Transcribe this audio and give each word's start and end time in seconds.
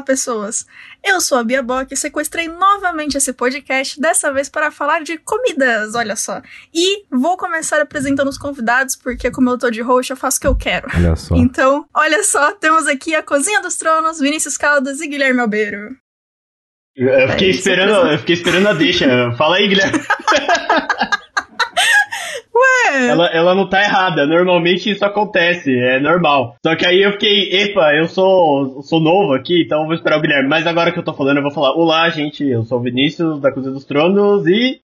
Olá, 0.00 0.06
pessoas! 0.06 0.66
Eu 1.04 1.20
sou 1.20 1.36
a 1.36 1.44
Bia 1.44 1.62
Bock 1.62 1.92
e 1.92 1.96
sequestrei 1.96 2.48
novamente 2.48 3.18
esse 3.18 3.34
podcast, 3.34 4.00
dessa 4.00 4.32
vez 4.32 4.48
para 4.48 4.70
falar 4.70 5.02
de 5.02 5.18
comidas, 5.18 5.94
olha 5.94 6.16
só. 6.16 6.40
E 6.72 7.04
vou 7.10 7.36
começar 7.36 7.82
apresentando 7.82 8.28
os 8.28 8.38
convidados, 8.38 8.96
porque 8.96 9.30
como 9.30 9.50
eu 9.50 9.58
tô 9.58 9.70
de 9.70 9.82
host, 9.82 10.10
eu 10.10 10.16
faço 10.16 10.38
o 10.38 10.40
que 10.40 10.46
eu 10.46 10.56
quero. 10.56 10.88
Olha 10.96 11.14
só. 11.14 11.36
Então, 11.36 11.84
olha 11.94 12.24
só, 12.24 12.52
temos 12.52 12.86
aqui 12.86 13.14
a 13.14 13.22
Cozinha 13.22 13.60
dos 13.60 13.76
Tronos, 13.76 14.18
Vinícius 14.18 14.56
Caldas 14.56 15.02
e 15.02 15.06
Guilherme 15.06 15.40
Albeiro. 15.40 15.94
Eu 16.96 17.28
fiquei 17.32 17.48
É 17.48 17.50
esperando, 17.50 18.10
eu 18.10 18.18
fiquei 18.20 18.36
esperando 18.36 18.68
a 18.68 18.72
deixa. 18.72 19.06
Fala 19.36 19.56
aí, 19.56 19.68
Guilherme. 19.68 20.00
Ué, 22.60 23.08
Ela, 23.08 23.26
ela 23.28 23.54
não 23.54 23.68
tá 23.68 23.82
errada. 23.82 24.26
Normalmente 24.26 24.90
isso 24.90 25.04
acontece, 25.04 25.72
é 25.74 25.98
normal. 26.00 26.56
Só 26.64 26.74
que 26.76 26.86
aí 26.86 27.02
eu 27.02 27.12
fiquei, 27.12 27.52
epa, 27.62 27.94
eu 27.94 28.06
sou, 28.06 28.82
sou 28.82 29.00
novo 29.00 29.32
aqui, 29.34 29.62
então 29.64 29.84
vou 29.86 29.94
esperar 29.94 30.18
o 30.18 30.20
Guilherme. 30.20 30.48
Mas 30.48 30.66
agora 30.66 30.92
que 30.92 30.98
eu 30.98 31.04
tô 31.04 31.14
falando, 31.14 31.38
eu 31.38 31.42
vou 31.42 31.52
falar: 31.52 31.72
Olá, 31.72 32.08
gente, 32.10 32.46
eu 32.46 32.64
sou 32.64 32.78
o 32.78 32.82
Vinícius 32.82 33.40
da 33.40 33.52
Cozinha 33.52 33.72
dos 33.72 33.84
Tronos 33.84 34.46
e. 34.46 34.80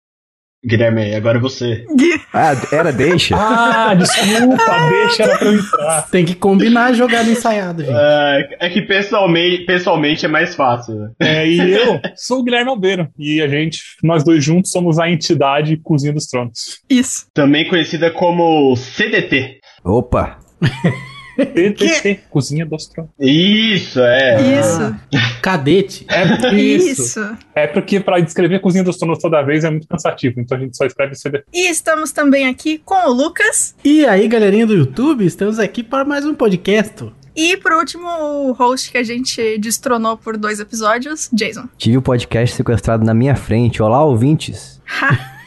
Guilherme, 0.65 1.15
agora 1.15 1.39
é 1.39 1.41
você. 1.41 1.85
Ah, 2.33 2.53
era 2.73 2.93
deixa? 2.93 3.35
Ah, 3.37 3.93
desculpa, 3.93 4.89
deixa 4.89 5.25
ela 5.25 5.37
pra 5.37 5.47
eu 5.49 5.55
entrar. 5.59 6.03
Tem 6.13 6.25
que 6.25 6.33
combinar 6.37 6.85
a 6.87 6.93
jogada 6.93 7.29
ensaiada, 7.29 7.83
gente. 7.83 7.93
É, 7.93 8.67
é 8.67 8.71
que 8.71 8.83
pessoalmente, 8.83 9.65
pessoalmente 9.65 10.25
é 10.25 10.29
mais 10.29 10.55
fácil. 10.55 10.95
né? 10.95 11.11
É, 11.19 11.49
e 11.49 11.59
eu 11.73 12.01
sou 12.15 12.39
o 12.39 12.45
Guilherme 12.45 12.71
Albeiro. 12.71 13.09
E 13.19 13.43
a 13.43 13.49
gente, 13.49 13.81
nós 14.05 14.23
dois 14.23 14.45
juntos, 14.45 14.71
somos 14.71 15.01
a 15.01 15.11
entidade 15.11 15.77
Cozinha 15.79 16.13
dos 16.13 16.27
Tronos. 16.27 16.81
Isso. 16.89 17.27
Também 17.35 17.69
conhecida 17.69 18.13
como 18.13 18.77
CDT. 18.77 19.59
Opa! 19.85 20.39
TTT, 21.37 22.21
Cozinha 22.31 22.67
dos 22.67 22.87
Tronos. 22.87 23.11
Isso, 23.19 24.01
é. 24.01 24.61
Isso. 24.61 24.97
Cadete. 25.43 26.07
É 26.09 26.55
isso. 26.55 27.03
Isso. 27.03 27.39
É 27.55 27.67
porque 27.67 28.01
pra 28.01 28.21
descrever 28.21 28.57
a 28.57 28.61
Cozinha 28.61 28.85
dos 28.85 28.97
Tronos 28.97 29.19
toda 29.19 29.43
vez 29.43 29.65
é 29.65 29.71
muito 29.71 29.89
cansativo, 29.89 30.41
então 30.41 30.57
a 30.57 30.61
gente 30.61 30.77
só 30.77 30.85
escreve 30.85 31.15
CDT. 31.15 31.45
E 31.53 31.71
estamos 31.71 32.13
também 32.13 32.47
aqui 32.47 32.79
com 32.85 33.09
o 33.09 33.13
Lucas. 33.13 33.75
E 33.85 34.05
aí, 34.07 34.27
galerinha 34.29 34.67
do 34.67 34.75
YouTube, 34.75 35.25
estamos 35.25 35.59
aqui 35.59 35.83
para 35.83 36.05
mais 36.05 36.25
um 36.25 36.35
podcast. 36.35 37.11
E 37.35 37.57
por 37.57 37.73
último, 37.73 38.07
o 38.09 38.53
host 38.53 38.91
que 38.91 38.99
a 38.99 39.03
gente 39.03 39.57
destronou 39.59 40.17
por 40.17 40.37
dois 40.37 40.61
episódios, 40.61 41.29
Jason. 41.33 41.69
Tive 41.79 41.97
o 41.97 42.03
podcast 42.03 42.57
sequestrado 42.57 43.05
na 43.05 43.15
minha 43.15 43.37
frente. 43.37 43.83
Olá, 43.83 44.05
ouvintes. 44.05 44.81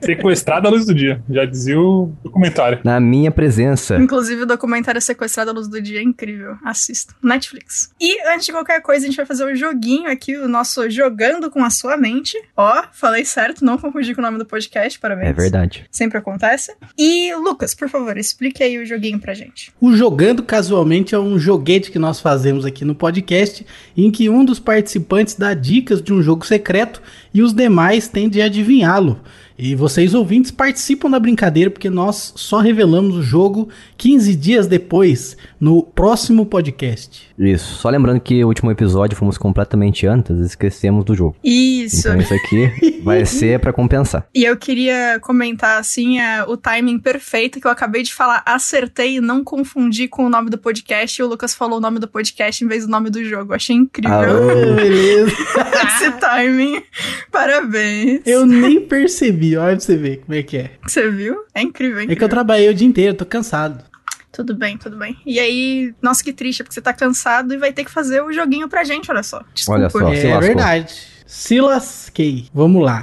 Sequestrada 0.00 0.68
à 0.68 0.70
luz 0.70 0.86
do 0.86 0.94
dia, 0.94 1.22
já 1.28 1.44
dizia 1.44 1.78
o 1.80 2.12
documentário. 2.22 2.80
Na 2.84 3.00
minha 3.00 3.30
presença. 3.30 3.96
Inclusive, 3.96 4.42
o 4.42 4.46
documentário 4.46 5.00
Sequestrado 5.00 5.50
à 5.50 5.52
Luz 5.52 5.68
do 5.68 5.80
Dia 5.80 6.00
é 6.00 6.02
incrível. 6.02 6.56
Assista. 6.64 7.14
Netflix. 7.22 7.90
E 8.00 8.20
antes 8.28 8.46
de 8.46 8.52
qualquer 8.52 8.80
coisa, 8.80 9.04
a 9.04 9.08
gente 9.08 9.16
vai 9.16 9.26
fazer 9.26 9.44
o 9.44 9.54
joguinho 9.54 10.10
aqui, 10.10 10.36
o 10.36 10.48
nosso 10.48 10.88
Jogando 10.90 11.50
com 11.50 11.64
a 11.64 11.70
Sua 11.70 11.96
Mente. 11.96 12.36
Ó, 12.56 12.84
falei 12.92 13.24
certo, 13.24 13.64
não 13.64 13.78
confundi 13.78 14.14
com 14.14 14.20
o 14.20 14.24
nome 14.24 14.38
do 14.38 14.46
podcast, 14.46 14.98
parabéns. 14.98 15.30
É 15.30 15.32
verdade. 15.32 15.84
Sempre 15.90 16.18
acontece. 16.18 16.74
E, 16.96 17.34
Lucas, 17.34 17.74
por 17.74 17.88
favor, 17.88 18.16
explique 18.16 18.62
aí 18.62 18.78
o 18.78 18.86
joguinho 18.86 19.18
pra 19.18 19.34
gente. 19.34 19.72
O 19.80 19.94
Jogando 19.94 20.42
Casualmente 20.42 21.14
é 21.14 21.18
um 21.18 21.38
joguete 21.38 21.90
que 21.90 21.98
nós 21.98 22.20
fazemos 22.20 22.64
aqui 22.64 22.84
no 22.84 22.94
podcast, 22.94 23.66
em 23.96 24.10
que 24.10 24.28
um 24.28 24.44
dos 24.44 24.58
participantes 24.58 25.34
dá 25.34 25.54
dicas 25.54 26.02
de 26.02 26.12
um 26.12 26.22
jogo 26.22 26.46
secreto 26.46 27.02
e 27.32 27.42
os 27.42 27.52
demais 27.52 28.08
têm 28.08 28.28
de 28.28 28.40
adivinhá-lo. 28.40 29.20
E 29.60 29.74
vocês 29.74 30.14
ouvintes 30.14 30.52
participam 30.52 31.10
da 31.10 31.18
brincadeira 31.18 31.68
porque 31.68 31.90
nós 31.90 32.32
só 32.36 32.58
revelamos 32.60 33.16
o 33.16 33.22
jogo 33.24 33.68
15 33.96 34.36
dias 34.36 34.68
depois, 34.68 35.36
no 35.58 35.82
próximo 35.82 36.46
podcast. 36.46 37.28
Isso. 37.36 37.74
Só 37.74 37.88
lembrando 37.90 38.20
que 38.20 38.44
o 38.44 38.46
último 38.46 38.70
episódio 38.70 39.16
fomos 39.16 39.36
completamente 39.36 40.06
antes, 40.06 40.38
esquecemos 40.38 41.04
do 41.04 41.12
jogo. 41.12 41.34
Isso. 41.42 41.98
Então 42.06 42.20
isso 42.20 42.32
aqui 42.34 43.00
vai 43.02 43.26
ser 43.26 43.58
pra 43.58 43.72
compensar. 43.72 44.28
E 44.32 44.44
eu 44.44 44.56
queria 44.56 45.18
comentar, 45.20 45.80
assim, 45.80 46.20
é, 46.20 46.44
o 46.44 46.56
timing 46.56 47.00
perfeito 47.00 47.60
que 47.60 47.66
eu 47.66 47.70
acabei 47.72 48.04
de 48.04 48.14
falar. 48.14 48.44
Acertei 48.46 49.16
e 49.16 49.20
não 49.20 49.42
confundi 49.42 50.06
com 50.06 50.24
o 50.24 50.28
nome 50.28 50.50
do 50.50 50.58
podcast. 50.58 51.20
E 51.20 51.24
o 51.24 51.28
Lucas 51.28 51.52
falou 51.52 51.78
o 51.78 51.80
nome 51.80 51.98
do 51.98 52.06
podcast 52.06 52.64
em 52.64 52.68
vez 52.68 52.84
do 52.86 52.90
nome 52.92 53.10
do 53.10 53.24
jogo. 53.24 53.52
Achei 53.52 53.74
incrível 53.74 54.12
Ah, 54.14 54.74
beleza. 54.76 55.32
esse 55.88 56.12
timing. 56.20 56.80
Parabéns. 57.32 58.20
Eu 58.26 58.44
nem 58.46 58.80
percebi, 58.80 59.56
olha 59.56 59.76
pra 59.76 59.80
você 59.80 59.96
ver 59.96 60.18
como 60.18 60.34
é 60.38 60.42
que 60.42 60.56
é. 60.56 60.70
Você 60.86 61.10
viu? 61.10 61.44
É 61.54 61.62
incrível, 61.62 61.98
é 61.98 62.00
É 62.00 62.04
incrível. 62.04 62.16
que 62.18 62.24
eu 62.24 62.28
trabalhei 62.28 62.68
o 62.68 62.74
dia 62.74 62.86
inteiro, 62.86 63.14
tô 63.14 63.24
cansado. 63.26 63.84
Tudo 64.32 64.54
bem, 64.54 64.76
tudo 64.76 64.96
bem. 64.96 65.16
E 65.26 65.40
aí, 65.40 65.92
nossa, 66.00 66.22
que 66.22 66.32
triste, 66.32 66.62
porque 66.62 66.74
você 66.74 66.80
tá 66.80 66.92
cansado 66.92 67.54
e 67.54 67.56
vai 67.56 67.72
ter 67.72 67.84
que 67.84 67.90
fazer 67.90 68.22
o 68.22 68.32
joguinho 68.32 68.68
pra 68.68 68.84
gente, 68.84 69.10
olha 69.10 69.22
só. 69.22 69.42
Desculpa. 69.52 69.80
Olha 69.80 69.90
só. 69.90 70.28
é 70.28 70.40
verdade. 70.40 70.94
Se 71.26 71.60
lasquei. 71.60 72.46
Vamos 72.54 72.82
lá. 72.84 73.02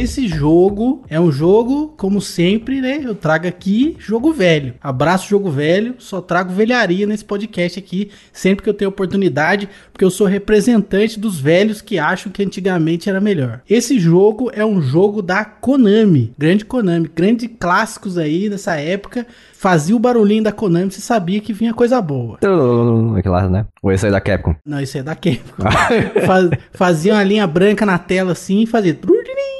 Esse 0.00 0.26
jogo 0.26 1.04
é 1.10 1.20
um 1.20 1.30
jogo, 1.30 1.88
como 1.94 2.22
sempre, 2.22 2.80
né? 2.80 3.02
Eu 3.04 3.14
trago 3.14 3.46
aqui 3.46 3.96
jogo 3.98 4.32
velho. 4.32 4.72
Abraço 4.80 5.28
jogo 5.28 5.50
velho, 5.50 5.96
só 5.98 6.22
trago 6.22 6.54
velharia 6.54 7.06
nesse 7.06 7.22
podcast 7.22 7.78
aqui, 7.78 8.10
sempre 8.32 8.64
que 8.64 8.70
eu 8.70 8.72
tenho 8.72 8.88
oportunidade, 8.88 9.68
porque 9.92 10.02
eu 10.02 10.10
sou 10.10 10.26
representante 10.26 11.20
dos 11.20 11.38
velhos 11.38 11.82
que 11.82 11.98
acham 11.98 12.32
que 12.32 12.42
antigamente 12.42 13.10
era 13.10 13.20
melhor. 13.20 13.60
Esse 13.68 14.00
jogo 14.00 14.50
é 14.54 14.64
um 14.64 14.80
jogo 14.80 15.20
da 15.20 15.44
Konami, 15.44 16.32
grande 16.38 16.64
Konami, 16.64 17.10
grandes 17.14 17.50
clássicos 17.60 18.16
aí 18.16 18.48
dessa 18.48 18.76
época. 18.76 19.26
Fazia 19.52 19.94
o 19.94 19.98
barulhinho 19.98 20.42
da 20.42 20.52
Konami, 20.52 20.90
você 20.90 21.02
sabia 21.02 21.38
que 21.42 21.52
vinha 21.52 21.74
coisa 21.74 22.00
boa. 22.00 22.38
Aquela, 23.18 23.50
né? 23.50 23.66
Ou 23.82 23.92
esse 23.92 24.06
aí 24.06 24.12
da 24.12 24.18
Capcom. 24.18 24.54
Não, 24.64 24.80
isso 24.80 24.96
é 24.96 25.02
da 25.02 25.14
Capcom. 25.14 25.68
Faz, 26.26 26.50
fazia 26.72 27.12
uma 27.12 27.22
linha 27.22 27.46
branca 27.46 27.84
na 27.84 27.98
tela 27.98 28.32
assim 28.32 28.62
e 28.62 28.66
fazia. 28.66 28.98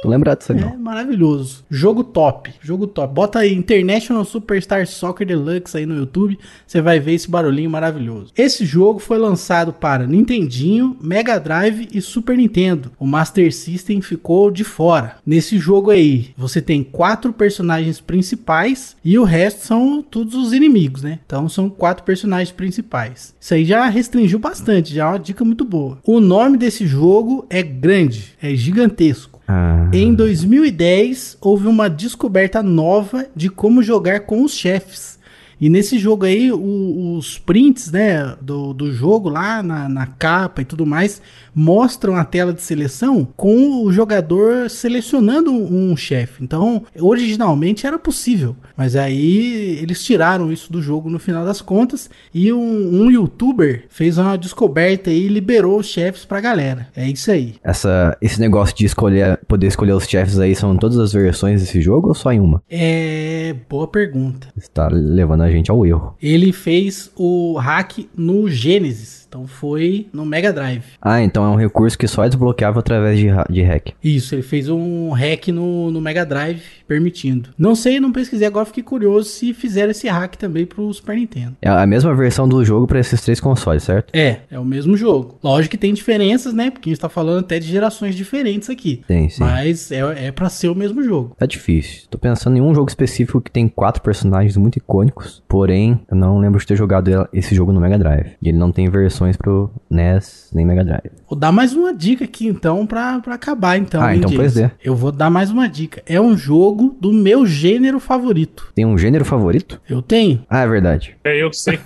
Tô 0.01 0.09
lembrado 0.09 0.39
disso 0.39 0.51
aí, 0.51 0.57
É 0.59 0.61
não. 0.61 0.77
maravilhoso. 0.77 1.63
Jogo 1.69 2.03
top. 2.03 2.51
Jogo 2.61 2.87
top. 2.87 3.13
Bota 3.13 3.39
aí 3.39 3.53
International 3.53 4.25
Superstar 4.25 4.87
Soccer 4.87 5.27
Deluxe 5.27 5.77
aí 5.77 5.85
no 5.85 5.95
YouTube. 5.95 6.39
Você 6.65 6.81
vai 6.81 6.99
ver 6.99 7.13
esse 7.13 7.29
barulhinho 7.29 7.69
maravilhoso. 7.69 8.31
Esse 8.35 8.65
jogo 8.65 8.99
foi 8.99 9.19
lançado 9.19 9.71
para 9.71 10.07
Nintendinho, 10.07 10.97
Mega 10.99 11.39
Drive 11.39 11.87
e 11.93 12.01
Super 12.01 12.35
Nintendo. 12.35 12.91
O 12.99 13.05
Master 13.05 13.53
System 13.53 14.01
ficou 14.01 14.49
de 14.49 14.63
fora. 14.63 15.17
Nesse 15.25 15.59
jogo 15.59 15.91
aí, 15.91 16.29
você 16.35 16.61
tem 16.61 16.83
quatro 16.83 17.31
personagens 17.31 17.99
principais 18.01 18.95
e 19.05 19.19
o 19.19 19.23
resto 19.23 19.65
são 19.65 20.01
todos 20.01 20.33
os 20.33 20.51
inimigos, 20.51 21.03
né? 21.03 21.19
Então 21.25 21.47
são 21.47 21.69
quatro 21.69 22.03
personagens 22.03 22.51
principais. 22.51 23.35
Isso 23.39 23.53
aí 23.53 23.63
já 23.65 23.87
restringiu 23.87 24.39
bastante, 24.39 24.93
já 24.95 25.03
é 25.05 25.07
uma 25.09 25.19
dica 25.19 25.45
muito 25.45 25.63
boa. 25.63 25.99
O 26.03 26.19
nome 26.19 26.57
desse 26.57 26.87
jogo 26.87 27.45
é 27.49 27.61
grande, 27.61 28.33
é 28.41 28.55
gigantesco. 28.55 29.30
Ah, 29.53 29.89
Em 29.91 30.13
2010, 30.13 31.37
houve 31.41 31.67
uma 31.67 31.89
descoberta 31.89 32.63
nova 32.63 33.25
de 33.35 33.49
como 33.49 33.83
jogar 33.83 34.21
com 34.21 34.43
os 34.43 34.53
chefes. 34.53 35.19
E 35.59 35.69
nesse 35.69 35.99
jogo 35.99 36.25
aí, 36.25 36.51
o- 36.51 37.17
os 37.17 37.37
prints 37.37 37.91
né, 37.91 38.35
do, 38.41 38.73
do 38.73 38.91
jogo 38.93 39.27
lá 39.29 39.61
na, 39.61 39.87
na 39.89 40.07
capa 40.07 40.61
e 40.61 40.65
tudo 40.65 40.85
mais 40.85 41.21
mostram 41.53 42.15
a 42.15 42.23
tela 42.23 42.53
de 42.53 42.61
seleção 42.61 43.27
com 43.35 43.83
o 43.83 43.91
jogador 43.91 44.69
selecionando 44.69 45.51
um 45.51 45.95
chefe. 45.95 46.43
Então, 46.43 46.83
originalmente 46.99 47.85
era 47.85 47.99
possível, 47.99 48.55
mas 48.75 48.95
aí 48.95 49.77
eles 49.81 50.03
tiraram 50.03 50.51
isso 50.51 50.71
do 50.71 50.81
jogo 50.81 51.09
no 51.09 51.19
final 51.19 51.45
das 51.45 51.61
contas 51.61 52.09
e 52.33 52.51
um, 52.51 53.03
um 53.03 53.11
youtuber 53.11 53.85
fez 53.89 54.17
uma 54.17 54.37
descoberta 54.37 55.09
e 55.09 55.27
liberou 55.27 55.79
os 55.79 55.87
chefes 55.87 56.25
pra 56.25 56.41
galera. 56.41 56.87
É 56.95 57.07
isso 57.07 57.31
aí. 57.31 57.55
essa, 57.63 58.17
esse 58.21 58.39
negócio 58.39 58.75
de 58.75 58.85
escolher, 58.85 59.39
poder 59.47 59.67
escolher 59.67 59.93
os 59.93 60.05
chefes 60.05 60.39
aí 60.39 60.55
são 60.55 60.75
todas 60.77 60.97
as 60.97 61.13
versões 61.13 61.61
desse 61.61 61.81
jogo 61.81 62.09
ou 62.09 62.15
só 62.15 62.31
em 62.31 62.39
uma? 62.39 62.61
É 62.69 63.55
boa 63.69 63.87
pergunta. 63.87 64.47
Você 64.55 64.67
tá 64.73 64.87
levando 64.91 65.41
a 65.41 65.49
gente 65.51 65.69
ao 65.71 65.85
erro. 65.85 66.15
Ele 66.21 66.51
fez 66.51 67.11
o 67.15 67.57
hack 67.57 67.99
no 68.15 68.49
Genesis, 68.49 69.25
então 69.27 69.47
foi 69.47 70.07
no 70.13 70.25
Mega 70.25 70.51
Drive. 70.51 70.83
Ah, 71.01 71.21
então 71.21 71.40
é 71.43 71.49
um 71.49 71.55
recurso 71.55 71.97
que 71.97 72.07
só 72.07 72.23
é 72.23 72.29
desbloqueável 72.29 72.79
através 72.79 73.17
de, 73.19 73.27
de 73.49 73.61
hack. 73.61 73.89
Isso, 74.03 74.35
ele 74.35 74.41
fez 74.41 74.69
um 74.69 75.11
hack 75.11 75.47
no, 75.47 75.91
no 75.91 76.01
Mega 76.01 76.25
Drive 76.25 76.61
permitindo. 76.87 77.49
Não 77.57 77.73
sei, 77.73 77.99
não 77.99 78.11
pesquisei 78.11 78.47
agora, 78.47 78.65
fiquei 78.65 78.83
curioso 78.83 79.29
se 79.29 79.53
fizeram 79.53 79.91
esse 79.91 80.07
hack 80.07 80.35
também 80.35 80.65
pro 80.65 80.93
Super 80.93 81.15
Nintendo. 81.15 81.55
É 81.61 81.69
a 81.69 81.85
mesma 81.85 82.13
versão 82.13 82.47
do 82.47 82.63
jogo 82.65 82.87
pra 82.87 82.99
esses 82.99 83.21
três 83.21 83.39
consoles, 83.39 83.83
certo? 83.83 84.11
É, 84.13 84.39
é 84.49 84.59
o 84.59 84.65
mesmo 84.65 84.97
jogo. 84.97 85.37
Lógico 85.43 85.71
que 85.71 85.77
tem 85.77 85.93
diferenças, 85.93 86.53
né? 86.53 86.69
Porque 86.69 86.89
a 86.89 86.91
gente 86.91 87.01
tá 87.01 87.09
falando 87.09 87.39
até 87.39 87.59
de 87.59 87.67
gerações 87.67 88.15
diferentes 88.15 88.69
aqui. 88.69 89.03
Sim, 89.07 89.29
sim. 89.29 89.39
Mas 89.41 89.91
é, 89.91 90.27
é 90.27 90.31
para 90.31 90.49
ser 90.49 90.69
o 90.69 90.75
mesmo 90.75 91.01
jogo. 91.03 91.35
Tá 91.37 91.45
difícil. 91.45 92.03
Tô 92.09 92.17
pensando 92.17 92.57
em 92.57 92.61
um 92.61 92.75
jogo 92.75 92.89
específico 92.89 93.41
que 93.41 93.51
tem 93.51 93.67
quatro 93.67 94.01
personagens 94.01 94.57
muito 94.57 94.77
icônicos. 94.77 95.41
Porém, 95.47 95.99
eu 96.09 96.17
não 96.17 96.39
lembro 96.39 96.59
de 96.59 96.67
ter 96.67 96.75
jogado 96.75 97.27
esse 97.31 97.55
jogo 97.55 97.71
no 97.71 97.79
Mega 97.79 97.97
Drive. 97.97 98.31
E 98.41 98.49
ele 98.49 98.57
não 98.57 98.71
tem 98.71 98.89
versões 98.89 99.37
pro 99.37 99.71
NES 99.89 100.49
nem 100.53 100.65
Mega 100.65 100.83
Drive. 100.83 101.11
Vou 101.31 101.39
dar 101.39 101.53
mais 101.53 101.71
uma 101.73 101.93
dica 101.93 102.25
aqui 102.25 102.45
então 102.45 102.85
pra, 102.85 103.21
pra 103.21 103.35
acabar 103.35 103.77
então. 103.77 104.01
Ah, 104.03 104.13
hein, 104.13 104.17
então 104.19 104.33
James? 104.33 104.53
pois 104.53 104.65
é. 104.65 104.69
Eu 104.83 104.93
vou 104.93 105.13
dar 105.13 105.29
mais 105.29 105.49
uma 105.49 105.65
dica. 105.69 106.03
É 106.05 106.19
um 106.19 106.35
jogo 106.35 106.97
do 106.99 107.13
meu 107.13 107.45
gênero 107.45 108.01
favorito. 108.01 108.69
Tem 108.75 108.85
um 108.85 108.97
gênero 108.97 109.23
favorito? 109.23 109.79
Eu 109.89 110.01
tenho. 110.01 110.43
Ah, 110.49 110.63
é 110.63 110.67
verdade. 110.67 111.15
É, 111.23 111.41
eu 111.41 111.53
sei. 111.53 111.79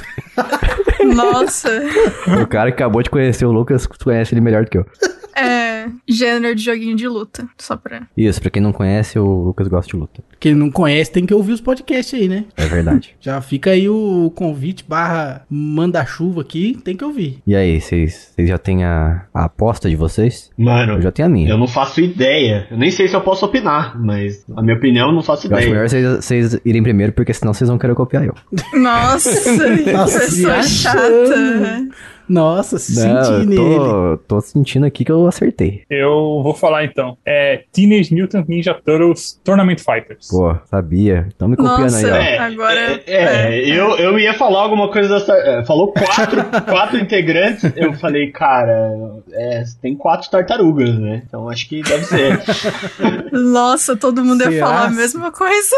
Nossa. 1.14 1.68
o 2.42 2.46
cara 2.46 2.72
que 2.72 2.82
acabou 2.82 3.02
de 3.02 3.10
conhecer 3.10 3.44
o 3.44 3.52
Lucas 3.52 3.86
conhece 3.86 4.32
ele 4.32 4.40
melhor 4.40 4.64
do 4.64 4.70
que 4.70 4.78
eu. 4.78 4.86
É 5.36 5.69
gênero 6.08 6.54
de 6.54 6.62
joguinho 6.64 6.96
de 6.96 7.06
luta. 7.08 7.46
Só 7.58 7.76
pra. 7.76 8.02
Isso, 8.16 8.40
pra 8.40 8.50
quem 8.50 8.62
não 8.62 8.72
conhece, 8.72 9.18
o 9.18 9.24
Lucas 9.44 9.68
gosta 9.68 9.90
de 9.90 9.96
luta. 9.96 10.22
Quem 10.38 10.54
não 10.54 10.70
conhece 10.70 11.10
tem 11.12 11.26
que 11.26 11.34
ouvir 11.34 11.52
os 11.52 11.60
podcasts 11.60 12.18
aí, 12.18 12.28
né? 12.28 12.44
É 12.56 12.66
verdade. 12.66 13.14
Já 13.20 13.40
fica 13.40 13.70
aí 13.70 13.88
o 13.88 14.32
convite 14.34 14.84
barra 14.88 15.44
manda-chuva 15.50 16.40
aqui, 16.42 16.78
tem 16.84 16.96
que 16.96 17.04
ouvir. 17.04 17.38
e 17.46 17.54
aí, 17.54 17.80
vocês 17.80 18.32
vocês 18.34 18.48
já 18.48 18.58
têm 18.58 18.84
a, 18.84 19.26
a 19.34 19.44
aposta 19.44 19.88
de 19.88 19.96
vocês? 19.96 20.50
Mano, 20.56 20.94
Eu 20.94 21.02
já 21.02 21.12
tenho 21.12 21.28
a 21.28 21.30
minha. 21.30 21.50
eu 21.50 21.58
não 21.58 21.66
faço 21.68 22.00
ideia. 22.00 22.66
Eu 22.70 22.76
nem 22.78 22.90
sei 22.90 23.06
se 23.08 23.14
eu 23.14 23.20
posso 23.20 23.44
opinar, 23.46 24.00
mas 24.00 24.44
a 24.56 24.62
minha 24.62 24.76
opinião 24.76 25.08
eu 25.08 25.14
não 25.14 25.22
faço 25.22 25.46
Eu 25.46 25.56
acho 25.56 25.66
ideia. 25.66 25.70
melhor 25.74 25.88
vocês, 25.88 26.16
vocês 26.24 26.60
irem 26.64 26.82
primeiro, 26.82 27.12
porque 27.12 27.32
senão 27.34 27.52
vocês 27.52 27.68
vão 27.68 27.78
querer 27.78 27.94
copiar 27.94 28.24
eu. 28.24 28.34
Nossa, 28.74 29.30
Nossa, 29.92 30.20
se 30.20 30.42
pessoa 30.42 30.62
chata. 30.62 31.88
Nossa, 32.30 32.78
se 32.78 32.94
Não, 33.04 33.24
senti 33.24 33.32
eu 33.32 33.44
nele. 33.46 34.18
tô, 34.28 34.40
sentindo 34.40 34.86
aqui 34.86 35.04
que 35.04 35.10
eu 35.10 35.26
acertei. 35.26 35.82
Eu 35.90 36.40
vou 36.44 36.54
falar 36.54 36.84
então. 36.84 37.18
É 37.26 37.64
Teenage 37.72 38.14
Mutant 38.14 38.46
Ninja 38.48 38.72
Turtles 38.72 39.40
Tournament 39.42 39.78
Fighters. 39.80 40.28
Pô, 40.28 40.54
sabia. 40.66 41.28
Tão 41.36 41.48
me 41.48 41.56
copiando 41.56 41.80
Nossa, 41.82 42.06
aí, 42.06 42.12
ó. 42.12 42.16
É, 42.16 42.38
Agora- 42.38 42.80
é, 42.80 43.02
é, 43.06 43.58
é. 43.58 43.68
Eu, 43.68 43.96
eu 43.96 44.16
ia 44.18 44.32
falar 44.34 44.60
alguma 44.62 44.88
coisa 44.92 45.08
dessa. 45.18 45.32
é, 45.34 45.64
Falou 45.64 45.92
quatro, 45.92 46.44
quatro 46.70 46.98
integrantes. 46.98 47.64
Eu 47.74 47.94
falei, 47.94 48.30
cara, 48.30 48.92
é, 49.32 49.64
tem 49.82 49.96
quatro 49.96 50.30
tartarugas, 50.30 50.96
né? 50.98 51.22
Então 51.26 51.48
acho 51.48 51.68
que 51.68 51.82
deve 51.82 52.04
ser. 52.04 52.40
Nossa, 53.32 53.96
todo 53.96 54.24
mundo 54.24 54.42
ia 54.44 54.50
Será? 54.52 54.66
falar 54.66 54.84
a 54.86 54.90
mesma 54.90 55.32
coisa. 55.32 55.76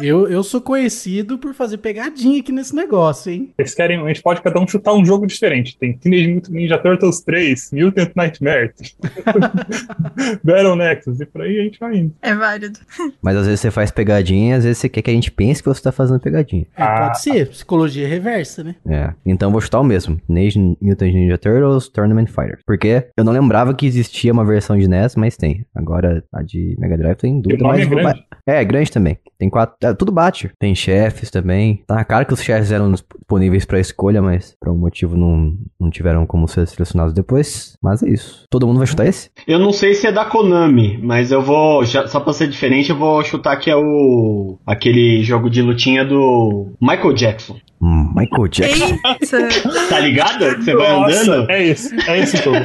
Eu, 0.00 0.28
eu 0.28 0.42
sou 0.42 0.60
conhecido 0.60 1.38
por 1.38 1.54
fazer 1.54 1.78
pegadinha 1.78 2.40
aqui 2.40 2.52
nesse 2.52 2.74
negócio, 2.74 3.30
hein? 3.32 3.52
Vocês 3.56 3.74
querem, 3.74 4.00
a 4.00 4.08
gente 4.08 4.22
pode 4.22 4.40
cada 4.42 4.58
um 4.60 4.66
chutar 4.66 4.94
um 4.94 5.04
jogo 5.04 5.26
diferente. 5.26 5.76
Tem 5.78 5.92
Teenage 5.96 6.28
Mutant 6.32 6.52
Ninja 6.54 6.78
Turtles 6.78 7.20
3, 7.20 7.70
Mutant 7.72 8.10
Nightmare, 8.16 8.72
Battle 10.42 10.76
Nexus, 10.76 11.20
e 11.20 11.26
por 11.26 11.42
aí 11.42 11.60
a 11.60 11.64
gente 11.64 11.78
vai 11.78 11.96
indo. 11.96 12.14
É 12.22 12.34
válido. 12.34 12.78
Mas 13.20 13.36
às 13.36 13.46
vezes 13.46 13.60
você 13.60 13.70
faz 13.70 13.90
pegadinha, 13.90 14.56
às 14.56 14.64
vezes 14.64 14.78
você 14.78 14.88
quer 14.88 15.02
que 15.02 15.10
a 15.10 15.14
gente 15.14 15.30
pense 15.30 15.62
que 15.62 15.68
você 15.68 15.82
tá 15.82 15.92
fazendo 15.92 16.20
pegadinha. 16.20 16.66
É, 16.76 16.82
Ah. 16.82 17.06
pode 17.06 17.20
ser, 17.20 17.48
psicologia 17.50 18.06
reversa, 18.08 18.62
né? 18.64 18.74
É. 18.86 19.12
Então 19.24 19.48
eu 19.48 19.52
vou 19.52 19.60
chutar 19.60 19.80
o 19.80 19.84
mesmo. 19.84 20.20
Teenage 20.26 20.58
Mutant 20.80 21.12
Ninja 21.12 21.38
Turtles 21.38 21.88
Tournament 21.88 22.26
Fighters. 22.28 22.62
Porque 22.66 23.06
eu 23.16 23.24
não 23.24 23.32
lembrava 23.32 23.74
que 23.74 23.86
existia 23.86 24.32
uma 24.32 24.44
versão 24.44 24.78
de 24.78 24.88
NES, 24.88 25.16
mas 25.16 25.36
tem. 25.36 25.64
Agora 25.74 26.22
a 26.32 26.42
de 26.42 26.76
Mega 26.78 26.96
Drive 26.96 27.16
tem 27.16 27.40
dúvida, 27.40 27.64
mas 27.64 27.80
é 27.82 27.86
vou 27.86 27.98
É, 28.46 28.64
grande 28.64 28.90
também. 28.90 29.18
Tem 29.38 29.48
quatro. 29.48 29.76
é, 29.82 29.94
tudo 29.94 30.10
bate. 30.10 30.50
Tem 30.58 30.74
chefes 30.74 31.30
também. 31.30 31.82
Tá 31.86 31.94
na 31.94 32.04
cara 32.04 32.24
que 32.24 32.32
os 32.34 32.42
chefes 32.42 32.72
eram 32.72 32.90
disponíveis 32.90 33.64
pra 33.64 33.78
escolha, 33.78 34.20
mas 34.20 34.56
por 34.60 34.68
algum 34.68 34.80
motivo 34.80 35.16
não, 35.16 35.56
não 35.80 35.90
tiveram 35.90 36.26
como 36.26 36.48
ser 36.48 36.66
selecionados 36.66 37.14
depois. 37.14 37.76
Mas 37.82 38.02
é 38.02 38.08
isso. 38.08 38.44
Todo 38.50 38.66
mundo 38.66 38.78
vai 38.78 38.86
chutar 38.86 39.06
esse? 39.06 39.30
Eu 39.46 39.58
não 39.60 39.72
sei 39.72 39.94
se 39.94 40.06
é 40.08 40.12
da 40.12 40.24
Konami, 40.24 40.98
mas 41.02 41.30
eu 41.30 41.40
vou. 41.40 41.84
já- 41.84 42.06
só 42.08 42.18
pra 42.20 42.32
ser 42.32 42.48
diferente, 42.48 42.90
eu 42.90 42.96
vou 42.96 43.22
chutar 43.22 43.56
que 43.58 43.70
é 43.70 43.76
o. 43.76 44.58
aquele 44.66 45.22
jogo 45.22 45.48
de 45.48 45.62
lutinha 45.62 46.04
do 46.04 46.72
Michael 46.80 47.12
Jackson. 47.14 47.56
Michael 47.82 48.48
Jackson. 48.48 48.98
Eita. 49.04 49.88
Tá 49.88 49.98
ligado? 49.98 50.44
Você 50.56 50.74
vai 50.74 50.90
andando? 50.90 51.50
é 51.50 51.62
esse, 51.64 52.10
é 52.10 52.18
esse 52.20 52.36
jogo. 52.36 52.64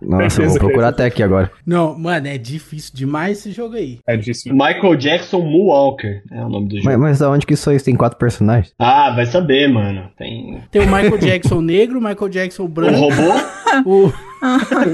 Nossa, 0.00 0.42
vou 0.46 0.58
procurar 0.58 0.88
até 0.88 1.06
aqui 1.06 1.22
agora. 1.22 1.50
Não, 1.66 1.98
mano, 1.98 2.28
é 2.28 2.38
difícil 2.38 2.92
demais 2.94 3.38
esse 3.38 3.50
jogo 3.50 3.76
aí. 3.76 3.98
É 4.06 4.16
difícil. 4.16 4.52
Michael 4.52 4.96
Jackson 4.96 5.40
Moonwalker 5.40 6.22
é 6.30 6.40
o 6.44 6.48
nome 6.48 6.68
do 6.68 6.76
jogo. 6.76 6.88
Mas, 6.88 6.98
mas 6.98 7.18
da 7.18 7.30
onde 7.30 7.44
que 7.44 7.54
isso 7.54 7.68
aí 7.68 7.80
tem 7.80 7.96
quatro 7.96 8.18
personagens? 8.18 8.72
Ah, 8.78 9.10
vai 9.14 9.26
saber, 9.26 9.68
mano. 9.68 10.08
Tem. 10.16 10.62
Tem 10.70 10.82
o 10.82 10.86
Michael 10.86 11.18
Jackson 11.18 11.60
negro, 11.60 11.98
o 11.98 12.02
Michael 12.02 12.28
Jackson 12.28 12.64
O 12.64 12.68
branco, 12.68 12.98
robô 12.98 13.32
o... 13.84 14.12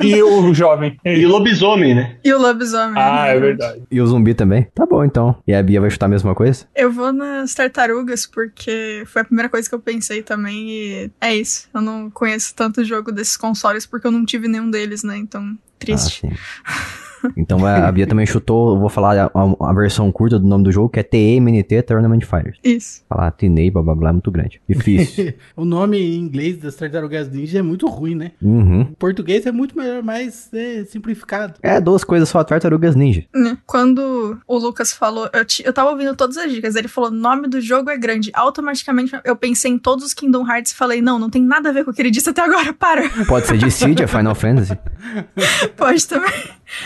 E 0.03 0.23
o 0.23 0.55
jovem. 0.55 0.99
E 1.05 1.27
o 1.27 1.29
lobisomem, 1.29 1.95
né? 1.95 2.17
E 2.25 2.33
o 2.33 2.41
lobisomem. 2.41 2.95
Ah, 2.97 3.29
é 3.29 3.39
verdade. 3.39 3.83
E 3.91 4.01
o 4.01 4.07
zumbi 4.07 4.35
também? 4.35 4.67
Tá 4.75 4.87
bom, 4.87 5.05
então. 5.05 5.37
E 5.47 5.55
a 5.55 5.63
Bia 5.63 5.81
vai 5.81 5.91
chutar 5.91 6.07
a 6.07 6.09
mesma 6.09 6.35
coisa? 6.35 6.67
Eu 6.75 6.91
vou 6.91 7.13
nas 7.13 7.55
tartarugas 7.55 8.27
porque 8.27 9.05
foi 9.07 9.23
a 9.23 9.25
primeira 9.25 9.49
coisa 9.49 9.69
que 9.69 9.75
eu 9.75 9.81
pensei 9.81 10.23
também 10.23 10.71
e 10.71 11.11
é 11.21 11.35
isso. 11.35 11.69
Eu 11.75 11.81
não 11.81 12.11
conheço 12.11 12.55
tanto 12.55 12.85
jogo 12.85 13.13
desses 13.13 13.37
consoles 13.37 13.87
porque 13.87 14.07
eu 14.07 14.11
não 14.11 14.25
tive 14.25 14.49
nenhum 14.49 14.71
deles, 14.71 15.03
né? 15.03 15.17
Então, 15.17 15.57
triste. 15.79 16.27
Ah, 16.65 16.73
sim. 16.73 17.05
Então 17.37 17.65
a 17.65 17.89
a 17.89 17.93
Bia 17.93 18.07
também 18.07 18.25
chutou, 18.27 18.75
eu 18.75 18.81
vou 18.81 18.89
falar 18.89 19.19
a, 19.19 19.27
a- 19.35 19.71
a 19.71 19.73
versão 19.75 20.11
curta 20.11 20.39
do 20.39 20.47
nome 20.47 20.65
do 20.65 20.73
jogo, 20.73 20.89
que 20.89 21.01
é 21.01 21.03
TMNT 21.03 21.83
Tournament 21.83 22.21
Fighters. 22.23 22.59
Isso. 22.65 23.03
Falar 23.09 23.31
Teenage, 23.33 23.71
blá 23.71 23.83
blá 23.83 23.95
blá, 23.95 24.09
é 24.11 24.13
muito 24.13 24.31
grande. 24.31 24.61
Difícil. 24.69 25.35
o 25.57 25.65
nome 25.65 25.99
em 25.99 26.19
inglês 26.19 26.59
das 26.59 26.75
Tartarugas 26.77 27.29
Ninja 27.31 27.59
é 27.59 27.63
muito 27.63 27.87
ruim, 27.87 28.15
né? 28.15 28.33
uhum. 28.43 28.83
Em 28.83 28.95
português 28.99 29.45
é 29.47 29.53
muito 29.53 29.77
melhor, 29.77 30.03
mais 30.03 30.49
é, 30.53 30.85
simplificado. 30.85 31.55
É, 31.63 31.81
duas 31.81 32.05
coisas 32.05 32.29
só, 32.29 32.43
Tartarugas 32.45 32.95
Ninja. 32.97 33.25
Né? 33.35 33.57
Quando 33.67 34.39
o 34.47 34.59
Lucas 34.59 34.93
falou, 34.93 35.29
eu, 35.33 35.45
ti- 35.45 35.63
eu 35.65 35.73
tava 35.73 35.91
ouvindo 35.91 36.15
todas 36.17 36.37
as 36.37 36.51
dicas, 36.53 36.75
ele 36.77 36.89
falou, 36.89 37.11
nome 37.11 37.49
do 37.49 37.61
jogo 37.61 37.91
é 37.91 37.97
grande. 37.99 38.31
Automaticamente 38.35 39.13
eu 39.25 39.37
pensei 39.37 39.71
em 39.71 39.79
todos 39.79 40.05
os 40.05 40.15
Kingdom 40.15 40.47
Hearts 40.49 40.73
e 40.73 40.75
falei, 40.75 41.01
não, 41.03 41.19
não 41.19 41.29
tem 41.31 41.43
nada 41.43 41.69
a 41.69 41.73
ver 41.73 41.85
com 41.85 41.91
o 41.91 41.95
que 41.95 42.01
ele 42.03 42.11
disse 42.11 42.31
até 42.31 42.43
agora, 42.43 42.73
para. 42.73 43.03
Pode 43.27 43.47
ser 43.47 43.59
Dissidia, 43.59 44.09
Final 44.09 44.35
Fantasy. 44.35 44.77
Pode 45.77 46.07
também. 46.07 46.31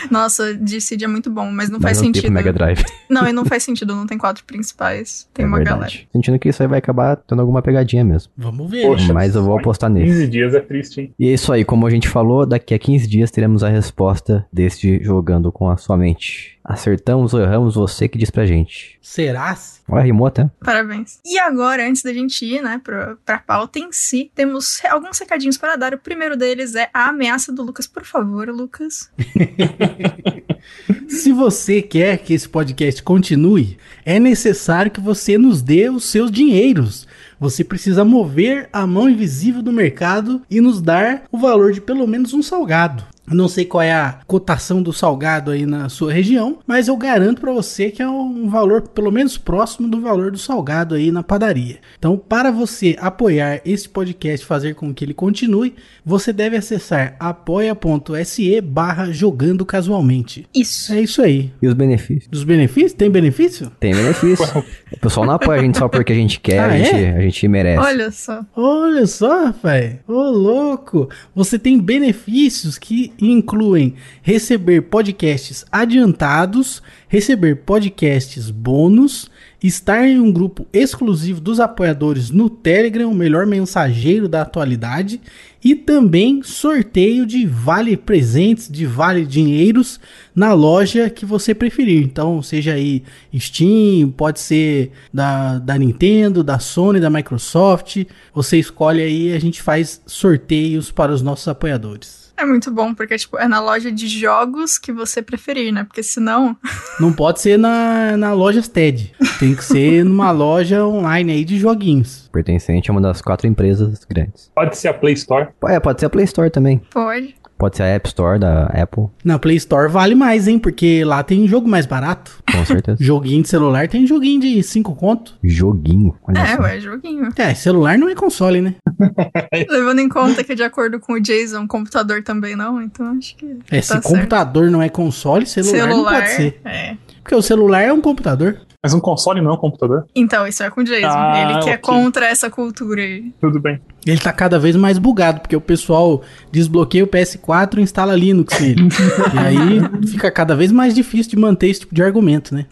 Nossa, 0.09 0.53
Dissidia 0.53 1.05
é 1.05 1.09
muito 1.09 1.29
bom, 1.29 1.51
mas 1.51 1.69
não 1.69 1.79
mas 1.79 1.91
faz 1.91 1.97
não 1.97 2.05
sentido. 2.05 2.31
Mega 2.31 2.53
Drive. 2.53 2.83
Não, 3.09 3.27
e 3.27 3.33
não 3.33 3.43
faz 3.43 3.63
sentido, 3.63 3.95
não 3.95 4.05
tem 4.05 4.19
quatro 4.19 4.43
principais. 4.43 5.27
Tem 5.33 5.43
é 5.43 5.47
uma 5.47 5.57
verdade. 5.57 5.79
galera. 5.79 5.93
Sentindo 6.13 6.37
que 6.37 6.49
isso 6.49 6.61
aí 6.61 6.69
vai 6.69 6.77
acabar 6.77 7.15
tendo 7.15 7.39
alguma 7.39 7.59
pegadinha 7.59 8.03
mesmo. 8.03 8.31
Vamos 8.37 8.69
ver. 8.69 8.85
Poxa. 8.85 9.11
Mas 9.11 9.33
eu 9.33 9.41
vou 9.43 9.57
apostar 9.57 9.89
nesse. 9.89 10.05
15 10.05 10.27
dias 10.27 10.53
é 10.53 10.59
triste, 10.59 11.01
hein? 11.01 11.13
E 11.17 11.27
é 11.27 11.33
isso 11.33 11.51
aí, 11.51 11.65
como 11.65 11.87
a 11.87 11.89
gente 11.89 12.07
falou, 12.07 12.45
daqui 12.45 12.71
a 12.73 12.77
15 12.77 13.07
dias 13.07 13.31
teremos 13.31 13.63
a 13.63 13.69
resposta 13.69 14.45
deste 14.53 15.03
jogando 15.03 15.51
com 15.51 15.69
a 15.69 15.77
sua 15.77 15.97
mente. 15.97 16.58
Acertamos 16.69 17.33
ou 17.33 17.41
erramos, 17.41 17.73
você 17.73 18.07
que 18.07 18.15
diz 18.15 18.29
pra 18.29 18.45
gente. 18.45 18.99
Será? 19.01 19.57
Olha, 19.87 20.03
rimou 20.03 20.27
até. 20.27 20.47
Parabéns. 20.63 21.17
E 21.25 21.39
agora, 21.39 21.89
antes 21.89 22.03
da 22.03 22.13
gente 22.13 22.45
ir, 22.45 22.61
né, 22.61 22.79
pra, 22.83 23.17
pra 23.25 23.39
pauta 23.39 23.79
em 23.79 23.91
si, 23.91 24.31
temos 24.35 24.79
alguns 24.85 25.17
recadinhos 25.17 25.57
para 25.57 25.75
dar. 25.75 25.95
O 25.95 25.97
primeiro 25.97 26.37
deles 26.37 26.75
é 26.75 26.87
a 26.93 27.09
ameaça 27.09 27.51
do 27.51 27.63
Lucas. 27.63 27.87
Por 27.87 28.05
favor, 28.05 28.47
Lucas. 28.49 29.09
Se 31.09 31.31
você 31.31 31.81
quer 31.81 32.19
que 32.19 32.35
esse 32.35 32.47
podcast 32.47 33.01
continue, 33.01 33.79
é 34.05 34.19
necessário 34.19 34.91
que 34.91 35.01
você 35.01 35.39
nos 35.39 35.63
dê 35.63 35.89
os 35.89 36.05
seus 36.05 36.29
dinheiros. 36.29 37.07
Você 37.39 37.63
precisa 37.63 38.05
mover 38.05 38.69
a 38.71 38.85
mão 38.85 39.09
invisível 39.09 39.63
do 39.63 39.71
mercado 39.71 40.43
e 40.47 40.61
nos 40.61 40.81
dar 40.81 41.23
o 41.31 41.37
valor 41.39 41.71
de 41.71 41.81
pelo 41.81 42.05
menos 42.05 42.31
um 42.33 42.43
salgado. 42.43 43.03
Não 43.31 43.47
sei 43.47 43.65
qual 43.65 43.81
é 43.81 43.91
a 43.91 44.19
cotação 44.27 44.81
do 44.81 44.91
salgado 44.93 45.51
aí 45.51 45.65
na 45.65 45.89
sua 45.89 46.11
região, 46.11 46.59
mas 46.65 46.87
eu 46.87 46.97
garanto 46.97 47.41
para 47.41 47.51
você 47.51 47.89
que 47.91 48.01
é 48.01 48.07
um 48.09 48.49
valor 48.49 48.81
pelo 48.81 49.11
menos 49.11 49.37
próximo 49.37 49.87
do 49.87 50.01
valor 50.01 50.31
do 50.31 50.37
salgado 50.37 50.95
aí 50.95 51.11
na 51.11 51.23
padaria. 51.23 51.77
Então, 51.97 52.17
para 52.17 52.51
você 52.51 52.95
apoiar 52.99 53.61
esse 53.65 53.87
podcast, 53.87 54.45
fazer 54.45 54.75
com 54.75 54.93
que 54.93 55.03
ele 55.05 55.13
continue, 55.13 55.75
você 56.05 56.31
deve 56.33 56.57
acessar 56.57 57.15
apoia.se 57.19 58.61
barra 58.61 59.11
jogando 59.11 59.65
casualmente. 59.65 60.47
Isso. 60.53 60.93
É 60.93 61.01
isso 61.01 61.21
aí. 61.21 61.51
E 61.61 61.67
os 61.67 61.73
benefícios? 61.73 62.27
Dos 62.29 62.43
benefícios? 62.43 62.93
Tem 62.93 63.09
benefício? 63.09 63.71
Tem 63.79 63.93
benefício. 63.93 64.63
o 64.91 64.99
pessoal 64.99 65.25
não 65.25 65.33
apoia 65.33 65.59
a 65.59 65.63
gente 65.63 65.77
só 65.77 65.87
porque 65.87 66.11
a 66.13 66.15
gente 66.15 66.39
quer, 66.39 66.59
Ah, 66.59 66.67
a, 66.67 66.77
gente, 66.77 66.95
é? 66.95 67.17
a 67.17 67.21
gente 67.21 67.47
merece. 67.47 67.79
Olha 67.85 68.11
só. 68.11 68.45
Olha 68.55 69.05
só, 69.07 69.45
rapaz. 69.45 69.95
Ô, 70.07 70.13
louco. 70.29 71.09
Você 71.35 71.59
tem 71.59 71.79
benefícios 71.79 72.77
que 72.77 73.13
incluem 73.21 73.95
receber 74.21 74.81
podcasts 74.83 75.65
adiantados, 75.71 76.81
receber 77.07 77.55
podcasts 77.57 78.49
bônus, 78.49 79.29
estar 79.61 80.07
em 80.07 80.19
um 80.19 80.31
grupo 80.31 80.65
exclusivo 80.71 81.41
dos 81.41 81.59
apoiadores 81.59 82.29
no 82.29 82.49
Telegram, 82.49 83.11
o 83.11 83.15
melhor 83.15 83.45
mensageiro 83.45 84.27
da 84.27 84.41
atualidade, 84.41 85.19
e 85.61 85.75
também 85.75 86.41
sorteio 86.41 87.25
de 87.25 87.45
vale 87.45 87.97
presentes, 87.97 88.69
de 88.69 88.85
vale 88.85 89.25
dinheiros 89.25 89.99
na 90.33 90.53
loja 90.53 91.09
que 91.09 91.25
você 91.25 91.53
preferir. 91.53 92.01
Então, 92.01 92.41
seja 92.41 92.73
aí 92.73 93.03
Steam, 93.37 94.09
pode 94.11 94.39
ser 94.39 94.91
da, 95.13 95.59
da 95.59 95.77
Nintendo, 95.77 96.43
da 96.43 96.59
Sony, 96.59 96.99
da 96.99 97.09
Microsoft. 97.09 98.05
Você 98.33 98.57
escolhe 98.57 99.01
aí 99.01 99.33
a 99.33 99.39
gente 99.39 99.61
faz 99.61 100.01
sorteios 100.05 100.91
para 100.91 101.11
os 101.11 101.21
nossos 101.21 101.47
apoiadores. 101.49 102.28
É 102.39 102.45
muito 102.45 102.71
bom, 102.71 102.93
porque, 102.93 103.17
tipo, 103.17 103.37
é 103.37 103.49
na 103.49 103.59
loja 103.59 103.91
de 103.91 104.07
jogos 104.07 104.77
que 104.77 104.93
você 104.93 105.21
preferir, 105.21 105.73
né? 105.73 105.83
Porque 105.83 106.01
senão. 106.01 106.55
Não 106.97 107.11
pode 107.11 107.41
ser 107.41 107.59
na, 107.59 108.15
na 108.15 108.31
loja 108.31 108.61
TED. 108.61 109.13
Tem 109.37 109.53
que 109.53 109.63
ser 109.63 110.05
numa 110.05 110.31
loja 110.31 110.85
online 110.85 111.33
aí 111.33 111.43
de 111.43 111.59
joguinhos. 111.59 112.29
Pertencente 112.31 112.89
a 112.89 112.93
uma 112.93 113.01
das 113.01 113.21
quatro 113.21 113.45
empresas 113.45 114.05
grandes. 114.05 114.49
Pode 114.55 114.77
ser 114.77 114.87
a 114.87 114.93
Play 114.93 115.15
Store. 115.15 115.49
É, 115.67 115.81
pode 115.81 115.99
ser 115.99 116.05
a 116.05 116.09
Play 116.09 116.23
Store 116.23 116.49
também. 116.49 116.81
Pode. 116.91 117.35
Pode 117.59 117.75
ser 117.77 117.83
a 117.83 117.87
App 117.87 118.07
Store 118.07 118.39
da 118.39 118.63
Apple, 118.67 119.07
Na 119.23 119.37
Play 119.37 119.57
Store 119.57 119.91
vale 119.91 120.15
mais, 120.15 120.47
hein? 120.47 120.57
Porque 120.57 121.03
lá 121.03 121.21
tem 121.21 121.45
jogo 121.47 121.67
mais 121.67 121.85
barato. 121.85 122.31
com 122.49 122.65
certeza. 122.65 122.97
Joguinho 123.03 123.43
de 123.43 123.49
celular 123.49 123.87
tem 123.89 124.07
joguinho 124.07 124.39
de 124.39 124.63
5 124.63 124.95
conto. 124.95 125.35
Joguinho. 125.43 126.15
Olha 126.27 126.39
É, 126.39 126.55
só. 126.55 126.61
ué, 126.63 126.79
joguinho. 126.79 127.29
É, 127.35 127.53
celular 127.53 127.97
não 127.97 128.07
é 128.09 128.15
console, 128.15 128.61
né? 128.61 128.75
Levando 129.69 129.99
em 129.99 130.07
conta 130.09 130.41
que, 130.43 130.55
de 130.55 130.63
acordo 130.63 130.99
com 131.01 131.13
o 131.13 131.19
Jason, 131.19 131.67
computador 131.67 132.23
também 132.23 132.55
não, 132.55 132.81
então 132.81 133.05
acho 133.17 133.35
que. 133.35 133.45
É, 133.69 133.75
tá 133.77 133.81
se 133.81 133.87
certo. 133.89 134.03
computador 134.07 134.71
não 134.71 134.81
é 134.81 134.87
console, 134.89 135.45
celular, 135.45 135.87
não 135.89 136.03
pode 136.05 136.29
ser. 136.29 136.61
É. 136.63 136.95
Porque 137.21 137.35
o 137.35 137.41
celular 137.41 137.81
é 137.81 137.91
um 137.91 137.99
computador. 138.01 138.57
Mas 138.81 138.93
um 138.93 138.99
console 139.01 139.41
não 139.41 139.51
é 139.51 139.53
um 139.55 139.57
computador. 139.57 140.05
Então, 140.15 140.47
isso 140.47 140.63
é 140.63 140.69
com 140.69 140.79
o 140.79 140.83
Jason. 140.85 141.05
Ah, 141.09 141.41
Ele 141.51 141.59
que 141.63 141.69
é 141.69 141.73
ok. 141.73 141.77
contra 141.79 142.25
essa 142.27 142.49
cultura 142.49 143.01
aí. 143.01 143.33
Tudo 143.41 143.59
bem. 143.59 143.77
Ele 144.09 144.19
tá 144.19 144.33
cada 144.33 144.57
vez 144.57 144.75
mais 144.75 144.97
bugado, 144.97 145.41
porque 145.41 145.55
o 145.55 145.61
pessoal 145.61 146.21
desbloqueia 146.51 147.03
o 147.03 147.07
PS4 147.07 147.77
e 147.77 147.81
instala 147.81 148.15
Linux 148.15 148.59
nele. 148.59 148.87
e 149.33 149.37
aí 149.37 150.07
fica 150.07 150.31
cada 150.31 150.55
vez 150.55 150.71
mais 150.71 150.93
difícil 150.93 151.31
de 151.31 151.37
manter 151.37 151.69
esse 151.69 151.81
tipo 151.81 151.93
de 151.93 152.01
argumento, 152.01 152.53
né? 152.53 152.65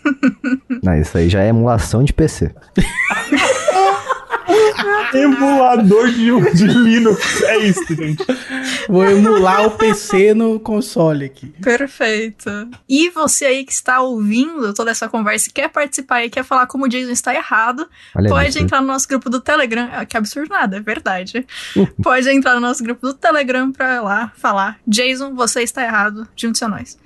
Não, 0.81 0.99
isso 0.99 1.17
aí 1.17 1.29
já 1.29 1.43
é 1.43 1.49
emulação 1.49 2.03
de 2.03 2.13
PC. 2.13 2.51
Emulador 5.13 6.09
de, 6.11 6.53
de 6.55 6.67
Linux. 6.67 7.41
É 7.43 7.57
isso, 7.59 7.95
gente. 7.95 8.23
Vou 8.87 9.03
emular 9.05 9.65
o 9.65 9.71
PC 9.71 10.33
no 10.33 10.59
console 10.59 11.25
aqui. 11.25 11.47
Perfeito. 11.61 12.49
E 12.87 13.09
você 13.09 13.45
aí 13.45 13.63
que 13.65 13.71
está 13.71 14.01
ouvindo 14.01 14.73
toda 14.73 14.91
essa 14.91 15.07
conversa 15.09 15.49
e 15.49 15.51
quer 15.51 15.69
participar 15.69 16.23
e 16.25 16.29
quer 16.29 16.43
falar 16.43 16.67
como 16.67 16.85
o 16.85 16.87
Jason 16.87 17.11
está 17.11 17.33
errado, 17.33 17.87
Olha 18.15 18.29
pode 18.29 18.49
isso. 18.49 18.59
entrar 18.59 18.81
no 18.81 18.87
nosso 18.87 19.07
grupo 19.07 19.29
do 19.29 19.39
Telegram. 19.39 19.89
Ah, 19.91 20.05
Que 20.05 20.17
absurdo 20.17 20.49
nada, 20.49 20.77
é 20.77 20.79
verdade. 20.79 21.45
pode 22.01 22.29
entrar 22.29 22.53
no 22.55 22.61
nosso 22.61 22.83
grupo 22.83 23.07
do 23.07 23.13
Telegram 23.13 23.71
pra 23.71 24.01
lá 24.01 24.31
falar: 24.37 24.79
Jason, 24.87 25.33
você 25.35 25.61
está 25.63 25.83
errado, 25.83 26.27
junte-se 26.35 26.63
a 26.63 26.67
nós. 26.67 26.97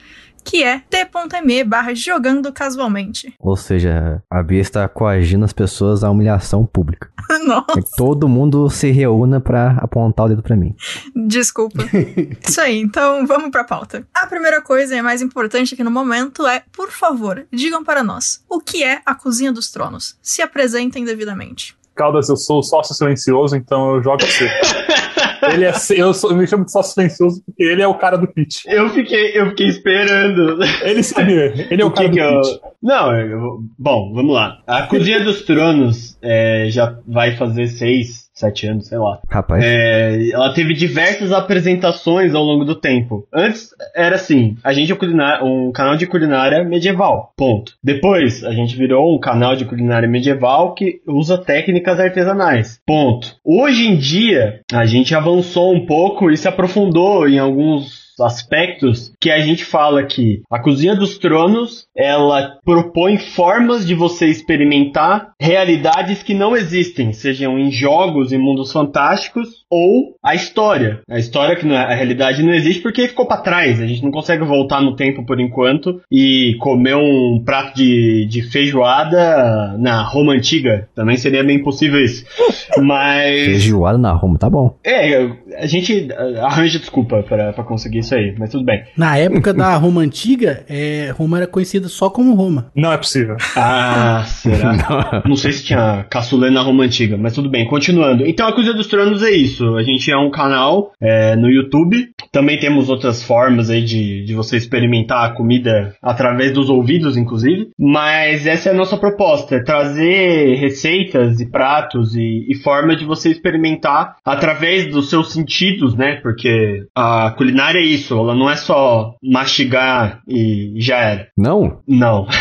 Que 0.44 0.64
é 0.64 0.80
t.me 0.80 1.64
barra 1.64 1.94
jogando 1.94 2.52
casualmente. 2.52 3.34
Ou 3.40 3.56
seja, 3.56 4.22
a 4.30 4.42
Bia 4.44 4.60
está 4.62 4.88
coagindo 4.88 5.46
as 5.46 5.54
pessoas 5.54 6.04
à 6.04 6.10
humilhação 6.10 6.66
pública. 6.66 7.10
Nossa, 7.46 7.80
É 7.80 7.82
que 7.82 7.90
todo 7.96 8.28
mundo 8.28 8.70
se 8.70 8.92
reúna 8.92 9.40
pra 9.40 9.72
apontar 9.80 10.26
o 10.26 10.30
dedo 10.30 10.44
pra 10.44 10.56
mim. 10.56 10.76
desculpa. 11.16 11.84
Isso 12.46 12.60
aí, 12.60 12.80
então 12.80 13.26
vamos 13.26 13.50
pra 13.52 13.64
pauta. 13.64 14.06
A 14.14 14.26
primeira 14.28 14.62
coisa 14.62 14.96
e 14.96 15.00
a 15.00 15.04
mais 15.04 15.22
importante 15.22 15.74
aqui 15.74 15.84
no 15.84 15.92
momento 15.92 16.46
é, 16.48 16.64
por 16.72 16.90
favor, 16.92 17.46
digam 17.52 17.84
para 17.84 18.04
nós 18.04 18.44
o 18.50 18.60
que 18.60 18.84
é 18.84 19.02
a 19.06 19.16
Cozinha 19.16 19.52
dos 19.52 19.72
Tronos. 19.72 20.18
Se 20.22 20.42
apresentem 20.42 21.06
devidamente. 21.06 21.76
Caldas, 21.96 22.30
eu 22.30 22.38
sou 22.38 22.60
o 22.60 22.64
sócio 22.64 22.96
silencioso, 22.96 23.56
então 23.56 23.96
eu 23.96 24.04
jogo 24.04 24.24
você. 24.26 24.50
Ele 25.54 25.66
é, 25.66 25.74
eu, 25.96 26.14
sou, 26.14 26.32
eu 26.32 26.38
me 26.38 26.46
chamo 26.48 26.66
de 26.66 26.72
sócio 26.72 26.94
silencioso 26.94 27.42
porque 27.46 27.64
ele 27.64 27.82
é 27.82 27.88
o 27.88 27.96
cara 27.96 28.18
do 28.18 28.28
pitch. 28.28 28.64
Eu 28.68 28.90
fiquei, 28.90 29.38
eu 29.40 29.50
fiquei 29.50 29.68
esperando. 29.68 30.60
Ele 30.84 31.04
sabia, 31.04 31.68
ele 31.70 31.82
é 31.82 31.86
o, 31.86 31.88
O 31.90 31.92
cara 31.92 32.10
que 32.10 32.12
do 32.12 32.16
que 32.16 32.22
eu- 32.22 32.42
pitch. 32.42 32.62
Não, 32.82 33.16
eu- 33.16 33.60
bom, 33.78 34.14
vamos 34.14 34.34
lá. 34.34 34.60
A 34.66 34.84
Cozinha 34.88 35.24
dos 35.24 35.44
Tronos 35.44 36.18
é, 36.22 36.66
já 36.70 36.98
vai 37.08 37.36
fazer 37.38 37.68
seis, 37.68 38.30
sete 38.42 38.68
anos, 38.68 38.88
sei 38.88 38.98
lá. 38.98 39.20
Rapaz, 39.30 39.64
É, 39.64 40.30
ela 40.32 40.54
teve 40.54 40.74
diversas 40.74 41.32
apresentações 41.32 42.36
ao 42.36 42.44
longo 42.44 42.66
do 42.66 42.76
tempo. 42.76 43.26
Antes 43.34 43.70
era 43.96 44.16
assim, 44.16 44.58
a 44.64 44.74
gente 44.74 44.92
é 44.92 44.96
um, 45.44 45.68
um 45.68 45.72
canal 45.72 45.96
de 45.96 46.06
culinária 46.06 46.64
medieval, 46.64 47.32
ponto. 47.38 47.74
Depois 47.84 48.44
a 48.44 48.52
gente 48.52 48.76
virou 48.76 49.16
um 49.16 49.20
canal 49.20 49.56
de 49.56 49.66
culinária 49.66 50.10
medieval 50.10 50.74
que 50.74 51.02
usa 51.08 51.38
técnicas 51.38 52.00
artesanais, 52.00 52.80
ponto. 52.86 53.36
Hoje 53.46 53.88
em 53.88 53.96
dia 53.96 54.62
a 54.72 54.86
gente 54.86 55.16
avançou 55.16 55.74
um 55.74 55.86
pouco 55.86 56.30
e 56.30 56.38
se 56.38 56.48
aprofundou 56.48 57.28
em 57.28 57.40
alguns 57.40 58.11
aspectos 58.22 59.12
que 59.20 59.32
a 59.32 59.40
gente 59.40 59.66
fala 59.66 60.06
que 60.06 60.42
a 60.50 60.60
Cozinha 60.60 60.96
dos 60.96 61.18
Tronos 61.18 61.86
ela 61.96 62.60
propõe 62.64 63.18
formas 63.18 63.86
de 63.86 63.96
você 63.96 64.28
experimentar 64.28 65.34
realidades 65.40 66.24
que 66.24 66.34
não 66.34 66.56
existem, 66.56 67.14
sejam 67.14 67.58
em 67.58 67.72
jogos, 67.72 68.32
em 68.32 68.38
mundos 68.38 68.72
fantásticos 68.72 69.61
ou 69.72 70.16
a 70.22 70.36
história. 70.36 71.00
A 71.10 71.18
história 71.18 71.56
que 71.56 71.66
não 71.66 71.76
é- 71.76 71.94
a 71.94 71.96
realidade 71.96 72.44
não 72.44 72.54
existe 72.54 72.82
porque 72.82 73.08
ficou 73.08 73.26
pra 73.26 73.38
trás. 73.38 73.82
A 73.82 73.88
gente 73.88 74.04
não 74.04 74.12
consegue 74.12 74.44
voltar 74.44 74.82
no 74.82 74.96
tempo 74.96 75.26
por 75.26 75.40
enquanto 75.40 76.02
e 76.12 76.56
comer 76.60 76.96
um 76.96 77.42
prato 77.44 77.76
de, 77.76 78.28
de 78.30 78.42
feijoada 78.42 79.78
na 79.80 80.04
Roma 80.04 80.34
antiga. 80.34 80.90
Também 80.94 81.16
seria 81.18 81.44
bem 81.44 81.64
possível 81.64 82.00
isso. 82.04 82.26
Mas 82.82 83.46
feijoada 83.46 83.98
na 83.98 84.12
Roma, 84.14 84.38
tá 84.38 84.50
bom. 84.50 84.76
é, 84.84 85.30
a 85.58 85.66
gente 85.66 86.10
ah, 86.12 86.46
arranja 86.48 86.80
desculpa 86.80 87.24
pra 87.24 87.54
pra 87.54 87.64
conseguir 87.64 88.00
isso 88.00 88.16
aí, 88.16 88.34
mas 88.38 88.50
tudo 88.50 88.64
bem. 88.64 88.84
Na 88.98 89.18
época 89.18 89.54
da 89.54 89.76
Roma 89.76 90.02
Antiga, 90.02 90.64
é, 90.70 91.14
Roma 91.18 91.38
era 91.38 91.48
conhecida 91.48 91.88
só 91.88 92.10
como 92.10 92.34
Roma. 92.34 92.72
Não 92.76 92.92
é 92.92 92.98
possível. 92.98 93.36
Ah, 93.56 94.24
será? 94.26 95.22
Não 95.28 95.36
sei 95.36 95.52
se 95.52 95.64
tinha 95.66 96.06
caçulê 96.10 96.50
na 96.50 96.62
Roma 96.62 96.84
Antiga, 96.84 97.18
mas 97.18 97.34
tudo 97.34 97.50
bem, 97.50 97.66
continuando. 97.68 98.26
Então 98.26 98.48
a 98.48 98.54
Cozinha 98.54 98.74
dos 98.74 98.88
Tronos 98.88 99.24
é 99.24 99.32
isso. 99.32 99.61
A 99.62 99.84
gente 99.84 100.12
é 100.12 100.18
um 100.18 100.32
canal 100.32 100.92
é, 101.02 101.36
no 101.36 101.50
YouTube. 101.50 102.10
Também 102.32 102.60
temos 102.60 102.90
outras 102.90 103.24
formas 103.24 103.70
aí 103.70 103.84
de, 103.84 104.24
de 104.24 104.34
você 104.34 104.58
experimentar 104.58 105.26
a 105.26 105.34
comida 105.34 105.96
através 106.02 106.54
dos 106.54 106.70
ouvidos, 106.70 107.18
inclusive. 107.18 107.70
Mas 107.78 108.48
essa 108.48 108.70
é 108.70 108.72
a 108.72 108.76
nossa 108.76 108.98
proposta: 108.98 109.56
é 109.56 109.64
trazer 109.64 110.56
receitas 110.56 111.40
e 111.40 111.50
pratos 111.50 112.16
e, 112.16 112.46
e 112.50 112.56
formas 112.56 112.98
de 112.98 113.06
você 113.06 113.30
experimentar 113.30 114.16
através 114.26 114.88
dos 114.92 115.10
seus 115.10 115.34
sentidos, 115.34 115.96
né? 115.96 116.16
Porque 116.22 116.86
a 116.96 117.32
culinária 117.38 117.80
é 117.80 117.86
isso, 117.86 118.18
ela 118.18 118.36
não 118.36 118.50
é 118.50 118.56
só 118.56 119.16
mastigar 119.24 120.22
e 120.28 120.74
já 120.78 120.98
era. 120.98 121.28
Não? 121.38 121.82
Não. 121.88 122.28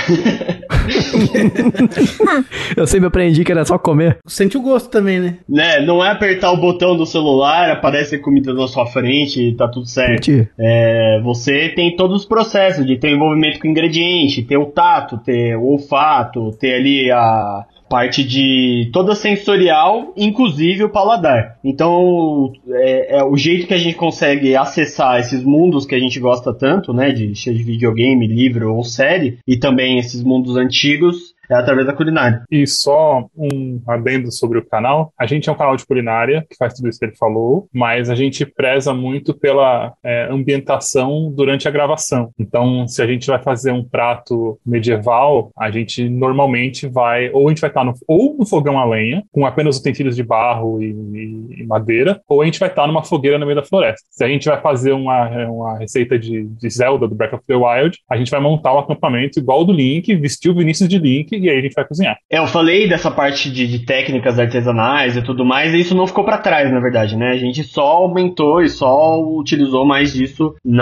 Eu 2.77 2.87
sempre 2.87 3.07
aprendi 3.07 3.45
que 3.45 3.53
era 3.53 3.65
só 3.65 3.79
comer. 3.79 4.19
Sente 4.27 4.57
o 4.57 4.63
gosto 4.63 4.91
também, 4.91 5.19
né? 5.19 5.39
né? 5.49 5.81
Não 5.81 6.05
é 6.05 6.11
apertar 6.11 6.53
o 6.53 6.57
botão 6.57 6.97
do 6.97 7.07
celular, 7.11 7.71
aparece 7.71 8.17
a 8.17 8.21
comida 8.21 8.53
na 8.55 8.67
sua 8.69 8.87
frente 8.87 9.41
e 9.41 9.55
tá 9.55 9.69
tudo 9.69 9.87
certo. 9.87 10.31
É, 10.59 11.21
você 11.23 11.69
tem 11.71 11.97
todos 11.97 12.23
os 12.23 12.27
processos 12.27 12.87
de 12.87 12.97
ter 12.97 13.11
envolvimento 13.13 13.59
com 13.59 13.69
ingrediente, 13.69 14.43
ter 14.43 14.57
o 14.57 14.67
tato, 14.67 15.19
ter 15.19 15.57
o 15.57 15.65
olfato, 15.65 16.51
ter 16.59 16.75
ali 16.75 17.11
a 17.11 17.65
parte 17.91 18.23
de 18.23 18.89
toda 18.93 19.17
sensorial, 19.17 20.15
inclusive 20.17 20.85
o 20.85 20.89
paladar. 20.89 21.59
Então, 21.65 22.53
é, 22.69 23.19
é 23.19 23.25
o 23.25 23.37
jeito 23.37 23.67
que 23.67 23.75
a 23.75 23.79
gente 23.79 23.97
consegue 23.97 24.55
acessar 24.55 25.19
esses 25.19 25.43
mundos 25.43 25.85
que 25.85 25.97
a 25.97 25.99
gente 25.99 26.21
gosta 26.21 26.55
tanto, 26.55 26.93
né, 26.93 27.11
de 27.11 27.35
seja 27.35 27.59
de 27.59 27.65
videogame, 27.65 28.29
livro 28.29 28.73
ou 28.73 28.85
série, 28.85 29.39
e 29.47 29.57
também 29.57 29.99
esses 29.99 30.23
mundos 30.23 30.57
antigos, 30.57 31.35
é 31.51 31.55
através 31.55 31.87
da 31.87 31.93
culinária. 31.93 32.43
E 32.51 32.67
só 32.67 33.27
um 33.37 33.81
adendo 33.87 34.31
sobre 34.33 34.59
o 34.59 34.65
canal. 34.67 35.13
A 35.19 35.27
gente 35.27 35.49
é 35.49 35.53
um 35.53 35.57
canal 35.57 35.77
de 35.77 35.85
culinária, 35.85 36.47
que 36.49 36.57
faz 36.57 36.75
tudo 36.75 36.89
isso 36.89 36.99
que 36.99 37.07
ele 37.07 37.17
falou, 37.17 37.69
mas 37.73 38.09
a 38.09 38.15
gente 38.15 38.47
preza 38.47 38.95
muito 38.95 39.35
pela 39.35 39.93
é, 40.05 40.29
ambientação 40.31 41.33
durante 41.35 41.67
a 41.67 41.71
gravação. 41.71 42.31
Então, 42.39 42.87
se 42.87 43.03
a 43.03 43.07
gente 43.07 43.27
vai 43.27 43.43
fazer 43.43 43.73
um 43.73 43.85
prato 43.85 44.59
medieval, 44.65 45.51
a 45.59 45.71
gente 45.71 46.09
normalmente 46.09 46.87
vai, 46.87 47.31
ou 47.33 47.47
a 47.47 47.51
gente 47.51 47.61
vai 47.61 47.71
estar 47.71 47.85
no, 47.85 47.95
ou 48.07 48.37
no 48.39 48.47
fogão 48.47 48.79
a 48.79 48.85
lenha, 48.85 49.23
com 49.33 49.45
apenas 49.47 49.79
utensílios 49.79 50.17
de 50.17 50.23
barro 50.23 50.81
e, 50.83 50.91
e- 50.91 51.63
e 51.63 51.67
madeira, 51.67 52.21
ou 52.29 52.43
a 52.43 52.45
gente 52.45 52.61
vai 52.61 52.69
estar 52.69 52.87
numa 52.87 53.03
fogueira 53.05 53.39
no 53.39 53.47
meio 53.47 53.57
da 53.57 53.65
floresta. 53.65 54.07
Se 54.11 54.25
a 54.25 54.29
gente 54.29 54.49
vai 54.49 54.61
fazer 54.61 54.93
uma, 54.93 55.29
uma 55.49 55.79
receita 55.79 56.19
de, 56.19 56.45
de 56.45 56.71
Zelda, 56.71 57.09
do 57.09 57.15
Breath 57.15 57.35
of 57.35 57.45
the 57.47 57.55
Wild, 57.57 57.99
a 58.09 58.17
gente 58.17 58.31
vai 58.31 58.41
montar 58.41 58.75
um 58.75 58.79
acampamento 58.79 59.39
igual 59.39 59.63
o 59.63 59.65
do 59.65 59.73
Link, 59.73 60.15
vestir 60.17 60.51
o 60.51 60.55
Vinícius 60.55 60.89
de 60.89 60.99
Link, 60.99 61.40
e 61.47 61.51
aí 61.51 61.59
a 61.59 61.63
gente 61.63 61.75
vai 61.75 61.85
cozinhar. 61.85 62.17
É, 62.31 62.39
eu 62.39 62.47
falei 62.47 62.89
dessa 62.89 63.11
parte 63.11 63.51
de, 63.51 63.67
de 63.67 63.81
técnicas 63.81 64.39
artesanais 64.39 65.17
e 65.17 65.23
tudo 65.23 65.45
mais, 65.45 65.73
e 65.75 65.81
isso 65.81 65.95
não 65.95 66.07
ficou 66.07 66.25
pra 66.25 66.39
trás, 66.39 66.71
na 66.71 66.81
verdade, 66.81 67.17
né? 67.17 67.31
A 67.31 67.37
gente 67.37 67.63
só 67.65 67.83
aumentou 67.83 68.63
e 68.63 68.69
só 68.69 69.21
utilizou 69.21 69.85
mais 69.85 70.13
disso 70.13 70.55
na 70.65 70.81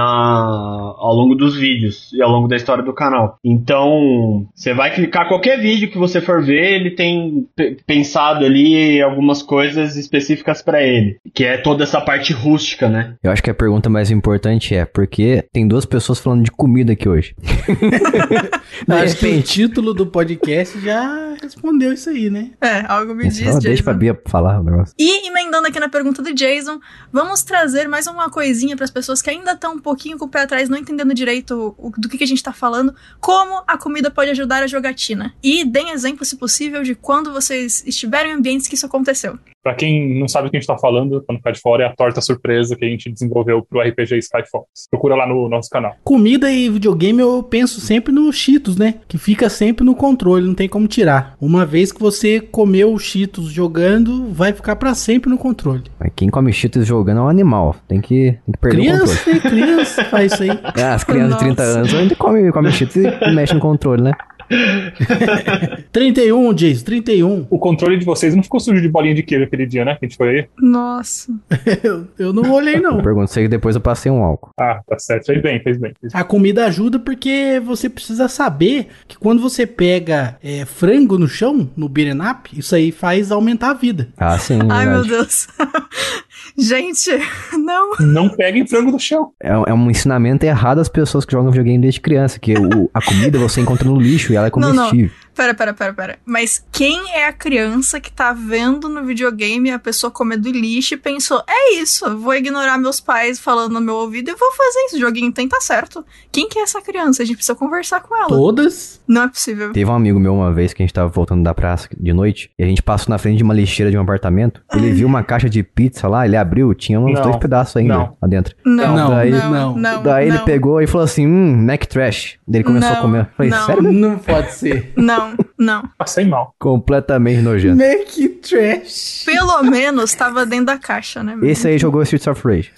ao 0.99 1.15
longo 1.15 1.35
dos 1.35 1.57
vídeos 1.57 2.13
e 2.13 2.23
ao 2.23 2.31
longo 2.31 2.49
da 2.49 2.57
história 2.57 2.83
do 2.83 2.93
canal. 2.93 3.39
Então, 3.45 4.47
você 4.55 4.75
vai 4.75 4.95
clicar 4.95 5.29
qualquer 5.29 5.61
vídeo 5.61 5.91
que 5.91 5.99
você 5.99 6.21
for 6.21 6.43
ver, 6.43 6.75
ele 6.75 6.91
tem 6.93 7.47
pensado 7.87 8.45
ali 8.45 9.01
algumas 9.01 9.43
coisas 9.43 9.97
específicas 9.97 10.63
pra 10.63 10.83
ele, 10.83 11.17
que 11.35 11.45
é 11.45 11.57
toda 11.59 11.83
essa 11.83 12.01
parte 12.01 12.33
rústica, 12.33 12.89
né? 12.89 13.15
eu 13.23 13.31
acho 13.31 13.43
que 13.43 13.51
a 13.51 13.55
pergunta 13.55 13.89
mais 13.89 14.11
importante 14.11 14.75
é 14.75 14.85
por 14.85 15.07
que 15.07 15.45
tem 15.53 15.67
duas 15.67 15.85
pessoas 15.85 16.19
falando 16.19 16.45
de 16.45 16.51
comida 16.51 16.93
aqui 16.93 17.09
hoje? 17.09 17.35
Acho 18.89 19.17
que 19.17 19.27
o 19.27 19.43
título 19.43 19.93
do 19.93 20.07
podcast 20.07 20.48
já 20.81 21.35
respondeu 21.43 21.93
isso 21.93 22.09
aí, 22.11 22.31
né? 22.31 22.51
É, 22.61 22.85
algo 22.89 23.15
me 23.15 23.29
diz, 23.29 23.39
Só 23.39 23.59
deixa 23.59 23.83
pra 23.83 23.93
Jason. 23.93 23.99
Bia 23.99 24.23
falar 24.27 24.61
o 24.61 24.63
negócio. 24.65 24.95
E 24.99 25.27
emendando 25.29 25.67
aqui 25.69 25.79
na 25.81 25.89
pergunta 25.89 26.23
do 26.23 26.33
Jason, 26.35 26.79
vamos 27.13 27.43
trazer 27.43 27.89
mais 27.89 28.07
uma 28.07 28.31
coisinha 28.31 28.75
para 28.77 28.85
as 28.85 28.91
pessoas 28.91 29.21
que 29.23 29.31
ainda 29.31 29.53
estão 29.53 29.75
um 29.75 29.79
pouquinho 29.79 30.19
com 30.19 30.25
o 30.25 30.29
pé 30.29 30.43
atrás, 30.43 30.69
não 30.69 30.79
entendendo 30.79 31.13
direito 31.15 31.75
o- 31.79 31.93
do 31.97 32.09
que, 32.09 32.19
que 32.19 32.25
a 32.25 32.27
gente 32.27 32.43
tá 32.43 32.53
falando, 32.53 32.95
como 33.21 33.63
a 33.67 33.77
comida 33.79 34.11
pode 34.11 34.31
ajudar 34.31 34.63
a 34.63 34.67
jogatina. 34.67 35.35
E 35.43 35.65
deem 35.65 35.91
exemplo, 35.91 36.25
se 36.25 36.37
possível, 36.37 36.83
de 36.83 36.95
quando 36.95 37.33
vocês 37.33 37.83
estiveram 37.87 38.31
em 38.31 38.35
ambientes 38.35 38.67
que 38.69 38.75
isso 38.75 38.87
aconteceu. 38.87 39.39
Pra 39.69 39.75
quem 39.75 40.19
não 40.19 40.27
sabe 40.27 40.49
o 40.49 40.51
que 40.51 40.57
a 40.57 40.61
gente 40.61 40.67
tá 40.67 40.79
falando, 40.79 41.21
pra 41.21 41.35
não 41.35 41.37
ficar 41.37 41.51
de 41.51 41.61
fora, 41.61 41.85
é 41.85 41.87
a 41.87 41.95
torta 41.95 42.23
surpresa 42.23 42.75
que 42.75 42.87
a 42.87 42.89
gente 42.89 43.13
desenvolveu 43.13 43.63
pro 43.63 43.83
RPG 43.83 44.17
Skyfox. 44.17 44.67
Procura 44.91 45.15
lá 45.15 45.29
no 45.29 45.47
nosso 45.47 45.69
canal. 45.69 45.95
Comida 46.03 46.51
e 46.51 46.71
videogame 46.71 47.21
eu 47.21 47.43
penso 47.43 47.79
sempre 47.79 48.11
no 48.11 48.33
Cheetos, 48.33 48.79
né? 48.79 48.95
Que 49.07 49.19
fica 49.19 49.51
sempre 49.51 49.85
no 49.85 49.95
controle, 49.95 50.47
não 50.47 50.55
tem 50.55 50.71
como 50.71 50.89
tirar. 50.89 51.37
Uma 51.39 51.67
vez 51.67 51.93
que 51.93 52.01
você 52.01 52.41
comeu 52.41 52.95
o 52.95 52.99
Cheetos 52.99 53.51
jogando, 53.53 54.33
vai 54.33 54.55
ficar 54.55 54.75
pra 54.77 54.95
sempre 54.95 55.29
no 55.29 55.37
controle. 55.37 55.83
Mas 56.01 56.13
quem 56.17 56.31
come 56.31 56.51
cheetos 56.51 56.87
jogando 56.87 57.19
é 57.19 57.23
um 57.25 57.29
animal. 57.29 57.77
Tem 57.87 58.01
que, 58.01 58.39
tem 58.47 58.53
que 58.55 58.59
perder 58.59 58.95
o 58.95 59.01
controle. 59.01 59.19
Criança? 59.19 59.51
Criança 59.51 60.05
faz 60.07 60.33
isso 60.33 60.45
aí. 60.45 60.61
É, 60.79 60.85
as 60.89 61.05
crianças 61.05 61.35
de 61.35 61.45
30 61.45 61.63
Nossa. 61.63 61.79
anos 61.79 61.95
ainda 61.95 62.17
come, 62.17 62.51
come 62.53 62.73
cheetos 62.73 62.97
e 62.97 63.35
mexe 63.35 63.53
no 63.53 63.61
controle, 63.61 64.01
né? 64.01 64.13
31, 65.93 66.55
Jason, 66.55 66.85
31. 66.85 67.47
O 67.51 67.59
controle 67.59 67.99
de 67.99 68.05
vocês 68.05 68.35
não 68.35 68.43
ficou 68.43 68.61
sujo 68.61 68.81
de 68.81 68.89
bolinha 68.89 69.15
de 69.15 69.23
queijo 69.23 69.45
aquele 69.45 69.67
dia, 69.67 69.85
né? 69.85 69.97
Que 69.97 70.07
a 70.07 70.09
gente 70.09 70.17
foi 70.17 70.29
aí. 70.31 70.47
Nossa. 70.61 71.33
Eu, 71.83 72.09
eu 72.19 72.33
não 72.33 72.51
olhei, 72.51 72.81
não. 72.81 73.01
Pergunto 73.03 73.31
se 73.31 73.47
depois 73.47 73.77
eu 73.77 73.81
passei 73.81 74.11
um 74.11 74.23
álcool. 74.23 74.51
Ah, 74.59 74.81
tá 74.87 74.99
certo. 74.99 75.27
Fez 75.27 75.41
bem, 75.41 75.61
fez 75.61 75.79
bem. 75.79 75.93
Fez 76.01 76.13
bem. 76.13 76.21
A 76.21 76.25
comida 76.25 76.67
ajuda 76.67 76.99
porque 76.99 77.61
você 77.65 77.89
precisa 77.89 78.27
saber 78.27 78.89
que 79.07 79.17
quando 79.17 79.41
você 79.41 79.67
pega 79.67 80.37
é, 80.43 80.65
frango 80.65 81.19
no 81.19 81.29
chão, 81.29 81.71
no 81.77 81.87
up, 81.87 82.59
isso 82.59 82.75
aí 82.75 82.91
faz 82.91 83.31
aumentar 83.31 83.71
a 83.71 83.75
vida. 83.75 84.09
Ah, 84.17 84.39
sim, 84.39 84.59
Ai, 84.69 84.87
meu. 84.87 85.05
Deus. 85.05 85.47
gente, 86.59 87.11
não. 87.57 87.93
Não 88.01 88.29
peguem 88.29 88.67
frango 88.67 88.91
do 88.93 88.99
chão. 88.99 89.31
É, 89.43 89.49
é 89.51 89.73
um 89.75 89.91
ensinamento 89.91 90.45
errado 90.45 90.81
às 90.81 90.89
pessoas 90.89 91.25
que 91.25 91.33
jogam 91.33 91.51
videogame 91.51 91.79
desde 91.81 92.01
criança, 92.01 92.39
que 92.39 92.55
o- 92.59 92.91
a 92.93 93.01
comida 93.01 93.39
você 93.39 93.61
encontra 93.61 93.89
no 93.89 93.99
lixo 94.01 94.33
e 94.33 94.37
ela 94.37 94.49
é 94.49 94.51
Não, 94.57 94.73
não. 94.73 94.91
Pera, 95.39 95.55
pera, 95.55 95.73
pera, 95.73 95.95
pera. 95.95 96.19
Mas 96.27 96.67
quem 96.73 97.13
é 97.15 97.27
a 97.29 97.33
criança 97.33 98.01
que 98.01 98.11
tá 98.11 98.33
vendo 98.33 98.89
no 98.89 99.05
videogame 99.05 99.71
a 99.71 99.79
pessoa 99.79 100.11
comendo 100.11 100.51
lixo 100.51 100.95
e 100.95 100.97
pensou, 100.97 101.41
é 101.49 101.75
isso, 101.75 102.05
eu 102.07 102.19
vou 102.19 102.35
ignorar 102.35 102.77
meus 102.77 102.99
pais 103.01 103.39
falando 103.39 103.75
no 103.75 103.81
meu 103.81 103.95
ouvido 103.95 104.31
e 104.33 104.35
vou 104.35 104.51
fazer 104.51 104.81
isso. 104.87 104.97
O 104.97 104.99
joguinho 104.99 105.31
tem, 105.31 105.47
tá 105.49 105.61
certo. 105.61 106.05
Quem 106.33 106.49
que 106.49 106.59
é 106.59 106.63
essa 106.63 106.83
criança? 106.83 107.23
A 107.23 107.25
gente 107.25 107.37
precisa 107.37 107.55
conversar 107.55 108.01
com 108.01 108.17
ela. 108.17 108.27
Todas. 108.27 109.01
Não 109.07 109.23
é 109.23 109.29
possível. 109.29 109.71
Teve 109.73 109.89
um 109.89 109.95
amigo 109.95 110.19
meu 110.19 110.35
uma 110.35 110.53
vez 110.53 110.73
que 110.73 110.83
a 110.83 110.85
gente 110.85 110.93
tava 110.93 111.09
voltando 111.09 111.45
da 111.45 111.55
praça 111.55 111.89
de 111.97 112.13
noite 112.13 112.51
e 112.59 112.65
a 112.65 112.67
gente 112.67 112.83
passou 112.83 113.09
na 113.13 113.17
frente 113.19 113.37
de 113.37 113.45
uma 113.45 113.55
lixeira 113.55 113.93
de 113.93 113.97
um 113.97 114.01
apartamento. 114.03 114.61
Ele 114.75 114.91
viu 114.91 115.07
uma 115.07 115.23
caixa 115.23 115.49
de 115.49 115.63
pizza 115.63 116.09
lá, 116.09 116.27
ele 116.27 116.37
abriu, 116.37 116.75
tinha 116.75 116.99
uns 116.99 117.15
Não. 117.15 117.23
dois 117.23 117.37
pedaços 117.37 117.77
ainda 117.77 117.95
Não. 117.95 118.17
lá 118.21 118.27
dentro. 118.29 118.57
Não, 118.67 118.97
Não, 118.97 119.11
daí- 119.11 119.31
não, 119.31 119.51
não. 119.53 119.77
não. 119.77 120.03
Daí 120.03 120.27
ele 120.27 120.39
não, 120.39 120.45
pegou 120.45 120.83
e 120.83 120.87
falou 120.89 121.05
assim: 121.05 121.29
hum, 121.29 121.65
Mac 121.65 121.87
Trash. 121.87 122.39
Daí 122.47 122.59
ele 122.61 122.65
começou 122.65 122.91
Não, 122.91 122.99
a 122.99 123.03
comer. 123.03 123.21
Eu 123.21 123.27
Falei, 123.37 123.51
não. 123.53 123.67
sério? 123.67 123.83
Não 123.93 124.19
pode 124.19 124.53
ser. 124.55 124.93
Não, 124.97 125.28
não. 125.59 125.83
Passei 125.99 126.25
mal. 126.25 126.55
Completamente 126.59 127.41
nojento. 127.43 127.77
Make 127.77 128.29
trash. 128.29 129.23
Pelo 129.27 129.63
menos 129.63 130.15
tava 130.15 130.45
dentro 130.47 130.67
da 130.67 130.79
caixa, 130.79 131.23
né? 131.23 131.37
Esse 131.43 131.69
aí 131.69 131.79
jogou 131.79 132.03
Streets 132.03 132.27
of 132.27 132.43
Rage. 132.47 132.71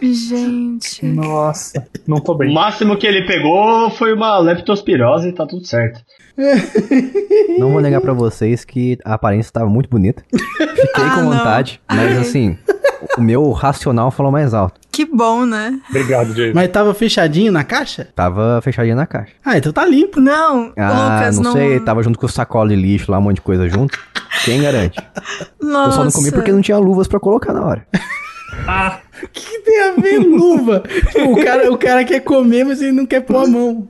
Gente. 0.00 1.04
Nossa, 1.04 1.86
não 2.06 2.18
tô 2.20 2.32
O 2.32 2.36
bem. 2.38 2.52
máximo 2.52 2.96
que 2.96 3.06
ele 3.06 3.26
pegou 3.26 3.90
foi 3.90 4.12
uma 4.12 4.38
leptospirose 4.38 5.28
e 5.28 5.32
tá 5.32 5.46
tudo 5.46 5.66
certo. 5.66 6.00
Não 7.58 7.72
vou 7.72 7.80
negar 7.80 8.00
pra 8.02 8.12
vocês 8.12 8.62
que 8.64 8.98
a 9.04 9.14
aparência 9.14 9.50
tava 9.50 9.70
muito 9.70 9.88
bonita. 9.88 10.22
Fiquei 10.30 11.04
Ah, 11.04 11.14
com 11.14 11.22
não. 11.22 11.32
vontade, 11.32 11.80
mas 11.88 12.12
Ai. 12.12 12.18
assim, 12.18 12.58
o 13.16 13.20
meu 13.22 13.50
racional 13.52 14.10
falou 14.10 14.30
mais 14.30 14.52
alto. 14.52 14.78
Que 14.96 15.04
bom, 15.04 15.44
né? 15.44 15.78
Obrigado, 15.90 16.32
Jason. 16.32 16.52
Mas 16.54 16.70
tava 16.70 16.94
fechadinho 16.94 17.52
na 17.52 17.62
caixa? 17.62 18.08
Tava 18.14 18.60
fechadinha 18.62 18.94
na 18.96 19.06
caixa. 19.06 19.34
Ah, 19.44 19.58
então 19.58 19.70
tá 19.70 19.84
limpo. 19.84 20.20
Não, 20.22 20.72
Ah, 20.74 21.18
Lucas, 21.18 21.36
não, 21.36 21.42
não. 21.44 21.52
sei, 21.52 21.80
tava 21.80 22.02
junto 22.02 22.18
com 22.18 22.24
o 22.24 22.28
sacola 22.30 22.70
de 22.70 22.76
lixo 22.76 23.12
lá, 23.12 23.18
um 23.18 23.20
monte 23.20 23.34
de 23.36 23.42
coisa 23.42 23.68
junto. 23.68 23.98
Quem 24.46 24.62
garante? 24.62 24.98
Nossa. 25.60 25.88
Eu 25.88 25.92
só 25.92 26.04
não 26.04 26.10
comi 26.12 26.32
porque 26.32 26.50
não 26.50 26.62
tinha 26.62 26.78
luvas 26.78 27.06
pra 27.06 27.20
colocar 27.20 27.52
na 27.52 27.62
hora. 27.62 27.86
Ah, 28.66 29.00
O 29.22 29.28
que 29.32 29.58
tem 29.60 29.82
a 29.82 29.92
ver 29.92 30.18
luva? 30.18 30.82
o, 31.26 31.36
cara, 31.44 31.72
o 31.72 31.78
cara 31.78 32.04
quer 32.04 32.20
comer, 32.20 32.64
mas 32.64 32.80
ele 32.82 32.92
não 32.92 33.06
quer 33.06 33.20
pôr 33.20 33.44
a 33.44 33.46
mão. 33.46 33.88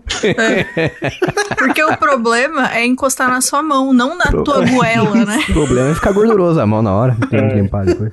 Porque 1.58 1.82
o 1.82 1.96
problema 1.96 2.72
é 2.72 2.84
encostar 2.84 3.28
na 3.30 3.40
sua 3.40 3.62
mão, 3.62 3.92
não 3.92 4.16
na 4.16 4.24
tua 4.26 4.64
goela, 4.64 5.24
né? 5.24 5.38
O 5.48 5.52
problema 5.52 5.90
é 5.90 5.94
ficar 5.94 6.12
gorduroso 6.12 6.60
a 6.60 6.66
mão 6.66 6.82
na 6.82 6.92
hora. 6.94 7.16
Tem 7.30 7.40
É. 7.40 7.48
que 7.48 7.54
limpar 7.54 7.84
depois. 7.84 8.12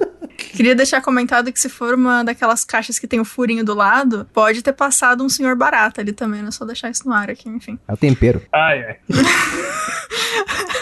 Queria 0.55 0.75
deixar 0.75 1.01
comentado 1.01 1.51
que 1.51 1.59
se 1.59 1.69
for 1.69 1.93
uma 1.95 2.23
daquelas 2.23 2.63
caixas 2.65 2.99
que 2.99 3.07
tem 3.07 3.19
o 3.19 3.25
furinho 3.25 3.63
do 3.63 3.73
lado, 3.73 4.27
pode 4.33 4.61
ter 4.61 4.73
passado 4.73 5.23
um 5.23 5.29
senhor 5.29 5.55
barata 5.55 6.01
ali 6.01 6.11
também, 6.11 6.41
não 6.41 6.49
é 6.49 6.51
só 6.51 6.65
deixar 6.65 6.89
isso 6.89 7.07
no 7.07 7.13
ar 7.13 7.29
aqui, 7.29 7.49
enfim. 7.49 7.79
É 7.87 7.93
o 7.93 7.97
tempero. 7.97 8.41
ai, 8.51 8.83
ai. 8.83 8.95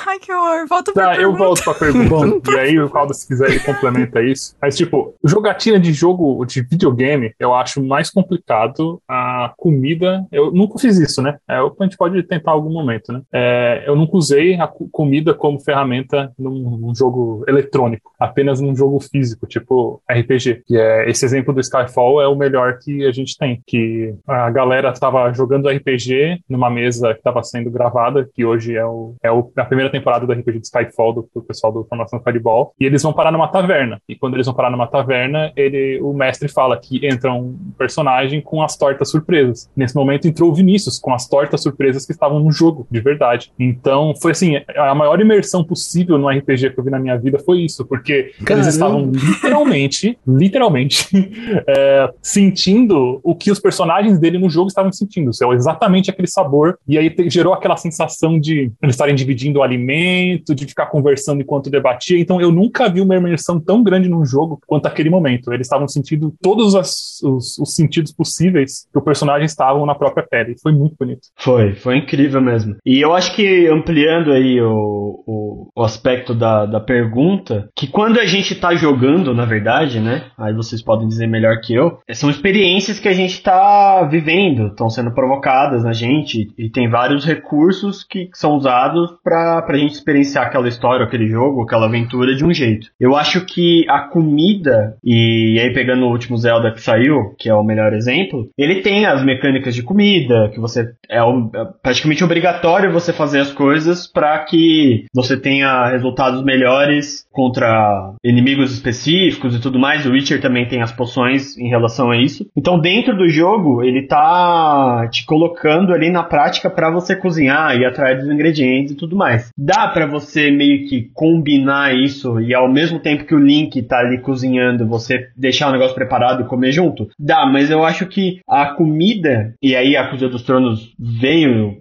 Ai, 0.07 0.19
que 0.19 0.33
horror. 0.33 0.67
Volta 0.67 0.91
pra 0.91 1.05
Tá, 1.05 1.11
eu 1.15 1.31
pergunta. 1.33 1.37
volto 1.43 1.63
pra 1.63 1.73
pergunta. 1.73 2.51
e 2.51 2.59
aí 2.59 2.79
o 2.79 2.89
Caldo, 2.89 3.13
se 3.13 3.25
quiser, 3.27 3.49
ele 3.49 3.59
complementa 3.59 4.21
isso. 4.21 4.55
Mas, 4.61 4.75
tipo, 4.75 5.15
jogatina 5.23 5.79
de 5.79 5.93
jogo 5.93 6.20
de 6.45 6.61
videogame, 6.61 7.33
eu 7.39 7.53
acho 7.53 7.83
mais 7.83 8.09
complicado. 8.09 9.01
A 9.07 9.53
comida, 9.57 10.25
eu 10.31 10.51
nunca 10.51 10.77
fiz 10.79 10.97
isso, 10.97 11.21
né? 11.21 11.37
É, 11.49 11.55
a 11.57 11.83
gente 11.83 11.97
pode 11.97 12.21
tentar 12.23 12.51
algum 12.51 12.71
momento, 12.71 13.11
né? 13.13 13.21
É, 13.33 13.83
eu 13.85 13.95
nunca 13.95 14.17
usei 14.17 14.55
a 14.59 14.67
co- 14.67 14.87
comida 14.91 15.33
como 15.33 15.59
ferramenta 15.59 16.31
num, 16.37 16.77
num 16.77 16.95
jogo 16.95 17.43
eletrônico, 17.47 18.11
apenas 18.19 18.59
num 18.59 18.75
jogo 18.75 18.99
físico, 18.99 19.45
tipo 19.47 20.01
RPG. 20.09 20.63
Que 20.65 20.77
é 20.77 21.09
esse 21.09 21.25
exemplo 21.25 21.53
do 21.53 21.59
Skyfall 21.59 22.21
é 22.21 22.27
o 22.27 22.35
melhor 22.35 22.77
que 22.79 23.05
a 23.05 23.11
gente 23.11 23.37
tem. 23.37 23.61
Que 23.65 24.13
a 24.27 24.49
galera 24.49 24.89
estava 24.91 25.31
jogando 25.33 25.69
RPG 25.69 26.41
numa 26.49 26.69
mesa 26.69 27.13
que 27.13 27.19
estava 27.19 27.43
sendo 27.43 27.69
gravada, 27.71 28.27
que 28.33 28.45
hoje 28.45 28.75
é, 28.75 28.85
o, 28.85 29.15
é 29.23 29.31
o- 29.31 29.51
a 29.57 29.65
primeira 29.65 29.91
temporada 29.91 30.25
do 30.25 30.33
RPG 30.33 30.59
de 30.59 30.65
Skyfall 30.67 31.13
do, 31.13 31.29
do 31.33 31.41
pessoal 31.41 31.71
do 31.73 31.83
Formação 31.85 32.21
Fireball. 32.21 32.73
E 32.79 32.85
eles 32.85 33.01
vão 33.03 33.13
parar 33.13 33.31
numa 33.31 33.47
taverna. 33.47 33.99
E 34.07 34.15
quando 34.15 34.35
eles 34.35 34.45
vão 34.45 34.55
parar 34.55 34.69
numa 34.69 34.87
taverna, 34.87 35.51
ele, 35.55 35.99
o 36.01 36.10
mestre 36.13 36.47
fala 36.49 36.77
que 36.77 37.05
entra 37.05 37.33
um 37.33 37.55
personagem 37.77 38.41
com 38.41 38.61
as 38.61 38.77
tortas 38.77 39.09
surpresas. 39.09 39.69
Nesse 39.75 39.95
momento 39.95 40.27
entrou 40.27 40.51
o 40.51 40.55
Vinícius 40.55 40.99
com 40.99 41.13
as 41.13 41.27
tortas 41.27 41.61
surpresas 41.61 42.05
que 42.05 42.11
estavam 42.11 42.39
no 42.39 42.51
jogo, 42.51 42.87
de 42.89 42.99
verdade. 42.99 43.51
Então 43.59 44.13
foi 44.21 44.31
assim, 44.31 44.61
a 44.75 44.95
maior 44.95 45.19
imersão 45.19 45.63
possível 45.63 46.17
no 46.17 46.29
RPG 46.29 46.71
que 46.71 46.79
eu 46.79 46.83
vi 46.83 46.89
na 46.89 46.99
minha 46.99 47.17
vida 47.17 47.39
foi 47.39 47.61
isso, 47.61 47.85
porque 47.85 48.31
Caramba. 48.43 48.65
eles 48.65 48.73
estavam 48.73 49.11
literalmente, 49.11 50.17
literalmente, 50.27 51.07
é, 51.67 52.09
sentindo 52.21 53.19
o 53.23 53.35
que 53.35 53.51
os 53.51 53.59
personagens 53.59 54.19
dele 54.19 54.37
no 54.37 54.49
jogo 54.49 54.67
estavam 54.67 54.91
sentindo. 54.91 55.31
Isso 55.31 55.43
é 55.43 55.55
exatamente 55.55 56.09
aquele 56.09 56.27
sabor. 56.27 56.77
E 56.87 56.97
aí 56.97 57.09
te- 57.09 57.29
gerou 57.29 57.53
aquela 57.53 57.77
sensação 57.77 58.39
de 58.39 58.71
eles 58.81 58.95
estarem 58.95 59.15
dividindo 59.15 59.59
o 59.59 59.63
alimento, 59.63 60.53
de 60.55 60.65
ficar 60.65 60.87
conversando 60.87 61.41
enquanto 61.41 61.69
debatia. 61.69 62.19
Então 62.19 62.39
eu 62.41 62.51
nunca 62.51 62.89
vi 62.89 63.01
uma 63.01 63.15
imersão 63.15 63.59
tão 63.59 63.83
grande 63.83 64.09
num 64.09 64.25
jogo 64.25 64.59
quanto 64.67 64.85
aquele 64.85 65.09
momento. 65.09 65.51
Eles 65.53 65.67
estavam 65.67 65.87
sentindo 65.87 66.00
todos 66.41 66.75
as- 66.75 67.19
os, 67.23 67.57
os 67.59 67.75
sentidos 67.75 68.11
possíveis 68.13 68.87
que 68.91 68.97
o 68.97 69.01
personagem 69.01 69.45
estavam 69.45 69.85
na 69.85 69.95
própria 69.95 70.25
pele. 70.29 70.55
Foi 70.61 70.71
muito 70.71 70.95
bonito. 70.99 71.21
Foi, 71.37 71.73
foi 71.75 71.97
incrível 71.97 72.41
mesmo. 72.41 72.75
E 72.85 72.99
eu 72.99 73.13
acho 73.13 73.35
que 73.35 73.67
ampliando 73.67 74.31
aí 74.31 74.59
o, 74.61 75.23
o, 75.27 75.69
o 75.75 75.83
aspecto 75.83 76.33
da, 76.33 76.65
da 76.65 76.79
pergunta, 76.79 77.69
que 77.75 77.87
quando 77.87 78.19
a 78.19 78.25
gente 78.25 78.55
tá 78.55 78.73
jogando, 78.75 79.33
na 79.33 79.45
verdade, 79.45 79.99
né? 79.99 80.25
Aí 80.37 80.53
vocês 80.53 80.81
podem 80.81 81.07
dizer 81.07 81.27
melhor 81.27 81.59
que 81.61 81.73
eu, 81.73 81.99
são 82.13 82.29
experiências 82.29 82.99
que 82.99 83.07
a 83.07 83.13
gente 83.13 83.41
tá 83.41 84.03
vivendo, 84.09 84.67
estão 84.67 84.89
sendo 84.89 85.11
provocadas 85.13 85.83
na 85.83 85.93
gente, 85.93 86.51
e 86.57 86.69
tem 86.69 86.89
vários 86.89 87.25
recursos 87.25 88.03
que 88.03 88.29
são 88.33 88.55
usados 88.55 89.11
pra, 89.23 89.61
pra 89.61 89.77
gente 89.77 89.93
experienciar 89.93 90.45
aquela 90.47 90.67
história, 90.67 91.05
aquele 91.05 91.27
jogo, 91.27 91.63
aquela 91.63 91.85
aventura 91.87 92.35
de 92.35 92.45
um 92.45 92.53
jeito. 92.53 92.87
Eu 92.99 93.15
acho 93.15 93.45
que 93.45 93.85
a 93.89 93.99
comida, 93.99 94.95
e 95.03 95.59
aí 95.61 95.73
pegando 95.73 95.90
o 95.95 96.09
último 96.09 96.37
Zelda 96.37 96.71
que 96.71 96.81
saiu, 96.81 97.35
que 97.37 97.49
é 97.49 97.53
o 97.53 97.63
melhor 97.63 97.93
exemplo, 97.93 98.49
ele 98.57 98.81
tem 98.81 99.05
as 99.05 99.23
mecânicas 99.23 99.75
de 99.75 99.83
comida, 99.83 100.49
que 100.53 100.59
você 100.59 100.91
é, 101.09 101.21
o- 101.21 101.49
é 101.53 101.65
praticamente 101.83 102.23
obrigatório 102.23 102.91
você 102.91 103.13
fazer 103.13 103.39
as 103.39 103.51
coisas 103.51 104.07
para 104.07 104.39
que 104.45 105.05
você 105.13 105.37
tenha 105.37 105.87
resultados 105.89 106.43
melhores 106.43 107.25
contra 107.31 108.13
inimigos 108.23 108.73
específicos 108.73 109.55
e 109.55 109.61
tudo 109.61 109.77
mais. 109.79 110.05
O 110.05 110.11
Witcher 110.11 110.41
também 110.41 110.67
tem 110.67 110.81
as 110.81 110.91
poções 110.91 111.57
em 111.57 111.67
relação 111.69 112.09
a 112.11 112.17
isso. 112.17 112.45
Então, 112.57 112.79
dentro 112.79 113.15
do 113.15 113.27
jogo, 113.29 113.83
ele 113.83 114.07
tá 114.07 115.07
te 115.11 115.25
colocando 115.25 115.93
ali 115.93 116.09
na 116.09 116.23
prática 116.23 116.69
para 116.69 116.89
você 116.89 117.15
cozinhar 117.15 117.75
e 117.75 117.81
ir 117.81 117.85
atrás 117.85 118.19
dos 118.19 118.31
ingredientes 118.31 118.91
e 118.93 118.95
tudo 118.95 119.11
tudo 119.11 119.17
mais. 119.17 119.49
Dá 119.57 119.89
para 119.89 120.05
você 120.05 120.49
meio 120.51 120.87
que 120.87 121.09
combinar 121.13 121.93
isso 121.93 122.39
e 122.39 122.53
ao 122.53 122.71
mesmo 122.71 122.97
tempo 122.99 123.25
que 123.25 123.35
o 123.35 123.39
Link 123.39 123.81
tá 123.81 123.99
ali 123.99 124.19
cozinhando, 124.21 124.87
você 124.87 125.27
deixar 125.35 125.67
o 125.67 125.71
negócio 125.81 125.95
preparado 125.95 126.41
e 126.41 126.47
comer 126.47 126.71
junto? 126.71 127.09
Dá, 127.19 127.45
mas 127.45 127.71
eu 127.71 127.83
acho 127.83 128.05
que 128.05 128.39
a 128.47 128.67
comida, 128.67 129.55
e 129.61 129.75
aí 129.75 129.97
a 129.97 130.07
Cozinha 130.07 130.29
dos 130.29 130.43
Tronos 130.43 130.93
veio, 130.99 131.77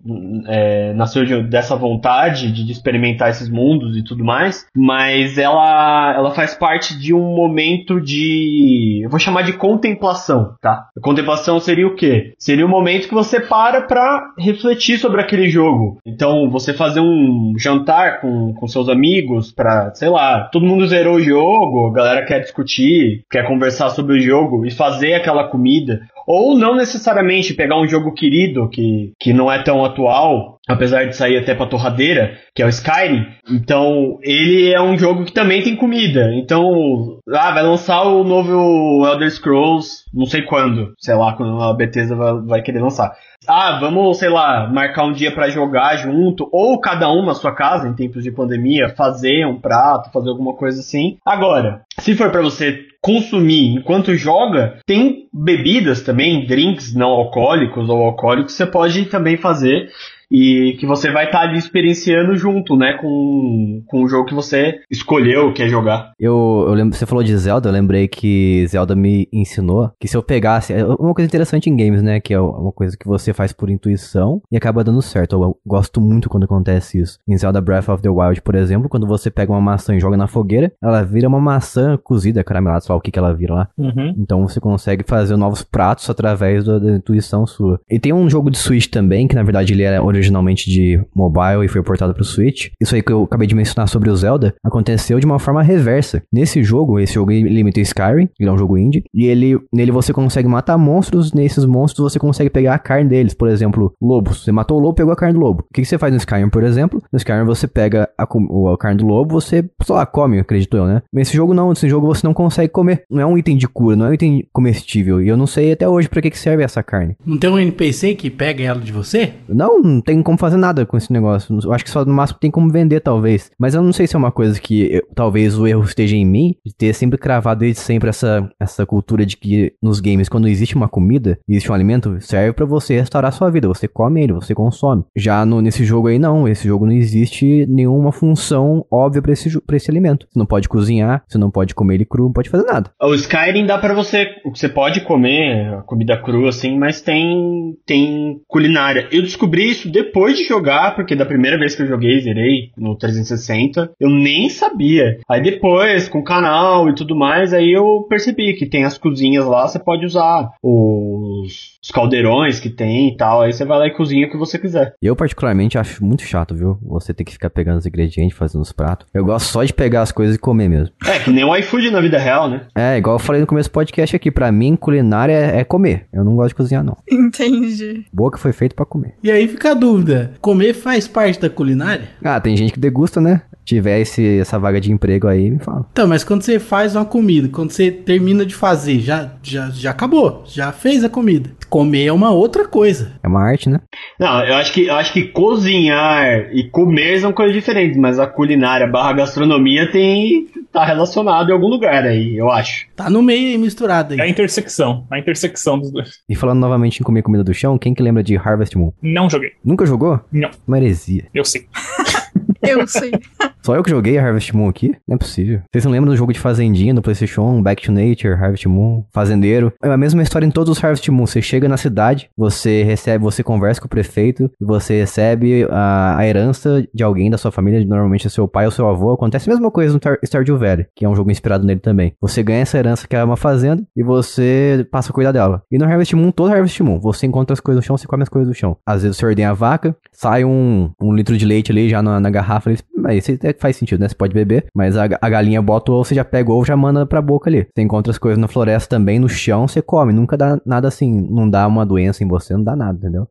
é, 0.47 0.93
nasceu 0.95 1.25
de, 1.25 1.43
dessa 1.43 1.77
vontade 1.77 2.51
de, 2.51 2.71
experimentar 2.71 3.31
esses 3.31 3.49
mundos 3.49 3.97
e 3.97 4.05
tudo 4.05 4.25
mais, 4.25 4.67
mas 4.75 5.37
ela, 5.37 6.15
ela 6.15 6.31
faz 6.31 6.55
parte 6.55 6.99
de 6.99 7.13
um 7.13 7.35
momento 7.35 8.01
de. 8.01 9.03
Eu 9.05 9.11
vou 9.11 9.19
chamar 9.19 9.43
de 9.43 9.53
contemplação, 9.53 10.55
tá? 10.61 10.87
Contemplação 11.03 11.59
seria 11.61 11.87
o 11.87 11.95
quê? 11.95 12.35
Seria 12.39 12.65
o 12.65 12.69
momento 12.69 13.09
que 13.09 13.15
você 13.15 13.41
para 13.41 13.83
pra 13.83 14.33
refletir 14.39 14.99
sobre 14.99 15.21
aquele 15.21 15.49
jogo. 15.49 15.99
Então, 16.07 16.49
você 16.49 16.73
fazer 16.73 17.01
um 17.01 17.55
jantar 17.59 18.21
com, 18.21 18.55
com 18.55 18.69
seus 18.69 18.89
amigos 18.89 19.53
pra, 19.53 19.93
sei 19.95 20.09
lá, 20.09 20.49
todo 20.53 20.67
mundo 20.67 20.87
zerou 20.87 21.17
o 21.17 21.23
jogo, 21.23 21.89
a 21.89 21.93
galera 21.93 22.25
quer 22.25 22.41
discutir, 22.41 23.25
quer 23.31 23.47
conversar 23.47 23.89
sobre 23.90 24.16
o 24.16 24.20
jogo 24.20 24.64
e 24.66 24.70
fazer 24.70 25.14
aquela 25.14 25.44
comida. 25.44 26.00
Ou 26.26 26.57
não 26.57 26.76
necessariamente 26.76 27.55
pegar 27.55 27.81
um 27.81 27.88
jogo 27.88 28.12
querido 28.14 28.68
que, 28.68 29.12
que 29.18 29.33
não 29.33 29.50
é 29.50 29.62
tão 29.62 29.85
atual, 29.85 30.61
apesar 30.68 31.05
de 31.05 31.16
sair 31.16 31.37
até 31.37 31.55
pra 31.55 31.66
torradeira, 31.66 32.38
que 32.55 32.62
é 32.62 32.66
o 32.66 32.68
Skyrim. 32.68 33.26
Então, 33.50 34.18
ele 34.22 34.72
é 34.72 34.81
um 34.81 34.96
jogo 34.96 35.24
que 35.24 35.33
também 35.33 35.62
tem 35.62 35.74
comida. 35.74 36.31
Então, 36.35 37.18
ah, 37.29 37.50
vai 37.50 37.62
lançar 37.62 38.03
o 38.03 38.22
novo 38.22 39.05
Elder 39.07 39.31
Scrolls, 39.31 40.05
não 40.14 40.26
sei 40.26 40.42
quando, 40.42 40.94
sei 40.98 41.14
lá, 41.14 41.33
quando 41.33 41.61
a 41.61 41.74
Bethesda 41.74 42.14
vai, 42.14 42.33
vai 42.42 42.62
querer 42.62 42.81
lançar. 42.81 43.12
Ah, 43.46 43.79
vamos, 43.81 44.18
sei 44.18 44.29
lá, 44.29 44.68
marcar 44.68 45.05
um 45.05 45.12
dia 45.12 45.33
para 45.33 45.48
jogar 45.48 45.96
junto, 45.96 46.48
ou 46.53 46.79
cada 46.79 47.11
um 47.11 47.24
na 47.24 47.35
sua 47.35 47.55
casa 47.55 47.88
em 47.88 47.94
tempos 47.94 48.22
de 48.22 48.31
pandemia, 48.31 48.90
fazer 48.90 49.46
um 49.46 49.59
prato, 49.59 50.12
fazer 50.12 50.29
alguma 50.29 50.55
coisa 50.55 50.81
assim. 50.81 51.16
Agora, 51.24 51.83
se 51.98 52.14
for 52.14 52.31
para 52.31 52.42
você 52.42 52.87
consumir 53.00 53.76
enquanto 53.76 54.14
joga, 54.14 54.79
tem 54.87 55.26
bebidas 55.33 56.03
também, 56.03 56.46
drinks 56.46 56.94
não 56.94 57.09
alcoólicos 57.09 57.88
ou 57.88 58.05
alcoólicos, 58.05 58.53
você 58.53 58.66
pode 58.66 59.07
também 59.07 59.38
fazer 59.38 59.90
e 60.31 60.77
que 60.79 60.87
você 60.87 61.11
vai 61.11 61.27
estar 61.27 61.40
tá 61.40 61.45
ali 61.45 61.59
experienciando 61.59 62.37
junto, 62.37 62.77
né, 62.77 62.95
com, 62.95 63.83
com 63.87 64.05
o 64.05 64.09
jogo 64.09 64.27
que 64.27 64.35
você 64.35 64.81
escolheu, 64.90 65.53
quer 65.53 65.69
jogar. 65.69 66.12
Eu, 66.19 66.64
eu 66.69 66.75
lembro, 66.75 66.97
você 66.97 67.07
falou 67.07 67.25
de 67.25 67.37
Zelda, 67.37 67.69
eu 67.69 67.73
lembrei 67.73 68.07
que 68.07 68.66
Zelda 68.69 68.95
me 68.95 69.29
ensinou 69.33 69.90
que 69.99 70.07
se 70.07 70.16
eu 70.16 70.23
pegasse, 70.23 70.73
é 70.73 70.85
uma 70.85 71.14
coisa 71.14 71.27
interessante 71.27 71.69
em 71.69 71.77
games, 71.77 72.03
né, 72.03 72.21
que 72.21 72.33
é 72.33 72.40
uma 72.40 72.73
coisa 72.73 72.97
que 72.97 73.07
você 73.07 73.33
faz 73.33 73.53
por 73.53 73.71
intuição 73.71 74.40
e 74.51 74.57
acaba 74.57 74.85
dando 74.85 75.03
certo. 75.03 75.33
Eu 75.35 75.57
gosto 75.66 76.01
muito 76.01 76.29
quando 76.29 76.45
acontece 76.45 77.01
isso. 77.01 77.19
Em 77.29 77.37
Zelda 77.37 77.61
Breath 77.61 77.88
of 77.88 78.03
the 78.03 78.09
Wild, 78.09 78.43
por 78.43 78.55
exemplo, 78.55 78.88
quando 78.88 79.07
você 79.07 79.31
pega 79.31 79.53
uma 79.53 79.61
maçã 79.61 79.95
e 79.97 80.01
joga 80.01 80.16
na 80.16 80.27
fogueira, 80.27 80.73
ela 80.83 81.03
vira 81.03 81.29
uma 81.29 81.40
maçã 81.40 81.99
cozida, 82.03 82.45
caramelada, 82.45 82.81
sei 82.81 82.93
lá 82.93 82.99
o 82.99 83.01
que 83.01 83.11
que 83.11 83.19
ela 83.19 83.35
vira 83.35 83.55
lá. 83.55 83.69
Uhum. 83.77 84.14
Então 84.19 84.47
você 84.47 84.61
consegue 84.61 85.05
fazer 85.07 85.37
novos 85.37 85.62
pratos 85.62 86.09
através 86.09 86.64
da, 86.64 86.79
da 86.79 86.93
intuição 86.93 87.47
sua. 87.47 87.81
E 87.90 87.99
tem 87.99 88.12
um 88.12 88.29
jogo 88.29 88.51
de 88.51 88.59
Switch 88.59 88.87
também, 88.87 89.27
que 89.27 89.35
na 89.35 89.43
verdade 89.43 89.73
ele 89.73 89.83
é 89.83 90.01
originalmente 90.20 90.70
de 90.70 91.00
mobile 91.14 91.64
e 91.64 91.68
foi 91.68 91.83
portado 91.83 92.14
pro 92.14 92.24
Switch. 92.24 92.68
Isso 92.80 92.94
aí 92.94 93.02
que 93.02 93.12
eu 93.12 93.24
acabei 93.24 93.46
de 93.46 93.54
mencionar 93.54 93.88
sobre 93.88 94.11
o 94.11 94.16
Zelda 94.16 94.54
aconteceu 94.62 95.18
de 95.18 95.26
uma 95.26 95.38
forma 95.38 95.62
reversa. 95.62 96.22
Nesse 96.33 96.62
jogo, 96.62 96.98
esse 97.00 97.14
jogo 97.14 97.33
ele 97.33 97.61
imita 97.61 97.80
Skyrim, 97.80 98.28
ele 98.38 98.48
é 98.48 98.52
um 98.52 98.59
jogo 98.59 98.78
indie, 98.78 99.04
e 99.12 99.26
ele, 99.26 99.59
nele 99.72 99.90
você 99.90 100.12
consegue 100.12 100.48
matar 100.48 100.78
monstros, 100.78 101.33
nesses 101.33 101.64
monstros 101.64 102.12
você 102.12 102.18
consegue 102.18 102.50
pegar 102.50 102.74
a 102.74 102.78
carne 102.78 103.09
deles, 103.09 103.35
por 103.35 103.48
exemplo, 103.48 103.94
lobos. 104.00 104.44
Você 104.44 104.52
matou 104.52 104.78
o 104.78 104.80
lobo, 104.80 104.94
pegou 104.94 105.12
a 105.12 105.16
carne 105.16 105.35
do 105.35 105.40
lobo. 105.40 105.62
O 105.62 105.74
que, 105.74 105.83
que 105.83 105.88
você 105.88 105.98
faz 105.98 106.12
no 106.12 106.18
Skyrim, 106.18 106.48
por 106.48 106.62
exemplo? 106.62 107.02
No 107.12 107.16
Skyrim 107.16 107.44
você 107.44 107.66
pega 107.66 108.09
a, 108.16 108.24
a 108.24 108.78
carne 108.78 108.98
do 108.98 109.06
lobo, 109.06 109.40
você, 109.40 109.68
sei 109.83 109.94
lá, 109.94 110.04
come, 110.06 110.38
acredito 110.38 110.76
eu, 110.76 110.87
né? 110.87 111.02
Nesse 111.12 111.37
jogo 111.37 111.54
não, 111.54 111.70
nesse 111.70 111.88
jogo 111.88 112.06
você 112.06 112.26
não 112.26 112.35
consegue 112.35 112.68
comer. 112.68 113.04
Não 113.11 113.20
é 113.20 113.26
um 113.26 113.38
item 113.38 113.56
de 113.56 113.66
cura, 113.68 113.96
não 113.96 114.06
é 114.06 114.11
um 114.11 114.14
item 114.14 114.46
comestível. 114.52 115.20
E 115.20 115.28
eu 115.28 115.37
não 115.37 115.46
sei 115.46 115.72
até 115.72 115.88
hoje 115.88 116.09
pra 116.09 116.20
que, 116.20 116.30
que 116.30 116.38
serve 116.38 116.62
essa 116.62 116.83
carne. 116.83 117.16
Não 117.24 117.38
tem 117.38 117.50
um 117.50 117.59
NPC 117.59 118.14
que 118.14 118.30
pega 118.30 118.62
ela 118.62 118.80
de 118.80 118.92
você? 118.92 119.33
Não, 119.48 119.80
não 119.80 120.00
tem 120.00 120.10
como 120.23 120.38
fazer 120.38 120.57
nada 120.57 120.85
com 120.87 120.96
esse 120.96 121.12
negócio. 121.12 121.59
Eu 121.62 121.73
acho 121.73 121.85
que 121.85 121.90
só 121.90 122.05
no 122.05 122.12
máximo 122.12 122.38
tem 122.40 122.51
como 122.51 122.70
vender, 122.70 123.01
talvez. 123.01 123.51
Mas 123.59 123.75
eu 123.75 123.83
não 123.83 123.92
sei 123.92 124.07
se 124.07 124.14
é 124.16 124.18
uma 124.18 124.33
coisa 124.33 124.61
que 124.61 124.92
eu- 124.94 125.03
talvez 125.14 125.59
o 125.59 125.66
erro 125.66 125.85
esteja 125.85 126.16
em 126.16 126.25
mim, 126.25 126.55
de 126.64 126.75
ter 126.75 126.92
sempre 126.94 127.18
cravado 127.18 127.61
desde 127.61 127.81
sempre 127.81 128.09
essa, 128.09 128.49
essa 128.59 128.85
cultura 128.87 129.25
de 129.27 129.37
que 129.37 129.73
nos 129.83 130.01
games, 130.01 130.29
quando 130.29 130.49
existe 130.49 130.75
uma 130.77 130.88
comida, 130.88 131.38
existe 131.49 131.70
um 131.70 131.75
alimento, 131.75 132.16
serve 132.20 132.53
pra 132.53 132.64
você 132.66 132.99
restaurar 132.99 133.33
sua 133.33 133.51
vida. 133.51 133.68
Você 133.68 133.87
come 133.88 134.23
ele, 134.23 134.33
você 134.33 134.55
consome. 134.55 135.05
Já 135.16 135.44
no, 135.44 135.61
nesse 135.61 135.85
jogo 135.85 136.09
aí, 136.09 136.18
não. 136.18 136.49
Esse 136.49 136.66
jogo 136.66 136.87
não 136.87 136.92
existe 136.92 137.66
nenhuma 137.68 138.12
função 138.12 138.85
óbvia 138.90 139.23
pra 139.23 139.33
esse, 139.33 139.61
pra 139.62 139.77
esse 139.77 139.90
alimento. 139.90 140.27
Você 140.31 140.38
não 140.38 140.46
pode 140.46 140.68
cozinhar, 140.68 141.23
você 141.29 141.38
não 141.38 141.51
pode 141.51 141.75
comer 141.75 141.94
ele 141.94 142.05
cru, 142.05 142.25
não 142.25 142.33
pode 142.33 142.49
fazer 142.51 142.64
nada. 142.64 142.90
O 143.03 143.14
Skyrim 143.14 143.66
dá 143.66 143.79
pra 143.79 143.94
você, 143.94 144.27
você 144.44 144.68
pode 144.68 145.01
comer 145.03 145.75
a 145.75 145.83
comida 145.83 146.16
crua 146.16 146.49
assim, 146.49 146.79
mas 146.79 147.01
tem 147.03 147.75
tem 147.87 148.40
culinária. 148.49 149.09
Eu 149.12 149.23
descobri 149.23 149.70
isso 149.70 149.90
depois 149.90 150.00
de 150.37 150.45
jogar, 150.45 150.95
porque 150.95 151.17
da 151.17 151.27
primeira 151.27 151.59
vez 151.59 151.75
que 151.75 151.83
eu 151.83 151.87
joguei, 151.87 152.21
zerei 152.21 152.71
no 152.77 152.97
360, 152.97 153.93
eu 153.99 154.11
nem 154.11 154.49
sabia. 154.49 155.19
Aí 155.29 155.43
depois, 155.43 156.09
com 156.09 156.21
o 156.21 156.25
canal 156.25 156.89
e 156.89 156.95
tudo 156.95 157.17
mais, 157.17 157.53
aí 157.53 157.73
eu 157.73 158.07
percebi 158.09 158.55
que 158.55 158.67
tem 158.67 158.85
as 158.85 158.99
cozinhas 158.99 159.47
lá, 159.47 159.67
você 159.67 159.79
pode 159.79 160.05
usar 160.05 160.51
os, 160.63 161.79
os 161.83 161.90
caldeirões 161.90 162.61
que 162.61 162.69
tem 162.69 163.09
e 163.09 163.16
tal, 163.16 163.40
aí 163.40 163.53
você 163.53 163.64
vai 163.64 163.79
lá 163.79 163.87
e 163.87 163.90
cozinha 163.90 164.27
o 164.27 164.31
que 164.31 164.37
você 164.37 164.59
quiser. 164.59 164.95
Eu, 165.01 165.16
particularmente, 165.16 165.79
acho 165.79 166.05
muito 166.05 166.23
chato, 166.23 166.55
viu? 166.55 166.79
Você 166.83 167.14
ter 167.14 167.25
que 167.25 167.33
ficar 167.33 167.51
pegando 167.51 167.79
os 167.79 167.87
ingredientes, 167.87 168.37
fazendo 168.37 168.61
os 168.61 168.73
pratos. 168.73 169.07
Eu 169.14 169.25
gosto 169.25 169.47
só 169.47 169.64
de 169.64 169.73
pegar 169.73 170.03
as 170.03 170.12
coisas 170.12 170.37
e 170.37 170.38
comer 170.38 170.69
mesmo. 170.69 170.95
É, 171.07 171.19
que 171.19 171.31
nem 171.31 171.45
o 171.45 171.57
iFood 171.57 171.90
na 171.90 172.01
vida 172.01 172.19
real, 172.19 172.49
né? 172.49 172.62
É, 172.75 172.99
igual 172.99 173.16
eu 173.16 173.21
falei 173.21 173.40
no 173.40 173.47
começo 173.47 173.69
do 173.69 173.73
podcast 173.73 174.14
aqui, 174.14 174.31
pra 174.31 174.53
mim, 174.53 174.77
culinária 174.77 175.33
é, 175.33 175.61
é 175.61 175.64
comer. 175.64 176.07
Eu 176.12 176.25
não 176.25 176.37
gosto 176.37 176.51
de 176.51 176.55
cozinhar, 176.55 176.85
não. 176.85 176.97
Entendi. 177.11 178.05
Boa 178.12 178.31
que 178.31 178.38
foi 178.38 178.53
feito 178.53 178.75
pra 178.75 178.85
comer. 178.85 179.14
E 179.23 179.31
aí 179.31 179.49
fica 179.49 179.71
a 179.71 179.75
dúvida: 179.75 180.33
comer 180.40 180.75
faz 180.75 181.09
parte 181.09 181.40
da 181.40 181.49
culinária? 181.49 182.09
Ah, 182.23 182.40
tem 182.40 182.57
gente 182.57 182.73
que 182.73 182.81
degusta, 182.81 183.21
né? 183.21 183.43
Tiver 183.64 184.01
esse, 184.01 184.38
essa 184.38 184.59
vaga 184.59 184.81
de 184.81 184.90
emprego 184.90 185.29
aí, 185.29 185.51
me 185.51 185.59
fala. 185.59 185.87
Então, 185.93 186.07
mas 186.07 186.25
quando 186.25 186.43
você 186.43 186.59
faz 186.59 186.97
uma 186.97 187.05
comida, 187.05 187.49
quando 187.49 187.71
você 187.71 187.90
termina 187.90 188.45
de 188.45 188.55
fazer, 188.55 188.99
já, 188.99 189.33
já, 189.43 189.71
já 189.71 189.90
acabou, 189.90 190.43
já 190.47 190.73
fez 190.73 191.05
a 191.05 191.09
comida. 191.09 191.51
Comer 191.70 192.06
é 192.06 192.12
uma 192.12 192.30
outra 192.30 192.66
coisa. 192.66 193.12
É 193.22 193.28
uma 193.28 193.40
arte, 193.42 193.68
né? 193.68 193.80
Não, 194.18 194.44
eu 194.44 194.54
acho 194.56 194.72
que 194.72 194.87
eu 194.87 194.94
acho 194.96 195.12
que 195.12 195.22
cozinhar 195.28 196.50
e 196.52 196.68
comer 196.68 197.20
são 197.20 197.33
coisas 197.33 197.54
diferentes, 197.54 197.96
mas 197.96 198.18
a 198.18 198.26
culinária 198.26 198.87
barra 198.87 199.12
gastronomia 199.12 199.90
tem 199.90 200.48
tá 200.72 200.85
relacionado 200.85 201.48
em 201.48 201.52
algum 201.52 201.68
lugar 201.68 202.04
aí, 202.04 202.37
eu 202.37 202.50
acho. 202.50 202.87
Tá 202.96 203.09
no 203.09 203.22
meio 203.22 203.48
aí 203.50 203.59
misturado 203.59 204.14
É 204.14 204.20
a 204.20 204.24
aí. 204.24 204.30
intersecção, 204.30 205.06
a 205.11 205.18
intersecção 205.18 205.78
dos 205.78 205.92
dois. 205.92 206.11
E 206.28 206.35
falando 206.35 206.59
novamente 206.61 206.98
em 207.00 207.04
comer 207.04 207.22
comida 207.22 207.42
do 207.44 207.54
chão, 207.54 207.78
quem 207.78 207.94
que 207.94 208.02
lembra 208.02 208.22
de 208.22 208.37
Harvest 208.37 208.76
Moon? 208.76 208.92
Não 209.00 209.30
joguei. 209.30 209.52
Nunca 209.64 209.87
jogou? 209.87 210.20
Não, 210.33 210.50
Uma 210.66 210.76
heresia. 210.78 211.26
eu 211.33 211.44
sei. 211.44 211.66
Eu 212.62 212.87
sei. 212.87 213.11
Só 213.62 213.75
eu 213.77 213.83
que 213.83 213.90
joguei 213.90 214.16
Harvest 214.18 214.57
Moon 214.57 214.68
aqui? 214.68 214.94
Não 215.07 215.16
é 215.16 215.18
possível. 215.18 215.61
Vocês 215.70 215.85
não 215.85 215.92
lembram 215.92 216.11
do 216.12 216.16
jogo 216.16 216.33
de 216.33 216.38
Fazendinha 216.38 216.94
do 216.94 217.03
PlayStation 217.03 217.42
1, 217.42 217.62
Back 217.62 217.83
to 217.83 217.92
Nature, 217.92 218.33
Harvest 218.35 218.66
Moon, 218.66 219.05
Fazendeiro? 219.12 219.70
É 219.83 219.88
a 219.88 219.96
mesma 219.99 220.23
história 220.23 220.46
em 220.46 220.51
todos 220.51 220.77
os 220.79 220.83
Harvest 220.83 221.07
Moon. 221.11 221.27
Você 221.27 221.42
chega 221.42 221.68
na 221.68 221.77
cidade, 221.77 222.31
você 222.37 222.83
recebe, 222.83 223.23
você 223.23 223.42
conversa 223.42 223.79
com 223.81 223.87
o 223.87 223.90
prefeito, 223.90 224.51
você 224.59 225.01
recebe 225.01 225.66
a, 225.70 226.16
a 226.18 226.27
herança 226.27 226.87
de 226.94 227.03
alguém 227.05 227.31
da 227.31 227.37
sua 227.37 227.51
família, 227.53 227.85
normalmente 227.85 228.27
é 228.27 228.31
seu 228.31 228.49
pai 228.49 228.64
ou 228.64 228.70
seu 228.70 228.88
avô. 228.88 229.12
Acontece 229.12 229.49
a 229.51 229.53
mesma 229.53 229.70
coisa 229.70 229.92
no 229.92 230.01
Tar- 230.01 230.18
Stardew 230.25 230.57
Valley, 230.59 230.87
que 230.96 231.05
é 231.05 231.09
um 231.09 231.14
jogo 231.14 231.31
inspirado 231.31 231.66
nele 231.66 231.81
também. 231.81 232.14
Você 232.20 232.42
ganha 232.42 232.61
essa 232.62 232.79
herança 232.79 233.07
que 233.07 233.14
é 233.14 233.23
uma 233.23 233.37
fazenda 233.37 233.83
e 233.94 234.03
você 234.03 234.87
passa 234.90 235.11
a 235.11 235.12
cuidar 235.12 235.33
dela. 235.33 235.62
E 235.70 235.77
no 235.79 235.85
Harvest 235.85 236.14
Moon, 236.16 236.31
todo 236.33 236.51
Harvest 236.53 236.83
Moon, 236.83 236.99
você 236.99 237.27
encontra 237.27 237.53
as 237.53 237.61
coisas 237.61 237.83
no 237.83 237.87
chão, 237.87 237.96
você 237.99 238.07
come 238.07 238.23
as 238.23 238.29
coisas 238.29 238.49
do 238.49 238.55
chão. 238.55 238.77
Às 238.87 239.03
vezes 239.03 239.16
você 239.18 239.27
ordena 239.27 239.51
a 239.51 239.55
vaca, 239.55 239.94
sai 240.12 240.44
um, 240.46 240.90
um 241.01 241.14
litro 241.14 241.37
de 241.37 241.44
leite 241.44 241.70
ali 241.70 241.88
já 241.90 242.01
na, 242.03 242.18
na 242.18 242.31
garrafa, 242.31 242.50
eles, 242.67 242.83
mas 242.97 243.19
isso 243.19 243.33
até 243.33 243.55
faz 243.59 243.77
sentido, 243.77 244.01
né? 244.01 244.09
Você 244.09 244.15
pode 244.15 244.35
beber, 244.35 244.67
mas 244.75 244.97
a, 244.97 245.05
a 245.21 245.29
galinha 245.29 245.61
bota 245.61 245.91
o 245.91 245.95
ovo, 245.97 246.05
você 246.05 246.15
já 246.15 246.25
pega 246.25 246.51
o 246.51 246.55
ovo, 246.55 246.65
já 246.65 246.77
manda 246.77 247.07
pra 247.07 247.21
boca 247.23 247.49
ali. 247.49 247.67
Você 247.75 247.83
encontra 247.83 248.11
as 248.11 248.19
coisas 248.19 248.39
na 248.39 248.49
floresta 248.49 248.97
também, 248.97 249.19
no 249.19 249.29
chão, 249.29 249.67
você 249.67 249.83
come. 249.83 250.13
Nunca 250.13 250.37
dá 250.37 250.61
nada 250.65 250.89
assim, 250.89 251.27
não 251.31 251.49
dá 251.49 251.67
uma 251.67 251.85
doença 251.85 252.25
em 252.25 252.29
você, 252.29 252.55
não 252.55 252.65
dá 252.65 252.77
nada, 252.77 252.99
entendeu? 252.99 253.29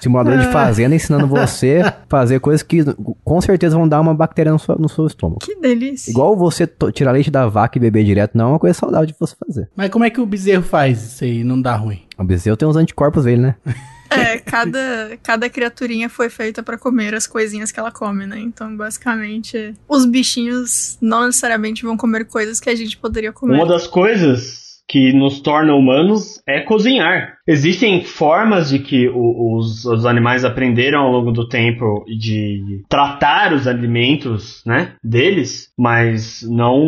Simulador 0.00 0.38
de 0.38 0.46
fazenda 0.48 0.94
ensinando 0.94 1.26
você 1.26 1.82
a 1.84 1.94
fazer 2.08 2.40
coisas 2.40 2.62
que 2.62 2.84
com 3.24 3.40
certeza 3.40 3.76
vão 3.76 3.88
dar 3.88 4.00
uma 4.00 4.14
bactéria 4.14 4.52
no 4.52 4.58
seu, 4.58 4.76
no 4.76 4.88
seu 4.88 5.06
estômago. 5.06 5.40
Que 5.40 5.54
delícia. 5.56 6.10
Igual 6.10 6.36
você 6.36 6.68
tirar 6.92 7.12
leite 7.12 7.30
da 7.30 7.46
vaca 7.46 7.78
e 7.78 7.80
beber 7.80 8.04
direto, 8.04 8.36
não 8.36 8.46
é 8.46 8.48
uma 8.48 8.58
coisa 8.58 8.74
saudável 8.74 9.06
de 9.06 9.14
você 9.18 9.34
fazer. 9.46 9.68
Mas 9.76 9.90
como 9.90 10.04
é 10.04 10.10
que 10.10 10.20
o 10.20 10.26
bezerro 10.26 10.62
faz 10.62 11.02
isso 11.02 11.24
aí? 11.24 11.44
Não 11.44 11.60
dá 11.60 11.76
ruim. 11.76 12.00
O 12.18 12.24
bezerro 12.24 12.56
tem 12.56 12.66
uns 12.68 12.76
anticorpos 12.76 13.24
dele, 13.24 13.42
né? 13.42 13.54
É, 14.12 14.38
cada, 14.44 15.18
cada 15.22 15.48
criaturinha 15.48 16.08
foi 16.08 16.28
feita 16.28 16.62
pra 16.62 16.78
comer 16.78 17.14
as 17.14 17.26
coisinhas 17.26 17.72
que 17.72 17.78
ela 17.78 17.90
come, 17.90 18.26
né? 18.26 18.38
Então, 18.38 18.76
basicamente, 18.76 19.74
os 19.88 20.04
bichinhos 20.04 20.98
não 21.00 21.26
necessariamente 21.26 21.82
vão 21.84 21.96
comer 21.96 22.26
coisas 22.26 22.60
que 22.60 22.70
a 22.70 22.74
gente 22.74 22.96
poderia 22.96 23.32
comer. 23.32 23.56
Uma 23.56 23.66
das 23.66 23.86
coisas 23.86 24.62
que 24.88 25.12
nos 25.12 25.40
torna 25.40 25.74
humanos 25.74 26.42
é 26.46 26.60
cozinhar. 26.60 27.38
Existem 27.46 28.04
formas 28.04 28.70
de 28.70 28.78
que 28.78 29.08
os, 29.08 29.84
os 29.84 30.06
animais 30.06 30.44
aprenderam 30.44 31.00
ao 31.00 31.10
longo 31.10 31.32
do 31.32 31.48
tempo 31.48 32.04
de 32.06 32.84
tratar 32.88 33.52
os 33.52 33.66
alimentos, 33.66 34.62
né, 34.64 34.94
deles, 35.02 35.70
mas 35.76 36.42
não 36.48 36.80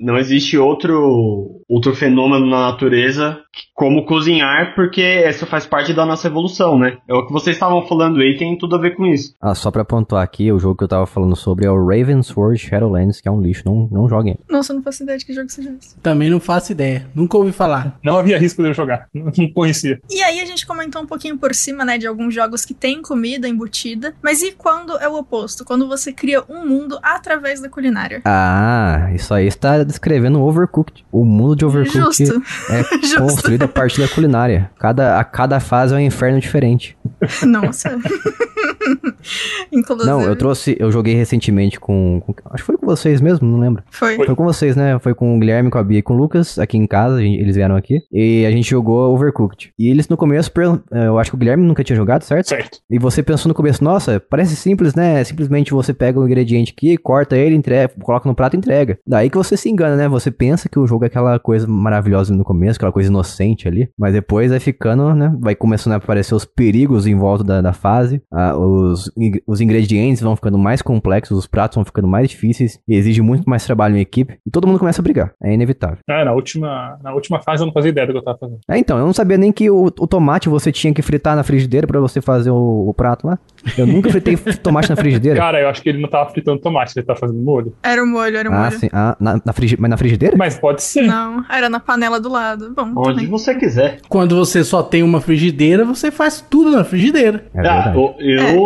não 0.00 0.16
existe 0.16 0.56
outro 0.56 1.62
outro 1.68 1.94
fenômeno 1.94 2.46
na 2.46 2.70
natureza 2.70 3.40
como 3.74 4.04
cozinhar, 4.04 4.74
porque 4.74 5.02
isso 5.28 5.46
faz 5.46 5.66
parte 5.66 5.92
da 5.92 6.06
nossa 6.06 6.28
evolução, 6.28 6.78
né? 6.78 6.98
É 7.08 7.14
o 7.14 7.26
que 7.26 7.32
vocês 7.32 7.56
estavam 7.56 7.82
falando 7.86 8.20
aí, 8.20 8.36
tem 8.36 8.56
tudo 8.56 8.76
a 8.76 8.78
ver 8.78 8.96
com 8.96 9.04
isso. 9.06 9.34
Ah, 9.40 9.54
só 9.54 9.70
pra 9.70 9.84
pontuar 9.84 10.22
aqui, 10.22 10.52
o 10.52 10.58
jogo 10.58 10.76
que 10.76 10.84
eu 10.84 10.88
tava 10.88 11.06
falando 11.06 11.34
sobre 11.34 11.66
é 11.66 11.70
o 11.70 11.84
Ravensword 11.84 12.58
Shadowlands, 12.58 13.20
que 13.20 13.28
é 13.28 13.32
um 13.32 13.40
lixo, 13.40 13.62
não, 13.66 13.88
não 13.90 14.08
joguem. 14.08 14.38
Nossa, 14.48 14.72
eu 14.72 14.76
não 14.76 14.82
faço 14.82 15.02
ideia 15.02 15.18
de 15.18 15.26
que 15.26 15.32
jogo 15.32 15.48
seja 15.50 15.74
esse. 15.80 15.98
Também 16.00 16.30
não 16.30 16.38
faço 16.38 16.72
ideia. 16.72 17.06
Nunca 17.14 17.36
ouvi 17.36 17.52
falar. 17.52 17.98
Não 18.02 18.16
havia 18.16 18.38
risco 18.38 18.62
de 18.62 18.68
eu 18.68 18.74
jogar. 18.74 19.08
Não 19.12 19.32
conhecia. 19.64 20.00
E 20.10 20.22
aí 20.22 20.40
a 20.40 20.44
gente 20.44 20.66
comentou 20.66 21.02
um 21.02 21.06
pouquinho 21.06 21.36
por 21.38 21.54
cima, 21.54 21.84
né, 21.84 21.98
de 21.98 22.06
alguns 22.06 22.34
jogos 22.34 22.64
que 22.64 22.74
tem 22.74 23.02
comida 23.02 23.48
embutida. 23.48 24.14
Mas 24.22 24.42
e 24.42 24.52
quando 24.52 24.96
é 24.98 25.08
o 25.08 25.14
oposto? 25.14 25.64
Quando 25.64 25.88
você 25.88 26.12
cria 26.12 26.42
um 26.48 26.66
mundo 26.66 26.98
através 27.02 27.60
da 27.60 27.68
culinária? 27.68 28.22
Ah, 28.24 29.10
isso 29.14 29.32
aí 29.34 29.46
está 29.46 29.82
descrevendo 29.82 30.38
o 30.38 30.42
Overcooked. 30.42 31.04
O 31.10 31.24
mundo 31.24 31.56
de 31.56 31.64
Overcooked 31.64 32.26
Justo. 32.26 32.42
é 32.70 32.82
Justo. 33.02 33.20
construído 33.20 33.62
a 33.64 33.68
partir 33.68 34.00
da 34.00 34.08
culinária. 34.08 34.70
Cada, 34.78 35.18
a 35.18 35.24
cada 35.24 35.60
fase 35.60 35.94
é 35.94 35.96
um 35.96 36.00
inferno 36.00 36.40
diferente. 36.40 36.96
Nossa. 37.42 37.98
Inclusive. 39.72 40.08
Não, 40.08 40.22
eu 40.22 40.36
trouxe, 40.36 40.76
eu 40.78 40.90
joguei 40.90 41.14
recentemente 41.14 41.78
com, 41.80 42.20
com- 42.24 42.34
Acho 42.50 42.62
que 42.62 42.66
foi 42.66 42.76
com 42.76 42.86
vocês 42.86 43.20
mesmo, 43.20 43.46
não 43.48 43.58
lembro. 43.58 43.82
Foi. 43.90 44.16
Foi 44.16 44.34
com 44.34 44.44
vocês, 44.44 44.76
né? 44.76 44.98
Foi 44.98 45.14
com 45.14 45.36
o 45.36 45.40
Guilherme, 45.40 45.70
com 45.70 45.78
a 45.78 45.82
Bia 45.82 45.98
e 45.98 46.02
com 46.02 46.14
o 46.14 46.16
Lucas, 46.16 46.58
aqui 46.58 46.76
em 46.76 46.86
casa, 46.86 47.16
a 47.16 47.20
gente- 47.20 47.40
eles 47.40 47.56
vieram 47.56 47.76
aqui. 47.76 48.00
E 48.12 48.44
a 48.46 48.50
gente 48.50 48.68
jogou 48.68 49.12
Overcooked. 49.14 49.72
E 49.78 49.88
eles 49.88 50.08
no 50.08 50.16
começo, 50.16 50.50
eh, 50.92 51.06
eu 51.06 51.18
acho 51.18 51.30
que 51.30 51.36
o 51.36 51.38
Guilherme 51.38 51.66
nunca 51.66 51.82
tinha 51.84 51.96
jogado, 51.96 52.22
certo? 52.22 52.48
Certo. 52.48 52.78
E 52.90 52.98
você 52.98 53.22
pensou 53.22 53.48
no 53.48 53.54
começo, 53.54 53.82
nossa, 53.82 54.20
parece 54.20 54.56
simples, 54.56 54.94
né? 54.94 55.22
Simplesmente 55.24 55.72
você 55.72 55.92
pega 55.92 56.18
o 56.20 56.24
ingrediente 56.26 56.72
aqui, 56.76 56.96
corta 56.96 57.36
ele, 57.36 57.54
entrega, 57.54 57.92
coloca 58.02 58.28
no 58.28 58.34
prato 58.34 58.54
e 58.54 58.58
entrega. 58.58 58.98
Daí 59.06 59.30
que 59.30 59.36
você 59.36 59.56
se 59.56 59.68
engana, 59.68 59.96
né? 59.96 60.08
Você 60.08 60.30
pensa 60.30 60.68
que 60.68 60.78
o 60.78 60.86
jogo 60.86 61.04
é 61.04 61.06
aquela 61.08 61.38
coisa 61.38 61.66
maravilhosa 61.66 62.34
no 62.34 62.44
começo, 62.44 62.76
aquela 62.76 62.92
coisa 62.92 63.08
inocente 63.08 63.66
ali. 63.68 63.88
Mas 63.98 64.12
depois 64.12 64.50
vai 64.50 64.60
ficando, 64.60 65.14
né? 65.14 65.34
Vai 65.40 65.54
começando 65.54 65.94
a 65.94 65.96
aparecer 65.96 66.34
os 66.34 66.44
perigos 66.44 67.06
em 67.06 67.14
volta 67.16 67.44
da, 67.44 67.60
da 67.60 67.72
fase. 67.72 68.22
ah, 68.32 68.54
os, 68.74 69.10
os 69.46 69.60
ingredientes 69.60 70.22
vão 70.22 70.34
ficando 70.36 70.58
mais 70.58 70.82
complexos, 70.82 71.38
os 71.38 71.46
pratos 71.46 71.76
vão 71.76 71.84
ficando 71.84 72.08
mais 72.08 72.28
difíceis. 72.28 72.78
E 72.88 72.94
exige 72.94 73.22
muito 73.22 73.48
mais 73.48 73.64
trabalho 73.64 73.96
em 73.96 74.00
equipe. 74.00 74.36
E 74.46 74.50
todo 74.50 74.66
mundo 74.66 74.78
começa 74.78 75.00
a 75.00 75.02
brigar. 75.02 75.32
É 75.42 75.52
inevitável. 75.52 75.98
Ah, 76.08 76.24
na 76.24 76.32
última, 76.32 76.98
na 77.02 77.12
última 77.14 77.40
fase 77.42 77.62
eu 77.62 77.66
não 77.66 77.72
fazia 77.72 77.90
ideia 77.90 78.06
do 78.06 78.12
que 78.12 78.18
eu 78.18 78.24
tava 78.24 78.38
fazendo. 78.38 78.58
É, 78.68 78.78
então, 78.78 78.98
eu 78.98 79.04
não 79.06 79.12
sabia 79.12 79.36
nem 79.38 79.52
que 79.52 79.70
o, 79.70 79.84
o 79.86 80.06
tomate 80.06 80.48
você 80.48 80.70
tinha 80.72 80.92
que 80.92 81.02
fritar 81.02 81.36
na 81.36 81.42
frigideira 81.42 81.86
pra 81.86 82.00
você 82.00 82.20
fazer 82.20 82.50
o, 82.50 82.88
o 82.88 82.94
prato 82.94 83.26
lá. 83.26 83.38
Eu 83.76 83.86
nunca 83.86 84.10
fritei 84.10 84.36
tomate 84.62 84.90
na 84.90 84.96
frigideira. 84.96 85.38
Cara, 85.38 85.60
eu 85.60 85.68
acho 85.68 85.82
que 85.82 85.88
ele 85.88 86.00
não 86.00 86.08
tava 86.08 86.30
fritando 86.30 86.58
tomate, 86.60 86.92
ele 86.96 87.06
tava 87.06 87.18
fazendo 87.18 87.38
molho. 87.40 87.74
Era 87.82 88.02
o 88.02 88.06
molho, 88.06 88.36
era 88.36 88.50
o 88.50 88.52
Ah, 88.52 88.64
molho. 88.66 88.78
sim. 88.78 88.88
Ah, 88.92 89.16
na, 89.20 89.40
na 89.44 89.52
frigi... 89.52 89.76
Mas 89.78 89.90
na 89.90 89.96
frigideira? 89.96 90.36
Mas 90.36 90.58
pode 90.58 90.82
ser. 90.82 91.02
Não, 91.02 91.44
era 91.50 91.68
na 91.68 91.80
panela 91.80 92.20
do 92.20 92.28
lado. 92.28 92.72
Bom, 92.74 92.92
Onde 92.96 93.14
também. 93.14 93.26
você 93.28 93.54
quiser. 93.54 93.98
Quando 94.08 94.36
você 94.36 94.62
só 94.64 94.82
tem 94.82 95.02
uma 95.02 95.20
frigideira, 95.20 95.84
você 95.84 96.10
faz 96.10 96.40
tudo 96.48 96.70
na 96.70 96.84
frigideira. 96.84 97.46
É 97.54 97.66
Ah, 97.66 97.92
eu, 97.94 98.14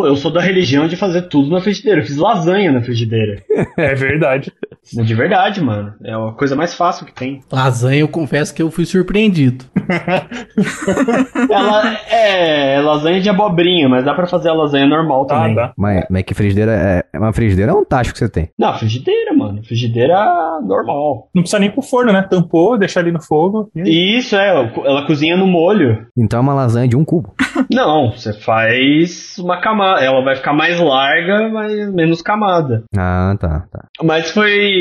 eu 0.07 0.17
sou 0.17 0.31
da 0.31 0.41
religião 0.41 0.87
de 0.87 0.97
fazer 0.97 1.23
tudo 1.23 1.51
na 1.51 1.61
frigideira. 1.61 2.01
Eu 2.01 2.07
fiz 2.07 2.17
lasanha 2.17 2.73
na 2.73 2.83
frigideira. 2.83 3.43
É 3.77 3.95
verdade. 3.95 4.53
De 4.93 5.15
verdade, 5.15 5.61
mano. 5.63 5.95
É 6.05 6.13
a 6.13 6.33
coisa 6.33 6.55
mais 6.57 6.75
fácil 6.75 7.07
que 7.07 7.13
tem. 7.13 7.41
Lasanha, 7.53 8.01
eu 8.01 8.09
confesso 8.09 8.55
que 8.55 8.63
eu 8.63 8.71
fui 8.71 8.85
surpreendido. 8.87 9.65
Ela 11.51 11.95
é, 12.11 12.75
é 12.77 12.81
lasanha 12.81 13.21
de 13.21 13.29
abobrinha, 13.29 13.89
mas 13.89 14.05
dá 14.05 14.15
pra 14.15 14.27
fazer 14.27 14.49
a 14.51 14.55
lasanha 14.55 14.87
normal 14.87 15.23
Ah, 15.31 15.35
também. 15.35 15.55
dá. 15.55 15.73
Mas, 15.77 16.05
mas 16.11 16.23
que 16.23 16.35
frigideira 16.35 16.73
é. 16.73 17.05
é 17.13 17.19
Uma 17.19 17.33
frigideira 17.33 17.73
é 17.73 17.75
um 17.75 17.85
tacho 17.85 18.13
que 18.13 18.19
você 18.19 18.29
tem. 18.29 18.49
Não, 18.59 18.75
frigideira, 18.75 19.33
mano. 19.35 19.63
Frigideira 19.65 20.17
normal. 20.65 21.29
Não 21.35 21.43
precisa 21.43 21.59
nem 21.59 21.71
pro 21.71 21.83
forno, 21.83 22.13
né? 22.13 22.23
Tampou, 22.23 22.79
deixa 22.79 23.01
ali 23.01 23.13
no 23.13 23.23
fogo. 23.23 23.71
E... 23.75 23.81
E 23.83 24.19
Isso, 24.19 24.37
é. 24.37 24.49
ela- 24.49 24.73
Ela 24.85 25.07
cozinha 25.07 25.37
no 25.37 25.47
molho. 25.47 26.07
Então 26.17 26.39
é 26.39 26.43
uma 26.43 26.55
lasanha 26.55 26.89
de 26.89 26.97
um 26.97 27.05
cubo. 27.05 27.35
Não, 27.73 28.11
você 28.13 28.33
faz 28.33 29.37
uma 29.39 29.61
camada. 29.61 30.01
Ela 30.05 30.23
vai 30.23 30.37
ficar 30.37 30.53
mais 30.53 30.79
larga, 30.81 31.49
mas 31.49 31.93
menos 31.93 32.23
camada. 32.23 32.85
Ah, 32.97 33.37
tá, 33.39 33.65
tá. 33.71 33.85
Mas 34.03 34.31
foi 34.31 34.78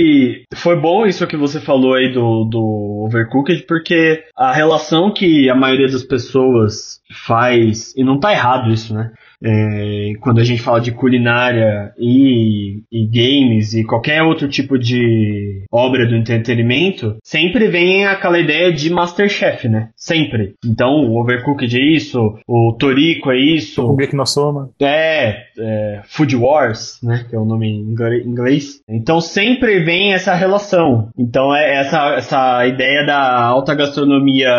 foi 0.56 0.80
bom 0.80 1.06
isso 1.06 1.28
que 1.28 1.38
você 1.38 1.60
falou 1.60 1.96
aí 1.96 2.12
do, 2.12 2.46
do 2.46 3.06
Overcooked, 3.06 3.64
porque 3.68 4.24
a 4.36 4.52
relação 4.52 5.14
que 5.14 5.50
a 5.50 5.56
maioria 5.56 5.88
das 5.88 6.04
pessoas 6.04 7.02
faz, 7.26 7.94
e 7.96 8.04
não 8.04 8.20
tá 8.20 8.32
errado 8.32 8.72
isso, 8.72 8.94
né? 8.94 9.12
É, 9.44 10.14
quando 10.20 10.40
a 10.40 10.44
gente 10.44 10.62
fala 10.62 10.82
de 10.82 10.92
culinária 10.92 11.94
e, 11.98 12.82
e 12.92 13.06
games 13.08 13.74
e 13.74 13.84
qualquer 13.84 14.24
outro 14.24 14.48
tipo 14.48 14.78
de 14.78 15.64
obra 15.72 16.08
do 16.08 16.16
entretenimento, 16.16 17.18
sempre 17.24 17.68
vem 17.68 18.06
aquela 18.06 18.40
ideia 18.40 18.72
de 18.74 18.90
Masterchef, 18.90 19.68
né? 19.68 19.90
Sempre. 19.96 20.54
Então, 20.66 21.06
o 21.06 21.20
Overcooked 21.20 21.78
é 21.78 21.96
isso, 21.96 22.38
o 22.48 22.76
Toriko 22.80 23.32
é 23.32 23.38
isso, 23.38 23.86
O 23.86 23.98
que 23.98 24.16
nós 24.16 24.32
somos. 24.32 24.70
é, 24.82 25.44
é, 25.60 26.02
Food 26.06 26.36
Wars, 26.36 27.00
né? 27.04 27.26
Que 27.30 27.36
é 27.36 27.40
o 27.40 27.46
nome 27.46 27.68
em 27.68 28.28
inglês. 28.28 28.82
Então 28.90 29.20
sempre 29.20 29.84
vem 29.84 30.14
essa 30.14 30.34
relação. 30.34 31.10
Então 31.18 31.56
é 31.56 31.76
essa, 31.76 32.16
essa 32.16 32.68
ideia 32.68 33.06
da 33.06 33.42
alta 33.44 33.76
gastronomia 33.76 34.50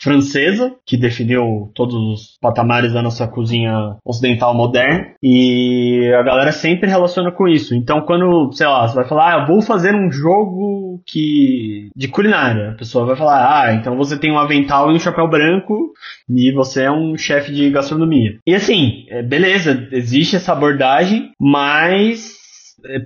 francesa, 0.00 0.74
que 0.86 0.96
definiu 0.96 1.70
todos 1.74 1.94
os 1.94 2.38
patamares 2.40 2.92
da 2.92 3.02
nossa 3.02 3.28
cozinha 3.28 3.96
ocidental 4.04 4.54
moderna. 4.54 5.12
E 5.22 6.10
a 6.18 6.22
galera 6.22 6.52
sempre 6.52 6.88
relaciona 6.88 7.30
com 7.30 7.46
isso. 7.46 7.74
Então 7.74 8.00
quando, 8.00 8.50
sei 8.52 8.66
lá, 8.66 8.86
você 8.86 8.94
vai 8.94 9.08
falar, 9.08 9.34
ah, 9.34 9.46
vou 9.46 9.60
fazer 9.60 9.94
um 9.94 10.10
jogo 10.10 11.02
que 11.06 11.90
de 11.94 12.08
culinária. 12.08 12.70
A 12.70 12.74
pessoa 12.74 13.06
vai 13.06 13.16
falar, 13.16 13.62
ah, 13.62 13.74
então 13.74 13.96
você 13.96 14.18
tem 14.18 14.32
um 14.32 14.38
avental 14.38 14.90
e 14.90 14.94
um 14.94 14.98
chapéu 14.98 15.28
branco 15.28 15.92
e 16.28 16.52
você 16.52 16.84
é 16.84 16.90
um 16.90 17.16
chefe 17.16 17.52
de 17.52 17.70
gastronomia. 17.70 18.38
E 18.46 18.54
assim, 18.54 19.04
é, 19.08 19.22
beleza, 19.22 19.88
existe 19.92 20.36
essa 20.36 20.52
abordagem, 20.52 21.30
mas 21.38 22.39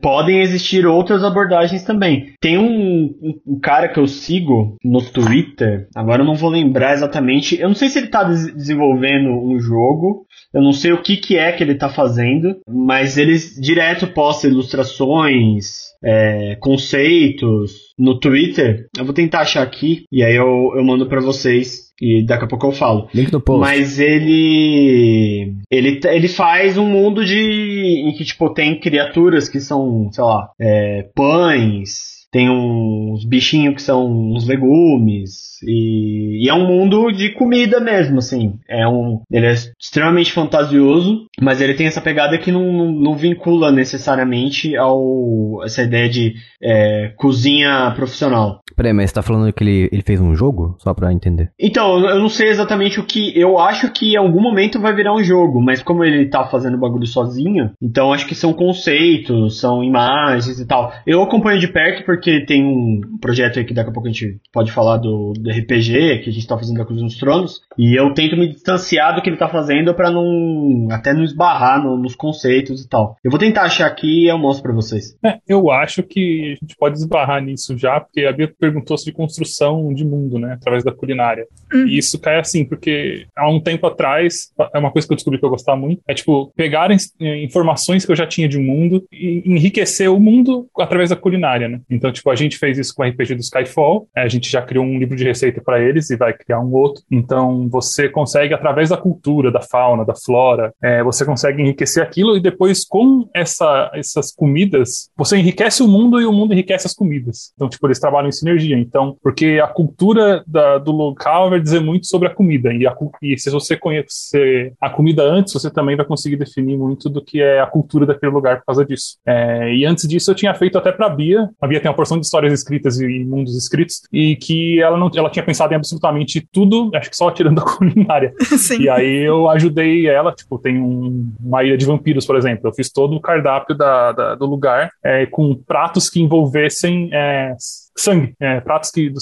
podem 0.00 0.40
existir 0.40 0.86
outras 0.86 1.22
abordagens 1.24 1.82
também. 1.84 2.32
Tem 2.40 2.58
um, 2.58 3.04
um- 3.22 3.40
um 3.54 3.60
cara 3.60 3.88
que 3.88 3.98
eu 3.98 4.06
sigo 4.06 4.76
no 4.84 5.00
Twitter, 5.02 5.88
agora 5.94 6.22
eu 6.22 6.26
não 6.26 6.34
vou 6.34 6.50
lembrar 6.50 6.94
exatamente, 6.94 7.58
eu 7.60 7.68
não 7.68 7.74
sei 7.74 7.88
se 7.88 7.98
ele 7.98 8.06
está 8.06 8.24
desenvolvendo 8.24 9.30
um 9.30 9.58
jogo, 9.60 10.26
eu 10.52 10.62
não 10.62 10.72
sei 10.72 10.92
o 10.92 11.02
que, 11.02 11.16
que 11.16 11.36
é 11.36 11.52
que 11.52 11.62
ele 11.62 11.72
está 11.72 11.88
fazendo, 11.88 12.56
mas 12.68 13.16
ele 13.18 13.36
direto 13.60 14.06
posta 14.08 14.46
ilustrações, 14.46 15.93
é, 16.04 16.56
conceitos 16.60 17.72
no 17.98 18.18
Twitter. 18.18 18.86
Eu 18.96 19.04
vou 19.04 19.14
tentar 19.14 19.40
achar 19.40 19.62
aqui 19.62 20.04
e 20.12 20.22
aí 20.22 20.36
eu, 20.36 20.72
eu 20.76 20.84
mando 20.84 21.06
para 21.06 21.20
vocês 21.20 21.92
e 22.00 22.24
daqui 22.24 22.44
a 22.44 22.48
pouco 22.48 22.66
eu 22.66 22.72
falo. 22.72 23.08
Link 23.14 23.32
no 23.32 23.40
post. 23.40 23.60
Mas 23.60 23.98
ele, 23.98 25.54
ele 25.70 26.00
ele 26.04 26.28
faz 26.28 26.76
um 26.76 26.86
mundo 26.86 27.24
de 27.24 27.38
em 27.38 28.12
que 28.12 28.24
tipo 28.24 28.52
tem 28.52 28.78
criaturas 28.78 29.48
que 29.48 29.60
são, 29.60 30.10
sei 30.12 30.24
lá, 30.24 30.50
é, 30.60 31.08
pães, 31.14 32.23
tem 32.34 32.50
uns 32.50 33.24
bichinhos 33.24 33.76
que 33.76 33.82
são 33.82 34.10
uns 34.10 34.44
legumes 34.44 35.62
e, 35.62 36.44
e 36.44 36.48
é 36.48 36.52
um 36.52 36.66
mundo 36.66 37.12
de 37.12 37.30
comida 37.30 37.78
mesmo, 37.78 38.18
assim. 38.18 38.58
É 38.68 38.88
um, 38.88 39.20
ele 39.30 39.46
é 39.46 39.52
extremamente 39.52 40.32
fantasioso, 40.32 41.26
mas 41.40 41.60
ele 41.60 41.74
tem 41.74 41.86
essa 41.86 42.00
pegada 42.00 42.36
que 42.36 42.50
não, 42.50 42.72
não, 42.72 42.90
não 42.90 43.14
vincula 43.14 43.70
necessariamente 43.70 44.76
ao 44.76 45.62
essa 45.62 45.84
ideia 45.84 46.08
de 46.08 46.34
é, 46.60 47.12
cozinha 47.16 47.92
profissional. 47.94 48.63
Peraí, 48.76 48.92
mas 48.92 49.10
você 49.10 49.14
tá 49.14 49.22
falando 49.22 49.52
que 49.52 49.62
ele, 49.62 49.88
ele 49.92 50.02
fez 50.02 50.20
um 50.20 50.34
jogo? 50.34 50.76
Só 50.78 50.92
pra 50.94 51.12
entender. 51.12 51.50
Então, 51.58 51.98
eu 52.00 52.18
não 52.18 52.28
sei 52.28 52.48
exatamente 52.48 52.98
o 53.00 53.04
que. 53.04 53.32
Eu 53.38 53.58
acho 53.58 53.90
que 53.92 54.12
em 54.14 54.16
algum 54.16 54.40
momento 54.40 54.80
vai 54.80 54.94
virar 54.94 55.14
um 55.14 55.22
jogo, 55.22 55.60
mas 55.60 55.82
como 55.82 56.04
ele 56.04 56.26
tá 56.26 56.44
fazendo 56.46 56.76
o 56.76 56.80
bagulho 56.80 57.06
sozinho, 57.06 57.70
então 57.80 58.12
acho 58.12 58.26
que 58.26 58.34
são 58.34 58.52
conceitos, 58.52 59.58
são 59.60 59.82
imagens 59.82 60.58
e 60.60 60.66
tal. 60.66 60.92
Eu 61.06 61.22
acompanho 61.22 61.58
de 61.58 61.68
perto 61.68 62.04
porque 62.04 62.44
tem 62.44 62.64
um 62.64 63.00
projeto 63.20 63.58
aí 63.58 63.64
que 63.64 63.74
daqui 63.74 63.90
a 63.90 63.92
pouco 63.92 64.08
a 64.08 64.12
gente 64.12 64.38
pode 64.52 64.70
falar 64.72 64.98
do, 64.98 65.32
do 65.32 65.50
RPG, 65.50 66.20
que 66.22 66.30
a 66.30 66.32
gente 66.32 66.46
tá 66.46 66.56
fazendo 66.58 66.78
da 66.78 66.84
Cruz 66.84 67.00
dos 67.02 67.16
Tronos, 67.18 67.60
e 67.78 67.98
eu 67.98 68.12
tento 68.14 68.36
me 68.36 68.48
distanciar 68.48 69.14
do 69.14 69.22
que 69.22 69.28
ele 69.30 69.36
tá 69.36 69.48
fazendo 69.48 69.94
pra 69.94 70.10
não. 70.10 70.88
até 70.90 71.12
não 71.12 71.24
esbarrar 71.24 71.82
no- 71.82 71.96
nos 71.96 72.14
conceitos 72.14 72.82
e 72.84 72.88
tal. 72.88 73.16
Eu 73.24 73.30
vou 73.30 73.38
tentar 73.40 73.62
achar 73.62 73.86
aqui 73.86 74.24
e 74.24 74.28
eu 74.30 74.38
mostro 74.38 74.62
pra 74.62 74.72
vocês. 74.72 75.16
É, 75.24 75.38
eu 75.48 75.70
acho 75.70 76.02
que 76.02 76.52
a 76.52 76.64
gente 76.64 76.76
pode 76.78 76.96
esbarrar 76.98 77.42
nisso 77.42 77.76
já, 77.76 78.00
porque 78.00 78.24
a 78.24 78.32
Bia 78.32 78.48
perguntou 78.64 78.96
sobre 78.96 79.12
construção 79.12 79.92
de 79.92 80.04
mundo, 80.04 80.38
né, 80.38 80.54
através 80.54 80.82
da 80.82 80.90
culinária. 80.92 81.46
Uhum. 81.72 81.86
E 81.86 81.98
isso 81.98 82.18
cai 82.18 82.38
assim, 82.38 82.64
porque 82.64 83.26
há 83.36 83.50
um 83.50 83.60
tempo 83.60 83.86
atrás, 83.86 84.50
é 84.72 84.78
uma 84.78 84.90
coisa 84.90 85.06
que 85.06 85.12
eu 85.12 85.16
descobri 85.16 85.38
que 85.38 85.44
eu 85.44 85.50
gostava 85.50 85.78
muito, 85.78 86.00
é 86.08 86.14
tipo, 86.14 86.50
pegar 86.56 86.88
informações 87.20 88.06
que 88.06 88.12
eu 88.12 88.16
já 88.16 88.26
tinha 88.26 88.48
de 88.48 88.58
mundo 88.58 89.04
e 89.12 89.42
enriquecer 89.44 90.10
o 90.10 90.18
mundo 90.18 90.66
através 90.78 91.10
da 91.10 91.16
culinária, 91.16 91.68
né? 91.68 91.80
Então, 91.90 92.10
tipo, 92.10 92.30
a 92.30 92.34
gente 92.34 92.56
fez 92.56 92.78
isso 92.78 92.94
com 92.94 93.02
o 93.02 93.06
RPG 93.06 93.34
do 93.34 93.40
Skyfall, 93.40 94.08
é, 94.16 94.22
a 94.22 94.28
gente 94.28 94.50
já 94.50 94.62
criou 94.62 94.84
um 94.84 94.98
livro 94.98 95.16
de 95.16 95.24
receita 95.24 95.60
para 95.60 95.82
eles 95.82 96.08
e 96.10 96.16
vai 96.16 96.32
criar 96.32 96.60
um 96.60 96.72
outro. 96.72 97.02
Então, 97.10 97.68
você 97.68 98.08
consegue, 98.08 98.54
através 98.54 98.88
da 98.88 98.96
cultura, 98.96 99.50
da 99.50 99.60
fauna, 99.60 100.04
da 100.04 100.14
flora, 100.14 100.72
é, 100.82 101.02
você 101.02 101.24
consegue 101.24 101.60
enriquecer 101.60 102.02
aquilo 102.02 102.36
e 102.36 102.40
depois, 102.40 102.84
com 102.84 103.28
essa, 103.34 103.90
essas 103.94 104.32
comidas, 104.32 105.10
você 105.16 105.36
enriquece 105.36 105.82
o 105.82 105.88
mundo 105.88 106.20
e 106.20 106.24
o 106.24 106.32
mundo 106.32 106.52
enriquece 106.52 106.86
as 106.86 106.94
comidas. 106.94 107.52
Então, 107.54 107.68
tipo, 107.68 107.86
eles 107.86 108.00
trabalham 108.00 108.28
em 108.28 108.32
sinergia. 108.32 108.53
Então, 108.62 109.16
porque 109.22 109.60
a 109.62 109.66
cultura 109.66 110.42
da, 110.46 110.78
do 110.78 110.92
local 110.92 111.50
vai 111.50 111.60
dizer 111.60 111.80
muito 111.80 112.06
sobre 112.06 112.28
a 112.28 112.34
comida. 112.34 112.72
E, 112.72 112.86
a, 112.86 112.94
e 113.22 113.38
se 113.38 113.50
você 113.50 113.76
conhecer 113.76 114.72
a 114.80 114.90
comida 114.90 115.22
antes, 115.22 115.52
você 115.52 115.70
também 115.70 115.96
vai 115.96 116.04
conseguir 116.04 116.36
definir 116.36 116.76
muito 116.76 117.08
do 117.08 117.22
que 117.22 117.40
é 117.40 117.60
a 117.60 117.66
cultura 117.66 118.06
daquele 118.06 118.32
lugar 118.32 118.58
por 118.58 118.66
causa 118.66 118.84
disso. 118.84 119.16
É, 119.26 119.74
e 119.74 119.84
antes 119.84 120.06
disso, 120.08 120.30
eu 120.30 120.34
tinha 120.34 120.54
feito 120.54 120.78
até 120.78 120.92
para 120.92 121.06
a 121.06 121.10
Bia. 121.10 121.48
A 121.60 121.66
Bia 121.66 121.80
tem 121.80 121.90
uma 121.90 121.96
porção 121.96 122.18
de 122.18 122.26
histórias 122.26 122.52
escritas 122.52 123.00
e 123.00 123.24
mundos 123.24 123.56
escritos, 123.56 124.02
e 124.12 124.36
que 124.36 124.80
ela 124.80 124.96
não 124.96 125.10
ela 125.14 125.30
tinha 125.30 125.44
pensado 125.44 125.72
em 125.72 125.76
absolutamente 125.76 126.46
tudo, 126.52 126.90
acho 126.94 127.10
que 127.10 127.16
só 127.16 127.30
tirando 127.30 127.60
a 127.60 127.64
culinária. 127.64 128.32
Sim. 128.40 128.82
E 128.82 128.88
aí 128.88 129.24
eu 129.24 129.48
ajudei 129.48 130.06
ela, 130.06 130.32
tipo, 130.32 130.58
tem 130.58 130.80
um, 130.80 131.32
uma 131.40 131.62
ilha 131.62 131.76
de 131.76 131.86
vampiros, 131.86 132.26
por 132.26 132.36
exemplo. 132.36 132.68
Eu 132.68 132.74
fiz 132.74 132.90
todo 132.90 133.14
o 133.16 133.20
cardápio 133.20 133.76
da, 133.76 134.12
da 134.12 134.34
do 134.34 134.46
lugar 134.46 134.90
é, 135.02 135.26
com 135.26 135.54
pratos 135.54 136.08
que 136.10 136.20
envolvessem 136.20 137.10
é, 137.12 137.54
sangue, 137.96 138.34
é, 138.40 138.60
pratos 138.60 138.90
que, 138.90 139.12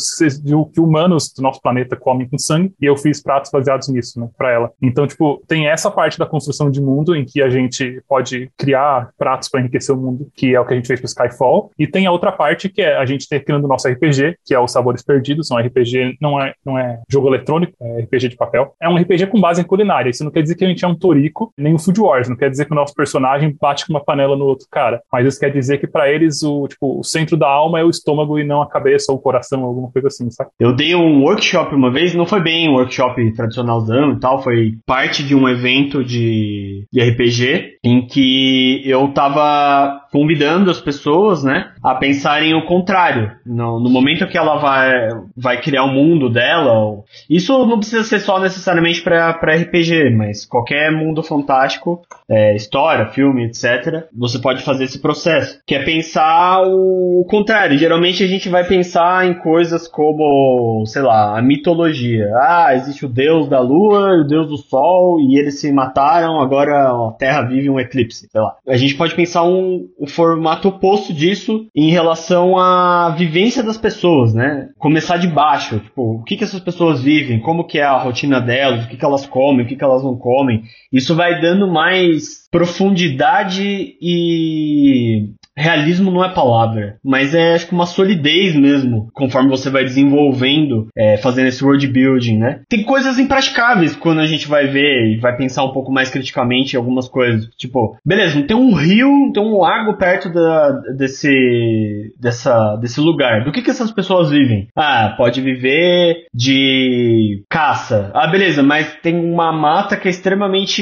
que 0.73 0.81
humanos 0.81 1.33
do 1.33 1.43
nosso 1.43 1.61
planeta 1.61 1.97
comem 1.97 2.29
com 2.29 2.39
sangue, 2.39 2.73
e 2.81 2.87
eu 2.87 2.97
fiz 2.97 3.23
pratos 3.23 3.51
baseados 3.51 3.89
nisso, 3.89 4.19
né, 4.21 4.29
para 4.37 4.51
ela. 4.51 4.71
Então, 4.81 5.07
tipo, 5.07 5.43
tem 5.47 5.69
essa 5.69 5.91
parte 5.91 6.19
da 6.19 6.27
construção 6.27 6.71
de 6.71 6.81
mundo 6.81 7.15
em 7.15 7.25
que 7.25 7.43
a 7.43 7.51
gente 7.51 8.03
pode 8.09 8.51
criar 8.57 9.11
pratos 9.19 9.49
para 9.49 9.61
enriquecer 9.61 9.95
o 9.95 9.99
mundo, 9.99 10.29
que 10.35 10.55
é 10.55 10.61
o 10.61 10.65
que 10.65 10.73
a 10.73 10.77
gente 10.77 10.87
fez 10.87 11.01
com 11.01 11.07
Skyfall, 11.07 11.71
e 11.79 11.87
tem 11.87 12.07
a 12.07 12.13
outra 12.13 12.33
parte 12.33 12.69
que 12.69 12.83
é 12.83 12.97
a 12.97 13.05
gente 13.05 13.29
ter 13.29 13.45
criando 13.45 13.65
o 13.65 13.69
nosso 13.69 13.89
RPG, 13.89 14.37
que 14.45 14.55
é 14.55 14.59
os 14.59 14.73
Sabores 14.73 15.03
Perdidos, 15.03 15.51
um 15.51 15.59
RPG 15.59 16.17
não 16.21 16.41
é, 16.41 16.55
não 16.65 16.79
é 16.79 17.01
jogo 17.09 17.29
eletrônico, 17.29 17.73
é 17.81 18.03
RPG 18.03 18.31
de 18.31 18.37
papel. 18.37 18.75
É 18.81 18.89
um 18.89 18.97
RPG 18.97 19.27
com 19.27 19.41
base 19.41 19.61
em 19.61 19.65
culinária, 19.65 20.11
isso 20.11 20.25
não 20.25 20.31
quer 20.31 20.43
dizer 20.43 20.55
que 20.55 20.65
a 20.65 20.69
gente 20.69 20.85
é 20.85 20.89
um 20.89 20.95
torico, 20.95 21.53
nem 21.57 21.75
um 21.75 21.79
Food 21.79 22.01
Wars, 22.01 22.29
não 22.29 22.37
quer 22.37 22.51
dizer 22.51 22.65
que 22.65 22.73
o 22.73 22.77
nosso 22.77 22.95
personagem 22.95 23.57
bate 23.61 23.87
com 23.87 23.93
uma 23.93 24.05
panela 24.05 24.37
no 24.37 24.45
outro 24.45 24.67
cara, 24.71 25.03
mas 25.13 25.27
isso 25.27 25.39
quer 25.39 25.51
dizer 25.51 25.79
que 25.79 25.87
para 25.87 26.11
eles 26.11 26.43
o, 26.43 26.67
tipo, 26.67 27.01
o 27.01 27.05
centro 27.05 27.37
da 27.37 27.49
alma 27.49 27.79
é 27.79 27.85
o 27.85 27.91
estômago 27.91 28.39
e 28.39 28.45
não 28.45 28.62
a 28.63 28.69
cabeça 28.69 29.13
ou 29.13 29.19
o 29.19 29.21
coração, 29.21 29.65
alguma 29.65 29.91
coisa 29.91 30.09
assim, 30.09 30.31
sabe? 30.31 30.51
Eu 30.59 30.75
dei 30.75 30.95
um 30.95 31.23
workshop 31.23 31.75
uma 31.75 31.93
vez, 31.93 32.15
não 32.15 32.27
foi 32.27 32.41
bem 32.41 32.69
um 32.69 32.75
workshop 32.75 33.33
tradicionalzão 33.35 34.13
e 34.13 34.21
tal, 34.21 34.43
foi 34.43 34.79
parte 34.87 35.23
de 35.23 35.35
um 35.35 35.49
evento 35.49 36.05
de, 36.05 36.87
de 36.93 37.01
RPG 37.01 37.79
em 37.85 38.07
que 38.07 38.83
eu 38.85 39.09
tava 39.13 40.02
convidando 40.13 40.71
as 40.71 40.81
pessoas, 40.81 41.43
né, 41.43 41.73
a 41.83 41.95
pensarem 41.95 42.55
o 42.55 42.67
contrário. 42.67 43.33
No, 43.45 43.81
no 43.81 43.91
momento 43.91 44.27
que 44.27 44.39
ela 44.39 44.59
vai, 44.59 45.09
vai 45.37 45.61
criar 45.61 45.85
o 45.85 45.89
um 45.89 45.95
mundo 45.95 46.29
dela, 46.29 47.03
isso 47.29 47.67
não 47.67 47.79
precisa 47.79 48.05
ser 48.05 48.21
só 48.21 48.39
necessariamente 48.39 49.03
para 49.03 49.31
RPG, 49.31 50.11
mas 50.11 50.45
qualquer 50.45 50.93
mundo 50.93 51.23
fantástico, 51.23 52.03
é, 52.29 52.55
história, 52.55 53.07
filme, 53.07 53.47
etc., 53.47 54.05
você 54.17 54.39
pode 54.39 54.63
fazer 54.63 54.85
esse 54.85 55.01
processo, 55.01 55.59
que 55.67 55.75
é 55.75 55.83
pensar 55.83 56.61
o 56.63 57.25
contrário. 57.29 57.79
Geralmente 57.79 58.23
a 58.23 58.27
gente 58.27 58.49
vai 58.49 58.65
pensar 58.65 59.27
em 59.27 59.35
coisas 59.35 59.89
como, 59.89 60.85
sei 60.87 61.03
lá, 61.03 61.39
a 61.39 61.43
mitologia. 61.43 62.31
Ah, 62.37 62.75
existe 62.75 63.07
o 63.07 63.09
deus 63.09 63.49
da 63.49 63.61
lua 63.61 64.13
o 64.21 64.25
deus 64.25 64.49
do 64.49 64.57
sol 64.57 65.21
e 65.21 65.39
eles 65.39 65.61
se 65.61 65.73
mataram, 65.73 66.41
agora 66.41 66.91
a 66.91 67.13
Terra 67.13 67.43
vive 67.43 67.71
um 67.71 67.79
eclipse, 67.79 68.29
sei 68.31 68.41
lá. 68.41 68.57
A 68.67 68.77
gente 68.77 68.95
pode 68.95 69.15
pensar 69.15 69.45
um, 69.45 69.89
um 70.03 70.07
formato 70.09 70.67
oposto 70.67 71.15
disso 71.15 71.69
em 71.73 71.91
relação 71.91 72.59
à 72.59 73.11
vivência 73.11 73.63
das 73.63 73.79
pessoas, 73.79 74.35
né? 74.35 74.69
Começar 74.77 75.17
de 75.17 75.29
baixo, 75.29 75.79
tipo, 75.79 76.17
o 76.17 76.25
que 76.25 76.37
que 76.37 76.43
essas 76.43 76.59
pessoas 76.59 77.01
vivem, 77.01 77.39
como 77.39 77.65
que 77.65 77.79
é 77.79 77.85
a 77.85 77.97
rotina 77.97 78.41
delas, 78.41 78.85
o 78.85 78.89
que 78.89 78.97
que 78.97 79.05
elas 79.05 79.25
comem, 79.27 79.65
o 79.65 79.69
que 79.69 79.77
que 79.77 79.85
elas 79.85 80.03
não 80.03 80.17
comem. 80.17 80.65
Isso 80.93 81.15
vai 81.15 81.41
dando 81.41 81.67
mais 81.67 82.47
profundidade 82.51 83.97
e 84.01 85.31
realismo 85.57 86.11
não 86.11 86.25
é 86.25 86.29
palavra, 86.33 86.97
mas 87.05 87.35
é 87.35 87.55
acho 87.55 87.67
que 87.67 87.75
uma 87.75 87.87
solidez 87.87 88.55
mesmo, 88.55 89.09
conforme 89.13 89.51
você 89.51 89.69
vai 89.71 89.85
desenvolvendo, 89.85 90.89
é, 90.97 91.17
fazendo 91.19 91.49
esse 91.49 91.65
world 91.65 91.87
building, 91.87 92.39
né? 92.39 92.61
Tem 92.69 92.83
coisas 92.83 93.19
impraticáveis 93.19 93.95
quando 93.95 94.21
a 94.21 94.27
gente 94.27 94.49
vai 94.49 94.67
ver 94.67 95.13
e 95.13 95.21
vai 95.21 95.37
pensar 95.37 95.65
um 95.65 95.73
pouco 95.73 95.93
mais 95.93 96.11
criticamente 96.11 96.75
em 96.75 96.79
algumas 96.79 97.09
coisas. 97.09 97.49
Tipo, 97.57 97.97
beleza, 98.05 98.39
não 98.39 98.47
tem 98.47 98.57
um 98.57 98.75
rio, 98.75 99.09
não 99.09 99.33
tem 99.33 99.43
um 99.43 99.59
lago 99.59 99.97
perto 99.97 100.33
da, 100.33 100.71
desse, 100.97 102.15
dessa, 102.19 102.77
desse 102.77 103.01
lugar. 103.01 103.45
Do 103.45 103.53
que, 103.53 103.63
que 103.63 103.71
essas 103.71 103.91
pessoas 103.91 104.31
vivem? 104.31 104.69
Ah, 104.77 105.15
pode 105.17 105.41
viver 105.41 106.27
de 106.35 107.45
caça. 107.49 108.11
Ah, 108.15 108.27
beleza, 108.27 108.63
mas 108.63 108.97
tem 109.03 109.15
uma 109.17 109.53
mata 109.53 109.97
que 109.97 110.09
é 110.09 110.11
extremamente 110.11 110.82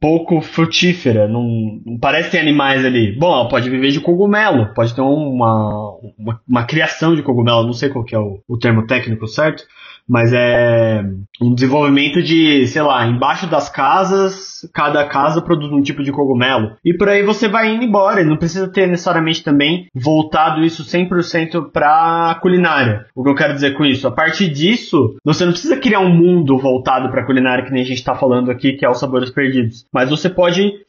pouco 0.00 0.40
frutífera, 0.40 1.28
não, 1.28 1.80
não 1.84 1.98
parece 1.98 2.30
ter 2.30 2.38
animais 2.38 2.84
ali. 2.84 3.12
Bom, 3.12 3.32
ela 3.32 3.48
pode 3.48 3.68
viver 3.70 3.90
de 3.90 4.00
cogumelo, 4.00 4.72
pode 4.74 4.94
ter 4.94 5.00
uma, 5.00 5.96
uma, 6.18 6.40
uma 6.46 6.64
criação 6.64 7.14
de 7.14 7.22
cogumelo, 7.22 7.64
não 7.64 7.72
sei 7.72 7.88
qual 7.88 8.04
que 8.04 8.14
é 8.14 8.18
o, 8.18 8.40
o 8.48 8.58
termo 8.58 8.86
técnico 8.86 9.26
certo, 9.26 9.64
mas 10.08 10.32
é 10.32 11.02
um 11.40 11.54
desenvolvimento 11.54 12.22
de, 12.22 12.66
sei 12.66 12.82
lá, 12.82 13.06
embaixo 13.06 13.46
das 13.46 13.68
casas, 13.68 14.68
cada 14.72 15.04
casa 15.06 15.42
produz 15.42 15.72
um 15.72 15.82
tipo 15.82 16.02
de 16.02 16.12
cogumelo. 16.12 16.76
E 16.84 16.96
por 16.96 17.08
aí 17.08 17.22
você 17.22 17.48
vai 17.48 17.74
indo 17.74 17.84
embora, 17.84 18.20
e 18.20 18.24
não 18.24 18.36
precisa 18.36 18.68
ter 18.68 18.86
necessariamente 18.86 19.42
também 19.42 19.86
voltado 19.94 20.64
isso 20.64 20.84
100% 20.84 21.70
para 21.72 22.38
culinária. 22.40 23.06
O 23.14 23.22
que 23.22 23.30
eu 23.30 23.34
quero 23.34 23.54
dizer 23.54 23.76
com 23.76 23.84
isso? 23.84 24.06
A 24.06 24.12
partir 24.12 24.48
disso, 24.48 25.16
você 25.24 25.44
não 25.44 25.52
precisa 25.52 25.76
criar 25.76 26.00
um 26.00 26.14
mundo 26.14 26.58
voltado 26.58 27.10
para 27.10 27.26
culinária 27.26 27.64
que 27.64 27.72
nem 27.72 27.82
a 27.82 27.86
gente 27.86 27.98
está 27.98 28.14
falando 28.14 28.50
aqui, 28.50 28.74
que 28.74 28.84
é 28.84 28.90
os 28.90 28.98
sabores 28.98 29.30
perdidos. 29.30 29.86
Mas 29.92 30.10
você 30.10 30.28
pode 30.28 30.84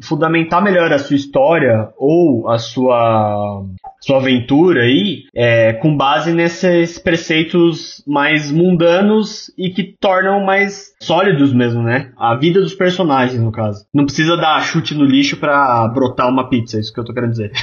fundamentar 0.00 0.62
melhor 0.62 0.92
a 0.92 0.98
sua 0.98 1.16
história 1.16 1.90
ou 1.98 2.48
a 2.48 2.58
sua 2.58 3.62
sua 4.06 4.18
aventura 4.18 4.82
aí 4.82 5.24
é, 5.34 5.72
com 5.72 5.96
base 5.96 6.32
nesses 6.32 6.96
preceitos 6.96 8.04
mais 8.06 8.52
mundanos 8.52 9.52
e 9.58 9.70
que 9.70 9.96
tornam 10.00 10.44
mais 10.44 10.94
sólidos 11.02 11.52
mesmo, 11.52 11.82
né? 11.82 12.12
A 12.16 12.36
vida 12.36 12.60
dos 12.60 12.74
personagens, 12.74 13.40
no 13.40 13.50
caso. 13.50 13.84
Não 13.92 14.04
precisa 14.06 14.36
dar 14.36 14.62
chute 14.62 14.94
no 14.94 15.04
lixo 15.04 15.36
pra 15.36 15.88
brotar 15.88 16.28
uma 16.28 16.48
pizza, 16.48 16.76
é 16.76 16.80
isso 16.80 16.92
que 16.92 17.00
eu 17.00 17.04
tô 17.04 17.12
querendo 17.12 17.32
dizer. 17.32 17.50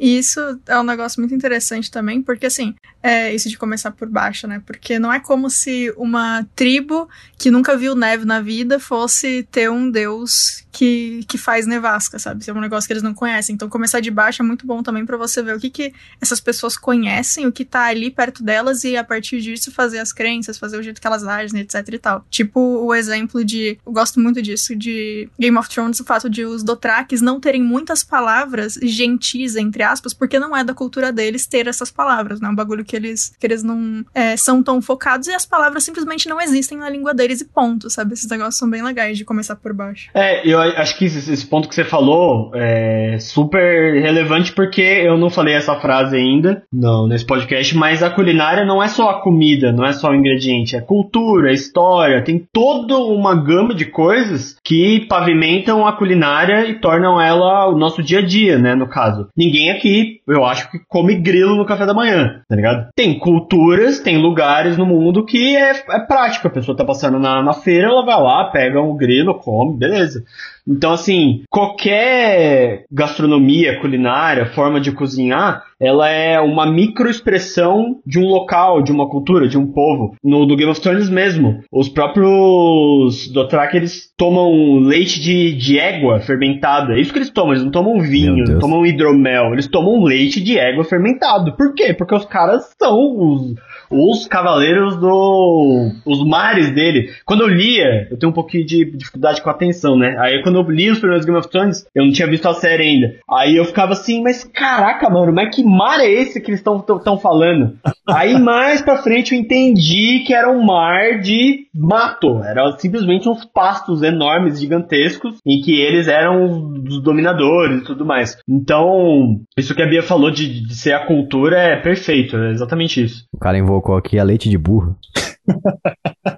Isso 0.00 0.40
é 0.66 0.80
um 0.80 0.82
negócio 0.82 1.20
muito 1.20 1.34
interessante 1.34 1.90
também, 1.90 2.22
porque 2.22 2.46
assim, 2.46 2.74
é 3.02 3.34
isso 3.34 3.50
de 3.50 3.58
começar 3.58 3.90
por 3.90 4.08
baixo, 4.08 4.48
né? 4.48 4.62
Porque 4.64 4.98
não 4.98 5.12
é 5.12 5.20
como 5.20 5.50
se 5.50 5.92
uma 5.94 6.42
tribo 6.56 7.06
que 7.38 7.50
nunca 7.50 7.76
viu 7.76 7.94
neve 7.94 8.24
na 8.24 8.40
vida 8.40 8.80
fosse 8.80 9.46
ter 9.50 9.70
um 9.70 9.90
deus 9.90 10.64
que, 10.72 11.24
que 11.28 11.36
faz 11.36 11.66
nevasca, 11.66 12.18
sabe? 12.18 12.40
Isso 12.40 12.50
é 12.50 12.54
um 12.54 12.60
negócio 12.60 12.86
que 12.86 12.92
eles 12.92 13.02
não 13.02 13.14
conhecem. 13.14 13.54
Então 13.54 13.68
começar 13.68 14.00
de 14.00 14.10
baixo 14.10 14.42
é 14.42 14.44
muito 14.44 14.66
bom 14.66 14.82
também 14.82 15.04
para 15.04 15.16
você 15.16 15.42
ver 15.42 15.56
o 15.56 15.60
que, 15.60 15.70
que 15.70 15.92
essas 16.20 16.40
pessoas 16.40 16.76
conhecem, 16.76 17.46
o 17.46 17.52
que 17.52 17.64
tá 17.64 17.86
ali 17.86 18.10
perto 18.10 18.42
delas 18.42 18.84
e 18.84 18.96
a 18.96 19.04
partir 19.04 19.40
disso 19.40 19.70
fazer 19.72 19.98
as 19.98 20.12
crenças, 20.12 20.58
fazer 20.58 20.78
o 20.78 20.82
jeito 20.82 21.00
que 21.00 21.06
elas 21.06 21.24
agem, 21.26 21.60
etc 21.60 21.86
e 21.92 21.98
tal. 21.98 22.24
Tipo 22.30 22.60
o 22.60 22.94
exemplo 22.94 23.44
de, 23.44 23.78
eu 23.84 23.92
gosto 23.92 24.20
muito 24.20 24.40
disso, 24.40 24.76
de 24.76 25.28
Game 25.38 25.56
of 25.56 25.68
Thrones, 25.68 26.00
o 26.00 26.04
fato 26.04 26.28
de 26.28 26.44
os 26.44 26.62
Dothrakis 26.62 27.20
não 27.20 27.40
terem 27.40 27.62
muitas 27.62 28.02
palavras 28.04 28.78
gentis, 28.82 29.56
entre 29.56 29.82
aspas, 29.82 30.14
porque 30.14 30.38
não 30.38 30.56
é 30.56 30.62
da 30.62 30.74
cultura 30.74 31.12
deles 31.12 31.46
ter 31.46 31.66
essas 31.66 31.90
palavras, 31.90 32.40
né? 32.40 32.48
Um 32.48 32.54
bagulho 32.54 32.84
que 32.84 32.94
eles, 32.94 33.32
que 33.38 33.46
eles 33.46 33.62
não 33.62 34.04
é, 34.14 34.36
são 34.36 34.62
tão 34.62 34.80
focados 34.80 35.26
e 35.28 35.32
as 35.32 35.46
palavras 35.46 35.84
simplesmente 35.84 36.28
não 36.28 36.40
existem 36.40 36.78
na 36.78 36.88
língua 36.88 37.14
deles 37.14 37.40
e 37.40 37.44
ponto, 37.44 37.90
sabe? 37.90 38.14
Esses 38.14 38.28
negócios 38.28 38.56
são 38.56 38.68
bem 38.68 38.82
legais 38.82 39.18
de 39.18 39.24
começar 39.24 39.56
por 39.56 39.72
baixo. 39.72 40.10
É, 40.14 40.46
eu 40.46 40.59
acho 40.60 40.96
que 40.96 41.04
esse 41.04 41.46
ponto 41.46 41.68
que 41.68 41.74
você 41.74 41.84
falou 41.84 42.50
é 42.54 43.18
super 43.18 44.00
relevante 44.00 44.52
porque 44.52 44.80
eu 44.80 45.18
não 45.18 45.30
falei 45.30 45.54
essa 45.54 45.74
frase 45.76 46.16
ainda 46.16 46.62
não, 46.72 47.06
nesse 47.06 47.24
podcast, 47.24 47.76
mas 47.76 48.02
a 48.02 48.10
culinária 48.10 48.64
não 48.64 48.82
é 48.82 48.88
só 48.88 49.10
a 49.10 49.20
comida, 49.20 49.72
não 49.72 49.84
é 49.84 49.92
só 49.92 50.10
o 50.10 50.14
ingrediente, 50.14 50.76
é 50.76 50.80
cultura, 50.80 51.50
é 51.50 51.54
história, 51.54 52.22
tem 52.22 52.46
toda 52.52 52.96
uma 52.98 53.34
gama 53.34 53.74
de 53.74 53.84
coisas 53.84 54.56
que 54.64 55.06
pavimentam 55.08 55.86
a 55.86 55.92
culinária 55.92 56.66
e 56.68 56.80
tornam 56.80 57.20
ela 57.20 57.68
o 57.68 57.76
nosso 57.76 58.02
dia 58.02 58.20
a 58.20 58.26
dia, 58.26 58.58
né, 58.58 58.74
no 58.74 58.88
caso. 58.88 59.28
Ninguém 59.36 59.70
aqui, 59.70 60.20
eu 60.26 60.44
acho 60.44 60.70
que 60.70 60.78
come 60.88 61.14
grilo 61.16 61.56
no 61.56 61.66
café 61.66 61.86
da 61.86 61.94
manhã, 61.94 62.42
tá 62.48 62.56
ligado? 62.56 62.88
Tem 62.94 63.18
culturas, 63.18 64.00
tem 64.00 64.18
lugares 64.18 64.76
no 64.76 64.86
mundo 64.86 65.24
que 65.24 65.56
é, 65.56 65.70
é 65.70 66.00
prático, 66.00 66.46
a 66.46 66.50
pessoa 66.50 66.76
tá 66.76 66.84
passando 66.84 67.18
na, 67.18 67.42
na 67.42 67.52
feira, 67.52 67.88
ela 67.88 68.04
vai 68.04 68.20
lá, 68.20 68.44
pega 68.50 68.80
um 68.80 68.96
grilo, 68.96 69.34
come, 69.34 69.76
beleza. 69.76 70.24
Então, 70.66 70.92
assim, 70.92 71.42
qualquer 71.48 72.84
gastronomia, 72.90 73.80
culinária, 73.80 74.46
forma 74.46 74.80
de 74.80 74.92
cozinhar, 74.92 75.64
ela 75.80 76.08
é 76.10 76.38
uma 76.38 76.70
microexpressão 76.70 77.96
de 78.06 78.18
um 78.18 78.26
local, 78.26 78.82
de 78.82 78.92
uma 78.92 79.08
cultura, 79.08 79.48
de 79.48 79.56
um 79.56 79.66
povo. 79.66 80.14
No 80.22 80.44
do 80.44 80.54
Game 80.54 80.70
of 80.70 80.80
Thrones 80.80 81.08
mesmo, 81.08 81.60
os 81.72 81.88
próprios 81.88 83.28
Dothraki, 83.32 83.78
eles 83.78 84.12
tomam 84.16 84.78
leite 84.80 85.20
de, 85.20 85.54
de 85.54 85.78
égua 85.78 86.20
fermentada. 86.20 86.92
É 86.92 87.00
isso 87.00 87.12
que 87.12 87.18
eles 87.18 87.30
tomam, 87.30 87.52
eles 87.52 87.64
não 87.64 87.70
tomam 87.70 87.98
vinho, 88.00 88.44
não 88.44 88.58
tomam 88.58 88.84
hidromel, 88.84 89.52
eles 89.52 89.66
tomam 89.66 90.04
leite 90.04 90.40
de 90.40 90.58
égua 90.58 90.84
fermentado. 90.84 91.56
Por 91.56 91.74
quê? 91.74 91.94
Porque 91.94 92.14
os 92.14 92.26
caras 92.26 92.74
são 92.78 92.98
os, 93.16 93.54
os 93.90 94.26
cavaleiros 94.26 94.96
do. 94.96 95.90
os 96.06 96.24
mares 96.24 96.70
dele. 96.72 97.10
Quando 97.24 97.42
eu 97.42 97.48
lia, 97.48 98.08
eu 98.10 98.18
tenho 98.18 98.30
um 98.30 98.34
pouquinho 98.34 98.64
de 98.64 98.84
dificuldade 98.96 99.42
com 99.42 99.48
a 99.50 99.52
atenção, 99.52 99.96
né? 99.96 100.16
Aí 100.18 100.42
quando 100.42 100.56
eu 100.56 100.70
li 100.70 100.90
os 100.90 100.98
primeiros 100.98 101.26
Game 101.26 101.38
of 101.38 101.48
Thrones, 101.48 101.86
eu 101.94 102.04
não 102.04 102.12
tinha 102.12 102.28
visto 102.28 102.46
a 102.46 102.54
série 102.54 102.84
ainda. 102.84 103.14
Aí 103.28 103.56
eu 103.56 103.64
ficava 103.64 103.92
assim, 103.92 104.22
mas 104.22 104.44
caraca, 104.44 105.10
mano, 105.10 105.32
mas 105.32 105.54
que 105.54 105.64
mar 105.64 106.00
é 106.00 106.08
esse 106.08 106.40
que 106.40 106.50
eles 106.50 106.60
estão 106.60 107.18
falando? 107.18 107.76
Aí 108.08 108.38
mais 108.38 108.82
pra 108.82 109.02
frente 109.02 109.34
eu 109.34 109.40
entendi 109.40 110.24
que 110.26 110.34
era 110.34 110.50
um 110.50 110.64
mar 110.64 111.20
de 111.20 111.66
mato. 111.74 112.42
Era 112.44 112.76
simplesmente 112.78 113.28
uns 113.28 113.44
pastos 113.44 114.02
enormes, 114.02 114.60
gigantescos, 114.60 115.36
em 115.46 115.60
que 115.60 115.80
eles 115.80 116.08
eram 116.08 116.72
os 116.84 117.02
dominadores 117.02 117.80
e 117.80 117.84
tudo 117.84 118.04
mais. 118.04 118.36
Então, 118.48 119.40
isso 119.56 119.74
que 119.74 119.82
a 119.82 119.86
Bia 119.86 120.02
falou 120.02 120.30
de, 120.30 120.66
de 120.66 120.74
ser 120.74 120.92
a 120.92 121.06
cultura 121.06 121.56
é 121.56 121.76
perfeito, 121.76 122.36
é 122.36 122.50
exatamente 122.50 123.02
isso. 123.02 123.24
O 123.32 123.38
cara 123.38 123.58
invocou 123.58 123.79
aqui 123.96 124.18
a 124.18 124.24
leite 124.24 124.48
de 124.48 124.58
burro. 124.58 124.96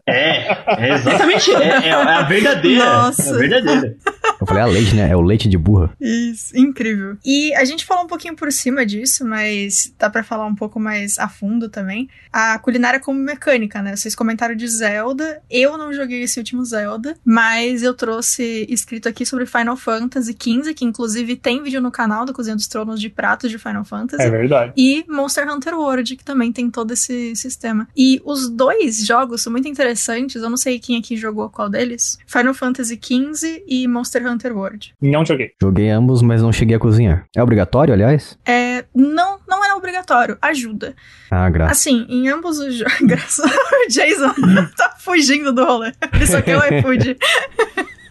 É, 0.08 0.51
é 0.78 0.94
exatamente, 0.94 1.54
é, 1.54 1.88
é 1.88 1.92
a 1.92 2.22
verdadeira. 2.22 2.84
Nossa. 2.84 3.30
É 3.30 3.34
a 3.34 3.38
verdadeira. 3.38 3.96
Eu 4.40 4.46
falei 4.46 4.62
a 4.62 4.66
leite, 4.66 4.94
né? 4.94 5.08
É 5.10 5.16
o 5.16 5.20
leite 5.20 5.48
de 5.48 5.56
burra. 5.56 5.90
Isso, 6.00 6.56
incrível. 6.56 7.16
E 7.24 7.54
a 7.54 7.64
gente 7.64 7.84
falou 7.84 8.04
um 8.04 8.08
pouquinho 8.08 8.34
por 8.34 8.50
cima 8.50 8.84
disso, 8.84 9.24
mas 9.24 9.92
dá 9.98 10.10
pra 10.10 10.24
falar 10.24 10.46
um 10.46 10.54
pouco 10.54 10.80
mais 10.80 11.18
a 11.18 11.28
fundo 11.28 11.68
também. 11.68 12.08
A 12.32 12.58
culinária 12.58 12.98
como 12.98 13.18
mecânica, 13.18 13.80
né? 13.80 13.94
Vocês 13.94 14.14
comentaram 14.14 14.54
de 14.54 14.66
Zelda. 14.66 15.40
Eu 15.48 15.78
não 15.78 15.92
joguei 15.92 16.22
esse 16.22 16.38
último 16.40 16.64
Zelda, 16.64 17.16
mas 17.24 17.82
eu 17.82 17.94
trouxe 17.94 18.66
escrito 18.68 19.08
aqui 19.08 19.24
sobre 19.24 19.46
Final 19.46 19.76
Fantasy 19.76 20.32
XV, 20.32 20.74
que 20.74 20.84
inclusive 20.84 21.36
tem 21.36 21.62
vídeo 21.62 21.80
no 21.80 21.90
canal 21.90 22.24
do 22.24 22.32
Cozinha 22.32 22.56
dos 22.56 22.66
Tronos 22.66 23.00
de 23.00 23.08
pratos 23.08 23.50
de 23.50 23.58
Final 23.58 23.84
Fantasy. 23.84 24.22
É 24.22 24.30
verdade. 24.30 24.72
E 24.76 25.04
Monster 25.08 25.48
Hunter 25.48 25.74
World, 25.74 26.16
que 26.16 26.24
também 26.24 26.52
tem 26.52 26.68
todo 26.70 26.92
esse 26.92 27.36
sistema. 27.36 27.86
E 27.96 28.20
os 28.24 28.48
dois 28.48 29.06
jogos 29.06 29.42
são 29.42 29.52
muito 29.52 29.68
interessantes. 29.68 30.42
Eu 30.42 30.50
não 30.50 30.56
sei 30.62 30.78
quem 30.78 30.98
aqui 30.98 31.16
jogou 31.16 31.50
qual 31.50 31.68
deles. 31.68 32.18
Final 32.26 32.54
Fantasy 32.54 32.98
XV 33.02 33.64
e 33.66 33.88
Monster 33.88 34.26
Hunter 34.26 34.56
World. 34.56 34.94
Não 35.00 35.24
joguei. 35.24 35.52
Joguei 35.60 35.90
ambos, 35.90 36.22
mas 36.22 36.40
não 36.40 36.52
cheguei 36.52 36.76
a 36.76 36.78
cozinhar. 36.78 37.26
É 37.34 37.42
obrigatório, 37.42 37.92
aliás? 37.92 38.38
É, 38.46 38.84
não, 38.94 39.40
não 39.48 39.64
é 39.64 39.74
obrigatório, 39.74 40.38
ajuda. 40.40 40.94
Ah, 41.30 41.50
graças. 41.50 41.78
Assim, 41.78 42.06
em 42.08 42.28
ambos 42.28 42.58
os 42.58 42.74
jogos. 42.74 42.92
Graças 43.02 43.44
ao 43.44 43.88
Jason 43.88 44.34
tá 44.76 44.94
fugindo 44.98 45.52
do 45.52 45.64
rolê. 45.64 45.92
Ele 46.12 46.26
só 46.26 46.40
quer 46.40 46.56
o 46.56 46.78
iFood. 46.78 47.16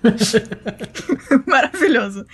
Maravilhoso. 1.47 2.25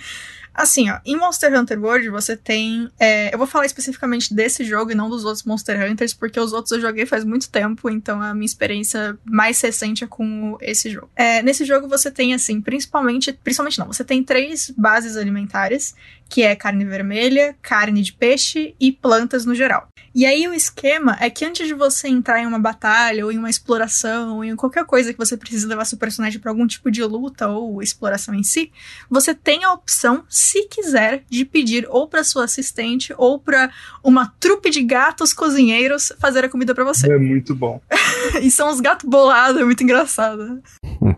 Assim, 0.58 0.90
ó, 0.90 0.98
em 1.06 1.16
Monster 1.16 1.56
Hunter 1.56 1.80
World 1.80 2.08
você 2.08 2.36
tem. 2.36 2.90
é, 2.98 3.32
eu 3.32 3.38
vou 3.38 3.46
falar 3.46 3.64
especificamente 3.64 4.34
desse 4.34 4.64
jogo 4.64 4.90
e 4.90 4.94
não 4.94 5.08
dos 5.08 5.24
outros 5.24 5.44
Monster 5.44 5.88
Hunters, 5.88 6.12
porque 6.12 6.40
os 6.40 6.52
outros 6.52 6.72
eu 6.72 6.80
joguei 6.80 7.06
faz 7.06 7.24
muito 7.24 7.48
tempo, 7.48 7.88
então 7.88 8.20
a 8.20 8.34
minha 8.34 8.44
experiência 8.44 9.16
mais 9.24 9.60
recente 9.60 10.02
é 10.02 10.08
com 10.08 10.58
esse 10.60 10.90
jogo. 10.90 11.08
É, 11.14 11.40
nesse 11.42 11.64
jogo 11.64 11.86
você 11.86 12.10
tem, 12.10 12.34
assim, 12.34 12.60
principalmente. 12.60 13.32
Principalmente 13.32 13.78
não, 13.78 13.86
você 13.86 14.02
tem 14.02 14.24
três 14.24 14.68
bases 14.76 15.16
alimentares, 15.16 15.94
que 16.28 16.42
é 16.42 16.54
carne 16.54 16.84
vermelha, 16.84 17.56
carne 17.62 18.02
de 18.02 18.12
peixe 18.12 18.74
e 18.78 18.92
plantas 18.92 19.44
no 19.44 19.54
geral. 19.54 19.88
E 20.14 20.26
aí 20.26 20.48
o 20.48 20.54
esquema 20.54 21.16
é 21.20 21.30
que 21.30 21.44
antes 21.44 21.66
de 21.66 21.74
você 21.74 22.08
entrar 22.08 22.40
em 22.40 22.46
uma 22.46 22.58
batalha, 22.58 23.24
ou 23.24 23.30
em 23.30 23.38
uma 23.38 23.50
exploração, 23.50 24.36
ou 24.36 24.44
em 24.44 24.56
qualquer 24.56 24.84
coisa 24.84 25.12
que 25.12 25.18
você 25.18 25.36
precise 25.36 25.66
levar 25.66 25.84
seu 25.84 25.98
personagem 25.98 26.40
para 26.40 26.50
algum 26.50 26.66
tipo 26.66 26.90
de 26.90 27.04
luta 27.04 27.46
ou 27.46 27.82
exploração 27.82 28.34
em 28.34 28.42
si, 28.42 28.72
você 29.08 29.34
tem 29.34 29.64
a 29.64 29.72
opção, 29.72 30.24
se 30.28 30.64
quiser, 30.64 31.22
de 31.28 31.44
pedir 31.44 31.86
ou 31.88 32.08
para 32.08 32.24
sua 32.24 32.44
assistente 32.44 33.14
ou 33.16 33.38
para 33.38 33.70
uma 34.02 34.34
trupe 34.40 34.70
de 34.70 34.82
gatos 34.82 35.32
cozinheiros 35.32 36.12
fazer 36.18 36.44
a 36.44 36.48
comida 36.48 36.74
para 36.74 36.84
você. 36.84 37.12
É 37.12 37.18
muito 37.18 37.54
bom. 37.54 37.80
e 38.42 38.50
são 38.50 38.70
os 38.70 38.80
gatos 38.80 39.08
bolados, 39.08 39.60
é 39.60 39.64
muito 39.64 39.82
engraçado. 39.82 40.62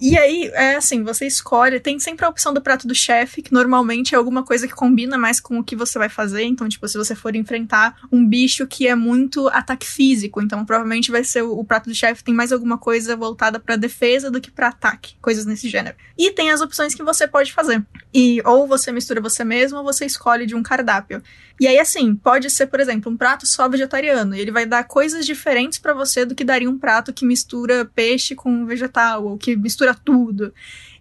e 0.00 0.16
aí, 0.16 0.50
é 0.54 0.76
assim, 0.76 1.02
você 1.02 1.26
escolhe, 1.26 1.80
tem 1.80 1.98
sempre 1.98 2.24
a 2.24 2.28
opção 2.28 2.52
do 2.52 2.60
prato 2.60 2.86
do 2.86 2.94
chefe, 2.94 3.42
que 3.42 3.52
normalmente 3.52 4.14
é 4.14 4.18
alguma 4.18 4.42
coisa 4.42 4.66
que 4.66 4.74
combina 4.74 5.18
mais 5.18 5.40
com 5.40 5.58
o 5.58 5.64
que 5.64 5.76
você 5.76 5.98
vai 5.98 6.08
fazer. 6.08 6.44
Então, 6.44 6.68
tipo, 6.68 6.86
se 6.88 6.96
você 6.96 7.14
for 7.14 7.34
enfrentar 7.34 7.96
um 8.10 8.26
bicho 8.26 8.66
que 8.66 8.86
é 8.86 8.94
muito 8.94 9.48
ataque 9.48 9.86
físico, 9.86 10.40
então 10.40 10.64
provavelmente 10.64 11.10
vai 11.10 11.24
ser 11.24 11.42
o, 11.42 11.58
o 11.58 11.64
prato 11.64 11.88
do 11.88 11.94
chefe 11.94 12.24
tem 12.24 12.34
mais 12.34 12.52
alguma 12.52 12.78
coisa 12.78 13.16
voltada 13.16 13.58
pra 13.58 13.76
defesa 13.76 14.30
do 14.30 14.40
que 14.40 14.50
pra 14.50 14.68
ataque, 14.68 15.14
coisas 15.20 15.46
nesse 15.46 15.68
gênero. 15.68 15.96
E 16.18 16.30
tem 16.32 16.50
as 16.50 16.60
opções 16.60 16.94
que 16.94 17.02
você 17.02 17.26
pode 17.26 17.52
fazer. 17.52 17.84
E 18.12 18.42
ou 18.44 18.66
você 18.66 18.92
mistura 18.92 19.20
você 19.20 19.44
mesmo, 19.44 19.78
ou 19.78 19.84
você 19.84 20.04
escolhe 20.04 20.46
de 20.46 20.54
um 20.54 20.62
cardápio. 20.62 21.22
E 21.60 21.66
aí, 21.66 21.78
assim, 21.78 22.14
pode 22.14 22.48
ser, 22.48 22.68
por 22.68 22.80
exemplo, 22.80 23.12
um 23.12 23.16
prato 23.18 23.46
só 23.46 23.68
vegetariano. 23.68 24.34
E 24.34 24.40
ele 24.40 24.50
vai 24.50 24.64
dar 24.64 24.82
coisas 24.84 25.26
diferentes 25.26 25.78
pra 25.78 25.92
você 25.92 26.24
do 26.24 26.34
que 26.34 26.42
daria 26.42 26.70
um 26.70 26.78
prato 26.78 27.12
que 27.12 27.26
mistura 27.26 27.84
peixe 27.84 28.34
com 28.34 28.64
vegetal, 28.64 29.26
ou 29.26 29.36
que 29.36 29.54
mistura 29.54 29.94
tudo. 29.94 30.54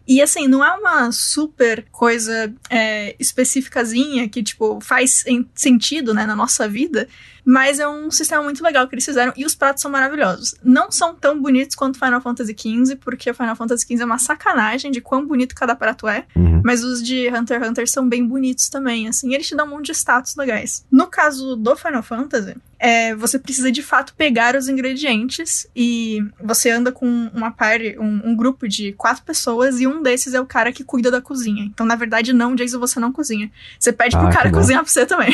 E 0.05 0.21
assim, 0.21 0.49
não 0.49 0.65
é 0.65 0.71
uma 0.73 1.11
super 1.13 1.85
coisa 1.91 2.53
é, 2.69 3.15
especificazinha 3.17 4.27
que, 4.27 4.43
tipo, 4.43 4.81
faz 4.81 5.23
sentido, 5.55 6.13
né, 6.13 6.25
na 6.25 6.35
nossa 6.35 6.67
vida, 6.67 7.07
mas 7.45 7.79
é 7.79 7.87
um 7.87 8.09
sistema 8.11 8.43
muito 8.43 8.63
legal 8.63 8.87
que 8.87 8.95
eles 8.95 9.05
fizeram 9.05 9.33
e 9.35 9.45
os 9.45 9.55
pratos 9.55 9.81
são 9.81 9.89
maravilhosos. 9.91 10.55
Não 10.63 10.91
são 10.91 11.13
tão 11.15 11.41
bonitos 11.41 11.75
quanto 11.75 11.97
Final 11.99 12.21
Fantasy 12.21 12.55
XV, 12.57 12.95
porque 12.97 13.33
Final 13.33 13.55
Fantasy 13.55 13.85
XV 13.85 14.01
é 14.01 14.05
uma 14.05 14.17
sacanagem 14.19 14.91
de 14.91 15.01
quão 15.01 15.25
bonito 15.25 15.55
cada 15.55 15.75
prato 15.75 16.07
é, 16.07 16.25
Uhum. 16.35 16.61
mas 16.63 16.83
os 16.83 17.01
de 17.03 17.27
Hunter 17.29 17.59
x 17.59 17.69
Hunter 17.69 17.89
são 17.89 18.07
bem 18.07 18.25
bonitos 18.25 18.69
também, 18.69 19.07
assim, 19.07 19.33
eles 19.33 19.47
te 19.47 19.55
dão 19.55 19.65
um 19.65 19.69
monte 19.69 19.87
de 19.87 19.91
status 19.95 20.35
legais. 20.35 20.85
No 20.91 21.07
caso 21.07 21.55
do 21.55 21.75
Final 21.75 22.03
Fantasy, 22.03 22.55
é, 22.81 23.13
você 23.15 23.37
precisa 23.37 23.69
de 23.71 23.81
fato 23.83 24.13
pegar 24.15 24.55
os 24.55 24.69
ingredientes 24.69 25.67
e 25.75 26.19
você 26.41 26.69
anda 26.69 26.91
com 26.93 27.29
uma 27.33 27.51
party, 27.51 27.97
um, 27.99 28.21
um 28.31 28.35
grupo 28.35 28.67
de 28.69 28.93
quatro 28.93 29.23
pessoas 29.23 29.81
e 29.81 29.87
um 29.87 30.01
desses 30.01 30.33
é 30.33 30.39
o 30.39 30.45
cara 30.45 30.71
que 30.71 30.83
cuida 30.83 31.11
da 31.11 31.19
cozinha. 31.21 31.63
Então, 31.65 31.85
na 31.85 31.95
verdade, 31.95 32.31
não, 32.31 32.55
Jason, 32.55 32.79
você 32.79 32.97
não 32.99 33.11
cozinha. 33.11 33.51
Você 33.77 33.91
pede 33.91 34.15
Ah, 34.15 34.19
pro 34.19 34.29
cara 34.31 34.49
cozinhar 34.51 34.81
pra 34.81 34.89
você 34.91 35.05
também. 35.05 35.33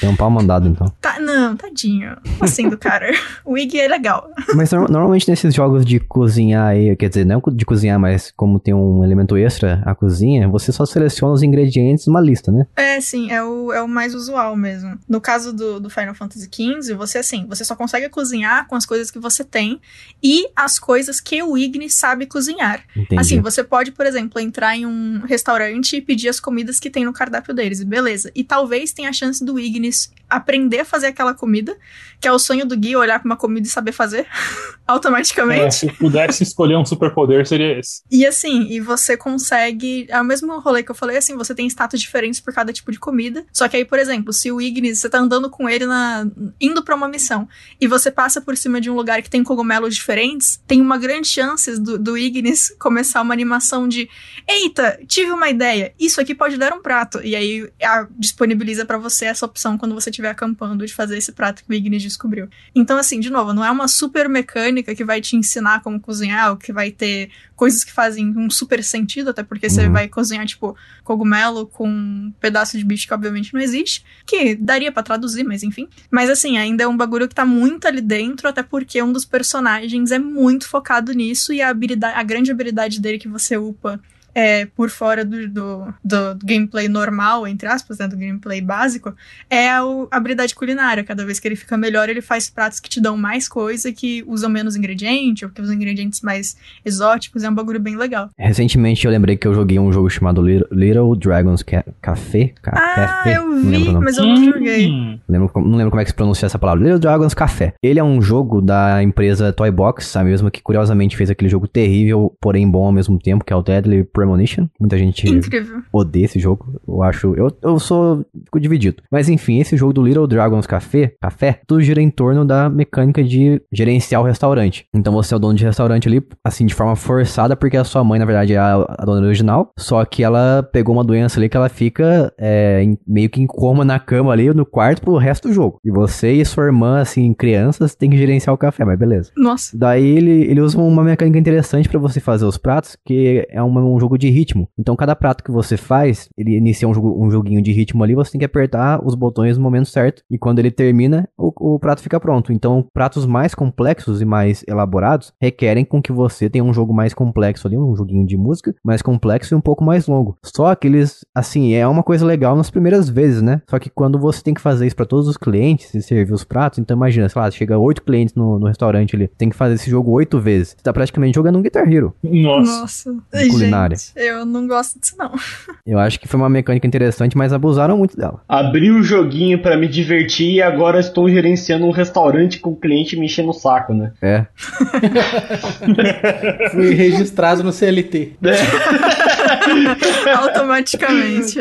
Tem 0.00 0.08
um 0.08 0.16
pau 0.16 0.30
mandado, 0.30 0.68
então. 0.68 0.86
Tá, 1.00 1.11
não, 1.20 1.56
tadinho. 1.56 2.16
Assim 2.40 2.68
do 2.68 2.76
cara? 2.78 3.10
O 3.44 3.58
Iggy 3.58 3.80
é 3.80 3.88
legal. 3.88 4.30
Mas 4.54 4.70
no- 4.70 4.86
normalmente 4.88 5.28
nesses 5.28 5.52
jogos 5.54 5.84
de 5.84 5.98
cozinhar 6.00 6.68
aí, 6.68 6.94
quer 6.96 7.08
dizer, 7.08 7.24
não 7.26 7.42
de 7.52 7.64
cozinhar, 7.64 7.98
mas 7.98 8.32
como 8.36 8.58
tem 8.60 8.72
um 8.72 9.02
elemento 9.04 9.36
extra, 9.36 9.82
a 9.84 9.94
cozinha, 9.94 10.48
você 10.48 10.70
só 10.72 10.86
seleciona 10.86 11.34
os 11.34 11.42
ingredientes 11.42 12.06
numa 12.06 12.20
lista, 12.20 12.50
né? 12.52 12.66
É, 12.76 13.00
sim, 13.00 13.30
é 13.30 13.42
o, 13.42 13.72
é 13.72 13.82
o 13.82 13.88
mais 13.88 14.14
usual 14.14 14.54
mesmo. 14.56 14.98
No 15.08 15.20
caso 15.20 15.52
do, 15.52 15.80
do 15.80 15.90
Final 15.90 16.14
Fantasy 16.14 16.48
XV, 16.50 16.94
você 16.94 17.18
assim, 17.18 17.46
você 17.48 17.64
só 17.64 17.74
consegue 17.74 18.08
cozinhar 18.08 18.66
com 18.68 18.76
as 18.76 18.86
coisas 18.86 19.10
que 19.10 19.18
você 19.18 19.42
tem 19.44 19.80
e 20.22 20.48
as 20.54 20.78
coisas 20.78 21.20
que 21.20 21.42
o 21.42 21.58
Igni 21.58 21.90
sabe 21.90 22.26
cozinhar. 22.26 22.84
Entendi. 22.96 23.20
Assim, 23.20 23.40
você 23.40 23.62
pode, 23.64 23.90
por 23.92 24.06
exemplo, 24.06 24.40
entrar 24.40 24.76
em 24.76 24.86
um 24.86 25.20
restaurante 25.26 25.96
e 25.96 26.00
pedir 26.00 26.28
as 26.28 26.38
comidas 26.40 26.78
que 26.78 26.88
tem 26.90 27.04
no 27.04 27.12
cardápio 27.12 27.52
deles, 27.54 27.82
beleza. 27.82 28.30
E 28.34 28.44
talvez 28.44 28.92
tenha 28.92 29.08
a 29.08 29.12
chance 29.12 29.44
do 29.44 29.58
Ignis 29.58 30.12
aprender 30.36 30.80
a 30.80 30.84
fazer 30.84 31.08
aquela 31.08 31.34
comida, 31.34 31.76
que 32.20 32.28
é 32.28 32.32
o 32.32 32.38
sonho 32.38 32.64
do 32.66 32.76
Gui, 32.76 32.94
olhar 32.96 33.18
pra 33.18 33.26
uma 33.28 33.36
comida 33.36 33.66
e 33.66 33.70
saber 33.70 33.92
fazer 33.92 34.26
É, 34.92 34.94
automaticamente. 34.94 35.74
se 35.76 35.92
pudesse 35.92 36.42
escolher 36.42 36.76
um 36.76 36.84
superpoder, 36.84 37.46
seria 37.46 37.78
esse. 37.78 38.02
E 38.10 38.26
assim, 38.26 38.66
e 38.68 38.80
você 38.80 39.16
consegue. 39.16 40.06
É 40.10 40.20
o 40.20 40.24
mesmo 40.24 40.58
rolê 40.60 40.82
que 40.82 40.90
eu 40.90 40.94
falei, 40.94 41.16
assim, 41.16 41.36
você 41.36 41.54
tem 41.54 41.66
status 41.66 42.00
diferentes 42.00 42.40
por 42.40 42.52
cada 42.52 42.72
tipo 42.72 42.90
de 42.92 42.98
comida. 42.98 43.44
Só 43.52 43.68
que 43.68 43.76
aí, 43.76 43.84
por 43.84 43.98
exemplo, 43.98 44.32
se 44.32 44.50
o 44.52 44.60
Ignis, 44.60 44.98
você 44.98 45.08
tá 45.08 45.18
andando 45.18 45.48
com 45.48 45.68
ele 45.68 45.86
na. 45.86 46.26
indo 46.60 46.82
pra 46.84 46.94
uma 46.94 47.08
missão, 47.08 47.48
e 47.80 47.86
você 47.86 48.10
passa 48.10 48.40
por 48.40 48.56
cima 48.56 48.80
de 48.80 48.90
um 48.90 48.94
lugar 48.94 49.22
que 49.22 49.30
tem 49.30 49.42
cogumelos 49.42 49.94
diferentes, 49.94 50.60
tem 50.66 50.80
uma 50.80 50.98
grande 50.98 51.28
chance 51.28 51.80
do, 51.80 51.98
do 51.98 52.18
Ignis 52.18 52.74
começar 52.78 53.22
uma 53.22 53.32
animação 53.32 53.88
de. 53.88 54.08
Eita, 54.48 54.98
tive 55.06 55.30
uma 55.30 55.48
ideia, 55.48 55.94
isso 55.98 56.20
aqui 56.20 56.34
pode 56.34 56.56
dar 56.58 56.72
um 56.72 56.82
prato. 56.82 57.20
E 57.24 57.34
aí 57.34 57.70
a- 57.82 58.06
disponibiliza 58.18 58.84
pra 58.84 58.98
você 58.98 59.26
essa 59.26 59.46
opção 59.46 59.78
quando 59.78 59.94
você 59.94 60.10
estiver 60.22 60.30
acampando 60.30 60.86
de 60.86 60.92
fazer 60.94 61.18
esse 61.18 61.32
prato 61.32 61.64
que 61.64 61.70
o 61.70 61.74
Ignis 61.74 62.02
descobriu. 62.02 62.48
Então, 62.74 62.96
assim, 62.96 63.18
de 63.18 63.28
novo, 63.30 63.52
não 63.52 63.64
é 63.64 63.70
uma 63.70 63.88
super 63.88 64.28
mecânica 64.28 64.94
que 64.94 65.04
vai 65.04 65.20
te 65.20 65.36
ensinar 65.36 65.82
como 65.82 66.00
cozinhar, 66.00 66.50
ou 66.50 66.56
que 66.56 66.72
vai 66.72 66.90
ter 66.90 67.30
coisas 67.56 67.82
que 67.84 67.92
fazem 67.92 68.28
um 68.36 68.48
super 68.48 68.82
sentido, 68.82 69.30
até 69.30 69.42
porque 69.42 69.68
você 69.68 69.86
Uhum. 69.86 69.92
vai 69.92 70.08
cozinhar, 70.08 70.46
tipo, 70.46 70.76
cogumelo 71.04 71.66
com 71.66 71.88
um 71.88 72.32
pedaço 72.40 72.78
de 72.78 72.84
bicho 72.84 73.06
que 73.06 73.14
obviamente 73.14 73.52
não 73.52 73.60
existe, 73.60 74.04
que 74.26 74.54
daria 74.54 74.92
pra 74.92 75.02
traduzir, 75.02 75.44
mas 75.44 75.62
enfim. 75.62 75.88
Mas 76.10 76.30
assim, 76.30 76.56
ainda 76.58 76.84
é 76.84 76.86
um 76.86 76.96
bagulho 76.96 77.28
que 77.28 77.34
tá 77.34 77.44
muito 77.44 77.86
ali 77.86 78.00
dentro, 78.00 78.48
até 78.48 78.62
porque 78.62 79.02
um 79.02 79.12
dos 79.12 79.24
personagens 79.24 80.10
é 80.12 80.18
muito 80.18 80.68
focado 80.68 81.12
nisso 81.12 81.52
e 81.52 81.60
a 81.60 81.68
habilidade, 81.68 82.16
a 82.18 82.22
grande 82.22 82.50
habilidade 82.50 83.00
dele 83.00 83.18
que 83.18 83.28
você 83.28 83.56
upa 83.56 84.00
é, 84.34 84.66
por 84.66 84.88
fora 84.90 85.24
do, 85.24 85.48
do, 85.48 85.94
do 86.04 86.38
gameplay 86.44 86.88
normal, 86.88 87.46
entre 87.46 87.68
aspas, 87.68 87.98
né, 87.98 88.08
do 88.08 88.16
gameplay 88.16 88.60
básico, 88.60 89.14
é 89.50 89.68
a, 89.70 89.80
a 90.10 90.16
habilidade 90.16 90.54
culinária. 90.54 91.04
Cada 91.04 91.24
vez 91.24 91.38
que 91.38 91.46
ele 91.48 91.56
fica 91.56 91.76
melhor, 91.76 92.08
ele 92.08 92.20
faz 92.22 92.48
pratos 92.50 92.80
que 92.80 92.88
te 92.88 93.00
dão 93.00 93.16
mais 93.16 93.48
coisa, 93.48 93.92
que 93.92 94.24
usam 94.26 94.48
menos 94.50 94.76
ingrediente, 94.76 95.44
ou 95.44 95.50
que 95.50 95.60
usam 95.60 95.74
ingredientes 95.74 96.20
mais 96.22 96.56
exóticos. 96.84 97.42
É 97.44 97.50
um 97.50 97.54
bagulho 97.54 97.80
bem 97.80 97.96
legal. 97.96 98.28
Recentemente 98.38 99.04
eu 99.04 99.10
lembrei 99.10 99.36
que 99.36 99.46
eu 99.46 99.54
joguei 99.54 99.78
um 99.78 99.92
jogo 99.92 100.08
chamado 100.10 100.40
Little, 100.42 100.68
Little 100.72 101.16
Dragons 101.16 101.62
Ca 101.62 101.84
Café. 102.00 102.52
Ca 102.62 102.72
Ah, 102.74 102.94
Café? 103.06 103.36
eu 103.38 103.46
Não 103.48 103.62
vi, 103.70 103.88
o 103.88 103.92
nome. 103.92 104.04
mas 104.04 104.16
eu 104.18 104.24
não 104.26 104.44
joguei. 104.44 104.88
Hum, 104.90 105.18
Lembro 105.28 105.50
não 105.56 105.76
lembro 105.76 105.90
como 105.90 106.00
é 106.00 106.04
que 106.04 106.10
se 106.10 106.16
pronuncia 106.16 106.46
essa 106.46 106.58
palavra. 106.58 106.82
Little 106.82 106.98
Dragons 106.98 107.34
Café. 107.34 107.74
Ele 107.82 107.98
é 107.98 108.04
um 108.04 108.20
jogo 108.20 108.60
da 108.60 109.02
empresa 109.02 109.52
Toy 109.52 109.70
Box, 109.70 110.16
a 110.16 110.24
mesma 110.24 110.50
que 110.50 110.62
curiosamente 110.62 111.16
fez 111.16 111.30
aquele 111.30 111.48
jogo 111.48 111.66
terrível, 111.68 112.34
porém 112.40 112.68
bom 112.70 112.84
ao 112.86 112.92
mesmo 112.92 113.18
tempo, 113.18 113.44
que 113.44 113.52
é 113.52 113.56
o 113.56 113.62
Deadly 113.62 114.04
Premonition. 114.22 114.66
Muita 114.78 114.96
gente 114.98 115.28
Incrível. 115.28 115.82
odeia 115.92 116.24
esse 116.24 116.38
jogo. 116.38 116.80
Eu 116.86 117.02
acho. 117.02 117.34
Eu, 117.34 117.48
eu 117.62 117.78
sou. 117.78 118.24
Fico 118.44 118.60
dividido. 118.60 119.02
Mas 119.10 119.28
enfim, 119.28 119.58
esse 119.60 119.76
jogo 119.76 119.92
do 119.92 120.02
Little 120.02 120.26
Dragons 120.26 120.66
Café, 120.66 121.14
café, 121.20 121.60
tudo 121.66 121.82
gira 121.82 122.00
em 122.00 122.10
torno 122.10 122.44
da 122.44 122.68
mecânica 122.70 123.22
de 123.22 123.60
gerenciar 123.72 124.20
o 124.20 124.24
restaurante. 124.24 124.86
Então 124.94 125.12
você 125.12 125.34
é 125.34 125.36
o 125.36 125.40
dono 125.40 125.54
de 125.54 125.64
restaurante 125.64 126.06
ali, 126.08 126.22
assim, 126.44 126.66
de 126.66 126.74
forma 126.74 126.94
forçada, 126.96 127.56
porque 127.56 127.76
a 127.76 127.84
sua 127.84 128.04
mãe, 128.04 128.18
na 128.18 128.24
verdade, 128.24 128.52
é 128.54 128.58
a, 128.58 128.74
a 128.98 129.04
dona 129.04 129.26
original. 129.26 129.72
Só 129.78 130.04
que 130.04 130.22
ela 130.22 130.62
pegou 130.72 130.94
uma 130.94 131.04
doença 131.04 131.38
ali 131.40 131.48
que 131.48 131.56
ela 131.56 131.68
fica 131.68 132.32
é, 132.38 132.82
em- 132.82 132.98
meio 133.06 133.28
que 133.28 133.40
em 133.42 133.46
coma 133.46 133.84
na 133.84 133.98
cama 133.98 134.32
ali, 134.32 134.52
no 134.54 134.64
quarto, 134.64 135.02
pro 135.02 135.16
resto 135.16 135.48
do 135.48 135.54
jogo. 135.54 135.78
E 135.84 135.90
você 135.90 136.32
e 136.32 136.44
sua 136.44 136.64
irmã, 136.64 137.00
assim, 137.00 137.32
crianças, 137.34 137.94
tem 137.94 138.10
que 138.10 138.16
gerenciar 138.16 138.54
o 138.54 138.58
café, 138.58 138.84
mas 138.84 138.98
beleza. 138.98 139.30
Nossa. 139.36 139.76
Daí 139.76 140.04
ele, 140.06 140.42
ele 140.44 140.60
usa 140.60 140.78
uma 140.78 141.02
mecânica 141.02 141.38
interessante 141.38 141.88
pra 141.88 141.98
você 141.98 142.20
fazer 142.20 142.44
os 142.44 142.56
pratos, 142.58 142.96
que 143.04 143.46
é 143.50 143.62
uma- 143.62 143.82
um 143.82 143.98
jogo 143.98 144.11
de 144.18 144.30
ritmo. 144.30 144.68
Então 144.78 144.96
cada 144.96 145.14
prato 145.14 145.42
que 145.42 145.50
você 145.50 145.76
faz, 145.76 146.28
ele 146.36 146.56
inicia 146.56 146.88
um, 146.88 146.94
jogo, 146.94 147.24
um 147.24 147.30
joguinho 147.30 147.62
de 147.62 147.72
ritmo 147.72 148.02
ali, 148.02 148.14
você 148.14 148.32
tem 148.32 148.38
que 148.38 148.44
apertar 148.44 149.04
os 149.04 149.14
botões 149.14 149.56
no 149.56 149.62
momento 149.62 149.88
certo. 149.88 150.22
E 150.30 150.38
quando 150.38 150.58
ele 150.58 150.70
termina, 150.70 151.28
o, 151.36 151.74
o 151.74 151.78
prato 151.78 152.02
fica 152.02 152.18
pronto. 152.20 152.52
Então 152.52 152.86
pratos 152.92 153.26
mais 153.26 153.54
complexos 153.54 154.20
e 154.20 154.24
mais 154.24 154.64
elaborados 154.66 155.32
requerem 155.40 155.84
com 155.84 156.02
que 156.02 156.12
você 156.12 156.48
tenha 156.48 156.64
um 156.64 156.72
jogo 156.72 156.92
mais 156.92 157.14
complexo 157.14 157.66
ali, 157.66 157.76
um 157.76 157.96
joguinho 157.96 158.26
de 158.26 158.36
música 158.36 158.74
mais 158.84 159.02
complexo 159.02 159.54
e 159.54 159.56
um 159.56 159.60
pouco 159.60 159.84
mais 159.84 160.06
longo. 160.06 160.36
Só 160.44 160.74
que 160.74 160.86
eles, 160.86 161.20
assim, 161.34 161.74
é 161.74 161.86
uma 161.86 162.02
coisa 162.02 162.24
legal 162.24 162.56
nas 162.56 162.70
primeiras 162.70 163.08
vezes, 163.08 163.42
né? 163.42 163.62
Só 163.68 163.78
que 163.78 163.90
quando 163.90 164.18
você 164.18 164.42
tem 164.42 164.54
que 164.54 164.60
fazer 164.60 164.86
isso 164.86 164.96
pra 164.96 165.06
todos 165.06 165.28
os 165.28 165.36
clientes 165.36 165.94
e 165.94 166.02
servir 166.02 166.32
os 166.32 166.44
pratos, 166.44 166.78
então 166.78 166.96
imagina, 166.96 167.28
sei 167.28 167.40
lá, 167.40 167.50
chega 167.50 167.78
oito 167.78 168.02
clientes 168.02 168.34
no, 168.34 168.58
no 168.58 168.66
restaurante 168.66 169.16
ali, 169.16 169.28
tem 169.28 169.48
que 169.48 169.56
fazer 169.56 169.74
esse 169.74 169.90
jogo 169.90 170.10
oito 170.12 170.40
vezes. 170.40 170.70
Você 170.70 170.82
tá 170.82 170.92
praticamente 170.92 171.34
jogando 171.34 171.58
um 171.58 171.62
Guitar 171.62 171.90
Hero. 171.90 172.14
nossa. 172.22 172.82
Nossa. 172.82 173.12
De 173.32 173.48
culinária. 173.48 173.96
Eu 174.16 174.44
não 174.44 174.66
gosto 174.66 174.98
disso, 174.98 175.14
não. 175.18 175.32
Eu 175.86 175.98
acho 175.98 176.18
que 176.18 176.28
foi 176.28 176.38
uma 176.38 176.48
mecânica 176.48 176.86
interessante, 176.86 177.36
mas 177.36 177.52
abusaram 177.52 177.98
muito 177.98 178.16
dela. 178.16 178.40
Abri 178.48 178.90
o 178.90 179.02
joguinho 179.02 179.60
pra 179.60 179.76
me 179.76 179.88
divertir 179.88 180.54
e 180.54 180.62
agora 180.62 181.00
estou 181.00 181.28
gerenciando 181.28 181.86
um 181.86 181.90
restaurante 181.90 182.58
com 182.58 182.70
o 182.70 182.76
cliente 182.76 183.16
me 183.16 183.26
enchendo 183.26 183.50
o 183.50 183.54
saco, 183.54 183.92
né? 183.92 184.12
É. 184.22 184.46
Fui 186.72 186.94
registrado 186.94 187.62
no 187.62 187.72
CLT. 187.72 188.36
Automaticamente. 190.42 191.58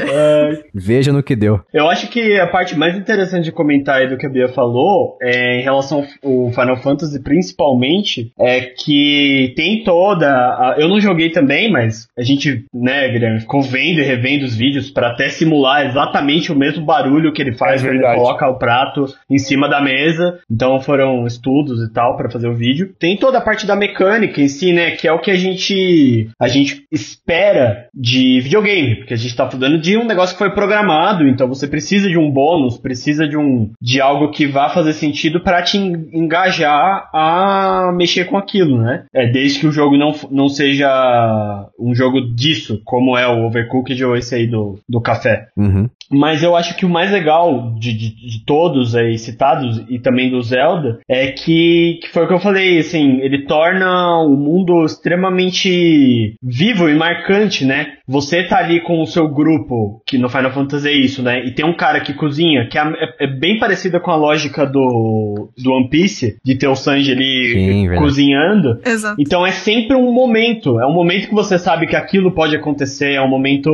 Veja 0.73 1.11
no 1.11 1.23
que 1.23 1.35
deu. 1.35 1.59
Eu 1.73 1.89
acho 1.89 2.07
que 2.09 2.39
a 2.39 2.47
parte 2.47 2.75
mais 2.77 2.95
interessante 2.95 3.45
de 3.45 3.51
comentar 3.51 4.01
aí 4.01 4.09
do 4.09 4.17
que 4.17 4.25
a 4.25 4.29
Bia 4.29 4.47
falou, 4.49 5.17
é, 5.21 5.59
em 5.59 5.61
relação 5.63 6.05
ao 6.23 6.51
Final 6.51 6.77
Fantasy 6.77 7.21
principalmente, 7.21 8.31
é 8.39 8.61
que 8.61 9.53
tem 9.55 9.83
toda. 9.83 10.27
a- 10.27 10.75
eu 10.77 10.87
não 10.87 10.99
joguei 10.99 11.29
também, 11.29 11.71
mas 11.71 12.07
a 12.17 12.21
gente, 12.23 12.65
né, 12.73 13.07
Guilherme, 13.09 13.39
ficou 13.39 13.61
vendo 13.61 13.99
e 13.99 14.03
revendo 14.03 14.45
os 14.45 14.55
vídeos 14.55 14.89
pra 14.89 15.09
até 15.09 15.29
simular 15.29 15.85
exatamente 15.85 16.51
o 16.51 16.55
mesmo 16.55 16.85
barulho 16.85 17.31
que 17.33 17.41
ele 17.41 17.53
faz 17.53 17.83
É 17.83 17.87
quando 17.87 17.95
ele 18.03 18.15
coloca 18.15 18.47
o 18.47 18.57
prato 18.57 19.05
em 19.29 19.37
cima 19.37 19.67
da 19.69 19.81
mesa. 19.81 20.39
Então 20.49 20.79
foram 20.79 21.25
estudos 21.25 21.81
e 21.87 21.91
tal 21.93 22.15
pra 22.17 22.29
fazer 22.29 22.47
o 22.47 22.55
vídeo. 22.55 22.93
Tem 22.99 23.17
toda 23.17 23.37
a 23.37 23.41
parte 23.41 23.65
da 23.65 23.75
mecânica 23.75 24.41
em 24.41 24.47
si, 24.47 24.73
né, 24.73 24.91
que 24.91 25.07
é 25.07 25.11
o 25.11 25.19
que 25.19 25.31
a 25.31 25.35
gente 25.35 26.29
a 26.39 26.47
gente 26.47 26.83
espera 26.91 27.87
de 27.93 28.39
videogame, 28.41 28.60
porque 28.61 29.13
a 29.13 29.17
gente 29.17 29.35
tá 29.35 29.49
falando 29.49 29.79
de 29.79 29.97
um 29.97 30.05
negócio 30.05 30.35
que 30.35 30.39
foi 30.39 30.51
programado, 30.51 31.27
então 31.27 31.47
você 31.47 31.67
precisa 31.67 32.07
de 32.09 32.17
um 32.17 32.29
bônus, 32.29 32.77
precisa 32.77 33.27
de 33.27 33.37
um 33.37 33.71
de 33.81 33.99
algo 33.99 34.29
que 34.31 34.45
vá 34.47 34.69
fazer 34.69 34.93
sentido 34.93 35.39
pra 35.41 35.61
te 35.61 35.77
en- 35.77 36.07
engajar 36.13 37.09
a 37.13 37.91
mexer 37.95 38.25
com 38.25 38.37
aquilo, 38.37 38.77
né? 38.81 39.05
É 39.13 39.27
desde 39.27 39.59
que 39.59 39.67
o 39.67 39.71
jogo 39.71 39.97
não, 39.97 40.13
não 40.29 40.47
seja 40.47 41.67
um 41.79 41.93
jogo 41.95 42.21
disso, 42.33 42.81
como 42.85 43.17
é 43.17 43.27
o 43.27 43.45
Overcooked 43.47 44.03
ou 44.05 44.15
esse 44.15 44.35
aí 44.35 44.47
do, 44.47 44.79
do 44.87 45.01
café. 45.01 45.47
Uhum. 45.57 45.89
Mas 46.13 46.43
eu 46.43 46.55
acho 46.57 46.75
que 46.75 46.85
o 46.85 46.89
mais 46.89 47.09
legal 47.09 47.73
de, 47.79 47.93
de, 47.93 48.09
de 48.09 48.45
todos 48.45 48.95
aí 48.95 49.17
citados 49.17 49.81
e 49.89 49.97
também 49.97 50.29
do 50.29 50.41
Zelda 50.41 50.99
é 51.09 51.27
que, 51.31 51.99
que 52.01 52.09
foi 52.09 52.25
o 52.25 52.27
que 52.27 52.33
eu 52.33 52.39
falei, 52.39 52.79
assim, 52.79 53.19
ele 53.21 53.45
torna 53.45 54.17
o 54.19 54.35
mundo 54.35 54.83
extremamente 54.85 56.35
vivo 56.43 56.89
e 56.89 56.95
marcante, 56.95 57.65
né? 57.65 57.93
Você 58.07 58.43
tá 58.51 58.57
ali 58.57 58.81
com 58.81 59.01
o 59.01 59.07
seu 59.07 59.29
grupo, 59.29 60.01
que 60.05 60.17
no 60.17 60.27
Final 60.27 60.51
Fantasy 60.51 60.89
é 60.89 60.91
isso, 60.91 61.23
né? 61.23 61.45
E 61.45 61.51
tem 61.51 61.65
um 61.65 61.73
cara 61.73 62.01
que 62.01 62.13
cozinha, 62.13 62.67
que 62.69 62.77
é, 62.77 62.81
é- 62.81 63.23
é 63.23 63.27
bem 63.27 63.57
parecida 63.57 63.97
com 63.97 64.11
a 64.11 64.15
lógica 64.17 64.65
do, 64.65 65.49
do 65.57 65.71
One 65.71 65.89
Piece, 65.89 66.35
de 66.43 66.55
ter 66.55 66.67
o 66.67 66.75
Sanji 66.75 67.13
ali 67.13 67.53
Sim, 67.53 67.81
verdade. 67.87 68.01
cozinhando. 68.05 68.79
Exato. 68.85 69.15
Então 69.21 69.47
é 69.47 69.51
sempre 69.51 69.95
um 69.95 70.11
momento. 70.11 70.79
É 70.81 70.85
um 70.85 70.93
momento 70.93 71.29
que 71.29 71.33
você 71.33 71.57
sabe 71.57 71.87
que 71.87 71.95
aquilo 71.95 72.33
pode 72.33 72.53
acontecer. 72.53 73.13
É 73.13 73.21
um 73.21 73.29
momento 73.29 73.71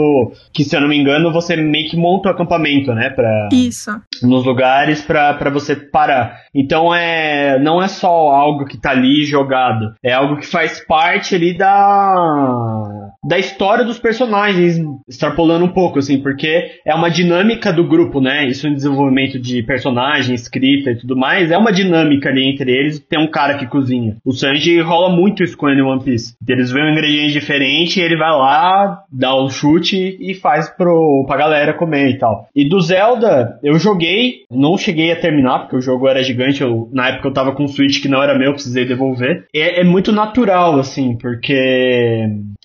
que, 0.54 0.64
se 0.64 0.76
eu 0.76 0.82
não 0.82 0.88
me 0.88 0.98
engano, 0.98 1.32
você 1.34 1.56
meio 1.56 1.90
que 1.90 1.98
monta 1.98 2.30
o 2.30 2.32
acampamento, 2.32 2.94
né? 2.94 3.10
Pra, 3.10 3.50
Isso. 3.52 3.90
nos 4.22 4.46
lugares 4.46 5.02
pra 5.02 5.34
pra 5.34 5.50
você 5.50 5.76
parar. 5.76 6.38
Então 6.54 6.94
é 6.94 7.58
não 7.60 7.82
é 7.82 7.88
só 7.88 8.08
algo 8.32 8.66
que 8.66 8.78
tá 8.80 8.92
ali 8.92 9.24
jogado. 9.26 9.94
É 10.04 10.14
algo 10.14 10.38
que 10.38 10.46
faz 10.46 10.80
parte 10.86 11.34
ali 11.34 11.58
da 11.58 13.07
da 13.24 13.38
história 13.38 13.84
dos 13.84 14.00
personagens, 14.00 14.80
extrapolando 15.08 15.66
um 15.66 15.70
pouco, 15.70 16.00
assim, 16.00 16.20
porque 16.20 16.72
é 16.86 16.94
uma 16.94 17.10
dinâmica 17.10 17.74
do 17.74 17.88
grupo, 17.88 18.22
né? 18.22 18.48
Isso 18.48 18.68
em 18.68 18.74
desenvolvimento 18.74 19.40
de 19.40 19.64
personagem, 19.64 20.36
escrita 20.36 20.92
e 20.92 20.96
tudo 20.96 21.16
mais, 21.16 21.52
é 21.52 21.58
uma 21.58 21.72
dinâmica 21.72 22.30
ali 22.30 22.46
entre 22.46 22.72
eles. 22.72 23.00
Tem 23.00 23.20
um 23.20 23.30
cara 23.30 23.58
que 23.58 23.68
cozinha. 23.68 24.18
O 24.24 24.32
Sanji 24.32 24.80
rola 24.82 25.16
muito 25.16 25.44
isso 25.44 25.58
com 25.58 25.68
ele 25.68 25.82
em 25.82 25.84
One 25.84 26.04
Piece. 26.04 26.36
Eles 26.48 26.72
veem 26.72 26.86
um 26.86 26.92
ingrediente 26.92 27.34
diferente, 27.34 28.00
ele 28.00 28.18
vai 28.18 28.32
lá, 28.32 29.04
dá 29.12 29.36
o 29.36 29.50
chute 29.50 30.18
e 30.20 30.34
faz 30.34 30.70
pro, 30.70 31.26
pra 31.28 31.38
galera 31.38 31.74
comer 31.74 32.10
e 32.12 32.18
tal. 32.18 32.48
E 32.56 32.68
do 32.68 32.80
Zelda, 32.80 33.60
eu 33.64 33.78
joguei, 33.80 34.46
não 34.52 34.78
cheguei 34.78 35.12
a 35.12 35.20
terminar, 35.20 35.60
porque 35.60 35.76
o 35.76 35.82
jogo 35.82 36.08
era 36.08 36.24
gigante. 36.24 36.62
Eu, 36.62 36.90
na 36.94 37.10
época 37.10 37.28
eu 37.28 37.34
tava 37.34 37.52
com 37.52 37.64
um 37.64 37.68
Switch 37.68 38.02
que 38.02 38.08
não 38.08 38.22
era 38.22 38.38
meu, 38.38 38.54
precisei 38.54 38.86
devolver. 38.86 39.46
É, 39.54 39.82
é 39.82 39.84
muito 39.84 40.12
natural, 40.12 40.80
assim, 40.80 41.18
porque 41.18 41.54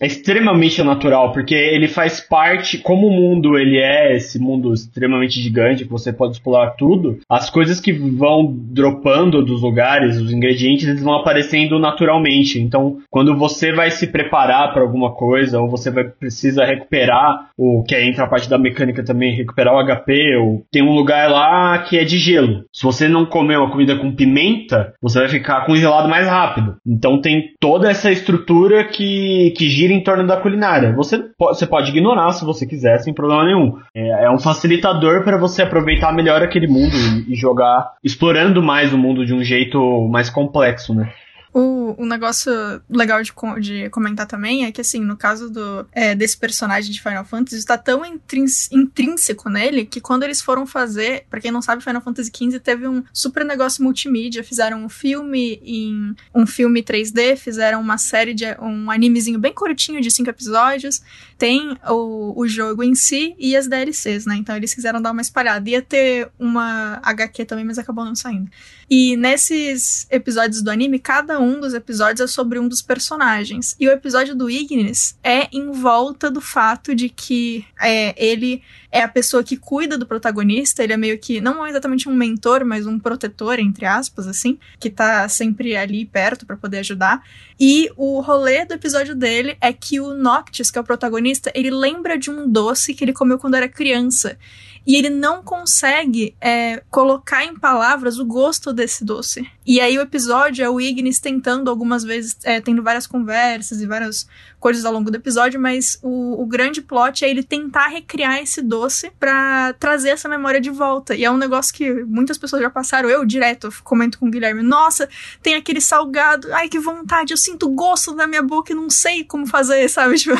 é 0.00 0.06
extremamente 0.06 0.41
natural, 0.84 1.32
porque 1.32 1.54
ele 1.54 1.88
faz 1.88 2.20
parte, 2.20 2.78
como 2.78 3.06
o 3.06 3.10
mundo 3.10 3.58
ele 3.58 3.78
é 3.78 4.16
esse 4.16 4.38
mundo 4.38 4.72
extremamente 4.72 5.40
gigante, 5.40 5.84
que 5.84 5.90
você 5.90 6.12
pode 6.12 6.32
explorar 6.32 6.70
tudo, 6.70 7.18
as 7.28 7.50
coisas 7.50 7.80
que 7.80 7.92
vão 7.92 8.52
dropando 8.52 9.44
dos 9.44 9.62
lugares, 9.62 10.18
os 10.18 10.32
ingredientes, 10.32 10.86
eles 10.86 11.02
vão 11.02 11.14
aparecendo 11.14 11.78
naturalmente. 11.78 12.60
Então, 12.60 12.98
quando 13.10 13.36
você 13.36 13.72
vai 13.72 13.90
se 13.90 14.06
preparar 14.06 14.72
para 14.72 14.82
alguma 14.82 15.12
coisa, 15.12 15.60
ou 15.60 15.68
você 15.68 15.90
vai 15.90 16.04
precisa 16.04 16.64
recuperar, 16.64 17.50
ou 17.56 17.82
que 17.82 17.94
aí 17.94 18.08
entra 18.08 18.24
a 18.24 18.28
parte 18.28 18.48
da 18.48 18.58
mecânica 18.58 19.04
também, 19.04 19.34
recuperar 19.34 19.74
o 19.74 19.84
HP, 19.84 20.36
ou 20.36 20.64
tem 20.70 20.82
um 20.82 20.94
lugar 20.94 21.30
lá 21.30 21.78
que 21.80 21.98
é 21.98 22.04
de 22.04 22.18
gelo. 22.18 22.64
Se 22.72 22.82
você 22.82 23.08
não 23.08 23.26
comer 23.26 23.58
uma 23.58 23.70
comida 23.70 23.96
com 23.96 24.14
pimenta, 24.14 24.94
você 25.00 25.18
vai 25.18 25.28
ficar 25.28 25.66
congelado 25.66 26.08
mais 26.08 26.26
rápido. 26.26 26.76
Então 26.86 27.20
tem 27.20 27.52
toda 27.60 27.90
essa 27.90 28.10
estrutura 28.10 28.84
que, 28.84 29.52
que 29.56 29.68
gira 29.68 29.92
em 29.92 30.02
torno 30.02 30.26
da 30.34 30.40
culinária. 30.40 30.92
Você, 30.92 31.22
você 31.38 31.66
pode 31.66 31.90
ignorar 31.90 32.32
se 32.32 32.44
você 32.44 32.66
quiser, 32.66 32.98
sem 32.98 33.12
problema 33.12 33.44
nenhum. 33.44 33.78
É, 33.94 34.24
é 34.24 34.30
um 34.30 34.38
facilitador 34.38 35.22
para 35.22 35.36
você 35.36 35.62
aproveitar 35.62 36.12
melhor 36.12 36.42
aquele 36.42 36.66
mundo 36.66 36.94
e, 36.94 37.32
e 37.32 37.36
jogar, 37.36 37.92
explorando 38.02 38.62
mais 38.62 38.92
o 38.92 38.98
mundo 38.98 39.24
de 39.24 39.34
um 39.34 39.42
jeito 39.42 40.08
mais 40.08 40.30
complexo, 40.30 40.94
né? 40.94 41.12
O, 41.54 42.06
negócio 42.06 42.52
legal 42.88 43.22
de, 43.22 43.32
de 43.60 43.90
comentar 43.90 44.26
também 44.26 44.64
é 44.64 44.72
que, 44.72 44.80
assim, 44.80 45.00
no 45.00 45.16
caso 45.16 45.50
do, 45.50 45.86
é, 45.92 46.14
desse 46.14 46.36
personagem 46.36 46.90
de 46.90 47.02
Final 47.02 47.24
Fantasy, 47.24 47.56
está 47.56 47.76
tão 47.76 48.02
intrínseco 48.04 49.48
nele 49.48 49.84
que 49.84 50.00
quando 50.00 50.22
eles 50.22 50.40
foram 50.40 50.66
fazer, 50.66 51.26
pra 51.30 51.40
quem 51.40 51.50
não 51.50 51.62
sabe, 51.62 51.82
Final 51.82 52.02
Fantasy 52.02 52.30
XV 52.34 52.60
teve 52.60 52.86
um 52.86 53.02
super 53.12 53.44
negócio 53.44 53.82
multimídia. 53.82 54.44
Fizeram 54.44 54.84
um 54.84 54.88
filme 54.88 55.60
em 55.62 56.14
um 56.34 56.46
filme 56.46 56.82
3D, 56.82 57.36
fizeram 57.36 57.80
uma 57.80 57.98
série 57.98 58.34
de 58.34 58.44
um 58.60 58.90
animezinho 58.90 59.38
bem 59.38 59.52
curtinho 59.52 60.00
de 60.00 60.10
cinco 60.10 60.30
episódios. 60.30 61.02
Tem 61.36 61.76
o, 61.88 62.40
o 62.40 62.46
jogo 62.46 62.82
em 62.82 62.94
si 62.94 63.34
e 63.38 63.56
as 63.56 63.66
DLCs, 63.66 64.26
né? 64.26 64.36
Então 64.36 64.56
eles 64.56 64.74
quiseram 64.74 65.02
dar 65.02 65.12
uma 65.12 65.22
espalhada. 65.22 65.68
Ia 65.68 65.82
ter 65.82 66.30
uma 66.38 67.00
HQ 67.02 67.44
também, 67.44 67.64
mas 67.64 67.78
acabou 67.78 68.04
não 68.04 68.14
saindo. 68.14 68.50
E 68.88 69.16
nesses 69.16 70.06
episódios 70.10 70.60
do 70.62 70.70
anime, 70.70 70.98
cada 70.98 71.40
um 71.42 71.60
dos, 71.60 71.74
episódios 71.74 72.20
é 72.20 72.26
sobre 72.26 72.58
um 72.58 72.68
dos 72.68 72.80
personagens. 72.80 73.76
E 73.78 73.88
o 73.88 73.92
episódio 73.92 74.34
do 74.34 74.48
Ignis 74.48 75.16
é 75.22 75.48
em 75.52 75.70
volta 75.70 76.30
do 76.30 76.40
fato 76.40 76.94
de 76.94 77.08
que 77.08 77.64
é, 77.80 78.14
ele 78.16 78.62
é 78.90 79.02
a 79.02 79.08
pessoa 79.08 79.42
que 79.42 79.56
cuida 79.56 79.96
do 79.96 80.06
protagonista, 80.06 80.82
ele 80.84 80.92
é 80.92 80.96
meio 80.96 81.18
que, 81.18 81.40
não 81.40 81.66
exatamente 81.66 82.08
um 82.08 82.14
mentor, 82.14 82.64
mas 82.64 82.86
um 82.86 82.98
protetor, 82.98 83.58
entre 83.58 83.86
aspas, 83.86 84.26
assim, 84.26 84.58
que 84.78 84.90
tá 84.90 85.28
sempre 85.28 85.74
ali 85.74 86.04
perto 86.04 86.44
para 86.44 86.56
poder 86.56 86.78
ajudar. 86.78 87.22
E 87.58 87.90
o 87.96 88.20
rolê 88.20 88.64
do 88.64 88.74
episódio 88.74 89.14
dele 89.14 89.56
é 89.60 89.72
que 89.72 89.98
o 90.00 90.12
Noctis, 90.14 90.70
que 90.70 90.78
é 90.78 90.80
o 90.80 90.84
protagonista, 90.84 91.50
ele 91.54 91.70
lembra 91.70 92.18
de 92.18 92.30
um 92.30 92.48
doce 92.48 92.92
que 92.92 93.02
ele 93.02 93.12
comeu 93.12 93.38
quando 93.38 93.54
era 93.54 93.68
criança 93.68 94.38
e 94.86 94.96
ele 94.96 95.10
não 95.10 95.42
consegue 95.42 96.34
é, 96.40 96.82
colocar 96.90 97.44
em 97.44 97.54
palavras 97.58 98.18
o 98.18 98.24
gosto 98.24 98.72
desse 98.72 99.04
doce. 99.04 99.48
E 99.64 99.80
aí 99.80 99.96
o 99.96 100.02
episódio 100.02 100.64
é 100.64 100.68
o 100.68 100.80
Ignis 100.80 101.20
tentando 101.20 101.70
algumas 101.70 102.02
vezes, 102.02 102.36
é, 102.42 102.60
tendo 102.60 102.82
várias 102.82 103.06
conversas 103.06 103.80
e 103.80 103.86
várias 103.86 104.26
coisas 104.62 104.84
ao 104.84 104.92
longo 104.92 105.10
do 105.10 105.16
episódio, 105.16 105.60
mas 105.60 105.98
o, 106.04 106.40
o 106.40 106.46
grande 106.46 106.80
plot 106.80 107.24
é 107.24 107.28
ele 107.28 107.42
tentar 107.42 107.88
recriar 107.88 108.38
esse 108.38 108.62
doce 108.62 109.10
para 109.18 109.72
trazer 109.72 110.10
essa 110.10 110.28
memória 110.28 110.60
de 110.60 110.70
volta. 110.70 111.16
E 111.16 111.24
é 111.24 111.30
um 111.30 111.36
negócio 111.36 111.74
que 111.74 111.92
muitas 112.04 112.38
pessoas 112.38 112.62
já 112.62 112.70
passaram, 112.70 113.10
eu 113.10 113.24
direto 113.24 113.68
comento 113.82 114.20
com 114.20 114.28
o 114.28 114.30
Guilherme, 114.30 114.62
nossa, 114.62 115.08
tem 115.42 115.56
aquele 115.56 115.80
salgado, 115.80 116.46
ai 116.52 116.68
que 116.68 116.78
vontade, 116.78 117.32
eu 117.32 117.36
sinto 117.36 117.68
gosto 117.70 118.14
na 118.14 118.28
minha 118.28 118.42
boca 118.42 118.72
e 118.72 118.76
não 118.76 118.88
sei 118.88 119.24
como 119.24 119.48
fazer, 119.48 119.88
sabe? 119.88 120.14
Tipo, 120.22 120.38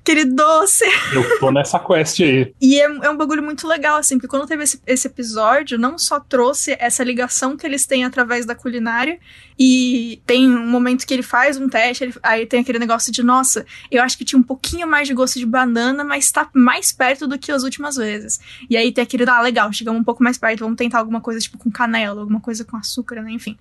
aquele 0.00 0.24
doce. 0.24 0.84
Eu 1.12 1.38
tô 1.38 1.50
nessa 1.50 1.78
quest 1.78 2.20
aí. 2.20 2.50
E 2.58 2.80
é, 2.80 2.84
é 2.84 3.10
um 3.10 3.16
bagulho 3.18 3.42
muito 3.42 3.68
legal, 3.68 3.98
assim, 3.98 4.16
porque 4.16 4.28
quando 4.28 4.46
teve 4.46 4.62
esse, 4.62 4.80
esse 4.86 5.06
episódio, 5.06 5.76
não 5.76 5.98
só 5.98 6.18
trouxe 6.18 6.74
essa 6.80 7.04
ligação 7.04 7.54
que 7.54 7.66
eles 7.66 7.84
têm 7.84 8.06
através 8.06 8.46
da 8.46 8.54
culinária, 8.54 9.18
e 9.58 10.22
tem 10.24 10.48
um 10.48 10.66
momento 10.66 11.04
que 11.04 11.12
ele 11.12 11.22
faz 11.22 11.56
um 11.56 11.68
teste, 11.68 12.04
ele, 12.04 12.14
aí 12.22 12.46
tem 12.46 12.60
aquele 12.60 12.78
negócio 12.78 13.12
de, 13.12 13.24
nossa, 13.24 13.57
eu 13.90 14.02
acho 14.02 14.16
que 14.16 14.24
tinha 14.24 14.38
um 14.38 14.42
pouquinho 14.42 14.86
mais 14.86 15.08
de 15.08 15.14
gosto 15.14 15.38
de 15.38 15.46
banana, 15.46 16.04
mas 16.04 16.30
tá 16.30 16.48
mais 16.54 16.92
perto 16.92 17.26
do 17.26 17.38
que 17.38 17.52
as 17.52 17.62
últimas 17.62 17.96
vezes. 17.96 18.40
E 18.68 18.76
aí 18.76 18.92
tem 18.92 19.02
aquele, 19.02 19.28
ah, 19.28 19.40
legal, 19.40 19.72
chegamos 19.72 20.00
um 20.00 20.04
pouco 20.04 20.22
mais 20.22 20.38
perto, 20.38 20.60
vamos 20.60 20.76
tentar 20.76 20.98
alguma 20.98 21.20
coisa 21.20 21.40
tipo 21.40 21.58
com 21.58 21.70
canela, 21.70 22.20
alguma 22.20 22.40
coisa 22.40 22.64
com 22.64 22.76
açúcar, 22.76 23.22
né? 23.22 23.30
Enfim. 23.32 23.56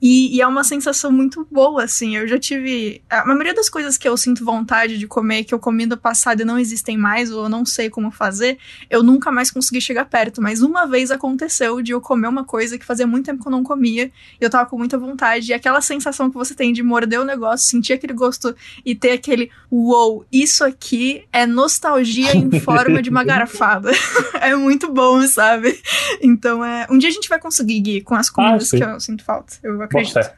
E, 0.00 0.36
e 0.36 0.40
é 0.40 0.46
uma 0.46 0.64
sensação 0.64 1.10
muito 1.12 1.46
boa, 1.50 1.84
assim. 1.84 2.16
Eu 2.16 2.26
já 2.26 2.38
tive. 2.38 3.02
A 3.08 3.24
maioria 3.24 3.54
das 3.54 3.68
coisas 3.68 3.96
que 3.96 4.08
eu 4.08 4.16
sinto 4.16 4.44
vontade 4.44 4.98
de 4.98 5.06
comer, 5.06 5.44
que 5.44 5.54
eu 5.54 5.58
comi 5.58 5.86
no 5.86 5.96
passado 5.96 6.42
e 6.42 6.44
não 6.44 6.58
existem 6.58 6.96
mais, 6.96 7.30
ou 7.30 7.44
eu 7.44 7.48
não 7.48 7.64
sei 7.64 7.90
como 7.90 8.10
fazer, 8.10 8.58
eu 8.88 9.02
nunca 9.02 9.30
mais 9.30 9.50
consegui 9.50 9.80
chegar 9.80 10.04
perto. 10.06 10.40
Mas 10.42 10.62
uma 10.62 10.86
vez 10.86 11.10
aconteceu 11.10 11.80
de 11.82 11.92
eu 11.92 12.00
comer 12.00 12.28
uma 12.28 12.44
coisa 12.44 12.78
que 12.78 12.84
fazia 12.84 13.06
muito 13.06 13.26
tempo 13.26 13.42
que 13.42 13.48
eu 13.48 13.52
não 13.52 13.62
comia, 13.62 14.10
e 14.40 14.44
eu 14.44 14.50
tava 14.50 14.68
com 14.68 14.78
muita 14.78 14.98
vontade. 14.98 15.50
E 15.50 15.54
aquela 15.54 15.80
sensação 15.80 16.30
que 16.30 16.36
você 16.36 16.54
tem 16.54 16.72
de 16.72 16.82
morder 16.82 17.20
o 17.20 17.24
negócio, 17.24 17.68
sentir 17.68 17.92
aquele 17.92 18.12
gosto 18.12 18.54
e 18.84 18.94
ter 18.94 19.12
aquele 19.12 19.29
uou, 19.70 20.24
isso 20.32 20.64
aqui 20.64 21.24
é 21.32 21.46
nostalgia 21.46 22.34
em 22.36 22.58
forma 22.60 23.00
de 23.02 23.10
uma 23.10 23.22
garrafada. 23.24 23.90
é 24.40 24.54
muito 24.54 24.92
bom, 24.92 25.20
sabe? 25.26 25.78
Então 26.22 26.64
é. 26.64 26.86
Um 26.90 26.98
dia 26.98 27.08
a 27.08 27.12
gente 27.12 27.28
vai 27.28 27.38
conseguir, 27.40 27.80
Gui, 27.80 28.00
com 28.00 28.14
as 28.14 28.28
comidas 28.30 28.72
Ah, 28.72 28.76
que 28.76 28.82
eu 28.84 29.00
sinto 29.00 29.24
falta. 29.24 29.54
Eu 29.62 29.80
acredito. 29.82 30.14
Fé. 30.14 30.34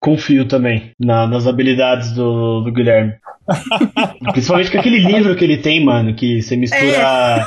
Confio 0.00 0.46
também 0.46 0.92
na- 0.98 1.26
nas 1.26 1.46
habilidades 1.46 2.12
do, 2.12 2.60
do 2.62 2.72
Guilherme. 2.72 3.14
Principalmente 4.32 4.70
com 4.70 4.78
aquele 4.78 4.98
livro 4.98 5.34
que 5.36 5.44
ele 5.44 5.58
tem, 5.58 5.84
mano, 5.84 6.14
que 6.14 6.42
você 6.42 6.56
mistura 6.56 7.46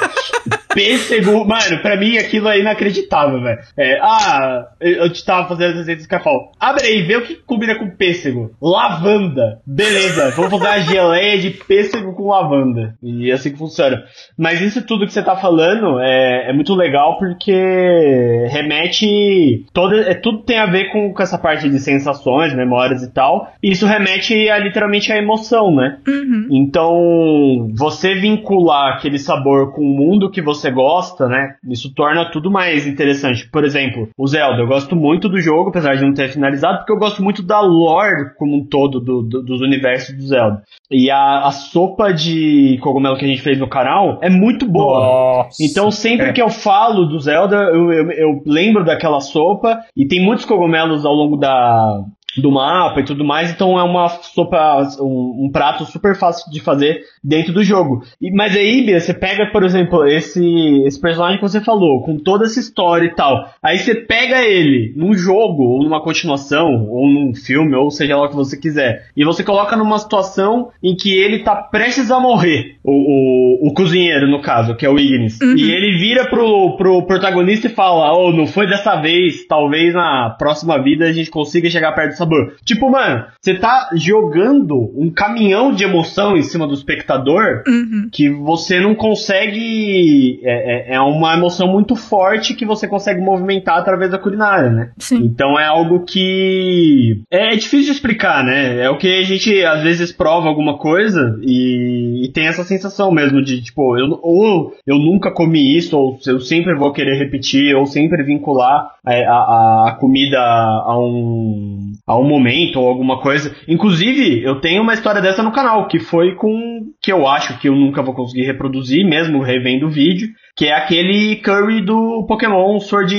pêssego. 0.76 1.46
Mano, 1.46 1.82
pra 1.82 1.96
mim 1.96 2.18
aquilo 2.18 2.50
é 2.50 2.60
inacreditável, 2.60 3.42
velho. 3.42 3.60
É, 3.78 3.98
ah, 4.02 4.68
eu 4.82 5.10
te 5.10 5.24
tava 5.24 5.48
fazendo 5.48 5.72
as 5.72 5.78
receitas 5.78 6.06
que 6.06 6.20
falo. 6.20 6.52
Abre 6.60 6.86
aí, 6.86 7.02
vê 7.04 7.16
o 7.16 7.22
que 7.22 7.36
combina 7.36 7.76
com 7.76 7.90
pêssego. 7.90 8.52
Lavanda. 8.62 9.62
Beleza, 9.66 10.32
vamos 10.32 10.52
fazer 10.52 10.68
a 10.68 10.80
geleia 10.80 11.40
de 11.40 11.52
pêssego 11.52 12.14
com 12.14 12.28
lavanda. 12.28 12.96
E 13.02 13.32
é 13.32 13.34
assim 13.34 13.52
que 13.52 13.58
funciona. 13.58 14.04
Mas 14.38 14.60
isso 14.60 14.86
tudo 14.86 15.06
que 15.06 15.14
você 15.14 15.24
tá 15.24 15.38
falando 15.38 16.00
é, 16.00 16.50
é 16.50 16.54
muito 16.54 16.76
legal 16.76 17.18
porque 17.18 18.48
remete. 18.50 19.66
Toda, 19.74 20.02
é, 20.02 20.14
tudo 20.14 20.44
tem 20.44 20.58
a 20.58 20.66
ver 20.66 20.92
com, 20.92 21.14
com 21.14 21.24
essa 21.24 21.38
parte 21.38 21.70
de 21.70 21.80
sensações, 21.80 22.54
memórias 22.54 23.02
e 23.02 23.12
tal. 23.12 23.54
E 23.64 23.72
isso 23.72 23.86
remete 23.86 24.50
a 24.50 24.58
literalmente 24.58 25.12
a 25.12 25.18
emoção, 25.18 25.72
né? 25.90 25.98
Uhum. 26.08 26.48
Então, 26.52 27.70
você 27.76 28.16
vincular 28.16 28.94
aquele 28.96 29.18
sabor 29.20 29.74
com 29.74 29.82
o 29.82 29.96
mundo 29.98 30.30
que 30.30 30.42
você 30.42 30.70
gosta, 30.72 31.28
né? 31.28 31.56
Isso 31.70 31.94
torna 31.94 32.26
tudo 32.32 32.52
mais 32.52 32.86
interessante. 32.88 33.50
Por 33.52 33.64
exemplo, 33.64 34.10
o 34.18 34.28
Zelda, 34.28 34.62
eu 34.62 34.68
gosto 34.68 34.96
muito 34.96 35.30
do 35.30 35.40
jogo, 35.40 35.70
apesar 35.70 35.96
de 35.96 36.04
não 36.04 36.14
ter 36.14 36.30
finalizado, 36.30 36.80
porque 36.80 36.92
eu 36.94 36.98
gosto 37.00 37.24
muito 37.24 37.42
da 37.44 37.62
lore 37.62 38.32
como 38.38 38.56
um 38.58 38.66
todo 38.66 39.00
do, 39.00 39.22
do- 39.22 39.44
dos 39.44 39.62
universos 39.62 40.16
do 40.16 40.22
Zelda. 40.28 40.62
E 40.92 41.10
a, 41.10 41.46
a 41.46 41.52
sopa 41.52 42.14
de 42.14 42.78
cogumelo 42.82 43.18
que 43.18 43.26
a 43.26 43.28
gente 43.28 43.42
fez 43.42 43.58
no 43.60 43.68
canal 43.68 44.20
é 44.22 44.30
muito 44.30 44.66
boa. 44.70 45.00
Nossa. 45.00 45.58
Então, 45.64 45.90
sempre 45.92 46.28
É. 46.28 46.34
que 46.34 46.42
eu 46.42 46.50
falo 46.50 47.06
do 47.06 47.20
Zelda, 47.20 47.56
eu, 47.74 47.92
eu, 47.92 48.12
eu 48.12 48.42
lembro 48.46 48.84
daquela 48.86 49.20
sopa. 49.20 49.80
E 49.96 50.08
tem 50.08 50.22
muitos 50.24 50.46
cogumelos 50.46 51.06
ao 51.06 51.14
longo 51.14 51.38
da, 51.38 52.04
do 52.38 52.52
mapa 52.52 53.00
e 53.00 53.06
tudo 53.06 53.24
mais. 53.24 53.52
Então, 53.52 53.80
é 53.80 53.84
uma 53.84 54.08
sopa, 54.10 54.88
um, 55.00 55.46
um 55.46 55.50
prato 55.52 55.86
super 55.86 56.16
fácil 56.16 56.52
de 56.52 56.60
fazer 56.60 57.02
dentro 57.24 57.54
do 57.54 57.64
jogo. 57.64 58.04
E, 58.22 58.32
mas 58.32 58.56
aí, 58.56 58.86
Bia, 58.86 59.00
você 59.00 59.14
pega, 59.14 59.48
por 59.48 59.64
exemplo, 59.64 60.06
esse, 60.06 60.44
esse 60.86 61.00
personagem 61.00 61.38
que 61.38 61.48
você 61.48 61.62
falou, 61.62 62.04
com 62.04 62.18
toda 62.18 62.46
essa 62.46 62.60
história 62.60 63.08
e 63.08 63.16
tal. 63.16 63.50
Aí 63.62 63.80
você 63.80 63.96
pega 63.96 64.44
ele 64.44 64.94
num 64.96 65.14
jogo, 65.14 65.64
ou 65.64 65.84
numa 65.84 66.02
continuação, 66.02 66.88
ou 66.90 67.08
num 67.08 67.34
filme, 67.34 67.76
ou 67.76 67.90
seja 67.90 68.16
lá 68.16 68.26
o 68.26 68.30
que 68.30 68.36
você 68.36 68.58
quiser. 68.58 69.10
E 69.16 69.24
você 69.24 69.44
coloca 69.44 69.76
numa 69.76 70.00
situação 70.00 70.70
em 70.84 70.96
que 70.96 71.14
ele 71.14 71.40
tá 71.40 71.56
prestes 71.56 72.12
a 72.12 72.20
morrer. 72.20 72.76
O, 72.84 72.92
o, 72.92 73.68
o 73.70 73.74
cozinheiro, 73.74 74.30
no 74.30 74.42
caso, 74.42 74.76
que 74.76 74.86
é 74.86 74.90
o 74.90 75.00
Ignis. 75.00 75.40
Uhum. 75.42 75.56
E 75.58 75.72
ele 75.72 75.98
vira 75.98 76.30
pro, 76.30 76.76
pro 76.78 77.04
protagonista 77.04 77.68
e 77.68 77.72
fala: 77.72 78.14
Oh, 78.16 78.32
não 78.32 78.46
foi 78.46 78.68
dessa 78.68 78.96
vez. 78.96 79.46
Talvez 79.48 79.94
na 79.94 80.36
próxima 80.38 80.82
vida 80.82 81.06
a 81.06 81.12
gente 81.12 81.30
consiga 81.30 81.70
chegar 81.70 81.94
perto 81.94 82.12
do 82.12 82.18
sabor. 82.26 82.54
Tipo, 82.64 82.90
mano, 82.90 83.26
você 83.42 83.56
tá 83.56 83.90
jogando 83.94 84.92
um 84.96 85.10
caminhão 85.12 85.72
de 85.72 85.84
emoção 85.84 86.36
em 86.36 86.44
cima 86.44 86.68
do 86.68 86.74
espectador 86.74 87.64
Uhum. 87.68 88.10
que 88.12 88.30
você 88.30 88.80
não 88.80 88.96
consegue. 88.96 90.40
É, 90.44 90.94
é, 90.94 90.96
é 90.96 91.00
uma 91.02 91.34
emoção 91.36 91.68
muito 91.68 91.96
forte 91.96 92.54
que 92.54 92.66
você 92.66 92.88
consegue 92.88 93.22
movimentar 93.22 93.78
através 93.78 94.12
da 94.12 94.18
culinária, 94.18 94.70
né? 94.70 94.92
Sim. 94.98 95.18
Então 95.24 95.60
é 95.60 95.66
algo 95.66 96.04
que 96.06 97.22
é 97.32 97.50
difícil 97.56 97.86
de 97.86 97.92
explicar, 97.92 98.44
né? 98.44 98.82
É 98.82 98.90
o 98.90 98.98
que 98.98 99.20
a 99.20 99.24
gente 99.24 99.64
às 99.64 99.84
vezes 99.84 100.12
prova 100.12 100.48
alguma 100.48 100.78
coisa 100.78 101.38
e, 101.42 102.26
e 102.26 102.32
tem 102.32 102.48
essa 102.48 102.64
sensação 102.64 103.12
mesmo 103.12 103.42
de 103.42 103.62
tipo, 103.62 103.98
eu, 103.98 104.20
ou 104.22 104.74
eu 104.86 104.98
nunca 104.98 105.32
comi 105.32 105.76
isso, 105.78 105.98
ou 105.98 106.18
eu 106.26 106.40
sempre 106.40 106.76
vou 106.76 106.92
querer 106.92 107.18
repetir, 107.18 107.76
ou 107.76 107.86
sempre 107.86 108.24
vincular 108.24 108.92
é, 109.08 109.26
a, 109.26 109.34
a, 109.34 109.90
a 109.90 109.92
comida 110.00 110.40
a 110.40 110.98
um, 111.00 111.92
a 112.08 112.15
um 112.18 112.28
momento 112.28 112.80
ou 112.80 112.88
alguma 112.88 113.22
coisa. 113.22 113.56
Inclusive, 113.68 114.44
eu 114.44 114.60
tenho 114.60 114.82
uma 114.82 114.94
história 114.94 115.22
dessa 115.22 115.44
no 115.44 115.52
canal, 115.52 115.88
que 115.88 116.00
foi 116.00 116.36
com. 116.36 116.92
que 117.02 117.12
eu 117.12 117.28
acho 117.28 117.60
que 117.60 117.70
eu 117.70 117.76
nunca 117.76 118.02
vou 118.02 118.14
conseguir 118.14 118.46
reproduzir, 118.46 119.06
mesmo 119.06 119.42
revendo 119.42 119.88
o 119.88 119.90
vídeo, 119.90 120.30
que 120.56 120.66
é 120.68 120.74
aquele 120.74 121.36
curry 121.38 121.82
do 121.82 122.26
Pokémon 122.28 122.80
Sword 122.80 123.16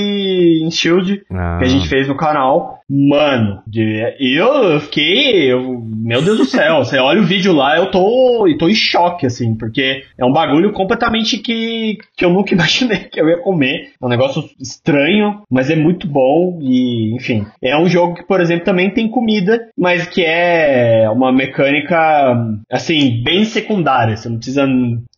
and 0.65 0.71
Shield 0.71 1.21
Ah, 1.31 1.57
que 1.59 1.65
a 1.65 1.67
gente 1.67 1.87
fez 1.87 2.07
no 2.07 2.15
canal. 2.15 2.77
Mano, 2.89 3.61
eu 4.19 4.79
fiquei. 4.79 5.51
eu- 5.51 5.81
meu 5.83 6.21
Deus 6.21 6.37
do 6.37 6.45
céu, 6.45 6.77
você 6.85 6.97
olha 6.99 7.21
o 7.21 7.25
vídeo 7.25 7.51
lá, 7.53 7.77
eu 7.77 7.91
tô, 7.91 8.47
eu 8.47 8.57
tô 8.57 8.69
em 8.69 8.73
choque, 8.73 9.25
assim, 9.25 9.55
porque 9.55 10.03
é 10.17 10.25
um 10.25 10.31
bagulho 10.31 10.71
completamente 10.71 11.37
que, 11.37 11.97
que 12.15 12.23
eu 12.23 12.29
nunca 12.29 12.53
imaginei 12.55 12.99
que 12.99 13.19
eu 13.19 13.27
ia 13.27 13.37
comer. 13.41 13.89
É 14.01 14.05
um 14.05 14.09
negócio 14.09 14.43
estranho, 14.59 15.41
mas 15.51 15.69
é 15.69 15.75
muito 15.75 16.07
bom 16.07 16.59
e, 16.61 17.13
enfim. 17.15 17.45
É 17.61 17.77
um 17.77 17.87
jogo 17.87 18.15
que, 18.15 18.23
por 18.23 18.39
exemplo, 18.39 18.63
também 18.65 18.89
tem 18.89 19.09
comida, 19.09 19.67
mas 19.77 20.07
que 20.07 20.23
é 20.23 21.09
uma 21.11 21.31
mecânica, 21.31 21.97
assim, 22.71 23.21
bem 23.23 23.43
secundária. 23.45 24.15
Você 24.15 24.29
não 24.29 24.37
precisa 24.37 24.65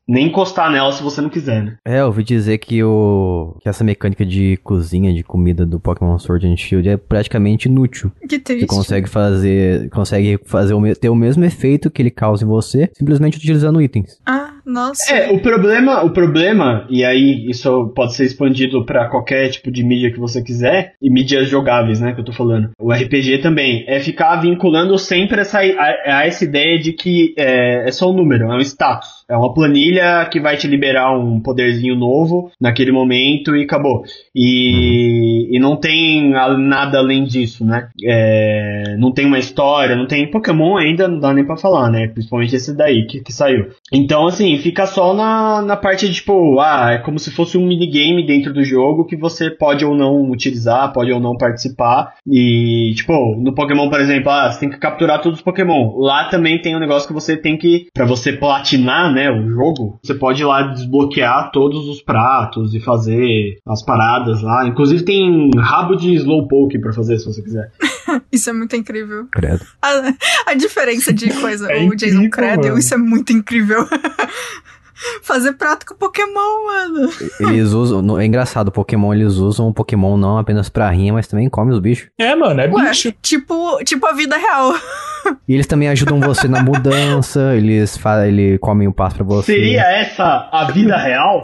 nem 0.10 0.26
encostar 0.28 0.72
nela 0.72 0.92
se 0.92 1.04
você 1.04 1.22
não 1.22 1.30
quiser, 1.30 1.64
né? 1.64 1.78
É, 1.86 2.00
eu 2.00 2.08
ouvi 2.08 2.24
dizer 2.24 2.58
que, 2.58 2.84
o, 2.84 3.56
que 3.62 3.70
essa 3.70 3.84
mecânica 3.84 4.26
de 4.26 4.58
cozinha, 4.64 5.14
de 5.14 5.24
comida 5.24 5.68
do 5.68 5.80
Pokémon 5.80 6.18
Sword 6.18 6.48
and 6.48 6.58
Shield 6.58 6.90
é 6.90 6.98
praticamente 6.98 7.68
inútil. 7.70 8.12
Que 8.22 8.38
Você 8.38 8.40
triste. 8.40 8.66
consegue 8.66 9.08
fazer, 9.08 9.88
consegue 9.92 10.40
fazer 10.46 10.74
o, 10.74 10.96
ter 10.96 11.10
o 11.10 11.16
mesmo 11.16 11.46
efeito 11.46 11.92
que 11.92 12.02
ele 12.02 12.10
causa 12.10 12.44
em 12.44 12.48
você, 12.48 12.90
simplesmente 12.94 13.38
utilizando 13.38 13.80
itens. 13.80 14.20
Ah, 14.26 14.54
Nossa. 14.66 15.14
É, 15.14 15.32
o 15.32 15.40
problema, 15.40 16.04
o 16.04 16.12
problema, 16.12 16.86
e 16.90 17.04
aí 17.04 17.46
isso 17.50 17.92
pode 17.96 18.16
ser 18.16 18.26
expandido 18.26 18.86
pra 18.86 19.10
qualquer 19.10 19.50
tipo 19.50 19.72
de 19.72 19.84
mídia 19.84 20.12
que 20.12 20.20
você 20.20 20.42
quiser, 20.42 20.94
e 21.02 21.10
mídias 21.10 21.50
jogáveis, 21.50 22.00
né, 22.00 22.14
que 22.14 22.20
eu 22.20 22.26
tô 22.26 22.34
falando. 22.34 22.72
O 22.80 22.92
RPG 22.92 23.40
também, 23.40 23.84
é 23.88 24.00
ficar 24.00 24.36
vinculando 24.38 24.98
sempre 24.98 25.42
essa, 25.42 25.60
a, 25.60 26.20
a 26.20 26.26
essa 26.26 26.44
ideia 26.44 26.80
de 26.80 26.94
que 26.94 27.34
é, 27.38 27.88
é 27.88 27.92
só 27.92 28.10
um 28.10 28.16
número, 28.16 28.52
é 28.52 28.56
um 28.56 28.62
status. 28.62 29.20
É 29.30 29.38
uma 29.38 29.54
planilha 29.54 30.28
que 30.32 30.40
vai 30.40 30.58
te 30.58 30.68
liberar 30.68 31.16
um 31.16 31.40
poderzinho 31.40 31.96
novo 31.96 32.52
naquele 32.60 32.92
momento 32.92 33.56
e 33.56 33.64
acabou. 33.64 34.04
E, 34.36 35.56
e 35.56 35.60
não 35.60 35.78
tem 35.78 36.32
nada 36.32 36.98
além 36.98 37.26
disso, 37.26 37.64
né? 37.64 37.90
É, 38.04 38.96
não 38.98 39.12
tem 39.12 39.28
uma 39.28 39.38
história, 39.38 39.96
não 39.96 40.08
tem 40.08 40.30
Pokémon 40.30 40.78
ainda, 40.78 41.08
não 41.08 41.20
dá 41.20 41.32
nem 41.32 41.46
pra 41.46 41.58
falar, 41.58 41.92
né? 41.92 42.08
Principalmente 42.08 42.56
esse 42.56 42.76
daí 42.76 43.06
que, 43.06 43.22
que 43.22 43.32
saiu. 43.32 43.68
Então, 43.92 44.28
assim, 44.28 44.58
fica 44.58 44.86
só 44.86 45.14
na, 45.14 45.62
na 45.62 45.76
parte 45.76 46.08
de 46.08 46.14
tipo, 46.14 46.60
ah, 46.60 46.92
é 46.92 46.98
como 47.00 47.20
se 47.20 47.32
fosse 47.32 47.58
um 47.58 47.66
minigame 47.66 48.26
dentro 48.26 48.54
do 48.54 48.64
jogo 48.64 49.06
que 49.06 49.16
você 49.16 49.50
pode 49.50 49.86
ou 49.86 49.96
não 49.96 50.30
utilizar, 50.30 50.94
pode 50.94 51.12
ou 51.12 51.20
não 51.20 51.36
participar. 51.38 52.16
E, 52.28 52.94
tipo, 52.96 53.14
no 53.38 53.54
Pokémon, 53.54 53.90
por 53.90 54.00
exemplo, 54.00 54.32
ah, 54.32 54.52
você 54.52 54.60
tem 54.60 54.70
que 54.70 54.78
capturar 54.78 55.22
todos 55.22 55.40
os 55.40 55.44
Pokémon. 55.44 55.98
Lá 55.98 56.26
também 56.30 56.62
tem 56.62 56.76
um 56.76 56.80
negócio 56.80 57.08
que 57.08 57.14
você 57.14 57.36
tem 57.36 57.58
que, 57.58 57.88
pra 57.94 58.06
você 58.06 58.34
platinar, 58.34 59.12
né, 59.12 59.30
o 59.32 59.50
jogo, 59.50 60.00
você 60.02 60.14
pode 60.14 60.42
ir 60.42 60.46
lá 60.46 60.62
desbloquear 60.64 61.52
todos 61.52 61.88
os 61.88 62.02
pratos 62.02 62.74
e 62.74 62.80
fazer 62.80 63.58
as 63.68 63.84
paradas 63.84 64.42
lá. 64.42 64.68
Inclusive 64.68 65.04
tem 65.04 65.50
rabo 65.58 65.96
de 65.96 66.14
Slowpoke 66.16 66.80
pra 66.80 66.94
fazer, 66.94 67.18
se 67.18 67.26
você 67.26 67.42
quiser. 67.42 67.72
Isso 68.32 68.50
é 68.50 68.54
muito 68.54 68.76
incrível. 68.76 69.28
Credo. 69.32 69.66
A, 69.82 70.14
a 70.48 70.54
diferença 70.54 71.14
de 71.14 71.32
coisa, 71.34 71.72
É 71.72 71.84
o 71.84 71.96
Jason 71.96 72.22
incrível, 72.24 72.58
mano. 72.64 72.78
isso 72.80 72.94
é 72.94 72.98
muito 72.98 73.32
incrível. 73.34 73.88
Fazer 75.24 75.54
prato 75.54 75.86
com 75.86 75.96
Pokémon, 75.96 76.66
mano. 76.68 77.10
Eles 77.40 77.70
usam. 77.72 78.20
É 78.20 78.26
engraçado, 78.26 78.68
o 78.68 78.72
Pokémon 78.72 79.14
eles 79.14 79.36
usam 79.36 79.70
o 79.70 79.74
Pokémon 79.74 80.18
não 80.18 80.38
apenas 80.38 80.68
pra 80.68 80.90
rinha, 80.90 81.14
mas 81.14 81.26
também 81.26 81.50
come 81.50 81.72
os 81.72 81.80
bichos. 81.80 82.10
É, 82.18 82.36
mano, 82.36 82.60
é 82.60 82.68
Ué, 82.70 82.90
bicho. 82.90 83.14
tipo, 83.22 83.82
tipo 83.86 84.06
a 84.06 84.12
vida 84.14 84.36
real. 84.38 84.74
E 85.48 85.54
eles 85.54 85.68
também 85.68 85.90
ajudam 85.90 86.20
você 86.22 86.48
na 86.48 86.64
mudança, 86.64 87.54
eles, 87.54 87.98
fa 87.98 88.26
ele 88.26 88.58
comem 88.58 88.88
o 88.88 88.94
passo 88.94 89.18
pra 89.18 89.26
você. 89.26 89.54
Seria 89.54 89.82
essa 89.82 90.50
a 90.50 90.72
vida 90.72 90.96
real? 90.98 91.42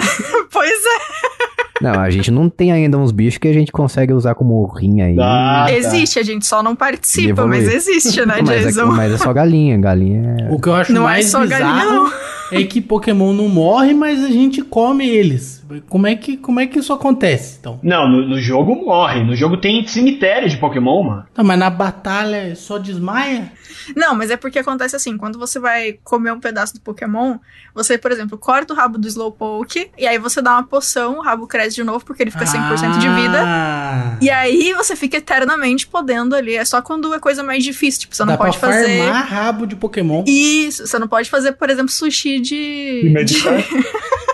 pois 0.49 0.71
é. 0.71 1.74
Não, 1.81 1.99
a 1.99 2.09
gente 2.09 2.31
não 2.31 2.49
tem 2.49 2.71
ainda 2.71 2.97
uns 2.97 3.11
bichos 3.11 3.37
que 3.37 3.47
a 3.47 3.53
gente 3.53 3.71
consegue 3.71 4.13
usar 4.13 4.33
como 4.33 4.65
rinha 4.67 5.05
aí. 5.05 5.17
Ah, 5.19 5.65
tá. 5.67 5.73
existe, 5.73 6.17
a 6.19 6.23
gente 6.23 6.45
só 6.45 6.63
não 6.63 6.75
participa, 6.75 7.45
mas 7.45 7.67
existe, 7.67 8.25
né, 8.25 8.37
mas, 8.45 8.49
é, 8.49 8.63
Jason? 8.63 8.85
mas 8.87 9.11
é 9.11 9.17
só 9.17 9.33
galinha, 9.33 9.77
galinha 9.77 10.37
é... 10.39 10.53
O 10.53 10.59
que 10.59 10.69
eu 10.69 10.73
acho 10.73 10.93
Não 10.93 11.01
é 11.01 11.05
mais 11.05 11.29
só 11.29 11.45
galinha, 11.45 11.73
bizarro 11.73 11.93
não. 11.93 12.11
é 12.59 12.63
que 12.63 12.79
Pokémon 12.79 13.33
não 13.33 13.49
morre, 13.49 13.93
mas 13.93 14.23
a 14.23 14.29
gente 14.29 14.61
come 14.61 15.07
eles. 15.07 15.54
Como 15.89 16.05
é 16.07 16.15
que, 16.15 16.37
como 16.37 16.59
é 16.59 16.67
que 16.67 16.79
isso 16.79 16.93
acontece, 16.93 17.57
então? 17.59 17.79
Não, 17.81 18.07
no, 18.07 18.27
no 18.27 18.39
jogo 18.39 18.75
morre. 18.75 19.23
No 19.23 19.35
jogo 19.35 19.57
tem 19.57 19.85
cemitério 19.87 20.47
de 20.49 20.57
Pokémon, 20.57 21.03
mano. 21.03 21.25
Não, 21.35 21.43
mas 21.43 21.57
na 21.59 21.69
batalha 21.69 22.55
só 22.55 22.77
desmaia? 22.77 23.51
Não, 23.95 24.15
mas 24.15 24.29
é 24.31 24.37
porque 24.37 24.59
acontece 24.59 24.95
assim, 24.95 25.17
quando 25.17 25.37
você 25.39 25.59
vai 25.59 25.93
comer 26.03 26.31
um 26.31 26.39
pedaço 26.39 26.73
do 26.75 26.81
Pokémon, 26.81 27.37
você, 27.73 27.97
por 27.97 28.11
exemplo, 28.11 28.37
corta 28.37 28.73
o 28.73 28.75
rabo 28.75 28.97
do 28.97 29.07
Slowpoke, 29.07 29.91
e 29.97 30.07
aí 30.07 30.17
você 30.17 30.41
dá 30.41 30.53
uma 30.53 30.63
poção, 30.63 31.17
o 31.17 31.21
rabo 31.21 31.47
cresce 31.47 31.75
de 31.75 31.83
novo, 31.83 32.05
porque 32.05 32.23
ele 32.23 32.31
fica 32.31 32.45
100% 32.45 32.97
de 32.99 33.09
vida. 33.09 33.43
Ah, 33.43 34.17
E 34.21 34.29
aí 34.29 34.73
você 34.73 34.95
fica 34.95 35.17
eternamente 35.17 35.87
podendo 35.87 36.35
ali. 36.35 36.55
É 36.55 36.65
só 36.65 36.81
quando 36.81 37.13
é 37.13 37.19
coisa 37.19 37.43
mais 37.43 37.63
difícil. 37.63 38.01
Tipo, 38.01 38.15
você 38.15 38.23
não 38.23 38.33
dá 38.33 38.37
pode 38.37 38.57
pra 38.57 38.69
fazer. 38.69 39.01
rabo 39.09 39.65
de 39.65 39.75
Pokémon. 39.75 40.23
Isso, 40.27 40.85
você 40.87 40.97
não 40.99 41.07
pode 41.07 41.29
fazer, 41.29 41.53
por 41.53 41.69
exemplo, 41.69 41.91
sushi 41.91 42.39
de. 42.39 43.13
De, 43.25 43.35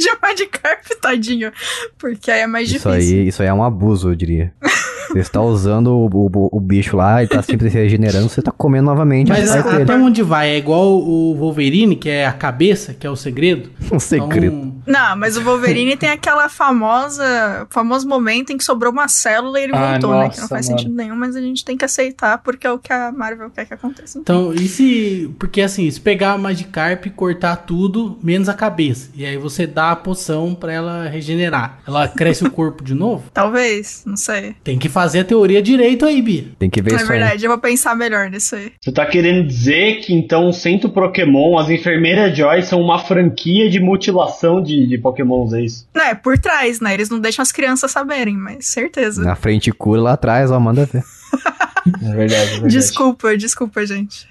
de 0.00 0.10
Magikarp, 0.20 0.86
tadinho. 1.00 1.52
Porque 1.98 2.30
aí 2.30 2.40
é 2.40 2.46
mais 2.46 2.70
Isso 2.70 2.88
difícil. 2.88 3.18
aí, 3.20 3.28
isso 3.28 3.42
aí 3.42 3.48
é 3.48 3.54
um 3.54 3.62
abuso, 3.62 4.10
eu 4.10 4.14
diria. 4.14 4.52
Você 5.10 5.18
está 5.18 5.40
usando 5.42 5.88
o, 5.88 6.06
o, 6.06 6.48
o 6.56 6.60
bicho 6.60 6.96
lá 6.96 7.20
e 7.20 7.26
tá 7.26 7.42
sempre 7.42 7.68
se 7.68 7.76
regenerando, 7.76 8.28
você 8.28 8.40
tá 8.40 8.52
comendo 8.52 8.84
novamente 8.84 9.28
Mas 9.28 9.50
a 9.50 9.58
até 9.58 9.96
onde 9.96 10.22
vai? 10.22 10.50
É 10.50 10.56
igual 10.58 10.86
o 11.02 11.34
Wolverine, 11.34 11.96
que 11.96 12.08
é 12.08 12.24
a 12.28 12.32
cabeça, 12.32 12.94
que 12.94 13.04
é 13.04 13.10
o 13.10 13.16
segredo? 13.16 13.70
Um 13.90 13.98
segredo. 13.98 14.54
Então, 14.54 14.82
Não, 14.86 15.16
mas 15.16 15.36
o 15.36 15.42
Wolverine 15.42 15.96
tem 15.96 16.10
aquela 16.10 16.48
famosa. 16.48 17.66
famoso 17.70 18.06
momento 18.06 18.50
em 18.52 18.56
que 18.56 18.62
sobrou 18.62 18.92
uma 18.92 19.08
célula 19.08 19.58
e 19.58 19.64
ele 19.64 19.72
Ah, 19.74 19.92
voltou, 19.92 20.10
né? 20.12 20.28
Que 20.28 20.36
não 20.36 20.42
nossa, 20.42 20.48
faz 20.48 20.68
mano. 20.68 20.78
sentido 20.78 20.94
nenhum, 20.96 21.16
mas 21.16 21.34
a 21.34 21.40
gente 21.40 21.64
tem 21.64 21.76
que 21.76 21.84
aceitar 21.84 22.38
porque 22.38 22.64
é 22.64 22.70
o 22.70 22.78
que 22.78 22.92
a 22.92 23.10
Marvel 23.10 23.50
quer 23.50 23.64
que 23.66 23.74
aconteça. 23.74 24.16
Então, 24.16 24.52
e 24.54 24.68
se. 24.68 25.28
Porque 25.40 25.60
assim, 25.60 25.90
se 25.90 26.00
pegar 26.00 26.34
a 26.34 26.38
Magikarp 26.38 27.06
e 27.06 27.10
cortar 27.10 27.56
tudo, 27.56 28.16
menos 28.22 28.48
a 28.48 28.54
cabeça. 28.54 29.10
E 29.16 29.24
aí 29.26 29.36
você 29.36 29.66
dá 29.66 29.89
a 29.90 29.96
poção 29.96 30.54
pra 30.54 30.72
ela 30.72 31.08
regenerar. 31.08 31.80
Ela 31.86 32.08
cresce 32.08 32.44
o 32.44 32.50
corpo 32.50 32.82
de 32.84 32.94
novo? 32.94 33.24
Talvez, 33.34 34.02
não 34.06 34.16
sei. 34.16 34.54
Tem 34.62 34.78
que 34.78 34.88
fazer 34.88 35.20
a 35.20 35.24
teoria 35.24 35.60
direito 35.62 36.04
aí, 36.06 36.20
Bia. 36.22 36.46
Tem 36.58 36.68
que 36.70 36.80
ver 36.82 36.92
É 36.92 36.96
isso 36.96 37.04
aí. 37.12 37.18
verdade, 37.18 37.44
eu 37.44 37.50
vou 37.50 37.58
pensar 37.58 37.94
melhor 37.96 38.30
nisso 38.30 38.54
aí. 38.56 38.72
Você 38.80 38.92
tá 38.92 39.06
querendo 39.06 39.46
dizer 39.46 40.00
que 40.00 40.12
então 40.14 40.48
o 40.48 40.52
Centro 40.52 40.90
Pokémon, 40.90 41.58
as 41.58 41.68
enfermeiras 41.70 42.36
Joy 42.36 42.62
são 42.62 42.80
uma 42.80 42.98
franquia 42.98 43.68
de 43.70 43.80
mutilação 43.80 44.62
de, 44.62 44.86
de 44.86 44.98
Pokémons, 44.98 45.52
é 45.52 45.62
isso? 45.62 45.86
Não, 45.94 46.04
é 46.04 46.14
por 46.14 46.38
trás, 46.38 46.80
né? 46.80 46.94
Eles 46.94 47.10
não 47.10 47.18
deixam 47.20 47.42
as 47.42 47.52
crianças 47.52 47.90
saberem, 47.90 48.36
mas 48.36 48.66
certeza. 48.66 49.22
Na 49.24 49.36
frente 49.36 49.70
cura, 49.72 50.00
lá 50.00 50.12
atrás, 50.12 50.50
ó, 50.50 50.58
manda 50.60 50.84
ver. 50.86 51.02
É 52.02 52.14
verdade, 52.14 52.42
é 52.42 52.46
verdade. 52.46 52.68
Desculpa, 52.68 53.36
desculpa, 53.36 53.86
gente. 53.86 54.28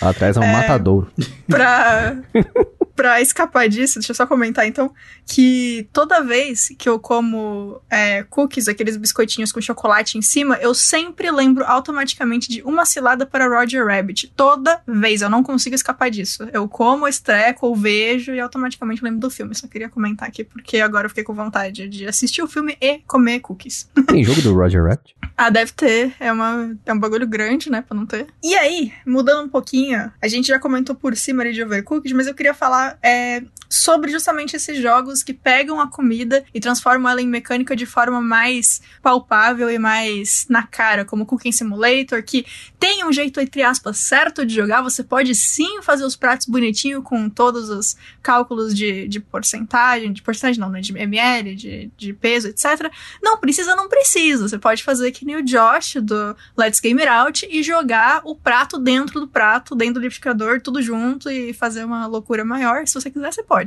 Lá 0.00 0.10
atrás 0.10 0.36
é 0.36 0.40
um 0.40 0.52
matadouro. 0.52 1.10
pra, 1.46 2.16
pra 3.00 3.20
escapar 3.20 3.68
disso, 3.68 3.98
deixa 3.98 4.12
eu 4.12 4.14
só 4.14 4.26
comentar 4.26 4.66
então, 4.66 4.92
que 5.26 5.88
toda 5.92 6.22
vez 6.22 6.68
que 6.76 6.88
eu 6.88 6.98
como 6.98 7.80
é, 7.88 8.24
cookies, 8.24 8.68
aqueles 8.68 8.96
biscoitinhos 8.96 9.52
com 9.52 9.60
chocolate 9.60 10.18
em 10.18 10.22
cima, 10.22 10.56
eu 10.56 10.74
sempre 10.74 11.30
lembro 11.30 11.64
automaticamente 11.64 12.50
de 12.50 12.62
uma 12.62 12.84
cilada 12.84 13.24
para 13.24 13.48
Roger 13.48 13.86
Rabbit. 13.86 14.32
Toda 14.36 14.82
vez, 14.86 15.22
eu 15.22 15.30
não 15.30 15.42
consigo 15.42 15.74
escapar 15.74 16.10
disso. 16.10 16.46
Eu 16.52 16.68
como, 16.68 17.08
estreco 17.08 17.66
ou 17.66 17.74
vejo 17.74 18.34
e 18.34 18.40
automaticamente 18.40 19.02
lembro 19.02 19.20
do 19.20 19.30
filme. 19.30 19.54
Só 19.54 19.66
queria 19.66 19.88
comentar 19.88 20.28
aqui, 20.28 20.44
porque 20.44 20.78
agora 20.78 21.06
eu 21.06 21.08
fiquei 21.10 21.24
com 21.24 21.34
vontade 21.34 21.88
de 21.88 22.06
assistir 22.06 22.42
o 22.42 22.48
filme 22.48 22.76
e 22.80 22.98
comer 23.06 23.40
cookies. 23.40 23.88
Tem 24.06 24.22
jogo 24.22 24.42
do 24.42 24.54
Roger 24.54 24.84
Rabbit? 24.84 25.16
Ah, 25.40 25.48
deve 25.48 25.72
ter. 25.72 26.12
É, 26.20 26.30
uma, 26.30 26.69
é 26.84 26.92
um 26.92 26.98
bagulho 26.98 27.26
grande, 27.26 27.70
né? 27.70 27.82
Pra 27.82 27.96
não 27.96 28.06
ter. 28.06 28.26
E 28.42 28.54
aí, 28.54 28.92
mudando 29.06 29.46
um 29.46 29.48
pouquinho, 29.48 30.12
a 30.20 30.28
gente 30.28 30.48
já 30.48 30.58
comentou 30.58 30.94
por 30.94 31.16
cima 31.16 31.42
ali 31.42 31.52
de 31.52 31.62
Overcooked, 31.62 32.14
mas 32.14 32.26
eu 32.26 32.34
queria 32.34 32.54
falar 32.54 32.98
é, 33.02 33.42
sobre 33.70 34.10
justamente 34.10 34.56
esses 34.56 34.82
jogos 34.82 35.22
que 35.22 35.32
pegam 35.32 35.80
a 35.80 35.88
comida 35.88 36.44
e 36.52 36.58
transformam 36.58 37.10
ela 37.10 37.22
em 37.22 37.28
mecânica 37.28 37.76
de 37.76 37.86
forma 37.86 38.20
mais 38.20 38.82
palpável 39.00 39.70
e 39.70 39.78
mais 39.78 40.44
na 40.48 40.64
cara, 40.64 41.04
como 41.04 41.24
Cooking 41.24 41.52
Simulator, 41.52 42.20
que 42.24 42.44
tem 42.80 43.04
um 43.04 43.12
jeito, 43.12 43.40
entre 43.40 43.62
aspas, 43.62 43.98
certo 43.98 44.44
de 44.44 44.54
jogar. 44.54 44.82
Você 44.82 45.04
pode 45.04 45.34
sim 45.36 45.80
fazer 45.82 46.04
os 46.04 46.16
pratos 46.16 46.46
bonitinho 46.46 47.00
com 47.00 47.30
todos 47.30 47.68
os 47.68 47.96
cálculos 48.20 48.74
de, 48.74 49.06
de 49.06 49.20
porcentagem, 49.20 50.12
de 50.12 50.20
porcentagem 50.20 50.60
não, 50.60 50.68
né? 50.68 50.80
De 50.80 50.96
ml, 50.96 51.54
de, 51.54 51.90
de 51.96 52.12
peso, 52.12 52.48
etc. 52.48 52.90
Não 53.22 53.38
precisa, 53.38 53.76
não 53.76 53.88
precisa. 53.88 54.48
Você 54.48 54.58
pode 54.58 54.82
fazer 54.82 55.12
que 55.12 55.24
nem 55.24 55.36
o 55.36 55.42
Josh 55.44 55.96
do 56.02 56.36
Let's 56.58 56.80
Game 56.80 57.06
Out 57.06 57.46
e 57.48 57.62
jogar 57.62 58.22
o 58.24 58.34
prato 58.34 58.78
dentro 58.78 59.20
do 59.20 59.28
prato, 59.28 59.76
dentro 59.76 59.94
do 59.94 60.00
liquidificador, 60.00 60.60
tudo 60.60 60.82
junto 60.82 61.30
e 61.30 61.52
fazer 61.52 61.84
uma 61.84 62.06
loucura 62.06 62.44
maior. 62.44 62.86
Se 62.86 62.94
você 62.94 63.10
quiser, 63.10 63.32
você 63.32 63.42
pode. 63.42 63.59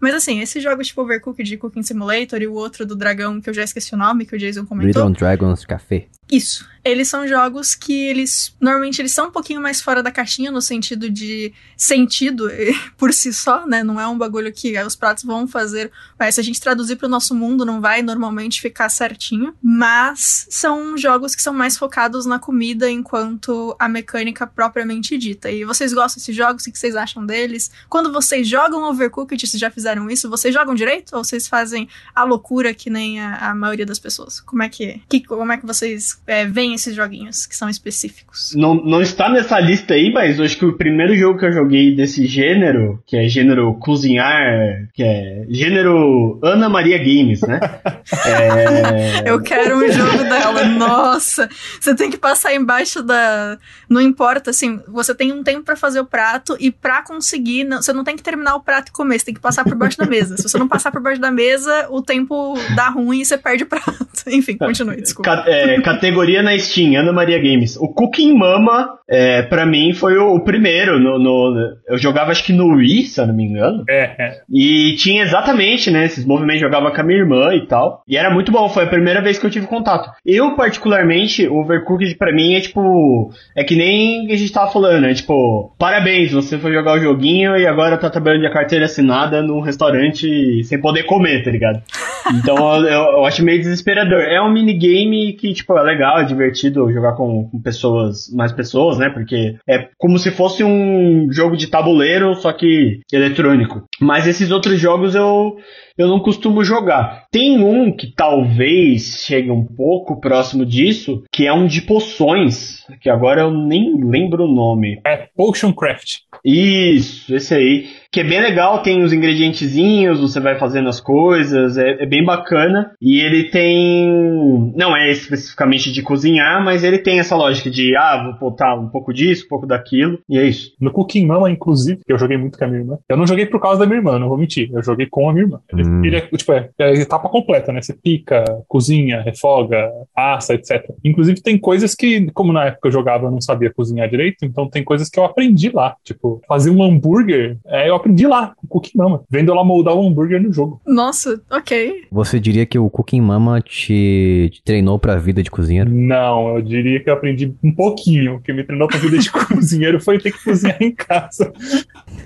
Mas 0.00 0.14
assim, 0.14 0.40
esses 0.40 0.62
jogos 0.62 0.88
tipo 0.88 1.02
Overcooked 1.02 1.48
de 1.48 1.56
Cooking 1.56 1.82
Simulator 1.82 2.40
e 2.42 2.46
o 2.46 2.54
outro 2.54 2.84
do 2.86 2.94
dragão, 2.94 3.40
que 3.40 3.48
eu 3.48 3.54
já 3.54 3.62
esqueci 3.62 3.94
o 3.94 3.98
nome, 3.98 4.26
que 4.26 4.36
o 4.36 4.38
Jason 4.38 4.66
comentou. 4.66 5.02
Riddle 5.02 5.18
Dragons 5.18 5.64
Café. 5.64 6.08
Isso. 6.30 6.68
Eles 6.88 7.06
são 7.08 7.28
jogos 7.28 7.74
que 7.74 7.92
eles. 7.92 8.54
Normalmente 8.58 9.00
eles 9.02 9.12
são 9.12 9.28
um 9.28 9.30
pouquinho 9.30 9.60
mais 9.60 9.82
fora 9.82 10.02
da 10.02 10.10
caixinha, 10.10 10.50
no 10.50 10.62
sentido 10.62 11.10
de 11.10 11.52
sentido 11.76 12.48
por 12.96 13.12
si 13.12 13.30
só, 13.30 13.66
né? 13.66 13.84
Não 13.84 14.00
é 14.00 14.08
um 14.08 14.16
bagulho 14.16 14.50
que 14.50 14.78
os 14.80 14.96
pratos 14.96 15.22
vão 15.22 15.46
fazer. 15.46 15.92
Mas 16.18 16.36
se 16.36 16.40
a 16.40 16.44
gente 16.44 16.58
traduzir 16.58 16.96
para 16.96 17.06
o 17.06 17.10
nosso 17.10 17.34
mundo, 17.34 17.66
não 17.66 17.78
vai 17.78 18.00
normalmente 18.00 18.62
ficar 18.62 18.88
certinho. 18.88 19.54
Mas 19.62 20.46
são 20.48 20.96
jogos 20.96 21.34
que 21.34 21.42
são 21.42 21.52
mais 21.52 21.76
focados 21.76 22.24
na 22.24 22.38
comida 22.38 22.90
enquanto 22.90 23.76
a 23.78 23.86
mecânica 23.86 24.46
propriamente 24.46 25.18
dita. 25.18 25.50
E 25.50 25.66
vocês 25.66 25.92
gostam 25.92 26.18
desses 26.18 26.34
jogos? 26.34 26.66
O 26.66 26.72
que 26.72 26.78
vocês 26.78 26.96
acham 26.96 27.26
deles? 27.26 27.70
Quando 27.90 28.10
vocês 28.10 28.48
jogam 28.48 28.88
Overcooked, 28.88 29.46
se 29.46 29.58
já 29.58 29.70
fizeram 29.70 30.08
isso, 30.08 30.30
vocês 30.30 30.54
jogam 30.54 30.74
direito? 30.74 31.14
Ou 31.14 31.22
vocês 31.22 31.46
fazem 31.46 31.86
a 32.14 32.24
loucura 32.24 32.72
que 32.72 32.88
nem 32.88 33.20
a, 33.20 33.50
a 33.50 33.54
maioria 33.54 33.84
das 33.84 33.98
pessoas? 33.98 34.40
Como 34.40 34.62
é 34.62 34.70
que, 34.70 35.02
que 35.06 35.20
como 35.20 35.52
é 35.52 35.58
que 35.58 35.66
vocês 35.66 36.18
é, 36.26 36.46
veem 36.46 36.77
esses 36.80 36.94
joguinhos 36.94 37.46
que 37.46 37.54
são 37.56 37.68
específicos. 37.68 38.54
Não, 38.56 38.74
não 38.74 39.00
está 39.02 39.28
nessa 39.28 39.58
lista 39.60 39.94
aí, 39.94 40.12
mas 40.12 40.40
acho 40.40 40.56
que 40.58 40.64
o 40.64 40.76
primeiro 40.76 41.14
jogo 41.16 41.38
que 41.38 41.46
eu 41.46 41.52
joguei 41.52 41.94
desse 41.94 42.26
gênero, 42.26 43.02
que 43.06 43.16
é 43.16 43.28
gênero 43.28 43.74
cozinhar, 43.74 44.88
que 44.94 45.02
é 45.02 45.44
gênero 45.50 46.38
Ana 46.42 46.68
Maria 46.68 46.98
Games, 46.98 47.40
né? 47.42 47.60
é... 48.26 49.30
Eu 49.30 49.40
quero 49.40 49.76
um 49.78 49.90
jogo 49.92 50.18
dela. 50.24 50.64
Nossa, 50.64 51.48
você 51.80 51.94
tem 51.94 52.10
que 52.10 52.16
passar 52.18 52.54
embaixo 52.54 53.02
da. 53.02 53.58
Não 53.88 54.00
importa, 54.00 54.50
assim, 54.50 54.80
você 54.88 55.14
tem 55.14 55.32
um 55.32 55.42
tempo 55.42 55.62
pra 55.64 55.76
fazer 55.76 56.00
o 56.00 56.04
prato 56.06 56.56
e 56.60 56.70
pra 56.70 57.02
conseguir, 57.02 57.64
não- 57.64 57.82
você 57.82 57.92
não 57.92 58.04
tem 58.04 58.16
que 58.16 58.22
terminar 58.22 58.54
o 58.54 58.60
prato 58.60 58.88
e 58.88 58.92
comer, 58.92 59.18
você 59.18 59.26
tem 59.26 59.34
que 59.34 59.40
passar 59.40 59.64
por 59.64 59.74
baixo 59.74 59.98
da 59.98 60.06
mesa. 60.06 60.36
Se 60.36 60.42
você 60.42 60.58
não 60.58 60.68
passar 60.68 60.90
por 60.90 61.00
baixo 61.00 61.20
da 61.20 61.30
mesa, 61.30 61.88
o 61.90 62.02
tempo 62.02 62.54
dá 62.74 62.88
ruim 62.88 63.20
e 63.20 63.24
você 63.24 63.36
perde 63.36 63.64
o 63.64 63.66
prato. 63.66 63.94
Enfim, 64.26 64.56
continue, 64.56 65.00
desculpa. 65.00 65.30
Ca- 65.36 65.44
é, 65.50 65.80
categoria 65.80 66.42
na 66.42 66.54
Steam, 66.68 66.94
Ana 67.00 67.12
Maria 67.12 67.38
Games. 67.38 67.76
O 67.76 67.88
Cooking 67.88 68.34
Mama, 68.34 68.90
é, 69.08 69.42
pra 69.42 69.64
mim, 69.66 69.92
foi 69.92 70.16
o, 70.18 70.34
o 70.34 70.44
primeiro. 70.44 70.98
No, 70.98 71.18
no- 71.18 71.76
eu 71.88 71.96
jogava, 71.98 72.30
acho 72.30 72.44
que 72.44 72.52
no 72.52 72.76
Wii, 72.76 73.04
se 73.04 73.20
eu 73.20 73.26
não 73.26 73.34
me 73.34 73.44
engano. 73.44 73.84
É, 73.88 74.02
é. 74.18 74.40
E 74.52 74.94
tinha 74.96 75.22
exatamente, 75.22 75.90
né, 75.90 76.04
esses 76.04 76.24
movimentos, 76.24 76.60
jogava 76.60 76.90
com 76.90 77.00
a 77.00 77.04
minha 77.04 77.18
irmã 77.18 77.54
e 77.54 77.66
tal. 77.66 78.02
E 78.08 78.16
era 78.16 78.30
muito 78.32 78.52
bom, 78.52 78.68
foi 78.68 78.84
a 78.84 78.88
primeira 78.88 79.20
vez 79.22 79.38
que 79.38 79.46
eu 79.46 79.50
tive 79.50 79.66
contato. 79.66 80.10
Eu, 80.24 80.54
particularmente, 80.56 81.46
o 81.48 81.56
Overcooked 81.60 82.14
pra 82.16 82.32
mim 82.32 82.54
é 82.54 82.60
tipo, 82.60 83.30
é 83.56 83.64
que 83.64 83.76
nem 83.76 84.30
a 84.32 84.36
gente 84.36 84.52
tava 84.52 84.70
falando, 84.70 85.06
é 85.06 85.14
tipo, 85.14 85.74
parabéns, 85.78 86.32
você 86.32 86.58
foi 86.58 86.72
jogar 86.72 86.94
o 86.94 87.00
joguinho 87.00 87.56
e 87.56 87.66
agora 87.66 87.96
tá 87.96 88.10
trabalhando 88.10 88.42
de 88.46 88.52
carteira 88.52 88.84
assinada 88.86 89.42
num 89.42 89.60
restaurante 89.60 90.62
sem 90.64 90.80
poder 90.80 91.04
comer, 91.04 91.42
tá 91.44 91.50
ligado? 91.50 91.80
Então 92.30 92.76
eu, 92.84 92.92
eu 93.16 93.24
acho 93.24 93.42
meio 93.42 93.58
desesperador. 93.58 94.20
É 94.20 94.38
um 94.42 94.52
minigame 94.52 95.32
que, 95.32 95.50
tipo, 95.54 95.78
é 95.78 95.82
legal, 95.82 96.18
é 96.20 96.24
divertido 96.24 96.47
jogar 96.92 97.14
com, 97.14 97.48
com 97.50 97.60
pessoas, 97.60 98.32
mais 98.34 98.52
pessoas, 98.52 98.98
né? 98.98 99.10
Porque 99.10 99.56
é 99.68 99.88
como 99.96 100.18
se 100.18 100.30
fosse 100.30 100.62
um 100.64 101.28
jogo 101.32 101.56
de 101.56 101.68
tabuleiro, 101.68 102.34
só 102.34 102.52
que 102.52 103.00
eletrônico. 103.12 103.84
Mas 104.00 104.26
esses 104.26 104.50
outros 104.50 104.78
jogos 104.78 105.14
eu, 105.14 105.56
eu 105.96 106.08
não 106.08 106.20
costumo 106.20 106.64
jogar. 106.64 107.26
Tem 107.30 107.62
um 107.62 107.94
que 107.94 108.12
talvez 108.14 109.24
chegue 109.24 109.50
um 109.50 109.64
pouco 109.64 110.20
próximo 110.20 110.64
disso, 110.64 111.22
que 111.32 111.46
é 111.46 111.52
um 111.52 111.66
de 111.66 111.82
poções, 111.82 112.84
que 113.00 113.10
agora 113.10 113.42
eu 113.42 113.50
nem 113.50 114.00
lembro 114.02 114.44
o 114.44 114.54
nome. 114.54 115.00
É 115.06 115.28
Potion 115.36 115.72
Craft. 115.72 116.18
Isso, 116.44 117.34
esse 117.34 117.54
aí. 117.54 117.86
Que 118.10 118.20
é 118.20 118.24
bem 118.24 118.40
legal, 118.40 118.82
tem 118.82 119.02
os 119.02 119.12
ingredientezinhos, 119.12 120.20
você 120.20 120.40
vai 120.40 120.58
fazendo 120.58 120.88
as 120.88 120.98
coisas, 120.98 121.76
é, 121.76 122.02
é 122.02 122.06
bem 122.06 122.24
bacana. 122.24 122.92
E 123.02 123.20
ele 123.20 123.50
tem. 123.50 124.72
Não 124.74 124.96
é 124.96 125.10
especificamente 125.10 125.92
de 125.92 126.02
cozinhar, 126.02 126.64
mas 126.64 126.82
ele 126.82 126.98
tem 126.98 127.18
essa 127.18 127.36
lógica 127.36 127.70
de, 127.70 127.94
ah, 127.96 128.22
vou 128.38 128.50
botar 128.50 128.74
um 128.76 128.88
pouco 128.88 129.12
disso, 129.12 129.44
um 129.44 129.48
pouco 129.48 129.66
daquilo, 129.66 130.18
e 130.28 130.38
é 130.38 130.44
isso. 130.44 130.72
No 130.80 130.90
Cooking 130.90 131.26
Mama, 131.26 131.50
inclusive, 131.50 132.00
que 132.06 132.12
eu 132.12 132.18
joguei 132.18 132.38
muito 132.38 132.58
com 132.58 132.64
a 132.64 132.68
minha 132.68 132.80
irmã. 132.80 132.98
Eu 133.08 133.16
não 133.16 133.26
joguei 133.26 133.44
por 133.44 133.60
causa 133.60 133.78
da 133.80 133.86
minha 133.86 133.98
irmã, 133.98 134.18
não 134.18 134.28
vou 134.28 134.38
mentir. 134.38 134.70
Eu 134.72 134.82
joguei 134.82 135.06
com 135.10 135.28
a 135.28 135.32
minha 135.32 135.44
irmã. 135.44 135.60
Ele, 135.70 135.86
Hum. 135.86 136.04
ele 136.04 136.16
é, 136.16 136.20
tipo, 136.22 136.52
é, 136.52 136.70
é 136.78 136.84
a 136.86 136.92
etapa 136.94 137.28
completa, 137.28 137.72
né? 137.72 137.82
Você 137.82 137.92
pica, 137.94 138.42
cozinha, 138.66 139.20
refoga, 139.20 139.90
assa, 140.16 140.54
etc. 140.54 140.82
Inclusive, 141.04 141.42
tem 141.42 141.58
coisas 141.58 141.94
que, 141.94 142.30
como 142.32 142.52
na 142.54 142.66
época 142.66 142.88
eu 142.88 142.92
jogava, 142.92 143.26
eu 143.26 143.30
não 143.30 143.40
sabia 143.40 143.70
cozinhar 143.72 144.08
direito, 144.08 144.44
então 144.44 144.68
tem 144.68 144.82
coisas 144.82 145.10
que 145.10 145.18
eu 145.20 145.24
aprendi 145.24 145.70
lá. 145.70 145.94
Tipo, 146.02 146.40
fazer 146.48 146.70
um 146.70 146.82
hambúrguer, 146.82 147.58
é, 147.66 147.88
eu 147.90 147.97
aprendi 147.98 148.26
lá, 148.26 148.54
com 148.56 148.66
o 148.66 148.68
Cooking 148.68 148.96
Mama. 148.98 149.22
Vendo 149.30 149.52
ela 149.52 149.64
moldar 149.64 149.94
o 149.94 150.06
hambúrguer 150.06 150.40
no 150.42 150.52
jogo. 150.52 150.80
Nossa, 150.86 151.40
ok. 151.50 152.06
Você 152.10 152.40
diria 152.40 152.64
que 152.66 152.78
o 152.78 152.88
Cooking 152.90 153.20
Mama 153.20 153.60
te, 153.60 154.50
te 154.52 154.62
treinou 154.62 154.98
pra 154.98 155.16
vida 155.16 155.42
de 155.42 155.50
cozinheiro? 155.50 155.90
Não, 155.90 156.56
eu 156.56 156.62
diria 156.62 157.00
que 157.02 157.08
eu 157.10 157.14
aprendi 157.14 157.54
um 157.62 157.72
pouquinho. 157.74 158.36
O 158.36 158.40
que 158.40 158.52
me 158.52 158.64
treinou 158.64 158.88
pra 158.88 158.98
vida 158.98 159.18
de 159.18 159.30
cozinheiro 159.30 160.00
foi 160.00 160.18
ter 160.18 160.32
que 160.32 160.42
cozinhar 160.42 160.76
em 160.82 160.92
casa. 160.94 161.52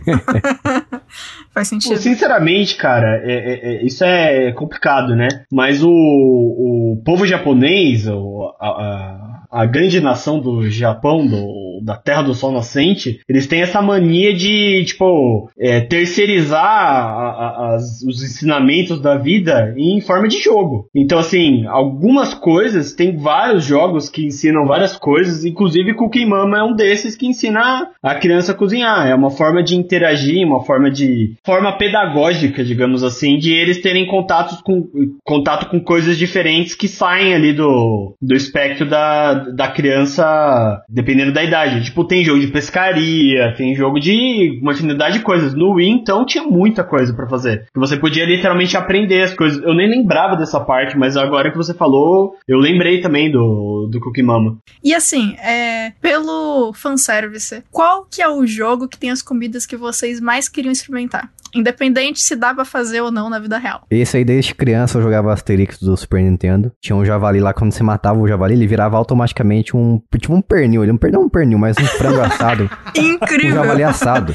Faz 1.52 1.68
Pô, 1.68 1.74
sentido. 1.80 1.96
sinceramente, 1.98 2.76
cara, 2.76 3.20
é- 3.24 3.32
é- 3.32 3.74
é- 3.74 3.84
isso 3.84 4.02
é 4.04 4.52
complicado, 4.52 5.14
né? 5.14 5.28
Mas 5.52 5.82
o, 5.82 5.90
o 5.90 7.02
povo 7.04 7.26
japonês, 7.26 8.06
o- 8.08 8.54
a, 8.58 8.66
a- 8.68 9.41
a 9.52 9.66
grande 9.66 10.00
nação 10.00 10.40
do 10.40 10.68
Japão, 10.70 11.26
do- 11.26 11.80
da 11.84 11.96
Terra 11.96 12.22
do 12.22 12.32
Sol 12.34 12.52
Nascente, 12.52 13.20
eles 13.28 13.46
têm 13.46 13.60
essa 13.60 13.82
mania 13.82 14.32
de, 14.32 14.84
tipo, 14.84 15.50
é, 15.58 15.80
terceirizar 15.80 16.64
a- 16.64 17.30
a- 17.72 17.74
as- 17.74 18.02
os 18.02 18.22
ensinamentos 18.22 19.00
da 19.00 19.16
vida 19.16 19.74
em 19.76 20.00
forma 20.00 20.28
de 20.28 20.38
jogo. 20.40 20.86
Então, 20.94 21.18
assim, 21.18 21.66
algumas 21.66 22.34
coisas, 22.34 22.92
tem 22.94 23.16
vários 23.16 23.64
jogos 23.64 24.08
que 24.08 24.26
ensinam 24.26 24.64
várias 24.66 24.96
coisas, 24.96 25.44
inclusive 25.44 25.94
Cooking 25.94 26.26
Mama 26.26 26.58
é 26.58 26.62
um 26.62 26.74
desses 26.74 27.16
que 27.16 27.26
ensina 27.26 27.88
a 28.02 28.14
criança 28.14 28.52
a 28.52 28.54
cozinhar. 28.54 29.06
É 29.08 29.14
uma 29.14 29.30
forma 29.30 29.62
de 29.62 29.76
interagir, 29.76 30.46
uma 30.46 30.64
forma 30.64 30.90
de 30.90 31.34
forma 31.44 31.72
pedagógica, 31.76 32.64
digamos 32.64 33.02
assim, 33.02 33.36
de 33.38 33.52
eles 33.52 33.80
terem 33.82 34.06
contatos 34.06 34.60
com 34.62 34.86
contato 35.24 35.68
com 35.68 35.80
coisas 35.80 36.16
diferentes 36.16 36.74
que 36.74 36.86
saem 36.88 37.34
ali 37.34 37.52
do, 37.52 38.14
do 38.20 38.34
espectro 38.34 38.88
da, 38.88 39.34
da 39.54 39.68
criança, 39.68 40.82
dependendo 40.88 41.32
da 41.32 41.42
idade. 41.42 41.84
Tipo, 41.84 42.04
tem 42.04 42.24
jogo 42.24 42.40
de 42.40 42.48
pescaria, 42.48 43.54
tem 43.56 43.74
jogo 43.74 43.98
de 43.98 44.58
uma 44.62 44.72
infinidade 44.72 45.18
de 45.18 45.24
coisas. 45.24 45.54
No 45.54 45.74
Wii, 45.74 45.88
então, 45.88 46.24
tinha 46.24 46.44
muita 46.44 46.84
coisa 46.84 47.12
pra 47.14 47.28
fazer. 47.28 47.66
Que 47.72 47.80
você 47.80 47.96
podia 47.96 48.24
literalmente 48.24 48.76
aprender 48.76 49.22
as 49.22 49.34
coisas. 49.34 49.62
Eu 49.62 49.74
nem 49.74 49.88
lembrava 49.88 50.36
dessa 50.36 50.60
parte, 50.60 50.96
mas 50.96 51.16
agora 51.16 51.50
que 51.50 51.56
você 51.56 51.74
falou, 51.74 52.34
eu 52.46 52.58
lembrei 52.58 53.00
também 53.00 53.30
do, 53.30 53.88
do 53.90 54.00
Cookie 54.00 54.22
Mama. 54.22 54.58
E 54.82 54.94
assim, 54.94 55.34
é, 55.36 55.92
pelo 56.00 56.72
fanservice, 56.74 57.62
qual 57.70 58.06
que 58.10 58.22
é 58.22 58.28
o 58.28 58.46
jogo 58.46 58.88
que 58.88 58.98
tem 58.98 59.10
as 59.10 59.22
comidas 59.22 59.66
que 59.66 59.76
vocês 59.76 60.20
mais 60.20 60.48
queriam 60.48 60.72
experimentar? 60.72 61.30
Independente 61.54 62.20
se 62.20 62.34
dá 62.34 62.54
pra 62.54 62.64
fazer 62.64 63.00
ou 63.00 63.10
não 63.10 63.28
na 63.28 63.38
vida 63.38 63.58
real. 63.58 63.82
Esse 63.90 64.16
aí, 64.16 64.24
desde 64.24 64.54
criança, 64.54 64.98
eu 64.98 65.02
jogava 65.02 65.32
Asterix 65.32 65.78
do 65.78 65.96
Super 65.96 66.22
Nintendo. 66.22 66.72
Tinha 66.80 66.96
um 66.96 67.04
javali 67.04 67.40
lá, 67.40 67.52
quando 67.52 67.72
você 67.72 67.82
matava 67.82 68.18
o 68.18 68.28
javali, 68.28 68.54
ele 68.54 68.66
virava 68.66 68.96
automaticamente 68.96 69.76
um. 69.76 70.00
Tipo 70.18 70.34
um 70.34 70.40
pernil. 70.42 70.82
Ele 70.82 70.92
não 70.92 70.98
perdeu 70.98 71.20
um 71.20 71.28
pernil, 71.28 71.58
mas 71.58 71.76
um 71.78 71.84
frango 71.84 72.20
assado. 72.20 72.70
Um 72.98 73.02
Incrível! 73.14 73.54
javali 73.54 73.82
assado. 73.82 74.34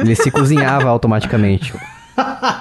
Ele 0.00 0.14
se 0.14 0.30
cozinhava 0.30 0.88
automaticamente. 0.88 1.72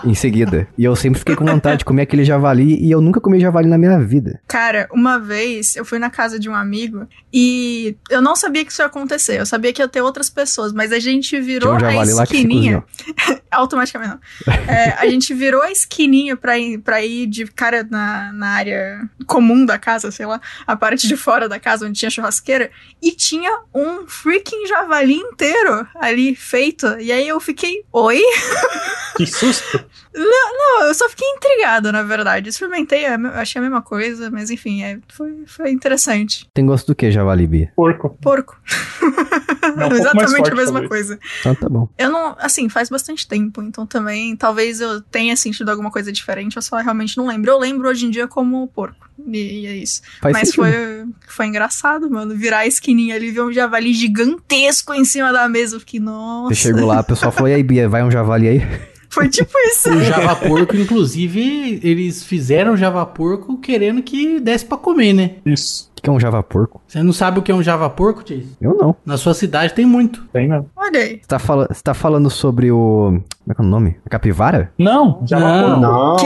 Em 0.03 0.13
seguida. 0.13 0.67
E 0.77 0.83
eu 0.83 0.95
sempre 0.95 1.19
fiquei 1.19 1.35
com 1.35 1.45
vontade 1.45 1.79
de 1.79 1.85
comer 1.85 2.03
aquele 2.03 2.23
javali 2.23 2.77
e 2.83 2.91
eu 2.91 3.01
nunca 3.01 3.19
comi 3.19 3.39
javali 3.39 3.67
na 3.67 3.77
minha 3.77 3.99
vida. 3.99 4.39
Cara, 4.47 4.87
uma 4.91 5.19
vez 5.19 5.75
eu 5.75 5.83
fui 5.85 5.99
na 5.99 6.09
casa 6.09 6.39
de 6.39 6.49
um 6.49 6.55
amigo 6.55 7.07
e 7.33 7.95
eu 8.09 8.21
não 8.21 8.35
sabia 8.35 8.63
que 8.63 8.71
isso 8.71 8.81
ia 8.81 8.85
acontecer. 8.85 9.39
Eu 9.39 9.45
sabia 9.45 9.73
que 9.73 9.81
ia 9.81 9.87
ter 9.87 10.01
outras 10.01 10.29
pessoas, 10.29 10.71
mas 10.71 10.91
a 10.91 10.99
gente 10.99 11.39
virou 11.39 11.73
um 11.73 11.85
a 11.85 12.23
esquininha. 12.23 12.83
Automaticamente 13.51 14.07
não. 14.07 14.19
É, 14.67 14.95
a 14.97 15.07
gente 15.07 15.33
virou 15.33 15.61
a 15.61 15.71
esquininha 15.71 16.35
pra 16.35 16.57
ir, 16.57 16.77
pra 16.79 17.03
ir 17.03 17.27
de 17.27 17.45
cara 17.45 17.85
na, 17.89 18.31
na 18.33 18.47
área 18.49 19.09
comum 19.25 19.65
da 19.65 19.77
casa, 19.77 20.11
sei 20.11 20.25
lá, 20.25 20.39
a 20.65 20.75
parte 20.75 21.07
de 21.07 21.17
fora 21.17 21.49
da 21.49 21.59
casa 21.59 21.85
onde 21.85 21.99
tinha 21.99 22.11
churrasqueira, 22.11 22.71
e 23.01 23.11
tinha 23.11 23.61
um 23.73 24.07
freaking 24.07 24.67
javali 24.67 25.15
inteiro 25.15 25.87
ali 25.95 26.35
feito. 26.35 26.85
E 26.99 27.11
aí 27.11 27.27
eu 27.27 27.39
fiquei, 27.39 27.83
oi? 27.91 28.21
Que 29.15 29.25
susto! 29.53 29.85
Não, 30.13 30.87
eu 30.87 30.93
só 30.93 31.07
fiquei 31.09 31.27
intrigada, 31.27 31.91
na 31.91 32.03
verdade. 32.03 32.49
Experimentei, 32.49 33.05
é, 33.05 33.15
achei 33.35 33.59
a 33.59 33.61
mesma 33.61 33.81
coisa, 33.81 34.29
mas 34.31 34.49
enfim, 34.49 34.83
é, 34.83 34.99
foi, 35.07 35.43
foi 35.45 35.71
interessante. 35.71 36.47
Tem 36.53 36.65
gosto 36.65 36.87
do 36.87 36.95
que, 36.95 37.11
javali, 37.11 37.45
Bia? 37.45 37.71
Porco. 37.75 38.17
Porco. 38.21 38.59
Não, 39.75 39.89
um 39.89 39.93
Exatamente 39.93 40.37
forte, 40.37 40.51
a 40.51 40.55
mesma 40.55 40.81
talvez. 40.81 40.89
coisa. 40.89 41.19
Então 41.39 41.55
tá 41.55 41.69
bom. 41.69 41.89
Eu 41.97 42.09
não, 42.09 42.35
assim, 42.39 42.67
faz 42.69 42.89
bastante 42.89 43.27
tempo, 43.27 43.61
então 43.61 43.85
também 43.85 44.35
talvez 44.35 44.81
eu 44.81 45.01
tenha 45.01 45.35
sentido 45.35 45.69
alguma 45.69 45.91
coisa 45.91 46.11
diferente, 46.11 46.55
eu 46.55 46.61
só 46.61 46.77
realmente 46.77 47.17
não 47.17 47.27
lembro. 47.27 47.51
Eu 47.51 47.59
lembro 47.59 47.87
hoje 47.87 48.05
em 48.05 48.09
dia 48.09 48.27
como 48.27 48.67
porco. 48.67 49.07
E, 49.25 49.61
e 49.61 49.67
é 49.67 49.75
isso. 49.75 50.01
Faz 50.21 50.33
Mas 50.33 50.49
sentido. 50.49 50.63
foi, 50.63 51.05
foi 51.27 51.45
engraçado, 51.47 52.09
mano. 52.09 52.35
Virar 52.35 52.59
a 52.59 52.67
esquininha 52.67 53.15
ali, 53.15 53.31
ver 53.31 53.41
um 53.41 53.51
javali 53.51 53.93
gigantesco 53.93 54.93
em 54.93 55.03
cima 55.03 55.33
da 55.33 55.49
mesa. 55.49 55.75
Eu 55.75 55.79
fiquei, 55.79 55.99
nossa. 55.99 56.53
Você 56.53 56.61
chegou 56.61 56.85
lá, 56.85 56.99
o 56.99 57.03
pessoal 57.03 57.31
falou, 57.31 57.49
e 57.49 57.53
aí, 57.53 57.63
Bia, 57.63 57.89
vai 57.89 58.03
um 58.03 58.11
javali 58.11 58.47
aí? 58.47 58.61
Foi 59.17 59.29
tipo 59.29 59.51
isso. 59.71 59.89
O 59.89 60.03
Java 60.03 60.35
Porco, 60.35 60.75
inclusive, 60.75 61.79
eles 61.81 62.23
fizeram 62.23 62.73
o 62.73 62.77
Java 62.77 63.03
Porco 63.03 63.57
querendo 63.57 64.03
que 64.03 64.39
desse 64.39 64.63
pra 64.63 64.77
comer, 64.77 65.13
né? 65.13 65.31
Isso. 65.43 65.89
O 65.97 66.01
que 66.01 66.09
é 66.09 66.13
um 66.13 66.19
java 66.19 66.41
porco? 66.43 66.81
Você 66.87 67.01
não 67.03 67.11
sabe 67.11 67.39
o 67.39 67.41
que 67.41 67.51
é 67.51 67.55
um 67.55 67.61
Java 67.63 67.89
Porco, 67.89 68.21
Chase? 68.25 68.55
Eu 68.61 68.75
não. 68.75 68.95
Na 69.05 69.17
sua 69.17 69.33
cidade 69.33 69.73
tem 69.73 69.85
muito. 69.85 70.23
Tem, 70.31 70.47
né? 70.47 70.63
Olha 70.75 70.99
aí. 70.99 71.19
Você 71.21 71.27
tá, 71.27 71.39
fala- 71.39 71.67
você 71.69 71.81
tá 71.81 71.93
falando 71.93 72.29
sobre 72.29 72.71
o. 72.71 73.19
Como 73.43 73.51
é 73.51 73.53
que 73.55 73.61
é 73.61 73.63
o 73.63 73.67
nome? 73.67 73.97
A 74.05 74.09
capivara? 74.09 74.71
Não, 74.77 75.21
já 75.25 75.39
Não. 75.39 75.79
Não. 75.81 76.17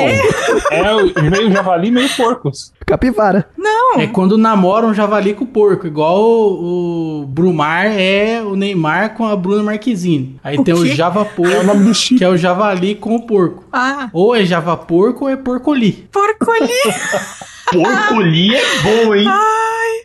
É 0.72 0.94
o- 0.94 1.24
meio 1.32 1.52
javali, 1.52 1.90
meio 1.90 2.10
porcos. 2.16 2.74
Capivara. 2.86 3.48
Não. 3.58 4.00
É 4.00 4.08
quando 4.08 4.38
namoram 4.38 4.90
um 4.90 4.94
javali 4.94 5.34
com 5.34 5.46
o 5.46 5.48
porco, 5.48 5.88
igual 5.88 6.22
o, 6.22 7.22
o 7.22 7.26
Brumar 7.28 7.86
é 7.88 8.42
o 8.42 8.56
Neymar 8.56 9.14
com 9.16 9.26
a 9.26 9.36
Bruna 9.36 9.64
Marquezine. 9.64 10.38
Aí 10.44 10.58
O 10.58 10.64
tem 10.64 10.74
o 10.74 10.84
quê? 10.84 10.94
Java 10.94 11.22
É 11.22 11.24
o 11.24 11.26
Porco, 11.26 11.64
nome 11.64 11.86
do 11.86 11.94
chip. 11.94 12.18
que 12.18 12.24
é 12.24 12.30
o 12.30 12.38
javali 12.38 12.94
com 12.96 13.16
o 13.16 13.26
porco. 13.26 13.64
Ah, 13.72 14.10
Ou 14.14 14.36
é 14.36 14.44
Java 14.46 14.76
Porco 14.78 15.26
ou 15.26 15.32
é 15.32 15.36
porcoli. 15.38 16.08
porco 16.12 16.52
ali. 16.52 16.70
Porcolia 17.70 18.58
é 18.62 18.80
bom, 18.82 19.16
hein? 19.16 19.26
Ai, 19.28 20.02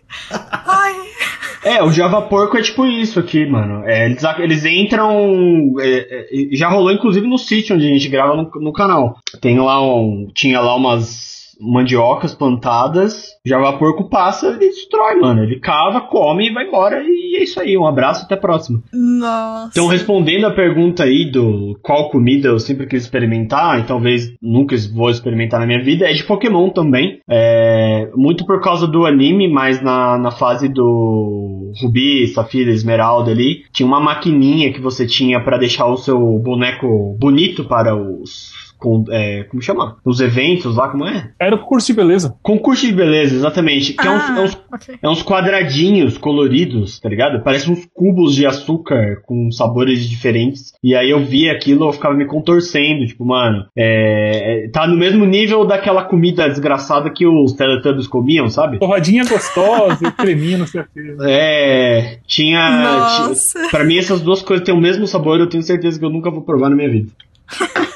É, 1.65 1.83
o 1.83 1.91
Java 1.91 2.23
Porco 2.23 2.57
é 2.57 2.63
tipo 2.63 2.87
isso 2.87 3.19
aqui, 3.19 3.45
mano. 3.45 3.85
É, 3.85 4.07
eles, 4.07 4.23
eles 4.39 4.65
entram. 4.65 5.75
é, 5.81 6.29
é, 6.31 6.57
já 6.57 6.69
rolou 6.69 6.93
inclusive 6.93 7.27
no 7.27 7.39
sítio 7.39 7.75
onde 7.75 7.87
a 7.87 7.93
gente 7.93 8.09
grava 8.09 8.37
no, 8.37 8.51
no 8.61 8.73
canal. 8.73 9.19
Tem 9.41 9.59
lá 9.59 9.83
um. 9.83 10.31
Tinha 10.33 10.61
lá 10.61 10.77
umas 10.77 11.36
mandiocas 11.61 12.35
plantadas. 12.35 13.29
O 13.45 13.49
Java 13.49 13.73
Porco 13.79 14.09
passa 14.09 14.49
e 14.51 14.59
destrói, 14.59 15.17
mano. 15.17 15.43
Ele 15.43 15.59
cava, 15.61 16.01
come 16.03 16.49
e 16.49 16.53
vai 16.53 16.67
embora. 16.67 17.03
E 17.03 17.37
é 17.37 17.43
isso 17.43 17.61
aí. 17.61 17.77
Um 17.77 17.87
abraço 17.87 18.25
até 18.25 18.35
a 18.35 18.39
próxima. 18.39 18.83
nossa. 18.93 19.71
Então, 19.71 19.87
respondendo 19.87 20.47
a 20.47 20.51
pergunta 20.55 21.05
aí 21.05 21.31
do 21.31 21.79
qual 21.83 22.11
comida 22.11 22.49
eu 22.49 22.59
sempre 22.59 22.87
quis 22.87 23.03
experimentar, 23.03 23.81
e 23.81 23.85
talvez 23.85 24.33
nunca 24.41 24.77
vou 24.95 25.11
experimentar 25.11 25.61
na 25.61 25.67
minha 25.67 25.83
vida, 25.83 26.09
é 26.09 26.13
de 26.13 26.25
Pokémon 26.25 26.71
também. 26.71 27.21
É, 27.29 28.11
muito 28.15 28.45
por 28.45 28.61
causa 28.61 28.87
do 28.87 29.07
anime, 29.07 29.49
mas 29.49 29.81
na, 29.81 30.19
na 30.19 30.31
fase 30.31 30.69
do 30.69 31.73
Rubi, 31.81 32.27
Safira, 32.29 32.71
Esmeralda 32.71 33.31
ali, 33.31 33.65
tinha 33.73 33.87
uma 33.87 34.01
maquininha 34.01 34.73
que 34.73 34.81
você 34.81 35.07
tinha 35.07 35.43
pra 35.43 35.59
deixar 35.59 35.87
o 35.87 35.97
seu 35.97 36.19
boneco 36.39 37.17
bonito 37.19 37.65
para 37.65 37.95
os. 37.95 38.66
Com- 38.87 39.05
é, 39.11 39.43
como 39.45 39.61
chama? 39.61 39.97
Os 40.05 40.21
eventos 40.21 40.77
lá, 40.77 40.89
como 40.89 41.05
é? 41.07 41.31
Era 41.41 41.57
o 41.57 41.59
curso 41.59 41.89
de 41.89 41.95
beleza. 41.95 42.37
Concurso 42.41 42.87
de 42.87 42.93
beleza, 42.93 43.35
exatamente. 43.35 43.95
Que 43.95 44.07
é 44.07 44.11
uns- 44.11 44.23
Ah, 44.31 44.37
é 44.39 44.43
uns 44.43 44.59
ok. 44.73 44.95
é 45.03 45.09
uns 45.09 45.23
quadradinhos 45.25 46.17
coloridos, 46.17 47.01
tá 47.01 47.09
ligado? 47.09 47.43
Parece 47.43 47.69
uns 47.69 47.85
cubos 47.93 48.35
de 48.37 48.47
açúcar 48.47 49.23
com 49.27 49.51
sabores 49.51 50.09
diferentes. 50.09 50.73
E 50.85 50.95
aí 50.95 51.11
eu 51.11 51.19
via 51.25 51.51
aquilo, 51.51 51.89
eu 51.89 51.93
ficava 51.93 52.15
me 52.15 52.27
contorcendo, 52.27 53.05
tipo, 53.07 53.25
mano, 53.25 53.67
é, 53.77 54.67
é- 54.67 54.69
tá 54.69 54.87
no 54.87 54.97
mesmo 54.97 55.25
nível 55.25 55.65
daquela 55.67 56.05
comida 56.05 56.49
desgraçada 56.49 57.11
que 57.11 57.27
os 57.27 57.55
Teletubbies 57.55 58.07
comiam, 58.07 58.49
sabe? 58.49 58.79
Torradinha 58.79 59.25
gostosa, 59.25 60.13
creminho, 60.13 60.59
não 60.59 60.67
sei 60.69 60.83
o 60.83 60.85
que. 60.85 61.17
É, 61.29 62.19
tinha, 62.25 62.71
Nossa. 62.71 63.59
tinha. 63.59 63.71
Pra 63.71 63.85
mim, 63.85 63.99
essas 63.99 64.21
duas 64.21 64.43
coisas 64.43 64.65
têm 64.65 64.75
o 64.75 64.81
mesmo 64.81 65.07
sabor, 65.09 65.41
eu 65.41 65.49
tenho 65.49 65.63
certeza 65.65 65.99
que 65.99 66.05
eu 66.05 66.11
nunca 66.11 66.31
vou 66.31 66.43
provar 66.43 66.71
na 66.71 66.77
minha 66.77 66.89
vida. 66.91 67.11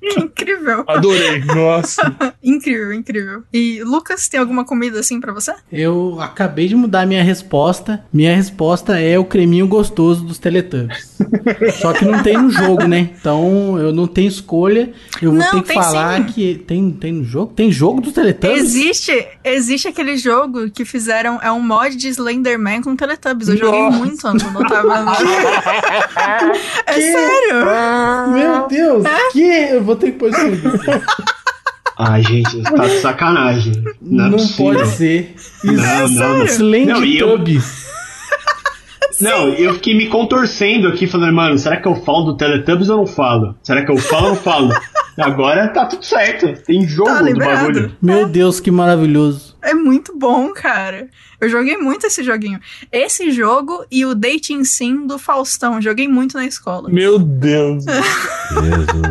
Que 0.00 0.20
incrível. 0.20 0.84
Adorei, 0.86 1.44
nossa. 1.44 2.14
Incrível, 2.42 2.92
incrível. 2.92 3.42
E 3.52 3.82
Lucas, 3.84 4.26
tem 4.28 4.40
alguma 4.40 4.64
comida 4.64 4.98
assim 4.98 5.20
pra 5.20 5.32
você? 5.32 5.54
Eu 5.72 6.18
acabei 6.20 6.66
de 6.66 6.74
mudar 6.74 7.06
minha 7.06 7.22
resposta. 7.22 8.04
Minha 8.12 8.34
resposta 8.34 8.98
é 8.98 9.16
o 9.18 9.24
creminho 9.24 9.66
gostoso 9.68 10.24
dos 10.24 10.38
Teletubbies. 10.38 11.16
Só 11.80 11.92
que 11.92 12.04
não 12.04 12.20
tem 12.22 12.36
no 12.36 12.50
jogo, 12.50 12.84
né? 12.88 13.10
Então 13.18 13.78
eu 13.78 13.92
não 13.92 14.06
tenho 14.08 14.28
escolha. 14.28 14.92
Eu 15.20 15.30
vou 15.30 15.38
Não, 15.38 15.50
ter 15.52 15.60
que 15.62 15.66
tem 15.68 15.76
falar 15.76 16.16
sim. 16.18 16.24
que 16.32 16.54
tem, 16.66 16.90
tem 16.90 17.12
no 17.12 17.24
jogo? 17.24 17.52
Tem 17.54 17.70
jogo 17.70 18.00
dos 18.00 18.12
Teletubbies? 18.12 18.60
Existe, 18.64 19.28
existe 19.44 19.86
aquele 19.88 20.16
jogo 20.16 20.68
que 20.70 20.84
fizeram, 20.84 21.38
é 21.40 21.50
um 21.52 21.60
mod 21.60 21.94
de 21.96 22.08
Slenderman 22.08 22.82
com 22.82 22.96
Teletubbies. 22.96 23.48
Eu 23.48 23.56
joguei 23.56 23.82
Nossa. 23.82 23.98
muito 23.98 24.20
quando 24.20 24.42
eu 24.62 24.68
tava 24.68 25.12
É 26.86 26.92
sério? 26.94 28.32
Meu 28.32 28.66
Deus, 28.66 29.04
que? 29.32 29.51
Eu 29.72 29.82
vou 29.82 29.96
ter 29.96 30.12
que 30.12 30.18
pôr 30.18 30.30
isso 30.30 30.50
vídeo. 30.50 30.72
Ai, 31.98 32.22
gente, 32.22 32.62
tá 32.62 32.86
de 32.86 32.98
sacanagem. 33.00 33.84
Não, 34.00 34.26
é 34.26 34.30
Não, 34.30 34.48
pode 34.48 34.86
ser. 34.88 35.34
Não, 35.62 36.08
não, 36.08 36.38
não. 36.38 36.44
Slend 36.46 36.86
Não, 36.86 37.04
eu- 37.04 37.36
Tubbies. 37.36 37.82
Não, 39.20 39.48
eu 39.50 39.74
fiquei 39.74 39.96
me 39.96 40.06
contorcendo 40.08 40.88
aqui, 40.88 41.06
falando, 41.06 41.32
mano, 41.34 41.56
será 41.58 41.76
que 41.76 41.86
eu 41.86 41.94
falo 41.96 42.24
do 42.24 42.36
Teletubbies 42.36 42.88
ou 42.88 42.96
não 42.96 43.06
falo? 43.06 43.54
Será 43.62 43.84
que 43.84 43.92
eu 43.92 43.96
falo 43.98 44.24
ou 44.24 44.28
não 44.30 44.36
falo? 44.36 44.70
Agora 45.18 45.68
tá 45.68 45.86
tudo 45.86 46.04
certo. 46.04 46.52
Tem 46.64 46.86
jogo 46.88 47.10
Tá 47.10 47.22
do 47.22 47.34
bagulho. 47.36 47.94
Meu 48.00 48.26
Deus, 48.26 48.58
que 48.58 48.70
maravilhoso. 48.70 49.51
É 49.62 49.72
muito 49.74 50.16
bom, 50.18 50.52
cara. 50.52 51.08
Eu 51.40 51.48
joguei 51.48 51.76
muito 51.76 52.06
esse 52.06 52.22
joguinho. 52.22 52.60
Esse 52.90 53.30
jogo 53.30 53.84
e 53.90 54.04
o 54.04 54.14
Dating 54.14 54.64
Sim 54.64 55.06
do 55.06 55.18
Faustão. 55.18 55.80
Joguei 55.80 56.08
muito 56.08 56.36
na 56.36 56.44
escola. 56.46 56.88
Meu 56.90 57.18
Deus. 57.18 57.84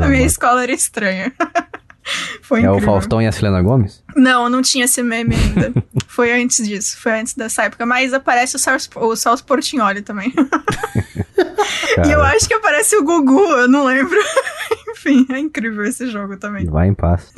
A 0.01 0.07
minha 0.09 0.25
escola 0.25 0.63
era 0.63 0.71
estranha. 0.71 1.31
Foi 2.41 2.59
É 2.59 2.63
incrível. 2.63 2.81
o 2.81 2.81
Faustão 2.91 3.21
e 3.21 3.27
a 3.27 3.31
Selena 3.31 3.61
Gomes? 3.61 4.03
Não, 4.15 4.49
não 4.49 4.61
tinha 4.61 4.85
esse 4.85 5.01
meme 5.03 5.35
ainda. 5.35 5.71
Foi 6.07 6.33
antes 6.33 6.67
disso, 6.67 6.97
foi 6.99 7.13
antes 7.13 7.33
dessa 7.35 7.63
época. 7.63 7.85
Mas 7.85 8.11
aparece 8.13 8.55
o 8.57 8.59
Celso, 8.59 8.89
o 8.95 9.15
Celso 9.15 9.45
Portignoli 9.45 10.01
também. 10.01 10.33
E 12.05 12.11
eu 12.11 12.21
acho 12.21 12.47
que 12.47 12.53
aparece 12.53 12.97
o 12.97 13.03
Gugu, 13.03 13.39
eu 13.39 13.67
não 13.69 13.85
lembro. 13.85 14.17
Enfim, 14.89 15.25
é 15.29 15.39
incrível 15.39 15.83
esse 15.85 16.07
jogo 16.07 16.35
também. 16.35 16.65
vai 16.65 16.87
em 16.89 16.93
paz. 16.93 17.31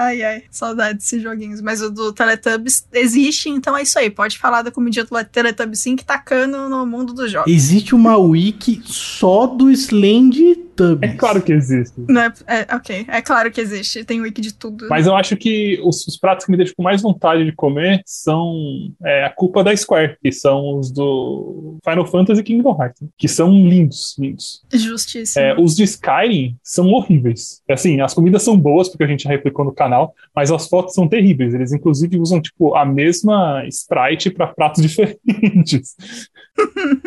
Ai, 0.00 0.22
ai, 0.22 0.42
saudade 0.50 0.98
desses 0.98 1.22
joguinhos. 1.22 1.60
Mas 1.60 1.82
o 1.82 1.90
do 1.90 2.10
Teletubbies 2.10 2.86
existe, 2.90 3.50
então 3.50 3.76
é 3.76 3.82
isso 3.82 3.98
aí. 3.98 4.08
Pode 4.08 4.38
falar 4.38 4.62
da 4.62 4.70
comidinha 4.70 5.04
do 5.04 5.24
Teletubbies 5.24 5.80
sim 5.80 5.94
que 5.94 6.04
tá 6.04 6.18
cano 6.18 6.70
no 6.70 6.86
mundo 6.86 7.12
dos 7.12 7.30
jogos. 7.30 7.52
Existe 7.52 7.94
uma 7.94 8.16
wiki 8.16 8.80
só 8.84 9.46
do 9.46 9.70
Slend 9.70 10.69
É 11.00 11.08
claro 11.08 11.42
que 11.42 11.52
existe. 11.52 11.94
Não 12.08 12.20
é, 12.22 12.32
é- 12.46 12.74
ok, 12.74 13.04
é 13.08 13.22
claro 13.22 13.50
que 13.50 13.60
existe. 13.60 14.04
Tem 14.04 14.20
wiki 14.20 14.40
de 14.40 14.54
tudo. 14.54 14.86
Mas 14.88 15.06
eu 15.06 15.14
acho 15.14 15.36
que 15.36 15.80
os, 15.84 16.06
os 16.06 16.16
pratos 16.16 16.44
que 16.46 16.50
me 16.50 16.56
deixam 16.56 16.74
com 16.76 16.82
mais 16.82 17.02
vontade 17.02 17.44
de 17.44 17.52
comer 17.52 18.02
são 18.04 18.54
é, 19.04 19.24
a 19.24 19.30
culpa 19.30 19.62
da 19.62 19.76
Square, 19.76 20.16
que 20.22 20.32
são 20.32 20.78
os 20.78 20.90
do 20.90 21.76
Final 21.84 22.06
Fantasy 22.06 22.40
e 22.40 22.44
Kingdom 22.44 22.76
Hearts, 22.80 23.02
né? 23.02 23.08
que 23.18 23.28
são 23.28 23.50
lindos, 23.50 24.16
lindos. 24.18 24.62
Justíssimo. 24.72 25.44
É, 25.44 25.58
os 25.58 25.74
de 25.76 25.84
Skyrim 25.84 26.56
são 26.62 26.88
horríveis. 26.92 27.62
Assim, 27.68 28.00
as 28.00 28.14
comidas 28.14 28.42
são 28.42 28.56
boas, 28.56 28.88
porque 28.88 29.04
a 29.04 29.06
gente 29.06 29.24
já 29.24 29.30
replicou 29.30 29.64
no 29.64 29.72
canal, 29.72 30.14
mas 30.34 30.50
as 30.50 30.68
fotos 30.68 30.94
são 30.94 31.08
terríveis. 31.08 31.54
Eles, 31.54 31.72
inclusive, 31.72 32.18
usam, 32.18 32.40
tipo, 32.40 32.74
a 32.74 32.84
mesma 32.84 33.64
sprite 33.68 34.30
para 34.30 34.46
pratos 34.48 34.82
diferentes. 34.86 35.96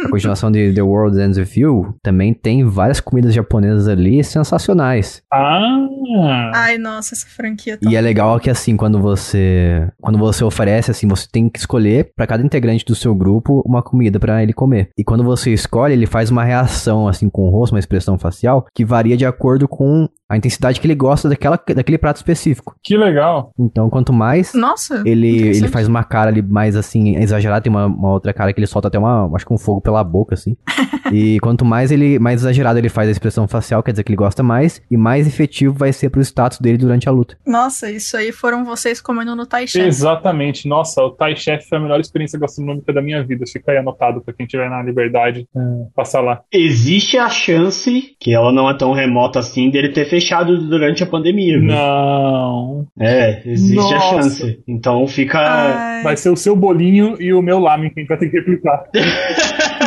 A 0.05 0.09
continuação 0.09 0.51
de 0.51 0.73
The 0.73 0.81
World 0.81 1.19
Ends 1.19 1.37
With 1.37 1.59
You 1.59 1.95
também 2.01 2.33
tem 2.33 2.63
várias 2.63 2.99
comidas 2.99 3.33
japonesas 3.33 3.62
ali 3.87 4.23
sensacionais. 4.23 5.21
Ah! 5.31 6.51
Ai, 6.53 6.77
nossa, 6.77 7.15
essa 7.15 7.27
franquia 7.27 7.77
tá. 7.77 7.89
E 7.89 7.95
é 7.95 8.01
legal 8.01 8.39
que 8.39 8.49
assim, 8.49 8.75
quando 8.75 8.99
você 8.99 9.89
quando 10.01 10.17
você 10.17 10.43
oferece 10.43 10.91
assim, 10.91 11.07
você 11.07 11.27
tem 11.31 11.49
que 11.49 11.59
escolher 11.59 12.11
pra 12.15 12.27
cada 12.27 12.43
integrante 12.43 12.85
do 12.85 12.95
seu 12.95 13.15
grupo 13.15 13.63
uma 13.65 13.81
comida 13.81 14.19
pra 14.19 14.43
ele 14.43 14.53
comer. 14.53 14.89
E 14.97 15.03
quando 15.03 15.23
você 15.23 15.53
escolhe, 15.53 15.93
ele 15.93 16.05
faz 16.05 16.29
uma 16.29 16.43
reação 16.43 17.07
assim 17.07 17.29
com 17.29 17.47
o 17.47 17.49
rosto, 17.49 17.73
uma 17.73 17.79
expressão 17.79 18.17
facial 18.17 18.65
que 18.73 18.85
varia 18.85 19.17
de 19.17 19.25
acordo 19.25 19.67
com 19.67 20.07
a 20.33 20.37
intensidade 20.37 20.79
que 20.79 20.87
ele 20.87 20.95
gosta 20.95 21.29
daquela, 21.29 21.59
daquele 21.75 21.97
prato 21.97 22.17
específico. 22.17 22.75
Que 22.83 22.97
legal! 22.97 23.51
Então, 23.57 23.89
quanto 23.89 24.11
mais 24.11 24.53
Nossa. 24.53 25.03
ele, 25.05 25.49
ele 25.49 25.67
faz 25.67 25.87
uma 25.87 26.03
cara 26.03 26.29
ali 26.29 26.41
mais 26.41 26.75
assim, 26.75 27.15
exagerada, 27.17 27.61
tem 27.61 27.71
uma, 27.71 27.85
uma 27.85 28.11
outra 28.11 28.33
cara 28.33 28.51
que 28.51 28.59
ele 28.59 28.67
solta 28.67 28.87
até 28.87 28.97
uma, 28.99 29.29
acho 29.35 29.45
que 29.45 29.53
um 29.53 29.57
fogo 29.57 29.81
pela 29.81 30.03
boca, 30.03 30.33
assim. 30.33 30.57
e 31.11 31.39
quanto 31.39 31.63
mais 31.63 31.91
ele, 31.91 32.19
mais 32.19 32.41
exagerado 32.41 32.79
ele 32.79 32.89
faz 32.89 33.07
a 33.07 33.11
expressão 33.11 33.47
facial, 33.47 33.83
quer 33.83 33.91
dizer 33.91 34.03
que 34.03 34.09
ele 34.09 34.17
gosta 34.17 34.43
mais, 34.43 34.81
e 34.89 34.97
mais 34.97 35.27
efetivo 35.27 35.73
vai 35.73 35.93
ser 35.93 36.09
pro 36.09 36.21
status 36.21 36.59
dele 36.59 36.77
durante 36.77 37.07
a 37.07 37.11
luta. 37.11 37.37
Nossa, 37.45 37.89
isso 37.91 38.17
aí 38.17 38.31
foram 38.31 38.65
vocês 38.65 38.99
comendo 38.99 39.35
no 39.35 39.45
Tai 39.45 39.67
Chef. 39.67 39.85
Exatamente. 39.85 40.67
Nossa, 40.67 41.01
o 41.01 41.11
Thai 41.11 41.35
Chef 41.35 41.67
foi 41.67 41.77
a 41.77 41.81
melhor 41.81 41.99
experiência 41.99 42.39
gastronômica 42.39 42.91
da 42.91 43.01
minha 43.01 43.23
vida. 43.23 43.45
Fica 43.47 43.71
aí 43.71 43.77
anotado 43.77 44.21
pra 44.21 44.33
quem 44.33 44.45
tiver 44.45 44.69
na 44.69 44.81
liberdade 44.81 45.47
é, 45.55 45.59
passar 45.95 46.21
lá. 46.21 46.41
Existe 46.51 47.17
a 47.17 47.29
chance, 47.29 48.15
que 48.19 48.33
ela 48.33 48.51
não 48.51 48.69
é 48.69 48.77
tão 48.77 48.93
remota 48.93 49.39
assim, 49.39 49.69
dele 49.69 49.89
ter 49.89 50.05
fechado 50.05 50.22
durante 50.31 51.03
a 51.03 51.05
pandemia. 51.05 51.59
viu? 51.59 51.67
Não. 51.67 52.87
É, 52.99 53.41
existe 53.45 53.77
a 53.77 53.97
Nossa. 53.97 54.21
chance. 54.21 54.63
Então 54.67 55.07
fica. 55.07 55.39
Ai, 55.39 56.03
Vai 56.03 56.17
ser 56.17 56.29
o 56.29 56.35
seu 56.35 56.55
bolinho 56.55 57.21
e 57.21 57.33
o 57.33 57.41
meu 57.41 57.59
lamen 57.59 57.89
que 57.89 57.99
a 57.99 58.01
gente 58.01 58.09
vai 58.09 58.17
ter 58.17 58.29
que 58.29 58.37
replicar. 58.37 58.83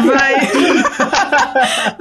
vai. 0.05 0.35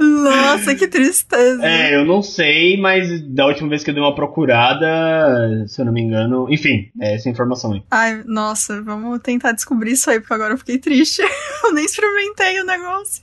Nossa, 0.00 0.74
que 0.74 0.86
tristeza. 0.86 1.64
É, 1.66 1.94
eu 1.94 2.04
não 2.04 2.22
sei, 2.22 2.76
mas 2.76 3.20
da 3.22 3.46
última 3.46 3.68
vez 3.68 3.82
que 3.82 3.90
eu 3.90 3.94
dei 3.94 4.02
uma 4.02 4.14
procurada, 4.14 5.64
se 5.66 5.80
eu 5.80 5.84
não 5.84 5.92
me 5.92 6.02
engano. 6.02 6.46
Enfim, 6.50 6.88
é 7.00 7.14
essa 7.14 7.28
informação 7.28 7.72
aí. 7.72 7.82
Ai, 7.90 8.22
nossa, 8.26 8.82
vamos 8.82 9.20
tentar 9.20 9.52
descobrir 9.52 9.92
isso 9.92 10.10
aí, 10.10 10.20
porque 10.20 10.34
agora 10.34 10.54
eu 10.54 10.58
fiquei 10.58 10.78
triste. 10.78 11.22
eu 11.64 11.72
nem 11.72 11.84
experimentei 11.84 12.60
o 12.60 12.66
negócio. 12.66 13.22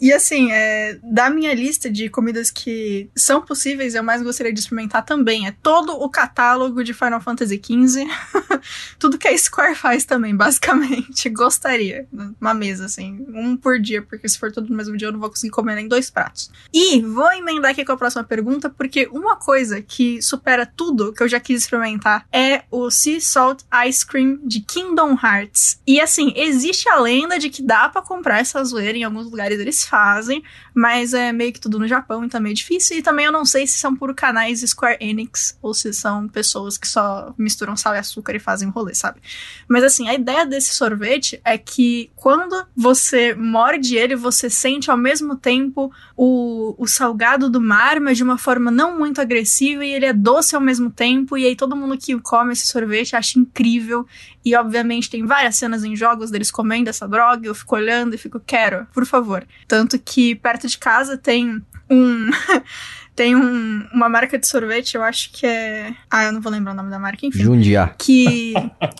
E 0.00 0.12
assim, 0.12 0.52
é, 0.52 0.98
da 1.02 1.30
minha 1.30 1.54
lista 1.54 1.90
de 1.90 2.08
comidas 2.08 2.50
que 2.50 3.10
são 3.16 3.42
possíveis, 3.42 3.94
eu 3.94 4.02
mais 4.02 4.22
gostaria 4.22 4.52
de 4.52 4.60
experimentar 4.60 5.04
também. 5.04 5.46
É 5.46 5.54
todo 5.62 5.92
o 5.92 6.08
catálogo 6.08 6.84
de 6.84 6.94
Final 6.94 7.20
Fantasy 7.20 7.60
XV. 7.62 8.06
Tudo 8.98 9.18
que 9.18 9.26
a 9.26 9.36
Square 9.36 9.74
faz 9.74 10.04
também, 10.04 10.36
basicamente. 10.36 11.28
Gostaria. 11.30 12.06
Uma 12.40 12.54
mesa, 12.54 12.84
assim. 12.84 13.24
Um 13.34 13.56
por 13.56 13.80
dia, 13.80 14.02
porque 14.02 14.28
se 14.28 14.38
for 14.38 14.52
tudo 14.52 14.68
no 14.68 14.76
mesmo 14.76 14.96
dia, 14.96 15.08
eu 15.08 15.12
não 15.12 15.20
vou 15.20 15.30
conseguir 15.30 15.50
comer 15.50 15.74
nem 15.74 15.88
dois 15.88 16.10
pratos. 16.10 16.50
E 16.72 17.00
vou 17.00 17.32
emendar 17.32 17.70
aqui 17.70 17.84
com 17.84 17.92
a 17.92 17.96
próxima 17.96 18.22
pergunta, 18.22 18.68
porque 18.68 19.08
uma 19.12 19.36
coisa 19.36 19.80
que 19.80 20.20
supera 20.20 20.66
tudo 20.66 21.12
que 21.12 21.22
eu 21.22 21.28
já 21.28 21.40
quis 21.40 21.62
experimentar 21.62 22.26
é 22.32 22.62
o 22.70 22.90
Sea 22.90 23.20
Salt 23.20 23.62
Ice 23.86 24.06
Cream 24.06 24.38
de 24.44 24.60
Kingdom 24.60 25.16
Hearts. 25.22 25.80
E 25.86 26.00
assim, 26.00 26.32
existe 26.36 26.88
a 26.88 27.00
lenda 27.00 27.38
de 27.38 27.48
que 27.48 27.62
dá 27.62 27.88
pra 27.88 28.02
comprar 28.02 28.40
essa 28.40 28.62
zoeira 28.64 28.98
em 28.98 29.04
alguns 29.04 29.24
lugares 29.24 29.58
eles 29.58 29.79
fazem, 29.84 30.42
mas 30.80 31.12
é 31.12 31.30
meio 31.30 31.52
que 31.52 31.60
tudo 31.60 31.78
no 31.78 31.86
Japão, 31.86 32.24
então 32.24 32.38
é 32.38 32.42
meio 32.42 32.54
difícil. 32.54 32.96
E 32.96 33.02
também 33.02 33.26
eu 33.26 33.32
não 33.32 33.44
sei 33.44 33.66
se 33.66 33.76
são 33.76 33.94
por 33.94 34.14
canais 34.14 34.62
Square 34.62 34.96
Enix 34.98 35.58
ou 35.60 35.74
se 35.74 35.92
são 35.92 36.26
pessoas 36.26 36.78
que 36.78 36.88
só 36.88 37.34
misturam 37.36 37.76
sal 37.76 37.94
e 37.94 37.98
açúcar 37.98 38.34
e 38.34 38.38
fazem 38.38 38.70
rolê, 38.70 38.94
sabe? 38.94 39.20
Mas 39.68 39.84
assim, 39.84 40.08
a 40.08 40.14
ideia 40.14 40.46
desse 40.46 40.72
sorvete 40.72 41.38
é 41.44 41.58
que 41.58 42.10
quando 42.16 42.64
você 42.74 43.34
morde 43.34 43.94
ele, 43.94 44.16
você 44.16 44.48
sente 44.48 44.90
ao 44.90 44.96
mesmo 44.96 45.36
tempo 45.36 45.92
o, 46.16 46.74
o 46.78 46.86
salgado 46.86 47.50
do 47.50 47.60
mar, 47.60 48.00
mas 48.00 48.16
de 48.16 48.24
uma 48.24 48.38
forma 48.38 48.70
não 48.70 48.98
muito 48.98 49.20
agressiva, 49.20 49.84
e 49.84 49.92
ele 49.92 50.06
é 50.06 50.14
doce 50.14 50.54
ao 50.54 50.62
mesmo 50.62 50.90
tempo, 50.90 51.36
e 51.36 51.44
aí 51.44 51.54
todo 51.54 51.76
mundo 51.76 51.98
que 51.98 52.18
come 52.20 52.54
esse 52.54 52.66
sorvete 52.66 53.14
acha 53.14 53.38
incrível. 53.38 54.06
E 54.42 54.56
obviamente 54.56 55.10
tem 55.10 55.26
várias 55.26 55.56
cenas 55.56 55.84
em 55.84 55.94
jogos 55.94 56.30
deles 56.30 56.50
comendo 56.50 56.88
essa 56.88 57.06
droga, 57.06 57.46
eu 57.46 57.54
fico 57.54 57.76
olhando 57.76 58.14
e 58.14 58.18
fico, 58.18 58.40
quero, 58.40 58.86
por 58.94 59.04
favor. 59.04 59.46
Tanto 59.68 59.98
que 59.98 60.34
perto 60.34 60.69
de 60.70 60.78
casa 60.78 61.16
tem 61.18 61.60
um. 61.90 62.30
tem 63.16 63.36
um, 63.36 63.86
uma 63.92 64.08
marca 64.08 64.38
de 64.38 64.46
sorvete, 64.46 64.94
eu 64.94 65.02
acho 65.02 65.30
que 65.32 65.44
é. 65.44 65.92
Ah, 66.10 66.24
eu 66.24 66.32
não 66.32 66.40
vou 66.40 66.50
lembrar 66.50 66.72
o 66.72 66.74
nome 66.74 66.88
da 66.90 66.98
marca, 66.98 67.26
enfim. 67.26 67.42
Jundiá. 67.42 67.94
Que. 67.98 68.54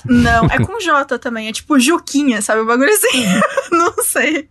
Não, 0.04 0.44
é 0.46 0.58
com 0.58 0.78
J 0.78 1.18
também. 1.18 1.48
É 1.48 1.52
tipo 1.52 1.78
Juquinha, 1.80 2.42
sabe? 2.42 2.60
O 2.60 2.66
bagulho 2.66 2.90
assim. 2.90 3.24
não 3.72 3.94
sei. 4.02 4.48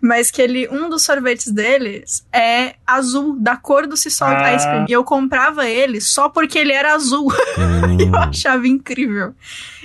Mas 0.00 0.30
que 0.30 0.40
ele. 0.40 0.66
Um 0.68 0.88
dos 0.88 1.02
sorvetes 1.04 1.52
deles 1.52 2.26
é 2.32 2.76
azul, 2.86 3.36
da 3.38 3.56
cor 3.56 3.86
do 3.86 3.96
Salt 3.96 4.34
Ah. 4.38 4.54
Ice 4.54 4.66
Cream. 4.66 4.86
E 4.88 4.92
eu 4.92 5.04
comprava 5.04 5.68
ele 5.68 6.00
só 6.00 6.28
porque 6.30 6.58
ele 6.58 6.72
era 6.72 6.94
azul. 6.94 7.30
eu 7.58 8.08
Hum. 8.08 8.16
achava 8.16 8.66
incrível. 8.66 9.34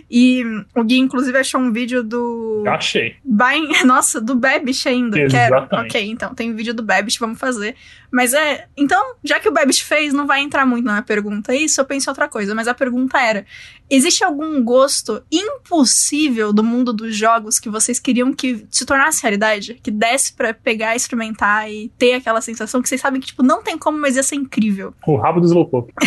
E 0.10 0.44
o 0.76 0.84
Gui, 0.84 0.98
inclusive, 0.98 1.38
achou 1.38 1.60
um 1.60 1.72
vídeo 1.72 2.04
do. 2.04 2.64
Já 2.66 2.76
achei. 2.76 3.16
Nossa, 3.86 4.22
do 4.22 4.36
Babish 4.36 4.88
ainda. 4.88 5.18
Quero. 5.28 5.56
Exatamente. 5.56 5.90
Ok, 5.90 6.10
então, 6.10 6.34
tem 6.34 6.56
vídeo 6.56 6.74
do 6.74 6.84
Babish, 6.84 7.18
vamos 7.18 7.40
fazer. 7.40 7.76
Mas 8.12 8.34
é. 8.34 8.68
Então, 8.78 9.16
já 9.24 9.40
que 9.40 9.50
o 9.50 9.52
Babish 9.52 9.82
fez, 9.82 10.14
não 10.14 10.26
vai 10.26 10.42
entrar 10.42 10.66
muito 10.66 10.86
na 10.86 11.02
pergunta 11.02 11.54
isso, 11.54 11.82
eu 11.82 11.86
penso 11.86 12.10
em 12.10 12.12
outra 12.12 12.28
coisa. 12.28 12.56
Mas 12.56 12.68
a 12.68 12.74
pergunta 12.74 13.20
era: 13.20 13.46
existe 13.90 14.24
algum 14.24 14.64
gosto 14.64 15.22
impossível 15.32 16.54
do 16.54 16.64
mundo 16.64 16.94
dos 16.94 17.16
jogos 17.16 17.60
que 17.60 17.70
vocês 17.70 18.00
queriam 18.00 18.34
que 18.34 18.66
se 18.70 18.86
tornasse 18.86 19.22
realidade? 19.22 19.76
Que 19.76 19.92
desse 19.92 20.34
pra 20.34 20.54
pegar, 20.54 20.96
experimentar 20.96 21.70
e 21.70 21.92
ter 21.98 22.14
aquela 22.14 22.42
sensação 22.42 22.82
que 22.82 22.88
vocês 22.88 23.02
sabem 23.02 23.20
que, 23.20 23.28
tipo, 23.28 23.44
não 23.44 23.62
tem 23.62 23.78
como, 23.78 24.00
mas 24.00 24.16
ia 24.16 24.24
ser 24.24 24.36
incrível. 24.36 24.94
O 25.06 25.18
rabo 25.18 25.42
do 25.42 25.48
Slowpoke. 25.48 25.94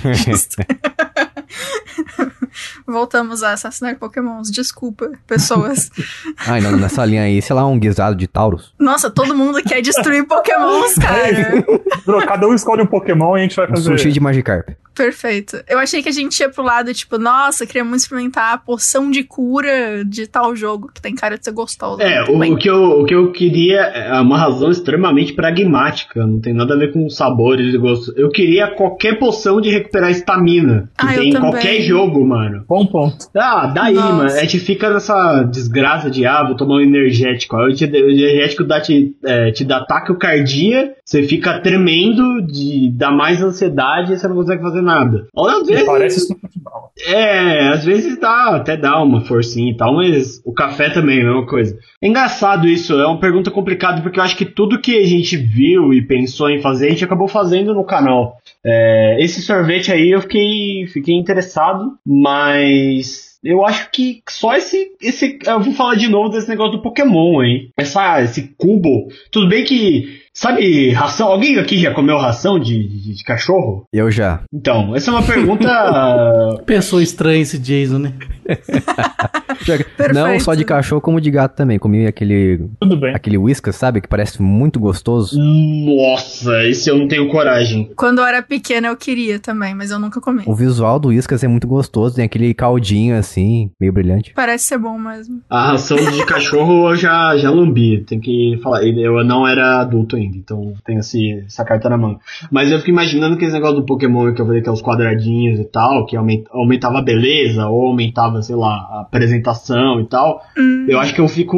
Voltamos 2.86 3.42
a 3.42 3.52
assassinar 3.52 3.96
Pokémons. 3.96 4.50
Desculpa, 4.50 5.10
pessoas. 5.26 5.90
Ai, 6.46 6.60
não, 6.60 6.72
nessa 6.76 7.04
linha 7.04 7.22
aí, 7.22 7.40
sei 7.42 7.54
lá, 7.54 7.66
um 7.66 7.78
guisado 7.78 8.16
de 8.16 8.26
Taurus. 8.26 8.74
Nossa, 8.78 9.10
todo 9.10 9.34
mundo 9.34 9.62
quer 9.62 9.80
destruir 9.82 10.24
Pokémons, 10.28 10.94
cara. 10.94 11.64
Bro, 12.04 12.26
Cada 12.26 12.46
um 12.48 12.54
escolhe 12.54 12.82
um 12.82 12.86
Pokémon 12.86 13.36
e 13.36 13.40
a 13.40 13.42
gente 13.42 13.56
vai 13.56 13.66
Um 13.66 13.70
fazer. 13.70 13.84
sushi 13.98 14.12
de 14.12 14.20
Magikarp. 14.20 14.68
Perfeito. 15.00 15.56
Eu 15.66 15.78
achei 15.78 16.02
que 16.02 16.10
a 16.10 16.12
gente 16.12 16.38
ia 16.40 16.50
pro 16.50 16.62
lado, 16.62 16.92
tipo, 16.92 17.16
nossa, 17.16 17.64
queria 17.64 17.82
muito 17.82 18.02
experimentar 18.02 18.52
a 18.52 18.58
poção 18.58 19.10
de 19.10 19.24
cura 19.24 20.04
de 20.04 20.26
tal 20.26 20.54
jogo, 20.54 20.90
que 20.92 21.00
tem 21.00 21.14
cara 21.14 21.38
de 21.38 21.44
ser 21.44 21.52
gostoso. 21.52 22.02
É, 22.02 22.22
o, 22.24 22.38
bem. 22.38 22.52
o 22.52 22.58
que 22.58 22.68
eu, 22.68 23.00
o 23.00 23.06
que 23.06 23.14
eu 23.14 23.32
queria 23.32 23.80
é 23.80 24.20
uma 24.20 24.36
razão 24.36 24.70
extremamente 24.70 25.32
pragmática, 25.32 26.26
não 26.26 26.38
tem 26.38 26.52
nada 26.52 26.74
a 26.74 26.76
ver 26.76 26.92
com 26.92 27.08
sabores 27.08 27.72
e 27.72 27.78
gosto. 27.78 28.12
Eu 28.14 28.28
queria 28.28 28.74
qualquer 28.74 29.18
poção 29.18 29.58
de 29.58 29.70
recuperar 29.70 30.10
estamina 30.10 30.90
que 30.98 31.06
Ah, 31.06 31.14
eu 31.14 31.22
tem 31.22 31.30
em 31.30 31.40
qualquer 31.40 31.80
jogo, 31.80 32.22
mano. 32.26 32.66
Bom 32.68 32.84
ponto. 32.84 33.16
Ah, 33.34 33.72
daí, 33.74 33.94
Nossa. 33.94 34.12
mano, 34.12 34.30
a 34.30 34.40
gente 34.40 34.58
fica 34.58 34.90
nessa 34.90 35.44
desgraça 35.44 36.10
de, 36.10 36.26
ah, 36.26 36.44
vou 36.46 36.56
tomar 36.56 36.74
um 36.74 36.80
energético. 36.80 37.56
Aí 37.56 37.72
o 37.72 37.84
energético 37.84 38.64
dá, 38.64 38.82
te, 38.82 39.16
é, 39.24 39.50
te 39.50 39.64
dá 39.64 39.82
taquicardia, 39.82 40.92
você 41.02 41.22
fica 41.22 41.58
tremendo, 41.60 42.42
de, 42.42 42.92
dá 42.94 43.10
mais 43.10 43.42
ansiedade 43.42 44.12
e 44.12 44.18
você 44.18 44.28
não 44.28 44.36
consegue 44.36 44.60
fazer 44.60 44.82
nada. 44.82 44.89
Ou 45.34 45.48
às 45.48 45.66
vezes, 45.66 45.84
Parece 45.84 46.18
isso 46.18 46.32
no 46.32 46.38
futebol. 46.38 46.90
é, 47.06 47.68
às 47.68 47.84
vezes 47.84 48.18
dá, 48.18 48.56
até 48.56 48.76
dá 48.76 49.02
uma 49.02 49.20
forcinha 49.22 49.72
e 49.72 49.76
tal, 49.76 49.94
mas 49.94 50.40
o 50.44 50.52
café 50.52 50.90
também 50.90 51.18
é 51.18 51.22
a 51.22 51.26
mesma 51.26 51.46
coisa. 51.46 51.78
É 52.02 52.08
engraçado 52.08 52.66
isso, 52.68 52.94
é 52.94 53.06
uma 53.06 53.20
pergunta 53.20 53.50
complicada, 53.50 54.02
porque 54.02 54.18
eu 54.18 54.24
acho 54.24 54.36
que 54.36 54.44
tudo 54.44 54.80
que 54.80 54.96
a 54.96 55.06
gente 55.06 55.36
viu 55.36 55.92
e 55.92 56.02
pensou 56.06 56.50
em 56.50 56.60
fazer, 56.60 56.86
a 56.86 56.90
gente 56.90 57.04
acabou 57.04 57.28
fazendo 57.28 57.74
no 57.74 57.84
canal. 57.84 58.36
É, 58.64 59.16
esse 59.20 59.40
sorvete 59.42 59.92
aí 59.92 60.10
eu 60.10 60.20
fiquei, 60.20 60.86
fiquei 60.86 61.14
interessado, 61.14 61.92
mas 62.06 63.30
eu 63.42 63.64
acho 63.64 63.90
que 63.90 64.22
só 64.28 64.54
esse, 64.54 64.92
esse. 65.00 65.38
Eu 65.46 65.60
vou 65.60 65.72
falar 65.72 65.94
de 65.94 66.08
novo 66.08 66.28
desse 66.28 66.48
negócio 66.48 66.76
do 66.76 66.82
Pokémon 66.82 67.40
aí. 67.40 67.70
Essa, 67.76 68.22
esse 68.22 68.54
cubo. 68.56 69.08
Tudo 69.32 69.48
bem 69.48 69.64
que. 69.64 70.20
Sabe, 70.40 70.90
ração? 70.92 71.28
Alguém 71.28 71.58
aqui 71.58 71.76
já 71.76 71.92
comeu 71.92 72.16
ração 72.16 72.58
de, 72.58 72.88
de, 72.88 73.14
de 73.14 73.24
cachorro? 73.24 73.84
Eu 73.92 74.10
já. 74.10 74.40
Então, 74.50 74.96
essa 74.96 75.10
é 75.10 75.12
uma 75.12 75.22
pergunta. 75.22 75.68
Pessoa 76.64 77.02
estranha 77.02 77.42
esse 77.42 77.58
Jason, 77.58 77.98
né? 77.98 78.14
Não 80.14 80.40
só 80.40 80.54
de 80.54 80.64
cachorro, 80.64 81.00
como 81.00 81.20
de 81.20 81.30
gato 81.30 81.54
também. 81.54 81.78
Comi 81.78 82.06
aquele, 82.06 82.68
Tudo 82.80 82.96
bem. 82.96 83.14
aquele 83.14 83.36
whiskas, 83.36 83.76
sabe? 83.76 84.00
Que 84.00 84.08
parece 84.08 84.40
muito 84.40 84.80
gostoso. 84.80 85.38
Nossa, 85.38 86.64
esse 86.64 86.88
eu 86.90 86.96
não 86.96 87.06
tenho 87.06 87.28
coragem. 87.28 87.90
Quando 87.94 88.20
eu 88.20 88.24
era 88.24 88.42
pequena 88.42 88.88
eu 88.88 88.96
queria 88.96 89.38
também, 89.38 89.74
mas 89.74 89.90
eu 89.90 89.98
nunca 89.98 90.20
comi. 90.20 90.42
O 90.46 90.54
visual 90.54 90.98
do 90.98 91.08
whiskas 91.08 91.44
é 91.44 91.48
muito 91.48 91.68
gostoso. 91.68 92.16
Tem 92.16 92.24
aquele 92.24 92.54
caldinho 92.54 93.16
assim, 93.16 93.70
meio 93.78 93.92
brilhante. 93.92 94.32
Parece 94.34 94.64
ser 94.64 94.78
bom 94.78 94.98
mesmo. 94.98 95.40
A 95.50 95.72
ração 95.72 95.96
de 95.98 96.24
cachorro 96.24 96.90
eu 96.90 96.96
já, 96.96 97.36
já 97.36 97.50
lambi. 97.50 98.02
Tem 98.04 98.18
que 98.18 98.58
falar. 98.62 98.84
Eu 98.84 99.22
não 99.24 99.46
era 99.46 99.80
adulto 99.80 100.16
ainda, 100.16 100.29
então 100.36 100.72
tenho 100.84 101.00
esse, 101.00 101.42
essa 101.46 101.64
carta 101.64 101.88
na 101.88 101.98
mão. 101.98 102.18
Mas 102.50 102.70
eu 102.70 102.78
fico 102.78 102.90
imaginando 102.90 103.34
aquele 103.36 103.52
negócio 103.52 103.76
do 103.76 103.86
Pokémon 103.86 104.32
que 104.34 104.40
eu 104.40 104.46
falei 104.46 104.62
que 104.62 104.68
é 104.68 104.72
os 104.72 104.82
quadradinhos 104.82 105.58
e 105.60 105.64
tal, 105.64 106.06
que 106.06 106.16
aument- 106.16 106.44
aumentava 106.50 106.98
a 106.98 107.02
beleza, 107.02 107.66
ou 107.68 107.88
aumentava, 107.88 108.42
sei 108.42 108.56
lá, 108.56 108.68
a 108.90 109.00
apresentação 109.02 110.00
e 110.00 110.06
tal. 110.08 110.42
Hum, 110.58 110.86
Eu 110.88 110.98
acho 110.98 111.14
que 111.14 111.20
eu 111.20 111.28
fico 111.28 111.56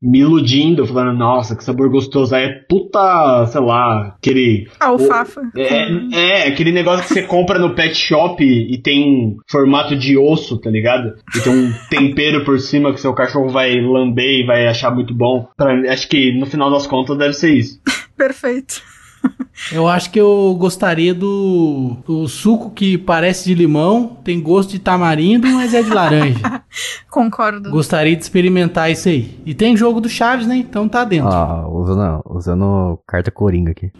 me 0.00 0.20
iludindo, 0.20 0.86
falando, 0.86 1.16
nossa, 1.18 1.56
que 1.56 1.64
sabor 1.64 1.90
gostoso. 1.90 2.34
Aí 2.34 2.44
é 2.44 2.52
puta, 2.68 3.46
sei 3.46 3.60
lá, 3.60 4.14
aquele. 4.18 4.66
alfafa. 4.80 5.40
É, 5.56 6.44
é, 6.44 6.48
aquele 6.48 6.72
negócio 6.72 7.06
que 7.06 7.12
você 7.14 7.22
compra 7.22 7.58
no 7.58 7.74
pet 7.74 7.94
shop 7.94 8.42
e 8.44 8.78
tem 8.78 9.36
formato 9.48 9.96
de 9.96 10.16
osso, 10.16 10.58
tá 10.58 10.70
ligado? 10.70 11.14
E 11.36 11.40
tem 11.40 11.52
um 11.52 11.72
tempero 11.88 12.44
por 12.44 12.58
cima 12.60 12.92
que 12.92 13.00
seu 13.00 13.12
cachorro 13.14 13.48
vai 13.48 13.80
lamber 13.80 14.40
e 14.42 14.46
vai 14.46 14.66
achar 14.66 14.90
muito 14.94 15.14
bom. 15.14 15.48
Pra, 15.56 15.72
acho 15.92 16.08
que 16.08 16.32
no 16.38 16.46
final 16.46 16.70
das 16.70 16.86
contas 16.86 17.16
deve 17.18 17.32
ser 17.34 17.52
isso. 17.54 17.80
Perfeito. 18.20 18.82
Eu 19.72 19.86
acho 19.86 20.10
que 20.10 20.18
eu 20.18 20.56
gostaria 20.58 21.12
do, 21.12 21.98
do 22.06 22.26
suco 22.26 22.70
que 22.70 22.96
parece 22.96 23.44
de 23.44 23.54
limão, 23.54 24.16
tem 24.24 24.40
gosto 24.40 24.70
de 24.70 24.78
tamarindo, 24.78 25.46
mas 25.48 25.74
é 25.74 25.82
de 25.82 25.90
laranja. 25.90 26.62
Concordo. 27.10 27.70
gostaria 27.70 28.16
de 28.16 28.22
experimentar 28.22 28.90
isso 28.90 29.08
aí. 29.08 29.38
E 29.44 29.52
tem 29.52 29.76
jogo 29.76 30.00
do 30.00 30.08
Chaves, 30.08 30.46
né? 30.46 30.56
Então 30.56 30.88
tá 30.88 31.04
dentro. 31.04 31.28
Ah, 31.28 31.68
usando, 31.68 32.22
usando 32.30 32.98
carta 33.06 33.30
coringa 33.30 33.72
aqui. 33.72 33.92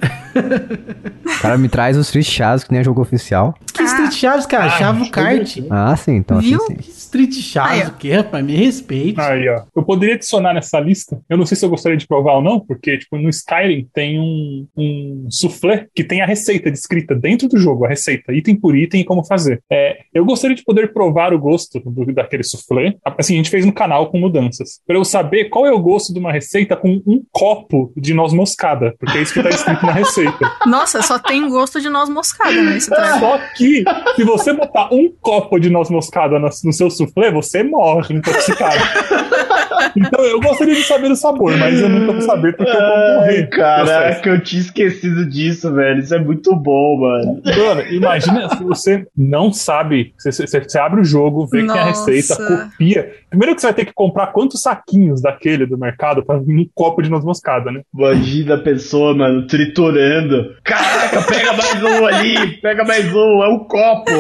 o 1.27 1.43
cara 1.43 1.59
me 1.59 1.69
traz 1.69 1.97
os 1.97 2.07
Street 2.07 2.27
Chaves 2.27 2.65
que 2.65 2.71
nem 2.73 2.81
é 2.81 2.85
jogo 2.85 3.03
oficial. 3.03 3.55
Que 3.75 3.83
Street 3.83 4.13
Chaves, 4.13 4.47
cara? 4.47 4.67
Ah, 4.67 4.71
Chave 4.71 5.03
o 5.03 5.11
kart. 5.11 5.43
assim. 5.43 5.67
Ah, 5.69 5.95
sim, 5.97 6.17
então 6.17 6.39
assim 6.39 6.49
Viu? 6.49 6.61
sim. 6.61 6.75
Que 6.77 6.91
Street 6.91 7.35
Chaves 7.35 7.89
ó. 7.89 7.91
o 7.91 7.95
quê, 7.97 8.13
rapaz? 8.15 8.45
Me 8.45 8.57
respeite. 8.57 9.21
Aí, 9.21 9.49
ó. 9.49 9.63
Eu 9.77 9.83
poderia 9.83 10.15
adicionar 10.15 10.55
nessa 10.55 10.79
lista. 10.81 11.21
Eu 11.29 11.37
não 11.37 11.45
sei 11.45 11.57
se 11.57 11.65
eu 11.65 11.71
gostaria 11.71 11.99
de 11.99 12.07
provar 12.07 12.35
ou 12.35 12.43
não, 12.43 12.61
porque, 12.61 12.97
tipo, 12.99 13.19
no 13.19 13.29
Skyrim 13.29 13.89
tem 13.93 14.19
um, 14.19 14.67
um 14.77 15.10
soufflé 15.29 15.87
que 15.95 16.05
tem 16.05 16.21
a 16.23 16.27
receita 16.27 16.71
descrita 16.71 17.15
dentro 17.15 17.49
do 17.49 17.59
jogo, 17.59 17.85
a 17.85 17.89
receita, 17.89 18.33
item 18.33 18.57
por 18.57 18.77
item 18.77 19.01
e 19.01 19.05
como 19.05 19.25
fazer. 19.25 19.63
É, 19.71 19.99
eu 20.15 20.25
gostaria 20.25 20.57
de 20.57 20.65
poder 20.65 20.93
provar 20.93 21.33
o 21.33 21.39
gosto 21.39 21.81
do- 21.81 22.13
daquele 22.13 22.43
soufflé. 22.43 22.95
Assim, 23.19 23.35
a 23.35 23.37
gente 23.39 23.51
fez 23.51 23.65
no 23.65 23.73
canal 23.73 24.11
com 24.11 24.19
mudanças. 24.19 24.81
Pra 24.87 24.97
eu 24.97 25.05
saber 25.05 25.47
qual 25.49 25.67
é 25.67 25.73
o 25.73 25.81
gosto 25.81 26.13
de 26.13 26.19
uma 26.19 26.33
receita 26.33 26.77
com 26.77 27.01
um 27.07 27.23
copo 27.33 27.93
de 27.97 28.13
noz 28.15 28.33
moscada, 28.33 28.95
porque 28.99 29.19
é 29.19 29.23
isso 29.23 29.33
que 29.35 29.43
tá 29.43 29.51
escrito 29.51 29.85
na 29.87 29.93
receita. 29.93 30.39
Nossa, 30.67 31.03
só 31.03 31.19
tem 31.19 31.49
gosto 31.49 31.81
de 31.81 31.89
noz 31.89 32.09
moscada 32.09 32.61
nesse 32.63 32.89
treco. 32.91 33.19
Só 33.19 33.39
que, 33.57 33.85
se 34.17 34.25
você 34.25 34.53
botar 34.53 34.93
um 34.93 35.13
copo 35.21 35.59
de 35.59 35.71
noz 35.71 35.91
moscada 35.91 36.39
no, 36.39 36.49
no 36.65 36.73
seu 36.73 36.91
soufflé, 36.91 37.31
você 37.31 37.63
morre 37.63 38.15
intoxicado. 38.15 38.81
Então 39.97 40.25
eu 40.25 40.41
gostaria 40.41 40.75
de 40.75 40.85
saber 40.85 41.11
o 41.11 41.17
sabor, 41.17 41.57
mas 41.57 41.81
eu 41.81 41.89
nunca 41.89 42.13
vou 42.13 42.21
saber 42.21 42.55
porque 42.57 42.71
eu 42.71 42.77
vou 42.81 43.15
morrer. 43.17 43.49
Caraca, 43.49 44.29
eu 44.29 44.41
tinha 44.43 44.61
esquecido 44.63 45.00
disso, 45.29 45.73
velho. 45.73 46.01
Isso 46.01 46.15
é 46.15 46.19
muito 46.19 46.55
bom, 46.55 46.99
mano. 47.01 47.41
Mano, 47.45 47.83
imagina 47.93 48.49
se 48.57 48.63
você 48.63 49.07
não 49.17 49.53
sabe. 49.53 50.13
Você, 50.19 50.47
você- 50.47 50.79
abre 50.79 51.01
o 51.01 51.05
jogo, 51.05 51.47
vê 51.47 51.63
que 51.63 51.67
tem 51.69 51.79
a 51.79 51.87
Nossa. 51.87 52.11
receita, 52.11 52.37
copia. 52.47 53.13
Primeiro 53.29 53.55
que 53.55 53.61
você 53.61 53.67
vai 53.67 53.75
ter 53.75 53.85
que 53.85 53.93
comprar 53.93 54.29
quantos 54.29 54.61
saquinhos 54.63 55.21
daquele 55.21 55.67
do 55.67 55.77
mercado 55.79 56.25
pra 56.25 56.37
um 56.37 56.67
copo 56.75 57.03
de 57.03 57.11
noz 57.11 57.25
moscada, 57.25 57.71
né? 57.71 57.83
Imagina 57.95 58.55
a 58.55 58.59
pessoa, 58.59 59.15
mano, 59.15 59.47
triturando. 59.47 60.55
Caraca, 60.65 61.23
pega 61.23 61.53
mais 61.53 61.83
um 61.83 62.07
ali, 62.07 62.61
pega 62.61 62.85
mais 62.85 63.13
um, 63.15 63.43
é 63.45 63.49
um 63.49 63.59
copo. 63.61 64.11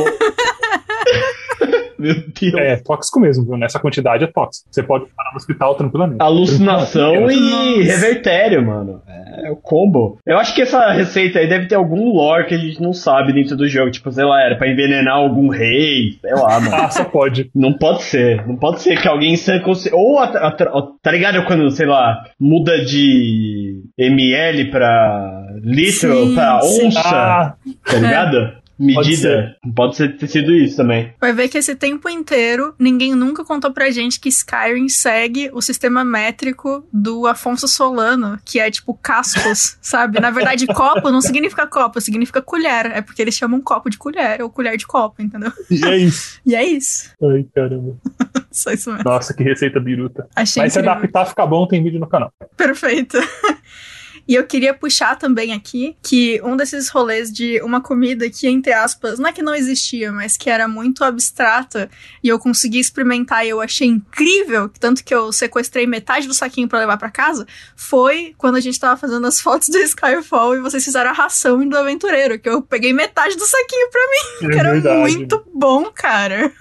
Meu 2.00 2.14
Deus. 2.14 2.54
É, 2.54 2.76
tóxico 2.76 3.20
mesmo, 3.20 3.44
viu? 3.44 3.56
Nessa 3.56 3.78
quantidade 3.78 4.24
é 4.24 4.26
tóxico. 4.26 4.68
Você 4.70 4.82
pode 4.82 5.06
parar 5.16 5.30
no 5.32 5.36
hospital 5.36 5.74
tranquilamente. 5.74 6.20
Alucinação 6.22 7.12
Tranquilamente. 7.12 7.80
e 7.80 7.82
revertério, 7.84 8.66
mano. 8.66 9.02
é, 9.06 9.48
é 9.48 9.50
o 9.50 9.56
combo. 9.56 10.18
Eu 10.26 10.38
acho 10.38 10.54
que 10.54 10.62
essa 10.62 10.90
receita 10.92 11.38
aí 11.38 11.48
deve 11.48 11.66
ter 11.66 11.74
algum 11.74 12.12
lore 12.12 12.46
que 12.46 12.54
a 12.54 12.58
gente 12.58 12.80
não 12.80 12.92
sabe 12.92 13.32
dentro 13.32 13.56
do 13.56 13.68
jogo. 13.68 13.90
Tipo, 13.90 14.10
sei 14.10 14.24
lá, 14.24 14.42
era 14.42 14.56
pra 14.56 14.68
envenenar 14.68 15.14
algum 15.16 15.48
rei, 15.48 16.12
sei 16.20 16.34
lá, 16.34 16.60
mano. 16.60 16.74
Ah, 16.76 16.90
só 16.90 17.04
pode. 17.04 17.50
Não 17.54 17.72
pode 17.72 18.02
ser. 18.02 18.46
Não 18.46 18.56
pode 18.56 18.80
ser 18.80 19.00
que 19.00 19.06
alguém 19.08 19.36
se 19.36 19.58
consi- 19.60 19.90
Ou, 19.92 20.18
a, 20.18 20.24
a- 20.24 20.48
a- 20.48 20.88
tá 21.02 21.12
ligado 21.12 21.44
quando, 21.46 21.70
sei 21.70 21.86
lá, 21.86 22.24
muda 22.38 22.84
de 22.84 23.82
ml 23.98 24.70
pra 24.70 25.46
litro, 25.62 26.12
Sim, 26.26 26.34
pra 26.34 26.60
sim. 26.62 26.86
onça, 26.86 27.00
Ah, 27.04 27.54
tá 27.84 27.96
ligado? 27.96 28.52
Medida. 28.86 29.16
ser. 29.16 29.56
Pode 29.74 29.96
ser 29.96 30.16
ter 30.16 30.26
sido 30.26 30.54
isso 30.54 30.76
também. 30.76 31.12
Vai 31.20 31.32
ver 31.32 31.48
que 31.48 31.58
esse 31.58 31.74
tempo 31.76 32.08
inteiro 32.08 32.74
ninguém 32.78 33.14
nunca 33.14 33.44
contou 33.44 33.72
pra 33.72 33.90
gente 33.90 34.18
que 34.18 34.28
Skyrim 34.28 34.88
segue 34.88 35.50
o 35.52 35.60
sistema 35.60 36.04
métrico 36.04 36.86
do 36.92 37.26
Afonso 37.26 37.68
Solano, 37.68 38.38
que 38.44 38.58
é 38.58 38.70
tipo 38.70 38.94
cascos, 38.94 39.76
sabe? 39.82 40.18
Na 40.20 40.30
verdade, 40.30 40.66
copo 40.66 41.10
não 41.10 41.20
significa 41.20 41.66
copo, 41.66 42.00
significa 42.00 42.40
colher. 42.40 42.86
É 42.86 43.00
porque 43.02 43.20
eles 43.20 43.34
chamam 43.34 43.60
copo 43.60 43.90
de 43.90 43.98
colher 43.98 44.42
ou 44.42 44.48
colher 44.50 44.76
de 44.76 44.86
copo, 44.86 45.20
entendeu? 45.22 45.52
e 45.70 45.84
é 45.84 45.96
isso. 45.96 46.40
E 46.50 46.54
é 46.54 46.64
isso. 46.64 47.10
Ai, 47.22 47.46
caramba. 47.54 47.96
Só 48.50 48.72
isso 48.72 48.90
mesmo. 48.90 49.04
Nossa, 49.04 49.32
que 49.34 49.42
receita 49.44 49.78
biruta. 49.78 50.26
Achei 50.34 50.62
Mas 50.62 50.72
se 50.72 50.78
incrível. 50.78 50.98
adaptar, 50.98 51.26
ficar 51.26 51.46
bom, 51.46 51.66
tem 51.68 51.82
vídeo 51.82 52.00
no 52.00 52.08
canal. 52.08 52.32
Perfeito. 52.56 53.18
E 54.30 54.34
eu 54.36 54.46
queria 54.46 54.72
puxar 54.72 55.16
também 55.16 55.52
aqui 55.52 55.96
que 56.00 56.40
um 56.44 56.56
desses 56.56 56.88
rolês 56.88 57.32
de 57.32 57.60
uma 57.62 57.80
comida 57.80 58.30
que, 58.30 58.46
entre 58.46 58.72
aspas, 58.72 59.18
não 59.18 59.28
é 59.28 59.32
que 59.32 59.42
não 59.42 59.52
existia, 59.52 60.12
mas 60.12 60.36
que 60.36 60.48
era 60.48 60.68
muito 60.68 61.02
abstrata 61.02 61.90
e 62.22 62.28
eu 62.28 62.38
consegui 62.38 62.78
experimentar 62.78 63.44
e 63.44 63.48
eu 63.48 63.60
achei 63.60 63.88
incrível, 63.88 64.70
tanto 64.78 65.02
que 65.02 65.12
eu 65.12 65.32
sequestrei 65.32 65.84
metade 65.84 66.28
do 66.28 66.34
saquinho 66.34 66.68
pra 66.68 66.78
levar 66.78 66.96
pra 66.96 67.10
casa, 67.10 67.44
foi 67.74 68.32
quando 68.38 68.54
a 68.54 68.60
gente 68.60 68.78
tava 68.78 68.96
fazendo 68.96 69.26
as 69.26 69.40
fotos 69.40 69.68
do 69.68 69.78
Skyfall 69.78 70.54
e 70.54 70.60
vocês 70.60 70.84
fizeram 70.84 71.10
a 71.10 71.12
ração 71.12 71.68
do 71.68 71.76
aventureiro, 71.76 72.38
que 72.38 72.48
eu 72.48 72.62
peguei 72.62 72.92
metade 72.92 73.34
do 73.36 73.44
saquinho 73.44 73.90
pra 73.90 74.00
mim, 74.00 74.48
que 74.52 74.56
É 74.56 74.60
era 74.60 74.70
verdade. 74.70 74.96
muito 75.00 75.44
bom, 75.52 75.90
cara. 75.92 76.52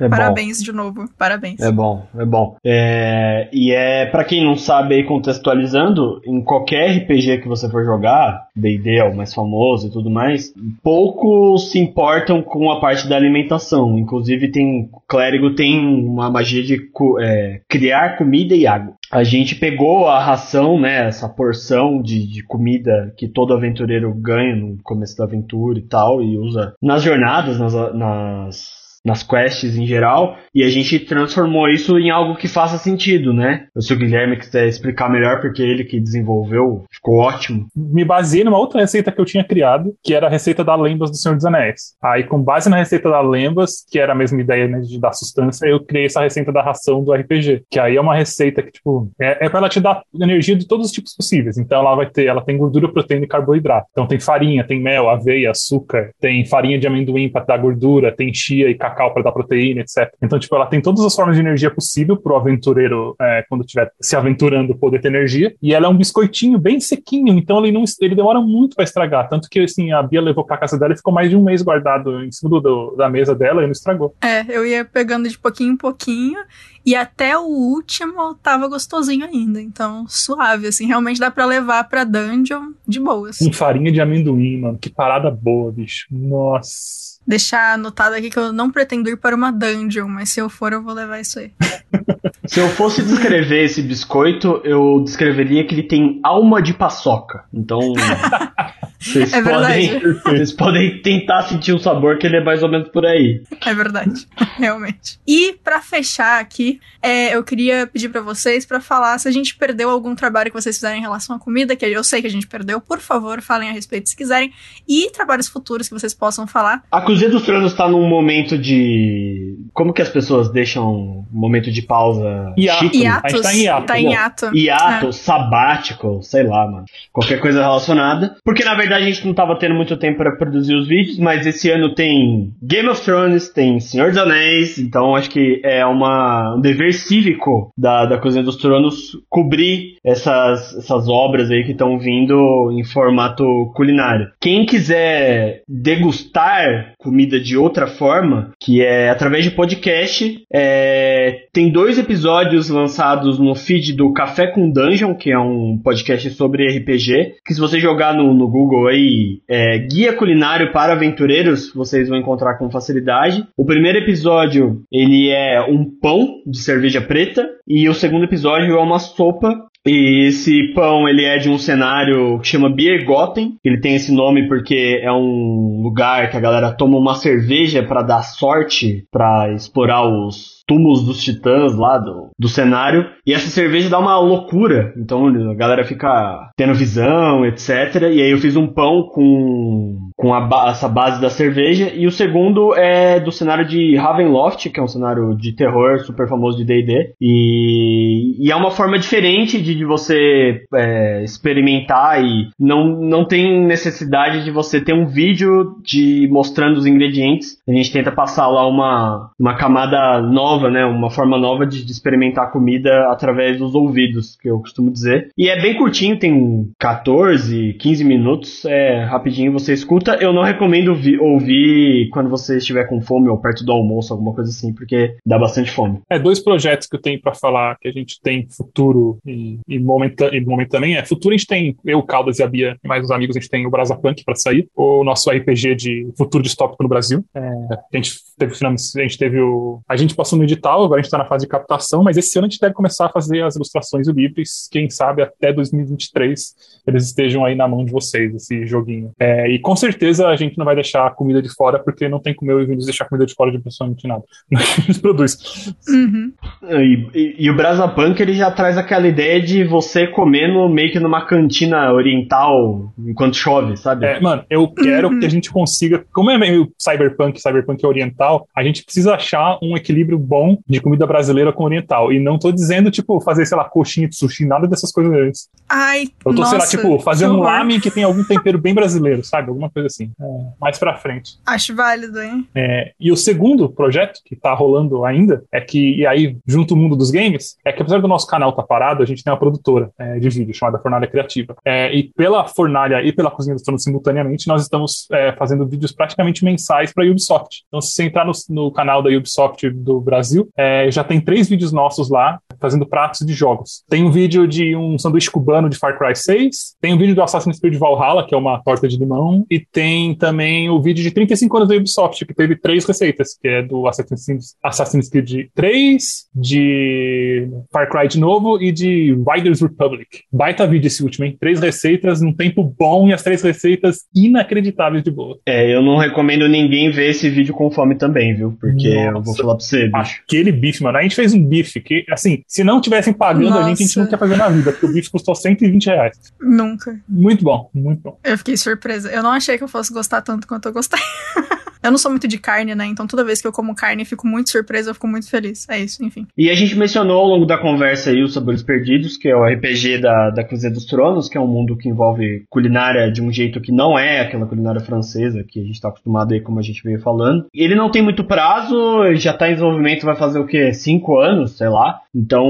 É 0.00 0.04
bom. 0.04 0.10
Parabéns 0.10 0.62
de 0.62 0.72
novo, 0.72 1.08
parabéns. 1.18 1.60
É 1.60 1.70
bom, 1.70 2.06
é 2.16 2.24
bom. 2.24 2.56
É, 2.64 3.48
e 3.52 3.72
é, 3.72 4.06
pra 4.06 4.24
quem 4.24 4.44
não 4.44 4.56
sabe 4.56 4.94
aí, 4.94 5.04
contextualizando, 5.04 6.20
em 6.26 6.42
qualquer 6.42 6.98
RPG 6.98 7.38
que 7.38 7.48
você 7.48 7.68
for 7.70 7.84
jogar, 7.84 8.48
D&D 8.56 8.98
é 8.98 9.04
o 9.04 9.16
mais 9.16 9.32
famoso 9.32 9.86
e 9.86 9.90
tudo 9.90 10.10
mais, 10.10 10.52
poucos 10.82 11.70
se 11.70 11.78
importam 11.78 12.42
com 12.42 12.70
a 12.70 12.80
parte 12.80 13.08
da 13.08 13.16
alimentação. 13.16 13.98
Inclusive, 13.98 14.50
tem, 14.50 14.90
o 14.92 15.00
clérigo 15.06 15.54
tem 15.54 15.78
uma 15.78 16.30
magia 16.30 16.62
de 16.62 16.90
é, 17.20 17.60
criar 17.68 18.16
comida 18.16 18.54
e 18.54 18.66
água. 18.66 18.94
A 19.10 19.22
gente 19.22 19.54
pegou 19.54 20.08
a 20.08 20.22
ração, 20.22 20.80
né, 20.80 21.06
essa 21.06 21.28
porção 21.28 22.02
de, 22.02 22.26
de 22.26 22.42
comida 22.42 23.12
que 23.16 23.28
todo 23.28 23.54
aventureiro 23.54 24.12
ganha 24.14 24.56
no 24.56 24.78
começo 24.82 25.16
da 25.16 25.24
aventura 25.24 25.78
e 25.78 25.82
tal, 25.82 26.22
e 26.22 26.36
usa 26.36 26.74
nas 26.82 27.02
jornadas, 27.02 27.58
nas, 27.58 27.74
nas 27.94 28.83
nas 29.04 29.22
quests 29.22 29.76
em 29.76 29.86
geral, 29.86 30.38
e 30.54 30.62
a 30.62 30.68
gente 30.68 30.98
transformou 31.00 31.68
isso 31.68 31.98
em 31.98 32.10
algo 32.10 32.36
que 32.36 32.48
faça 32.48 32.78
sentido, 32.78 33.34
né? 33.34 33.66
Se 33.78 33.92
o 33.92 33.98
Guilherme 33.98 34.36
quiser 34.36 34.66
explicar 34.66 35.10
melhor, 35.10 35.40
porque 35.40 35.62
ele 35.62 35.84
que 35.84 36.00
desenvolveu, 36.00 36.84
ficou 36.90 37.18
ótimo. 37.18 37.66
me 37.76 38.04
baseei 38.04 38.44
numa 38.44 38.58
outra 38.58 38.80
receita 38.80 39.12
que 39.12 39.20
eu 39.20 39.24
tinha 39.24 39.44
criado, 39.44 39.94
que 40.02 40.14
era 40.14 40.26
a 40.26 40.30
receita 40.30 40.64
da 40.64 40.74
Lembas 40.74 41.10
do 41.10 41.16
Senhor 41.16 41.34
dos 41.34 41.44
Anéis. 41.44 41.94
Aí, 42.02 42.24
com 42.24 42.42
base 42.42 42.70
na 42.70 42.78
receita 42.78 43.10
da 43.10 43.20
Lembas, 43.20 43.84
que 43.90 43.98
era 43.98 44.12
a 44.12 44.16
mesma 44.16 44.40
ideia 44.40 44.66
né, 44.66 44.80
de 44.80 44.98
dar 44.98 45.12
sustância, 45.12 45.66
eu 45.66 45.84
criei 45.84 46.06
essa 46.06 46.22
receita 46.22 46.50
da 46.50 46.62
ração 46.62 47.04
do 47.04 47.12
RPG. 47.12 47.64
Que 47.70 47.78
aí 47.78 47.96
é 47.96 48.00
uma 48.00 48.14
receita 48.14 48.62
que, 48.62 48.72
tipo, 48.72 49.10
é, 49.20 49.44
é 49.46 49.48
pra 49.48 49.58
ela 49.58 49.68
te 49.68 49.80
dar 49.80 50.02
energia 50.14 50.56
de 50.56 50.66
todos 50.66 50.86
os 50.86 50.92
tipos 50.92 51.14
possíveis. 51.14 51.58
Então 51.58 51.80
ela 51.80 51.94
vai 51.94 52.08
ter, 52.08 52.26
ela 52.26 52.42
tem 52.42 52.56
gordura, 52.56 52.90
proteína 52.90 53.24
e 53.24 53.28
carboidrato. 53.28 53.86
Então 53.90 54.06
tem 54.06 54.18
farinha, 54.18 54.64
tem 54.64 54.80
mel, 54.80 55.10
aveia, 55.10 55.50
açúcar, 55.50 56.10
tem 56.20 56.46
farinha 56.46 56.78
de 56.78 56.86
amendoim 56.86 57.28
pra 57.28 57.44
dar 57.44 57.58
gordura, 57.58 58.14
tem 58.14 58.32
chia 58.32 58.70
e 58.70 58.74
cacau 58.74 58.93
pra 58.94 59.22
dar 59.22 59.32
proteína, 59.32 59.80
etc. 59.80 60.12
Então, 60.22 60.38
tipo, 60.38 60.54
ela 60.54 60.66
tem 60.66 60.80
todas 60.80 61.04
as 61.04 61.14
formas 61.14 61.36
de 61.36 61.42
energia 61.42 61.70
possível 61.70 62.16
pro 62.16 62.36
aventureiro, 62.36 63.14
é, 63.20 63.44
quando 63.48 63.62
estiver 63.64 63.90
se 64.00 64.16
aventurando, 64.16 64.74
poder 64.76 65.00
ter 65.00 65.08
energia. 65.08 65.54
E 65.62 65.74
ela 65.74 65.86
é 65.86 65.88
um 65.88 65.96
biscoitinho 65.96 66.58
bem 66.58 66.78
sequinho, 66.80 67.36
então 67.36 67.58
ele 67.64 67.72
não 67.72 67.84
ele 68.00 68.14
demora 68.14 68.40
muito 68.40 68.74
pra 68.76 68.84
estragar. 68.84 69.28
Tanto 69.28 69.48
que 69.50 69.60
assim, 69.60 69.92
a 69.92 70.02
Bia 70.02 70.20
levou 70.20 70.44
pra 70.44 70.56
casa 70.56 70.78
dela 70.78 70.92
e 70.92 70.96
ficou 70.96 71.12
mais 71.12 71.28
de 71.30 71.36
um 71.36 71.42
mês 71.42 71.62
guardado 71.62 72.22
em 72.24 72.30
cima 72.32 72.50
do- 72.50 72.60
do- 72.60 72.94
da 72.96 73.08
mesa 73.08 73.34
dela 73.34 73.62
e 73.62 73.66
não 73.66 73.72
estragou. 73.72 74.14
É, 74.22 74.44
eu 74.48 74.64
ia 74.66 74.84
pegando 74.84 75.28
de 75.28 75.38
pouquinho 75.38 75.72
em 75.72 75.76
pouquinho 75.76 76.38
e 76.86 76.94
até 76.94 77.36
o 77.38 77.42
último 77.44 78.34
tava 78.42 78.68
gostosinho 78.68 79.24
ainda. 79.24 79.60
Então, 79.60 80.04
suave, 80.08 80.66
assim, 80.66 80.86
realmente 80.86 81.18
dá 81.20 81.30
pra 81.30 81.46
levar 81.46 81.88
pra 81.88 82.04
dungeon 82.04 82.72
de 82.86 83.00
boas. 83.00 83.38
Com 83.38 83.52
farinha 83.52 83.90
de 83.90 84.00
amendoim, 84.00 84.60
mano. 84.60 84.78
Que 84.78 84.90
parada 84.90 85.30
boa, 85.30 85.72
bicho. 85.72 86.06
Nossa. 86.10 87.13
Deixar 87.26 87.74
anotado 87.74 88.14
aqui 88.14 88.30
que 88.30 88.38
eu 88.38 88.52
não 88.52 88.70
pretendo 88.70 89.08
ir 89.08 89.16
para 89.16 89.34
uma 89.34 89.50
dungeon, 89.50 90.08
mas 90.08 90.30
se 90.30 90.40
eu 90.40 90.48
for, 90.48 90.72
eu 90.72 90.82
vou 90.82 90.92
levar 90.92 91.20
isso 91.20 91.38
aí. 91.38 91.52
Se 92.46 92.60
eu 92.60 92.68
fosse 92.68 93.02
descrever 93.02 93.64
esse 93.64 93.80
biscoito, 93.80 94.60
eu 94.64 95.00
descreveria 95.02 95.66
que 95.66 95.74
ele 95.74 95.82
tem 95.82 96.20
alma 96.22 96.60
de 96.60 96.74
paçoca. 96.74 97.44
Então, 97.52 97.80
vocês, 99.04 99.32
É 99.32 99.42
podem, 99.42 100.00
vocês 100.24 100.52
podem 100.52 101.02
tentar 101.02 101.42
sentir 101.42 101.72
o 101.72 101.78
sabor, 101.78 102.18
que 102.18 102.26
ele 102.26 102.36
é 102.38 102.44
mais 102.44 102.62
ou 102.62 102.68
menos 102.70 102.88
por 102.88 103.04
aí. 103.06 103.42
É 103.64 103.74
verdade, 103.74 104.26
realmente. 104.58 105.18
E 105.26 105.54
pra 105.62 105.80
fechar 105.80 106.40
aqui, 106.40 106.80
é, 107.02 107.34
eu 107.36 107.42
queria 107.44 107.86
pedir 107.86 108.08
pra 108.08 108.20
vocês 108.20 108.64
pra 108.66 108.80
falar 108.80 109.18
se 109.18 109.28
a 109.28 109.32
gente 109.32 109.56
perdeu 109.56 109.90
algum 109.90 110.14
trabalho 110.14 110.50
que 110.50 110.60
vocês 110.60 110.76
fizeram 110.76 110.96
em 110.96 111.00
relação 111.02 111.36
à 111.36 111.38
comida, 111.38 111.76
que 111.76 111.84
eu 111.84 112.02
sei 112.04 112.20
que 112.20 112.26
a 112.26 112.30
gente 112.30 112.46
perdeu. 112.46 112.80
Por 112.80 113.00
favor, 113.00 113.40
falem 113.42 113.68
a 113.68 113.72
respeito 113.72 114.08
se 114.08 114.16
quiserem. 114.16 114.52
E 114.88 115.10
trabalhos 115.10 115.48
futuros 115.48 115.88
que 115.88 115.94
vocês 115.94 116.14
possam 116.14 116.46
falar. 116.46 116.82
A 116.90 117.00
Cozinha 117.00 117.30
dos 117.30 117.42
Tronos 117.44 117.74
tá 117.74 117.88
num 117.88 118.08
momento 118.08 118.56
de. 118.56 119.56
Como 119.72 119.92
que 119.92 120.02
as 120.02 120.08
pessoas 120.08 120.50
deixam 120.52 120.92
um 120.92 121.26
momento 121.30 121.70
de 121.70 121.82
pausa? 121.82 122.52
Hiatos. 122.56 122.82
A 122.84 123.28
gente 123.28 123.42
tá 123.42 123.54
em 123.54 123.62
hiato, 123.62 123.86
Tá 123.86 123.98
em 123.98 124.04
bom. 124.04 124.10
hiato. 124.12 124.56
hiato, 124.56 125.12
sabático, 125.12 126.20
sei 126.22 126.44
lá, 126.44 126.66
mano. 126.70 126.84
Qualquer 127.12 127.40
coisa 127.40 127.60
relacionada. 127.60 128.36
Porque 128.44 128.64
na 128.64 128.74
verdade 128.74 128.93
a 128.94 129.00
gente 129.00 129.26
não 129.26 129.34
tava 129.34 129.58
tendo 129.58 129.74
muito 129.74 129.96
tempo 129.96 130.18
pra 130.18 130.36
produzir 130.36 130.74
os 130.74 130.88
vídeos, 130.88 131.18
mas 131.18 131.46
esse 131.46 131.70
ano 131.70 131.94
tem 131.94 132.52
Game 132.62 132.88
of 132.88 133.02
Thrones, 133.02 133.48
tem 133.48 133.80
Senhor 133.80 134.10
dos 134.10 134.18
Anéis, 134.18 134.78
então 134.78 135.14
acho 135.14 135.30
que 135.30 135.60
é 135.64 135.84
uma, 135.84 136.56
um 136.56 136.60
dever 136.60 136.92
cívico 136.92 137.72
da, 137.76 138.06
da 138.06 138.18
Cozinha 138.18 138.44
dos 138.44 138.56
Tronos 138.56 139.18
cobrir 139.28 139.96
essas, 140.04 140.76
essas 140.76 141.08
obras 141.08 141.50
aí 141.50 141.64
que 141.64 141.72
estão 141.72 141.98
vindo 141.98 142.70
em 142.72 142.84
formato 142.84 143.44
culinário. 143.74 144.28
Quem 144.40 144.64
quiser 144.66 145.62
degustar 145.68 146.94
comida 146.98 147.40
de 147.40 147.56
outra 147.56 147.86
forma, 147.86 148.52
que 148.60 148.82
é 148.82 149.10
através 149.10 149.44
de 149.44 149.50
podcast, 149.50 150.42
é, 150.52 151.46
tem 151.52 151.70
dois 151.70 151.98
episódios 151.98 152.68
lançados 152.68 153.38
no 153.38 153.54
feed 153.54 153.94
do 153.94 154.12
Café 154.12 154.48
com 154.48 154.70
Dungeon, 154.70 155.14
que 155.14 155.30
é 155.30 155.38
um 155.38 155.78
podcast 155.82 156.30
sobre 156.30 156.66
RPG, 156.78 157.36
que 157.44 157.54
se 157.54 157.60
você 157.60 157.78
jogar 157.78 158.14
no, 158.14 158.34
no 158.34 158.48
Google 158.48 158.83
aí, 158.86 159.40
é, 159.48 159.78
Guia 159.78 160.12
Culinário 160.12 160.72
para 160.72 160.92
Aventureiros, 160.92 161.72
vocês 161.74 162.08
vão 162.08 162.18
encontrar 162.18 162.54
com 162.58 162.70
facilidade. 162.70 163.46
O 163.56 163.64
primeiro 163.64 163.98
episódio, 163.98 164.82
ele 164.92 165.30
é 165.30 165.62
um 165.62 165.84
pão 165.84 166.42
de 166.46 166.58
cerveja 166.58 167.00
preta, 167.00 167.46
e 167.66 167.88
o 167.88 167.94
segundo 167.94 168.24
episódio 168.24 168.76
é 168.76 168.80
uma 168.80 168.98
sopa 168.98 169.68
e 169.86 170.28
esse 170.28 170.72
pão, 170.72 171.06
ele 171.06 171.24
é 171.24 171.36
de 171.36 171.50
um 171.50 171.58
cenário 171.58 172.38
que 172.40 172.48
chama 172.48 172.70
Biergoten. 172.70 173.56
Ele 173.62 173.78
tem 173.78 173.94
esse 173.94 174.10
nome 174.10 174.48
porque 174.48 174.98
é 175.02 175.12
um 175.12 175.82
lugar 175.82 176.30
que 176.30 176.36
a 176.38 176.40
galera 176.40 176.72
toma 176.72 176.96
uma 176.96 177.14
cerveja 177.14 177.82
pra 177.82 178.00
dar 178.00 178.22
sorte, 178.22 179.04
pra 179.12 179.52
explorar 179.52 180.02
os 180.02 180.53
túmulos 180.66 181.04
dos 181.04 181.22
titãs 181.22 181.74
lá 181.76 181.98
do, 181.98 182.30
do 182.38 182.48
cenário. 182.48 183.06
E 183.26 183.32
essa 183.32 183.48
cerveja 183.48 183.88
dá 183.88 183.98
uma 183.98 184.18
loucura. 184.18 184.92
Então 184.96 185.26
a 185.50 185.54
galera 185.54 185.84
fica 185.84 186.50
tendo 186.56 186.74
visão, 186.74 187.44
etc. 187.46 188.02
E 188.12 188.22
aí 188.22 188.30
eu 188.30 188.38
fiz 188.38 188.56
um 188.56 188.66
pão 188.66 189.08
com, 189.12 189.98
com 190.16 190.34
a 190.34 190.48
essa 190.68 190.88
base 190.88 191.20
da 191.20 191.30
cerveja. 191.30 191.92
E 191.94 192.06
o 192.06 192.12
segundo 192.12 192.74
é 192.74 193.20
do 193.20 193.32
cenário 193.32 193.66
de 193.66 193.96
Ravenloft, 193.96 194.70
que 194.70 194.80
é 194.80 194.82
um 194.82 194.88
cenário 194.88 195.36
de 195.36 195.54
terror 195.54 196.00
super 196.00 196.28
famoso 196.28 196.58
de 196.58 196.64
D&D. 196.64 197.14
E, 197.20 198.36
e 198.46 198.50
é 198.50 198.56
uma 198.56 198.70
forma 198.70 198.98
diferente 198.98 199.60
de, 199.60 199.74
de 199.74 199.84
você 199.84 200.62
é, 200.74 201.22
experimentar 201.22 202.22
e 202.22 202.48
não, 202.58 202.86
não 203.00 203.24
tem 203.26 203.64
necessidade 203.64 204.44
de 204.44 204.50
você 204.50 204.80
ter 204.80 204.94
um 204.94 205.06
vídeo 205.06 205.76
de 205.82 206.28
mostrando 206.30 206.76
os 206.76 206.86
ingredientes. 206.86 207.58
A 207.68 207.72
gente 207.72 207.92
tenta 207.92 208.12
passar 208.12 208.48
lá 208.48 208.66
uma, 208.66 209.30
uma 209.38 209.56
camada 209.56 210.20
nova 210.22 210.53
nova, 210.54 210.70
né? 210.70 210.84
Uma 210.84 211.10
forma 211.10 211.38
nova 211.38 211.66
de, 211.66 211.84
de 211.84 211.90
experimentar 211.92 212.50
comida 212.52 213.08
através 213.10 213.58
dos 213.58 213.74
ouvidos, 213.74 214.36
que 214.40 214.48
eu 214.48 214.60
costumo 214.60 214.90
dizer. 214.90 215.28
E 215.36 215.48
é 215.48 215.60
bem 215.60 215.76
curtinho, 215.76 216.18
tem 216.18 216.70
14, 216.78 217.74
15 217.74 218.04
minutos, 218.04 218.64
é 218.64 219.04
rapidinho 219.04 219.52
você 219.52 219.72
escuta. 219.72 220.16
Eu 220.20 220.32
não 220.32 220.42
recomendo 220.42 220.94
vi- 220.94 221.18
ouvir 221.18 222.08
quando 222.12 222.30
você 222.30 222.58
estiver 222.58 222.84
com 222.88 223.00
fome 223.00 223.28
ou 223.28 223.38
perto 223.38 223.64
do 223.64 223.72
almoço, 223.72 224.12
alguma 224.12 224.32
coisa 224.32 224.50
assim, 224.50 224.72
porque 224.72 225.16
dá 225.26 225.38
bastante 225.38 225.70
fome. 225.70 226.00
É, 226.10 226.18
dois 226.18 226.38
projetos 226.40 226.86
que 226.86 226.96
eu 226.96 227.00
tenho 227.00 227.20
pra 227.20 227.34
falar 227.34 227.76
que 227.80 227.88
a 227.88 227.92
gente 227.92 228.20
tem 228.22 228.46
futuro 228.48 229.18
e, 229.26 229.58
e, 229.68 229.78
momenta, 229.78 230.34
e 230.34 230.40
momentâneo. 230.40 230.96
É, 230.96 231.04
futuro 231.04 231.34
a 231.34 231.36
gente 231.36 231.46
tem, 231.46 231.76
eu, 231.84 232.02
Caldas 232.02 232.38
e 232.38 232.42
a 232.42 232.46
Bia 232.46 232.76
e 232.84 232.88
mais 232.88 233.02
os 233.04 233.10
amigos, 233.10 233.36
a 233.36 233.40
gente 233.40 233.50
tem 233.50 233.66
o 233.66 233.70
Brasa 233.70 233.96
Punk 233.96 234.22
pra 234.24 234.34
sair, 234.34 234.68
o 234.76 235.02
nosso 235.02 235.30
RPG 235.30 235.74
de 235.74 236.06
futuro 236.16 236.42
distópico 236.42 236.82
no 236.82 236.88
Brasil. 236.88 237.24
É, 237.34 237.40
a 237.40 237.96
gente 237.96 238.12
teve 238.38 238.54
a 238.64 239.02
gente 239.02 239.18
teve 239.18 239.40
o. 239.40 239.80
A 239.88 239.96
gente 239.96 240.14
passou 240.14 240.38
no 240.38 240.43
edital, 240.44 240.84
agora 240.84 241.00
a 241.00 241.02
gente 241.02 241.10
tá 241.10 241.18
na 241.18 241.24
fase 241.26 241.44
de 241.44 241.48
captação, 241.50 242.02
mas 242.02 242.16
esse 242.16 242.38
ano 242.38 242.46
a 242.46 242.50
gente 242.50 242.60
deve 242.60 242.74
começar 242.74 243.06
a 243.06 243.08
fazer 243.10 243.42
as 243.42 243.56
ilustrações 243.56 244.06
e 244.08 244.12
livros, 244.12 244.68
quem 244.70 244.88
sabe 244.90 245.22
até 245.22 245.52
2023 245.52 246.54
eles 246.86 247.04
estejam 247.06 247.44
aí 247.44 247.54
na 247.54 247.66
mão 247.66 247.84
de 247.84 247.90
vocês, 247.90 248.34
esse 248.34 248.66
joguinho. 248.66 249.10
É, 249.18 249.48
e 249.50 249.58
com 249.58 249.74
certeza 249.74 250.28
a 250.28 250.36
gente 250.36 250.58
não 250.58 250.64
vai 250.64 250.74
deixar 250.74 251.06
a 251.06 251.10
comida 251.10 251.40
de 251.40 251.48
fora, 251.48 251.78
porque 251.78 252.08
não 252.08 252.20
tem 252.20 252.34
como 252.34 252.50
eu 252.50 252.60
e 252.60 252.64
o 252.64 252.66
Vinícius 252.66 252.86
deixar 252.86 253.04
a 253.04 253.08
comida 253.08 253.24
de 253.26 253.34
fora 253.34 253.50
de 253.50 253.56
absolutamente 253.56 254.06
nada. 254.06 254.22
A 254.54 254.58
gente 254.86 255.00
produz. 255.00 255.74
Uhum. 255.88 256.32
E, 256.62 257.08
e- 257.14 257.34
e 257.46 257.50
o 257.50 257.56
Brasa 257.56 257.88
Punk 257.88 258.20
ele 258.20 258.34
já 258.34 258.50
traz 258.50 258.76
aquela 258.76 259.06
ideia 259.08 259.40
de 259.40 259.64
você 259.64 260.06
comendo 260.06 260.68
meio 260.68 260.92
que 260.92 261.00
numa 261.00 261.24
cantina 261.26 261.92
oriental 261.92 262.92
enquanto 262.98 263.36
chove, 263.36 263.76
sabe? 263.76 264.06
É, 264.06 264.20
mano, 264.20 264.44
eu 264.50 264.68
quero 264.68 265.08
Uhum. 265.08 265.20
que 265.20 265.26
a 265.26 265.30
gente 265.30 265.50
consiga, 265.50 266.04
como 266.12 266.30
é 266.30 266.36
meio 266.38 266.70
cyberpunk, 266.78 267.40
cyberpunk 267.40 267.84
oriental, 267.86 268.46
a 268.54 268.62
gente 268.62 268.84
precisa 268.84 269.14
achar 269.14 269.58
um 269.62 269.76
equilíbrio 269.76 270.18
bom 270.34 270.58
de 270.68 270.80
comida 270.80 271.06
brasileira 271.06 271.52
com 271.52 271.62
oriental. 271.62 272.12
E 272.12 272.18
não 272.18 272.36
tô 272.36 272.50
dizendo, 272.50 272.90
tipo, 272.90 273.20
fazer, 273.20 273.46
sei 273.46 273.56
lá, 273.56 273.64
coxinha 273.64 274.08
de 274.08 274.16
sushi, 274.16 274.44
nada 274.44 274.66
dessas 274.66 274.90
coisas 274.90 275.12
antes. 275.12 275.48
Ai, 275.68 276.08
Eu 276.26 276.34
tô, 276.34 276.40
nossa, 276.40 276.50
sei 276.50 276.58
lá, 276.58 276.66
tipo, 276.66 276.98
fazer 276.98 277.28
um 277.28 277.38
lamen 277.38 277.78
que 277.78 277.90
tem 277.90 278.02
algum 278.02 278.24
tempero 278.24 278.58
bem 278.58 278.74
brasileiro, 278.74 279.22
sabe? 279.22 279.48
Alguma 279.48 279.70
coisa 279.70 279.86
assim. 279.86 280.10
É, 280.20 280.24
mais 280.60 280.76
pra 280.76 280.96
frente. 280.96 281.38
Acho 281.46 281.74
válido, 281.76 282.20
hein? 282.20 282.48
É, 282.52 282.92
e 282.98 283.12
o 283.12 283.16
segundo 283.16 283.68
projeto 283.68 284.18
que 284.24 284.34
tá 284.34 284.52
rolando 284.52 285.04
ainda 285.04 285.44
é 285.52 285.60
que, 285.60 286.00
e 286.00 286.06
aí, 286.06 286.36
junto 286.44 286.74
o 286.74 286.76
mundo 286.76 286.96
dos 286.96 287.12
games, 287.12 287.56
é 287.64 287.72
que 287.72 287.80
apesar 287.80 288.00
do 288.00 288.08
nosso 288.08 288.26
canal 288.26 288.52
tá 288.52 288.62
parado, 288.62 289.02
a 289.02 289.06
gente 289.06 289.22
tem 289.22 289.32
uma 289.32 289.38
produtora 289.38 289.90
é, 289.96 290.18
de 290.18 290.28
vídeo 290.28 290.52
chamada 290.52 290.80
Fornalha 290.80 291.06
Criativa. 291.06 291.54
É, 291.64 291.94
e 291.94 292.10
pela 292.16 292.48
Fornalha 292.48 293.02
e 293.02 293.12
pela 293.12 293.30
Cozinha 293.30 293.54
do 293.54 293.62
Trono 293.62 293.78
simultaneamente, 293.78 294.48
nós 294.48 294.62
estamos 294.62 295.06
é, 295.12 295.32
fazendo 295.32 295.64
vídeos 295.64 295.92
praticamente 295.92 296.44
mensais 296.44 296.92
para 296.92 297.04
Ubisoft. 297.04 297.62
Então, 297.68 297.80
se 297.80 297.92
você 297.92 298.02
entrar 298.02 298.26
no, 298.26 298.32
no 298.50 298.72
canal 298.72 299.00
da 299.00 299.10
Ubisoft 299.10 299.70
do 299.70 300.00
Brasil, 300.00 300.23
é, 300.56 300.90
já 300.90 301.04
tem 301.04 301.20
três 301.20 301.48
vídeos 301.48 301.72
nossos 301.72 302.10
lá 302.10 302.38
fazendo 302.60 302.86
pratos 302.86 303.26
de 303.26 303.32
jogos. 303.32 303.82
Tem 303.88 304.04
um 304.04 304.10
vídeo 304.10 304.46
de 304.46 304.74
um 304.74 304.98
sanduíche 304.98 305.30
cubano 305.30 305.68
de 305.68 305.76
Far 305.76 305.98
Cry 305.98 306.14
6, 306.14 306.76
tem 306.80 306.94
um 306.94 306.98
vídeo 306.98 307.14
do 307.14 307.22
Assassin's 307.22 307.58
Creed 307.58 307.76
Valhalla, 307.76 308.26
que 308.26 308.34
é 308.34 308.38
uma 308.38 308.62
torta 308.62 308.88
de 308.88 308.96
limão, 308.96 309.44
e 309.50 309.60
tem 309.60 310.14
também 310.14 310.70
o 310.70 310.80
vídeo 310.80 311.02
de 311.02 311.10
35 311.10 311.56
anos 311.56 311.68
da 311.68 311.76
Ubisoft, 311.76 312.24
que 312.24 312.34
teve 312.34 312.56
três 312.56 312.84
receitas, 312.84 313.36
que 313.40 313.48
é 313.48 313.62
do 313.62 313.86
Assassin's, 313.86 314.56
Assassin's 314.62 315.08
Creed 315.08 315.48
3, 315.54 316.02
de 316.34 317.48
Far 317.72 317.90
Cry 317.90 318.08
de 318.08 318.18
novo 318.18 318.60
e 318.60 318.72
de 318.72 319.16
Riders 319.28 319.60
Republic. 319.60 320.22
Baita 320.32 320.66
vídeo 320.66 320.86
esse 320.86 321.02
último, 321.02 321.24
hein? 321.24 321.36
Três 321.38 321.60
receitas 321.60 322.20
num 322.20 322.32
tempo 322.32 322.62
bom 322.78 323.08
e 323.08 323.12
as 323.12 323.22
três 323.22 323.42
receitas 323.42 324.00
inacreditáveis 324.14 325.02
de 325.02 325.10
boa. 325.10 325.38
É, 325.46 325.74
eu 325.74 325.82
não 325.82 325.96
recomendo 325.96 326.48
ninguém 326.48 326.90
ver 326.90 327.10
esse 327.10 327.28
vídeo 327.28 327.54
com 327.54 327.70
fome 327.70 327.94
também, 327.96 328.34
viu? 328.34 328.56
Porque 328.60 328.88
eu 328.88 329.12
vou 329.12 329.22
Nossa. 329.22 329.42
falar 329.42 329.54
pra 329.56 329.64
você, 329.64 329.88
bicho. 329.88 330.13
Aquele 330.22 330.52
bife, 330.52 330.82
mano. 330.82 330.98
A 330.98 331.02
gente 331.02 331.14
fez 331.14 331.32
um 331.32 331.44
bife 331.44 331.80
que, 331.80 332.04
assim, 332.10 332.42
se 332.46 332.62
não 332.62 332.80
tivessem 332.80 333.12
pagando 333.12 333.58
a 333.58 333.62
gente, 333.62 333.82
a 333.82 333.86
gente 333.86 333.96
Nossa. 333.96 334.00
não 334.00 334.06
quer 334.08 334.18
fazer 334.18 334.36
na 334.36 334.48
vida, 334.48 334.72
porque 334.72 334.86
o 334.86 334.92
bife 334.92 335.10
custou 335.10 335.34
120 335.34 335.86
reais. 335.86 336.18
Nunca. 336.40 336.98
Muito 337.08 337.44
bom, 337.44 337.70
muito 337.74 338.00
bom. 338.02 338.18
Eu 338.22 338.38
fiquei 338.38 338.56
surpresa. 338.56 339.10
Eu 339.10 339.22
não 339.22 339.30
achei 339.30 339.58
que 339.58 339.64
eu 339.64 339.68
fosse 339.68 339.92
gostar 339.92 340.22
tanto 340.22 340.46
quanto 340.46 340.66
eu 340.66 340.72
gostei. 340.72 341.00
eu 341.84 341.90
não 341.90 341.98
sou 341.98 342.10
muito 342.10 342.26
de 342.26 342.38
carne, 342.38 342.74
né? 342.74 342.86
Então 342.86 343.06
toda 343.06 343.22
vez 343.22 343.42
que 343.42 343.46
eu 343.46 343.52
como 343.52 343.74
carne, 343.74 344.06
fico 344.06 344.26
muito 344.26 344.50
surpresa, 344.50 344.90
eu 344.90 344.94
fico 344.94 345.06
muito 345.06 345.28
feliz. 345.28 345.68
É 345.68 345.78
isso, 345.78 346.02
enfim. 346.02 346.26
E 346.36 346.50
a 346.50 346.54
gente 346.54 346.76
mencionou 346.76 347.20
ao 347.20 347.26
longo 347.26 347.44
da 347.44 347.58
conversa 347.58 348.10
aí 348.10 348.22
os 348.22 348.32
Sabores 348.32 348.62
Perdidos, 348.62 349.18
que 349.18 349.28
é 349.28 349.36
o 349.36 349.44
RPG 349.44 349.98
da, 349.98 350.30
da 350.30 350.42
Cozinha 350.42 350.72
dos 350.72 350.86
Tronos, 350.86 351.28
que 351.28 351.36
é 351.36 351.40
um 351.40 351.46
mundo 351.46 351.76
que 351.76 351.88
envolve 351.88 352.44
culinária 352.48 353.12
de 353.12 353.20
um 353.20 353.30
jeito 353.30 353.60
que 353.60 353.70
não 353.70 353.98
é 353.98 354.20
aquela 354.20 354.46
culinária 354.46 354.80
francesa 354.80 355.44
que 355.46 355.60
a 355.60 355.64
gente 355.64 355.80
tá 355.80 355.88
acostumado 355.88 356.32
aí, 356.32 356.40
como 356.40 356.58
a 356.58 356.62
gente 356.62 356.82
veio 356.82 357.00
falando. 357.00 357.46
Ele 357.54 357.74
não 357.74 357.90
tem 357.90 358.00
muito 358.00 358.24
prazo, 358.24 359.14
já 359.16 359.34
tá 359.34 359.48
em 359.48 359.54
desenvolvimento, 359.54 360.06
vai 360.06 360.16
fazer 360.16 360.38
o 360.38 360.46
quê? 360.46 360.72
Cinco 360.72 361.18
anos, 361.18 361.58
sei 361.58 361.68
lá. 361.68 362.00
Então, 362.14 362.46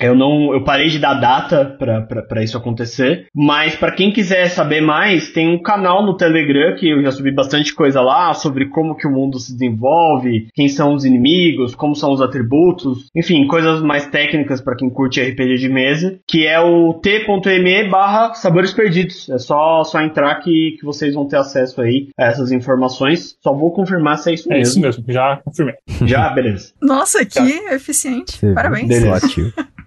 eu 0.00 0.14
não, 0.14 0.54
eu 0.54 0.62
parei 0.62 0.88
de 0.88 1.00
dar 1.00 1.14
data 1.14 1.64
pra 1.64 2.44
isso 2.44 2.56
acontecer. 2.56 3.26
Mas 3.34 3.74
pra 3.74 3.90
quem 3.90 4.12
quiser 4.12 4.48
saber 4.50 4.80
mais, 4.80 5.32
tem 5.32 5.48
um 5.48 5.60
canal 5.60 6.04
no 6.06 6.16
Telegram 6.16 6.76
que 6.76 6.88
eu 6.90 7.02
já 7.02 7.10
subi 7.10 7.32
bastante 7.32 7.74
coisa 7.74 8.00
lá 8.00 8.35
sobre 8.36 8.68
como 8.68 8.94
que 8.94 9.06
o 9.06 9.10
mundo 9.10 9.38
se 9.38 9.52
desenvolve, 9.52 10.48
quem 10.54 10.68
são 10.68 10.94
os 10.94 11.04
inimigos, 11.04 11.74
como 11.74 11.94
são 11.94 12.12
os 12.12 12.20
atributos, 12.20 13.08
enfim, 13.14 13.46
coisas 13.46 13.82
mais 13.82 14.06
técnicas 14.06 14.60
pra 14.60 14.76
quem 14.76 14.88
curte 14.88 15.20
RPG 15.20 15.56
de 15.56 15.68
mesa, 15.68 16.18
que 16.28 16.46
é 16.46 16.60
o 16.60 16.94
t.me 16.94 17.88
barra 17.88 18.34
sabores 18.34 18.72
perdidos. 18.72 19.28
É 19.28 19.38
só, 19.38 19.82
só 19.84 20.00
entrar 20.00 20.34
que, 20.36 20.76
que 20.78 20.84
vocês 20.84 21.14
vão 21.14 21.26
ter 21.26 21.36
acesso 21.36 21.80
aí 21.80 22.08
a 22.18 22.26
essas 22.26 22.52
informações. 22.52 23.36
Só 23.42 23.52
vou 23.52 23.72
confirmar 23.72 24.18
se 24.18 24.30
é 24.30 24.34
isso 24.34 24.52
É 24.52 24.60
isso 24.60 24.80
mesmo. 24.80 25.02
mesmo, 25.02 25.12
já 25.12 25.40
confirmei. 25.44 25.74
Já, 26.06 26.28
beleza. 26.30 26.72
Nossa, 26.80 27.24
que 27.24 27.38
eficiente. 27.72 28.38
Você? 28.38 28.52
Parabéns. 28.52 28.88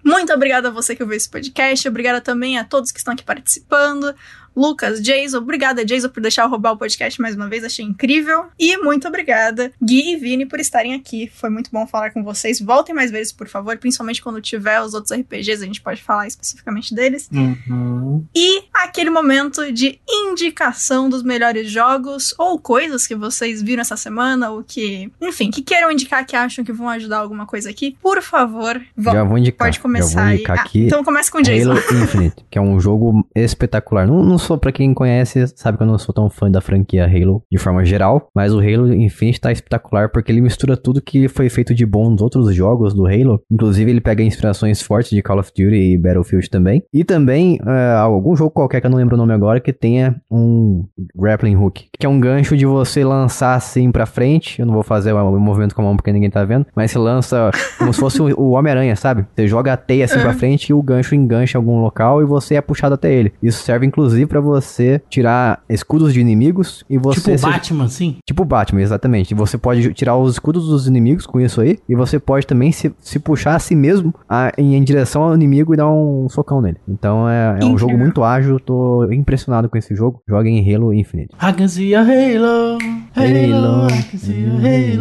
Muito 0.04 0.32
obrigada 0.32 0.68
a 0.68 0.70
você 0.70 0.96
que 0.96 1.02
ouviu 1.02 1.16
esse 1.16 1.30
podcast. 1.30 1.86
Obrigada 1.88 2.20
também 2.20 2.58
a 2.58 2.64
todos 2.64 2.90
que 2.90 2.98
estão 2.98 3.14
aqui 3.14 3.22
participando. 3.22 4.14
Lucas, 4.56 5.00
Jason, 5.00 5.38
obrigada, 5.38 5.84
Jason, 5.84 6.08
por 6.08 6.20
deixar 6.20 6.42
eu 6.44 6.48
roubar 6.48 6.72
o 6.72 6.76
podcast 6.76 7.20
mais 7.20 7.34
uma 7.36 7.48
vez, 7.48 7.64
achei 7.64 7.84
incrível. 7.84 8.44
E 8.58 8.76
muito 8.78 9.06
obrigada, 9.08 9.72
Gui 9.82 10.12
e 10.12 10.16
Vini, 10.16 10.46
por 10.46 10.60
estarem 10.60 10.94
aqui. 10.94 11.30
Foi 11.34 11.48
muito 11.50 11.70
bom 11.70 11.86
falar 11.86 12.10
com 12.10 12.22
vocês. 12.22 12.60
Voltem 12.60 12.94
mais 12.94 13.10
vezes, 13.10 13.32
por 13.32 13.48
favor, 13.48 13.76
principalmente 13.78 14.22
quando 14.22 14.40
tiver 14.40 14.80
os 14.80 14.94
outros 14.94 15.12
RPGs, 15.18 15.62
a 15.62 15.66
gente 15.66 15.80
pode 15.80 16.02
falar 16.02 16.26
especificamente 16.26 16.94
deles. 16.94 17.28
Uhum. 17.32 18.24
E 18.34 18.64
aquele 18.72 19.10
momento 19.10 19.72
de 19.72 19.98
indicação 20.08 21.08
dos 21.08 21.22
melhores 21.22 21.70
jogos 21.70 22.34
ou 22.38 22.58
coisas 22.58 23.06
que 23.06 23.14
vocês 23.14 23.62
viram 23.62 23.80
essa 23.82 23.96
semana, 23.96 24.50
ou 24.50 24.62
que, 24.62 25.10
enfim, 25.20 25.50
que 25.50 25.62
queiram 25.62 25.90
indicar, 25.90 26.26
que 26.26 26.36
acham 26.36 26.64
que 26.64 26.72
vão 26.72 26.88
ajudar 26.88 27.18
alguma 27.18 27.46
coisa 27.46 27.70
aqui, 27.70 27.96
por 28.02 28.22
favor, 28.22 28.80
vão. 28.96 29.12
Já 29.14 29.24
vou 29.24 29.38
indicar. 29.38 29.68
Pode 29.68 29.80
começar 29.80 30.08
já 30.10 30.20
vou 30.20 30.28
aí. 30.30 30.34
indicar 30.36 30.58
Ah, 30.58 30.62
aqui. 30.62 30.86
então 30.86 31.04
começa 31.04 31.30
com 31.30 31.40
Jason. 31.40 31.70
Halo 31.70 31.80
Infinite, 32.02 32.44
que 32.50 32.58
é 32.58 32.60
um 32.60 32.80
jogo 32.80 33.26
espetacular. 33.34 34.06
Não, 34.06 34.22
não 34.22 34.38
sou, 34.40 34.58
pra 34.58 34.72
quem 34.72 34.92
conhece, 34.92 35.46
sabe 35.54 35.78
que 35.78 35.84
eu 35.84 35.86
não 35.86 35.98
sou 35.98 36.12
tão 36.12 36.28
fã 36.28 36.50
da 36.50 36.60
franquia 36.60 37.04
Halo 37.04 37.42
de 37.50 37.58
forma 37.58 37.84
geral, 37.84 38.28
mas 38.34 38.52
o 38.52 38.58
Halo 38.58 38.92
Infinite 38.92 39.40
tá 39.40 39.52
espetacular 39.52 40.08
porque 40.10 40.32
ele 40.32 40.40
mistura 40.40 40.76
tudo 40.76 41.00
que 41.00 41.28
foi 41.28 41.48
feito 41.48 41.72
de 41.72 41.86
bom 41.86 42.10
nos 42.10 42.20
outros 42.20 42.52
jogos 42.54 42.92
do 42.92 43.06
Halo. 43.06 43.40
Inclusive, 43.50 43.90
ele 43.90 44.00
pega 44.00 44.22
inspirações 44.22 44.82
fortes 44.82 45.10
de 45.10 45.22
Call 45.22 45.38
of 45.38 45.50
Duty 45.50 45.76
e 45.76 45.96
Battlefield 45.96 46.50
também. 46.50 46.82
E 46.92 47.04
também, 47.04 47.60
é, 47.64 47.94
algum 47.96 48.34
jogo 48.34 48.50
qualquer 48.50 48.80
que 48.80 48.86
eu 48.86 48.90
não 48.90 48.98
lembro 48.98 49.14
o 49.14 49.18
nome 49.18 49.32
agora, 49.32 49.60
que 49.60 49.72
tenha 49.72 50.20
um 50.30 50.84
grappling 51.14 51.56
hook, 51.56 51.86
que 51.96 52.06
é 52.06 52.08
um 52.08 52.18
gancho 52.18 52.56
de 52.56 52.66
você 52.66 53.04
lançar 53.04 53.54
assim 53.54 53.92
pra 53.92 54.06
frente. 54.06 54.60
Eu 54.60 54.66
não 54.66 54.74
vou 54.74 54.82
fazer 54.82 55.12
o 55.12 55.38
movimento 55.38 55.74
com 55.74 55.82
a 55.82 55.84
mão 55.84 55.96
porque 55.96 56.12
ninguém 56.12 56.30
tá 56.30 56.44
vendo, 56.44 56.66
mas 56.74 56.90
você 56.90 56.98
lança 56.98 57.50
como 57.78 57.92
se 57.92 58.00
fosse 58.00 58.20
o 58.20 58.40
o 58.40 58.52
Homem-Aranha, 58.52 58.96
sabe? 58.96 59.26
Você 59.34 59.46
joga 59.46 59.72
a 59.72 59.76
teia 59.76 60.04
assim 60.04 60.18
pra 60.18 60.32
frente 60.32 60.70
e 60.70 60.74
o 60.74 60.82
gancho 60.82 61.14
engancha 61.14 61.56
em 61.56 61.60
algum 61.60 61.80
local 61.80 62.22
e 62.22 62.24
você 62.24 62.54
é 62.54 62.60
puxado 62.60 62.94
até 62.94 63.12
ele. 63.12 63.32
Isso 63.42 63.62
serve 63.62 63.86
inclusive 63.86 64.26
pra 64.30 64.40
você 64.40 65.02
tirar 65.10 65.62
escudos 65.68 66.14
de 66.14 66.20
inimigos 66.20 66.84
e 66.88 66.96
você 66.96 67.20
tipo 67.20 67.36
se- 67.38 67.44
Batman, 67.46 67.84
assim? 67.84 68.16
Tipo 68.24 68.44
Batman, 68.44 68.80
exatamente. 68.80 69.34
Você 69.34 69.58
pode 69.58 69.92
tirar 69.92 70.16
os 70.16 70.32
escudos 70.32 70.68
dos 70.68 70.86
inimigos 70.86 71.26
com 71.26 71.40
isso 71.40 71.60
aí. 71.60 71.78
E 71.88 71.94
você 71.96 72.18
pode 72.18 72.46
também 72.46 72.70
se, 72.72 72.94
se 73.00 73.18
puxar 73.18 73.56
a 73.56 73.58
si 73.58 73.74
mesmo 73.74 74.14
a- 74.28 74.52
em, 74.56 74.76
em 74.76 74.82
direção 74.84 75.22
ao 75.24 75.34
inimigo 75.34 75.74
e 75.74 75.76
dar 75.76 75.90
um 75.90 76.28
socão 76.28 76.62
nele. 76.62 76.78
Então 76.88 77.28
é, 77.28 77.58
é 77.60 77.64
um 77.64 77.76
jogo 77.76 77.98
muito 77.98 78.22
ágil. 78.22 78.58
Tô 78.60 79.04
impressionado 79.12 79.68
com 79.68 79.76
esse 79.76 79.94
jogo. 79.94 80.22
Joguem 80.28 80.58
em 80.58 80.74
Halo 80.74 80.94
Infinite. 80.94 81.34
I 81.42 81.52
can 81.52 81.66
see 81.68 81.94
a 81.94 82.00
halo, 82.02 82.78
halo, 83.16 83.88
I 83.90 84.02
can 84.10 84.18
see 84.18 84.44
a 84.46 84.52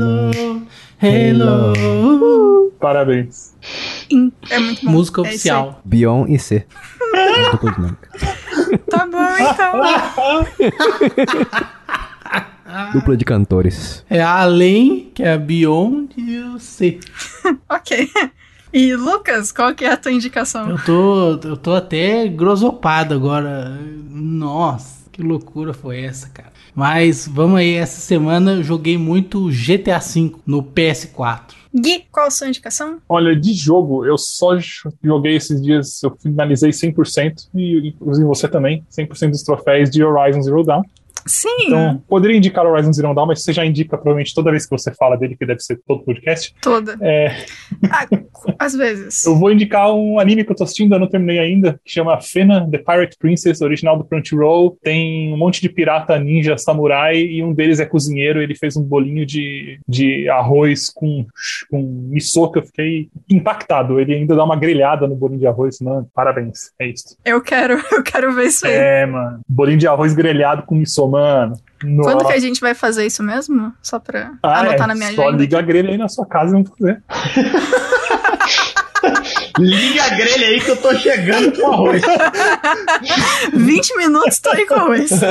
halo, 0.01 0.63
halo. 1.01 2.71
Parabéns. 2.79 3.53
In- 4.09 4.31
É 4.49 4.57
muito 4.59 4.85
bom. 4.85 4.91
Música 4.91 5.21
É 5.21 5.23
oficial. 5.25 5.81
Bion 5.83 6.25
e 6.27 6.39
C. 6.39 6.65
Dupla 7.51 7.71
dinâmica. 7.73 8.09
Tá 8.89 9.07
bom, 9.07 9.37
então. 9.37 9.81
Dupla 12.93 13.17
de 13.17 13.25
cantores. 13.25 14.05
É 14.09 14.21
a 14.21 14.41
Além, 14.41 15.09
que 15.13 15.23
é 15.23 15.33
a 15.33 15.37
Beyond 15.37 16.13
e 16.17 16.39
o 16.39 16.59
C. 16.59 16.99
ok. 17.67 18.09
E 18.71 18.95
Lucas, 18.95 19.51
qual 19.51 19.73
que 19.73 19.83
é 19.83 19.91
a 19.91 19.97
tua 19.97 20.11
indicação? 20.11 20.69
Eu 20.69 20.77
tô, 20.83 21.31
eu 21.47 21.57
tô 21.57 21.73
até 21.73 22.27
grosopado 22.27 23.15
agora. 23.15 23.79
Nossa, 24.11 25.09
que 25.11 25.23
loucura 25.23 25.73
foi 25.73 26.01
essa, 26.01 26.29
cara. 26.29 26.49
Mas 26.75 27.27
vamos 27.27 27.59
aí, 27.59 27.73
essa 27.73 27.99
semana 27.99 28.53
eu 28.53 28.63
joguei 28.63 28.97
muito 28.97 29.49
GTA 29.49 29.97
V 29.97 30.33
no 30.45 30.61
PS4. 30.61 31.58
Gui, 31.73 32.05
qual 32.11 32.27
a 32.27 32.31
sua 32.31 32.47
indicação? 32.47 32.99
Olha, 33.07 33.35
de 33.35 33.53
jogo, 33.53 34.05
eu 34.05 34.17
só 34.17 34.57
joguei 35.03 35.35
esses 35.35 35.61
dias, 35.61 36.01
eu 36.01 36.15
finalizei 36.19 36.71
100%, 36.71 37.49
e 37.53 37.89
inclusive 37.89 38.27
você 38.27 38.47
também, 38.47 38.83
100% 38.89 39.29
dos 39.29 39.43
troféus 39.43 39.89
de 39.89 40.03
Horizon 40.03 40.41
Zero 40.41 40.63
Dawn. 40.63 40.81
Sim. 41.29 41.67
Então, 41.67 42.03
poderia 42.07 42.35
indicar 42.35 42.65
o 42.65 42.71
Horizon 42.71 42.91
Zero 42.91 43.13
Dawn, 43.13 43.27
mas 43.27 43.43
você 43.43 43.53
já 43.53 43.63
indica 43.63 43.95
provavelmente 43.97 44.33
toda 44.33 44.49
vez 44.49 44.65
que 44.65 44.71
você 44.71 44.91
fala 44.93 45.15
dele, 45.15 45.37
que 45.37 45.45
deve 45.45 45.59
ser 45.59 45.79
todo 45.87 46.03
podcast. 46.03 46.55
Toda. 46.59 46.97
É, 47.01 47.45
Ah, 47.91 48.07
às 48.57 48.73
vezes. 48.73 49.25
eu 49.25 49.35
vou 49.35 49.51
indicar 49.51 49.93
um 49.93 50.19
anime 50.19 50.43
que 50.43 50.51
eu 50.51 50.55
tô 50.55 50.63
assistindo, 50.63 50.95
eu 50.95 50.99
não 50.99 51.07
terminei 51.07 51.37
ainda, 51.37 51.79
que 51.85 51.91
chama 51.91 52.19
Fena, 52.19 52.67
The 52.69 52.79
Pirate 52.79 53.17
Princess, 53.19 53.61
original 53.61 53.95
do 53.97 54.03
Crunchyroll. 54.03 54.75
Tem 54.81 55.31
um 55.31 55.37
monte 55.37 55.61
de 55.61 55.69
pirata, 55.69 56.17
ninja, 56.17 56.57
samurai, 56.57 57.17
e 57.19 57.43
um 57.43 57.53
deles 57.53 57.79
é 57.79 57.85
cozinheiro, 57.85 58.41
ele 58.41 58.55
fez 58.55 58.75
um 58.75 58.83
bolinho 58.83 59.23
de, 59.25 59.79
de 59.87 60.27
arroz 60.29 60.89
com, 60.89 61.25
com 61.69 61.81
miso, 62.09 62.51
que 62.51 62.59
eu 62.59 62.63
fiquei 62.63 63.09
impactado. 63.29 63.99
Ele 63.99 64.15
ainda 64.15 64.35
dá 64.35 64.43
uma 64.43 64.55
grelhada 64.55 65.07
no 65.07 65.15
bolinho 65.15 65.41
de 65.41 65.47
arroz, 65.47 65.79
mano, 65.79 66.09
parabéns, 66.13 66.71
é 66.79 66.87
isso. 66.87 67.15
Eu 67.23 67.39
quero, 67.39 67.79
eu 67.91 68.01
quero 68.01 68.33
ver 68.33 68.45
isso 68.47 68.65
aí. 68.65 68.73
É, 68.73 69.05
mano, 69.05 69.41
bolinho 69.47 69.77
de 69.77 69.87
arroz 69.87 70.13
grelhado 70.13 70.63
com 70.63 70.73
miso, 70.73 71.07
mano. 71.07 71.18
Quando 71.81 72.17
que 72.17 72.23
Nossa. 72.23 72.33
a 72.33 72.39
gente 72.39 72.59
vai 72.59 72.73
fazer 72.73 73.05
isso 73.05 73.23
mesmo? 73.23 73.73
Só 73.81 73.99
pra 73.99 74.31
Ah, 74.43 74.59
anotar 74.59 74.83
é, 74.83 74.87
na 74.87 74.95
minha 74.95 75.13
só 75.13 75.23
agenda. 75.27 75.37
liga 75.41 75.59
a 75.59 75.61
grelha 75.61 75.89
aí 75.91 75.97
na 75.97 76.09
sua 76.09 76.25
casa 76.25 76.49
e 76.49 76.51
vamos 76.51 76.69
fazer. 76.77 77.01
Liga 79.57 80.03
a 80.03 80.09
grelha 80.09 80.47
aí 80.47 80.59
que 80.61 80.69
eu 80.71 80.77
tô 80.77 80.93
chegando 80.95 81.51
com 81.53 81.71
arroz. 81.71 82.01
20 83.53 83.97
minutos, 83.97 84.39
tô 84.39 84.49
aí 84.49 84.65
com 84.65 84.73
arroz. 84.75 85.09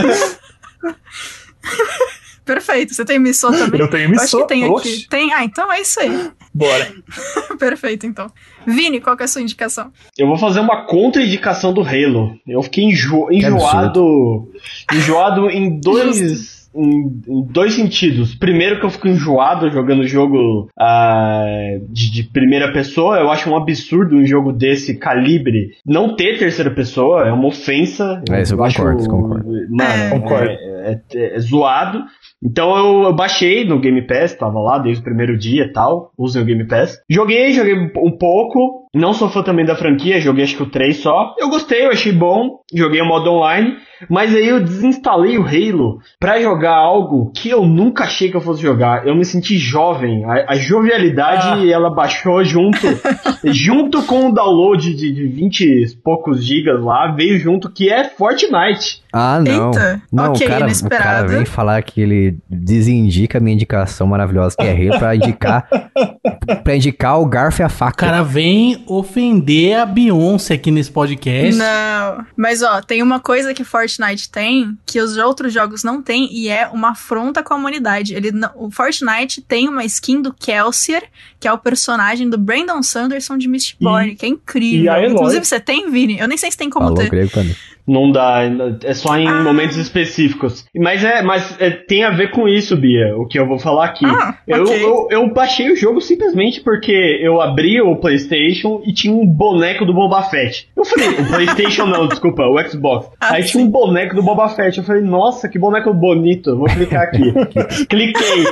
Perfeito. 2.48 2.94
Você 2.94 3.04
tem 3.04 3.18
missô 3.18 3.50
também? 3.52 3.80
Eu 3.80 3.88
tenho 3.90 4.12
Eu 4.14 4.20
acho 4.20 4.36
que 4.38 4.46
tem 4.46 4.64
aqui. 4.64 5.06
Tem? 5.08 5.32
Ah, 5.34 5.44
então 5.44 5.70
é 5.72 5.80
isso 5.82 6.00
aí. 6.00 6.30
bora. 6.54 6.92
Perfeito, 7.60 8.06
então. 8.06 8.26
Vini, 8.66 9.00
qual 9.00 9.16
que 9.16 9.22
é 9.22 9.26
a 9.26 9.28
sua 9.28 9.42
indicação? 9.42 9.90
Eu 10.16 10.26
vou 10.26 10.36
fazer 10.38 10.60
uma 10.60 10.86
contra-indicação 10.86 11.72
do 11.72 11.82
Halo. 11.82 12.36
Eu 12.46 12.62
fiquei 12.62 12.84
enjo- 12.84 13.28
enjoado. 13.30 14.48
Enjoado 14.92 15.50
em 15.50 15.78
dois. 15.80 16.56
Em, 16.76 17.20
em 17.26 17.42
dois 17.50 17.74
sentidos. 17.74 18.34
Primeiro 18.34 18.78
que 18.78 18.84
eu 18.86 18.90
fico 18.90 19.08
enjoado 19.08 19.70
jogando 19.70 20.06
jogo 20.06 20.68
ah, 20.78 21.44
de, 21.88 22.10
de 22.12 22.22
primeira 22.24 22.72
pessoa. 22.72 23.16
Eu 23.18 23.30
acho 23.30 23.50
um 23.50 23.56
absurdo 23.56 24.14
um 24.16 24.24
jogo 24.26 24.52
desse 24.52 24.94
calibre 24.96 25.70
não 25.84 26.14
ter 26.14 26.38
terceira 26.38 26.70
pessoa. 26.70 27.26
É 27.26 27.32
uma 27.32 27.46
ofensa. 27.48 28.22
É, 28.30 28.42
isso 28.42 28.54
eu 28.54 28.62
acho- 28.62 28.76
concordo, 28.76 29.02
eu 29.02 29.08
concordo. 29.10 29.48
Mano, 29.70 29.90
É. 30.04 30.10
Concordo. 30.10 30.50
é, 30.50 31.00
é- 31.14 31.36
é 31.36 31.40
zoado. 31.40 32.04
Então 32.42 32.76
eu, 32.76 33.02
eu 33.04 33.12
baixei 33.14 33.64
no 33.64 33.80
Game 33.80 34.06
Pass, 34.06 34.34
tava 34.34 34.60
lá 34.60 34.78
desde 34.78 35.00
o 35.00 35.04
primeiro 35.04 35.36
dia 35.36 35.64
e 35.64 35.72
tal, 35.72 36.12
usei 36.16 36.40
o 36.40 36.44
Game 36.44 36.66
Pass. 36.66 36.98
Joguei, 37.08 37.52
joguei 37.52 37.74
um 37.74 38.16
pouco, 38.16 38.88
não 38.94 39.12
sou 39.12 39.28
fã 39.28 39.42
também 39.42 39.66
da 39.66 39.76
franquia, 39.76 40.20
joguei 40.20 40.44
acho 40.44 40.56
que 40.56 40.62
o 40.62 40.70
3 40.70 40.96
só. 40.96 41.34
Eu 41.38 41.50
gostei, 41.50 41.86
eu 41.86 41.90
achei 41.90 42.12
bom, 42.12 42.60
joguei 42.72 43.00
o 43.00 43.06
modo 43.06 43.30
online, 43.30 43.76
mas 44.08 44.34
aí 44.34 44.48
eu 44.48 44.62
desinstalei 44.62 45.36
o 45.36 45.44
Halo 45.44 45.98
pra 46.18 46.40
jogar 46.40 46.76
algo 46.76 47.30
que 47.34 47.50
eu 47.50 47.66
nunca 47.66 48.04
achei 48.04 48.30
que 48.30 48.36
eu 48.36 48.40
fosse 48.40 48.62
jogar. 48.62 49.06
Eu 49.06 49.14
me 49.14 49.24
senti 49.24 49.58
jovem, 49.58 50.24
a, 50.24 50.52
a 50.52 50.54
jovialidade 50.54 51.70
ela 51.70 51.90
baixou 51.90 52.44
junto, 52.44 52.78
junto 53.44 54.02
com 54.04 54.28
o 54.28 54.32
download 54.32 54.94
de, 54.94 55.12
de 55.12 55.26
20 55.26 55.60
e 55.60 55.96
poucos 56.02 56.44
gigas 56.44 56.80
lá, 56.82 57.12
veio 57.12 57.38
junto 57.38 57.70
que 57.70 57.90
é 57.90 58.04
Fortnite. 58.08 59.02
Ah, 59.12 59.40
não. 59.40 59.68
Eita, 59.68 60.02
não, 60.12 60.32
ok, 60.32 60.46
o, 60.46 60.50
cara, 60.50 60.64
o 60.64 60.66
inesperado. 60.66 61.04
cara 61.04 61.26
vem 61.26 61.44
falar 61.44 61.82
que 61.82 62.00
ele 62.00 62.27
desindica 62.48 63.38
a 63.38 63.40
minha 63.40 63.54
indicação 63.54 64.06
maravilhosa, 64.06 64.56
que 64.58 64.64
é 64.66 64.72
Halo, 64.72 64.98
pra 64.98 65.16
indicar, 65.16 65.68
pra 66.64 66.76
indicar 66.76 67.20
o 67.20 67.26
garfo 67.26 67.60
e 67.60 67.64
a 67.64 67.66
O 67.66 67.70
faca. 67.70 68.06
cara 68.06 68.22
vem 68.22 68.82
ofender 68.86 69.78
a 69.78 69.86
Beyoncé 69.86 70.54
aqui 70.54 70.70
nesse 70.70 70.90
podcast. 70.90 71.56
Não. 71.56 72.24
Mas 72.36 72.62
ó, 72.62 72.80
tem 72.80 73.02
uma 73.02 73.20
coisa 73.20 73.52
que 73.54 73.64
Fortnite 73.64 74.30
tem 74.30 74.76
que 74.86 75.00
os 75.00 75.16
outros 75.16 75.52
jogos 75.52 75.82
não 75.84 76.02
têm 76.02 76.28
e 76.32 76.48
é 76.48 76.66
uma 76.68 76.90
afronta 76.90 77.42
com 77.42 77.54
a 77.54 77.56
humanidade. 77.56 78.14
Ele 78.14 78.30
não- 78.32 78.50
o 78.56 78.70
Fortnite 78.70 79.40
tem 79.42 79.68
uma 79.68 79.84
skin 79.84 80.22
do 80.22 80.32
Kelsier, 80.32 81.02
que 81.38 81.46
é 81.48 81.52
o 81.52 81.58
personagem 81.58 82.28
do 82.28 82.38
Brandon 82.38 82.82
Sanderson 82.82 83.36
de 83.38 83.48
Mistborn, 83.48 84.14
que 84.14 84.26
é 84.26 84.28
incrível. 84.28 84.92
e. 84.94 85.06
Inclusive, 85.08 85.44
você 85.44 85.60
tem, 85.60 85.90
Vini? 85.90 86.18
Eu 86.18 86.28
nem 86.28 86.36
sei 86.38 86.50
se 86.50 86.56
tem 86.56 86.70
como 86.70 86.86
Falou 86.86 87.02
ter. 87.02 87.10
grego 87.10 87.30
pra 87.30 87.44
mim. 87.44 87.54
Não 87.88 88.12
dá, 88.12 88.42
é 88.84 88.92
só 88.94 89.16
em 89.16 89.26
Ah. 89.26 89.42
momentos 89.42 89.76
específicos. 89.78 90.66
Mas 90.76 91.02
é, 91.02 91.22
mas 91.22 91.56
é, 91.58 91.70
tem 91.70 92.04
a 92.04 92.10
ver 92.10 92.30
com 92.30 92.46
isso, 92.46 92.76
Bia, 92.76 93.16
o 93.16 93.26
que 93.26 93.38
eu 93.38 93.46
vou 93.46 93.58
falar 93.58 93.86
aqui. 93.86 94.04
Ah, 94.04 94.34
eu, 94.46 94.62
ok. 94.64 94.84
eu, 94.84 95.08
eu 95.10 95.32
baixei 95.32 95.72
o 95.72 95.76
jogo 95.76 96.00
simplesmente 96.00 96.60
porque 96.60 96.92
eu 97.22 97.40
abri 97.40 97.80
o 97.80 97.96
PlayStation 97.96 98.82
e 98.84 98.92
tinha 98.92 99.14
um 99.14 99.26
boneco 99.26 99.86
do 99.86 99.94
Boba 99.94 100.22
Fett. 100.24 100.68
Eu 100.76 100.84
falei, 100.84 101.08
o 101.08 101.26
PlayStation 101.28 101.86
não, 101.86 102.06
desculpa, 102.08 102.42
o 102.44 102.62
Xbox. 102.68 103.08
Ah, 103.20 103.34
Aí 103.34 103.44
tinha 103.44 103.64
um 103.64 103.70
boneco 103.70 104.14
do 104.14 104.22
Boba 104.22 104.48
Fett. 104.50 104.76
Eu 104.78 104.84
falei, 104.84 105.02
nossa, 105.02 105.48
que 105.48 105.58
boneco 105.58 105.92
bonito. 105.94 106.56
Vou 106.56 106.66
clicar 106.66 107.04
aqui. 107.04 107.32
Cliquei. 107.88 108.44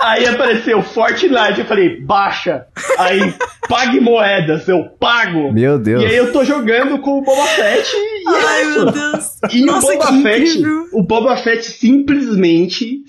Aí 0.00 0.26
apareceu 0.26 0.82
Fortnite. 0.82 1.60
Eu 1.60 1.66
falei, 1.66 2.00
baixa. 2.00 2.66
Aí, 2.98 3.32
pague 3.68 4.00
moedas. 4.00 4.68
Eu 4.68 4.84
pago. 4.98 5.52
Meu 5.52 5.78
Deus. 5.78 6.02
E 6.02 6.06
aí 6.06 6.16
eu 6.16 6.32
tô 6.32 6.44
jogando 6.44 6.98
com 7.00 7.18
o 7.18 7.22
Boba 7.22 7.44
Fett 7.46 7.88
e 7.94 8.28
é 8.28 8.46
Ai, 8.46 8.62
isso. 8.62 8.84
meu 8.84 8.92
Deus. 8.92 9.28
E 9.52 9.64
Nossa, 9.64 9.86
o 9.94 9.98
Boba 9.98 10.12
Fett, 10.22 10.48
incrível. 10.50 10.84
o 10.92 11.02
Boba 11.02 11.36
Fett 11.36 11.64
simplesmente, 11.64 13.00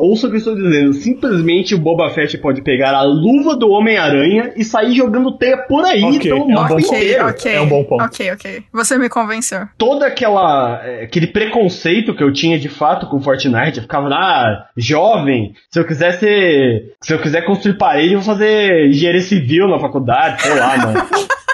ouça 0.00 0.26
o 0.26 0.30
que 0.30 0.36
eu 0.36 0.38
estou 0.38 0.54
dizendo, 0.56 0.92
simplesmente 0.94 1.74
o 1.74 1.78
Boba 1.78 2.10
Fett 2.10 2.36
pode 2.38 2.62
pegar 2.62 2.94
a 2.94 3.02
luva 3.02 3.56
do 3.56 3.68
Homem-Aranha 3.70 4.52
e 4.56 4.64
sair 4.64 4.92
jogando 4.94 5.36
teia 5.36 5.58
por 5.66 5.84
aí 5.84 6.02
Ok, 6.02 6.18
pelo 6.20 6.40
é 6.40 6.44
um 6.44 6.48
mapa 6.48 6.68
bom 6.68 6.74
Ok, 6.74 6.98
inteiro. 6.98 7.26
ok. 7.28 7.52
É 7.54 7.60
um 7.60 7.66
bom 7.68 7.84
ponto. 7.84 8.04
Ok, 8.04 8.32
ok. 8.32 8.62
Você 8.72 8.98
me 8.98 9.08
convenceu. 9.08 9.60
Toda 9.76 10.06
aquela, 10.06 10.80
é, 10.84 11.04
aquele 11.04 11.26
preconceito 11.26 12.14
que 12.14 12.22
eu 12.22 12.32
tinha 12.32 12.58
de 12.58 12.68
fato 12.68 13.06
com 13.08 13.20
Fortnite, 13.20 13.76
eu 13.78 13.82
ficava, 13.82 14.08
ah, 14.08 14.66
jovem, 14.76 15.52
se 15.70 15.78
eu 15.78 15.84
quiser 15.84 16.12
ser, 16.26 16.96
se 17.00 17.14
eu 17.14 17.20
quiser 17.20 17.44
construir 17.44 17.78
parede, 17.78 18.14
eu 18.14 18.20
vou 18.20 18.34
fazer 18.34 18.88
engenharia 18.88 19.20
civil 19.20 19.68
na 19.68 19.78
faculdade, 19.78 20.42
sei 20.42 20.58
lá, 20.58 20.76
mano. 20.76 21.06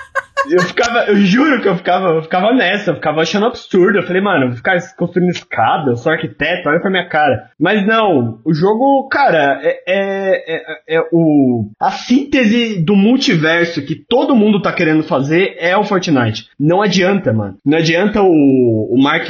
Eu 0.50 0.60
ficava, 0.62 1.04
eu 1.06 1.16
juro 1.16 1.60
que 1.60 1.68
eu 1.68 1.76
ficava, 1.76 2.08
eu 2.08 2.22
ficava 2.22 2.52
nessa, 2.52 2.90
eu 2.90 2.94
ficava 2.96 3.22
achando 3.22 3.46
absurdo. 3.46 3.98
Eu 3.98 4.02
falei, 4.02 4.22
mano, 4.22 4.44
eu 4.44 4.48
vou 4.48 4.56
ficar 4.56 4.78
construindo 4.96 5.30
escada, 5.30 5.90
eu 5.90 5.96
sou 5.96 6.12
arquiteto, 6.12 6.68
olha 6.68 6.80
pra 6.80 6.90
minha 6.90 7.08
cara. 7.08 7.50
Mas 7.58 7.86
não, 7.86 8.40
o 8.44 8.52
jogo, 8.52 9.08
cara, 9.08 9.60
é, 9.62 9.82
é, 9.86 10.56
é, 10.56 10.96
é 10.96 11.08
o. 11.12 11.70
A 11.80 11.90
síntese 11.90 12.82
do 12.82 12.96
multiverso 12.96 13.84
que 13.84 13.94
todo 13.94 14.36
mundo 14.36 14.60
tá 14.60 14.72
querendo 14.72 15.02
fazer 15.02 15.56
é 15.58 15.76
o 15.76 15.84
Fortnite. 15.84 16.48
Não 16.58 16.82
adianta, 16.82 17.32
mano. 17.32 17.56
Não 17.64 17.78
adianta 17.78 18.22
o, 18.22 18.88
o 18.90 19.02
Mark 19.02 19.28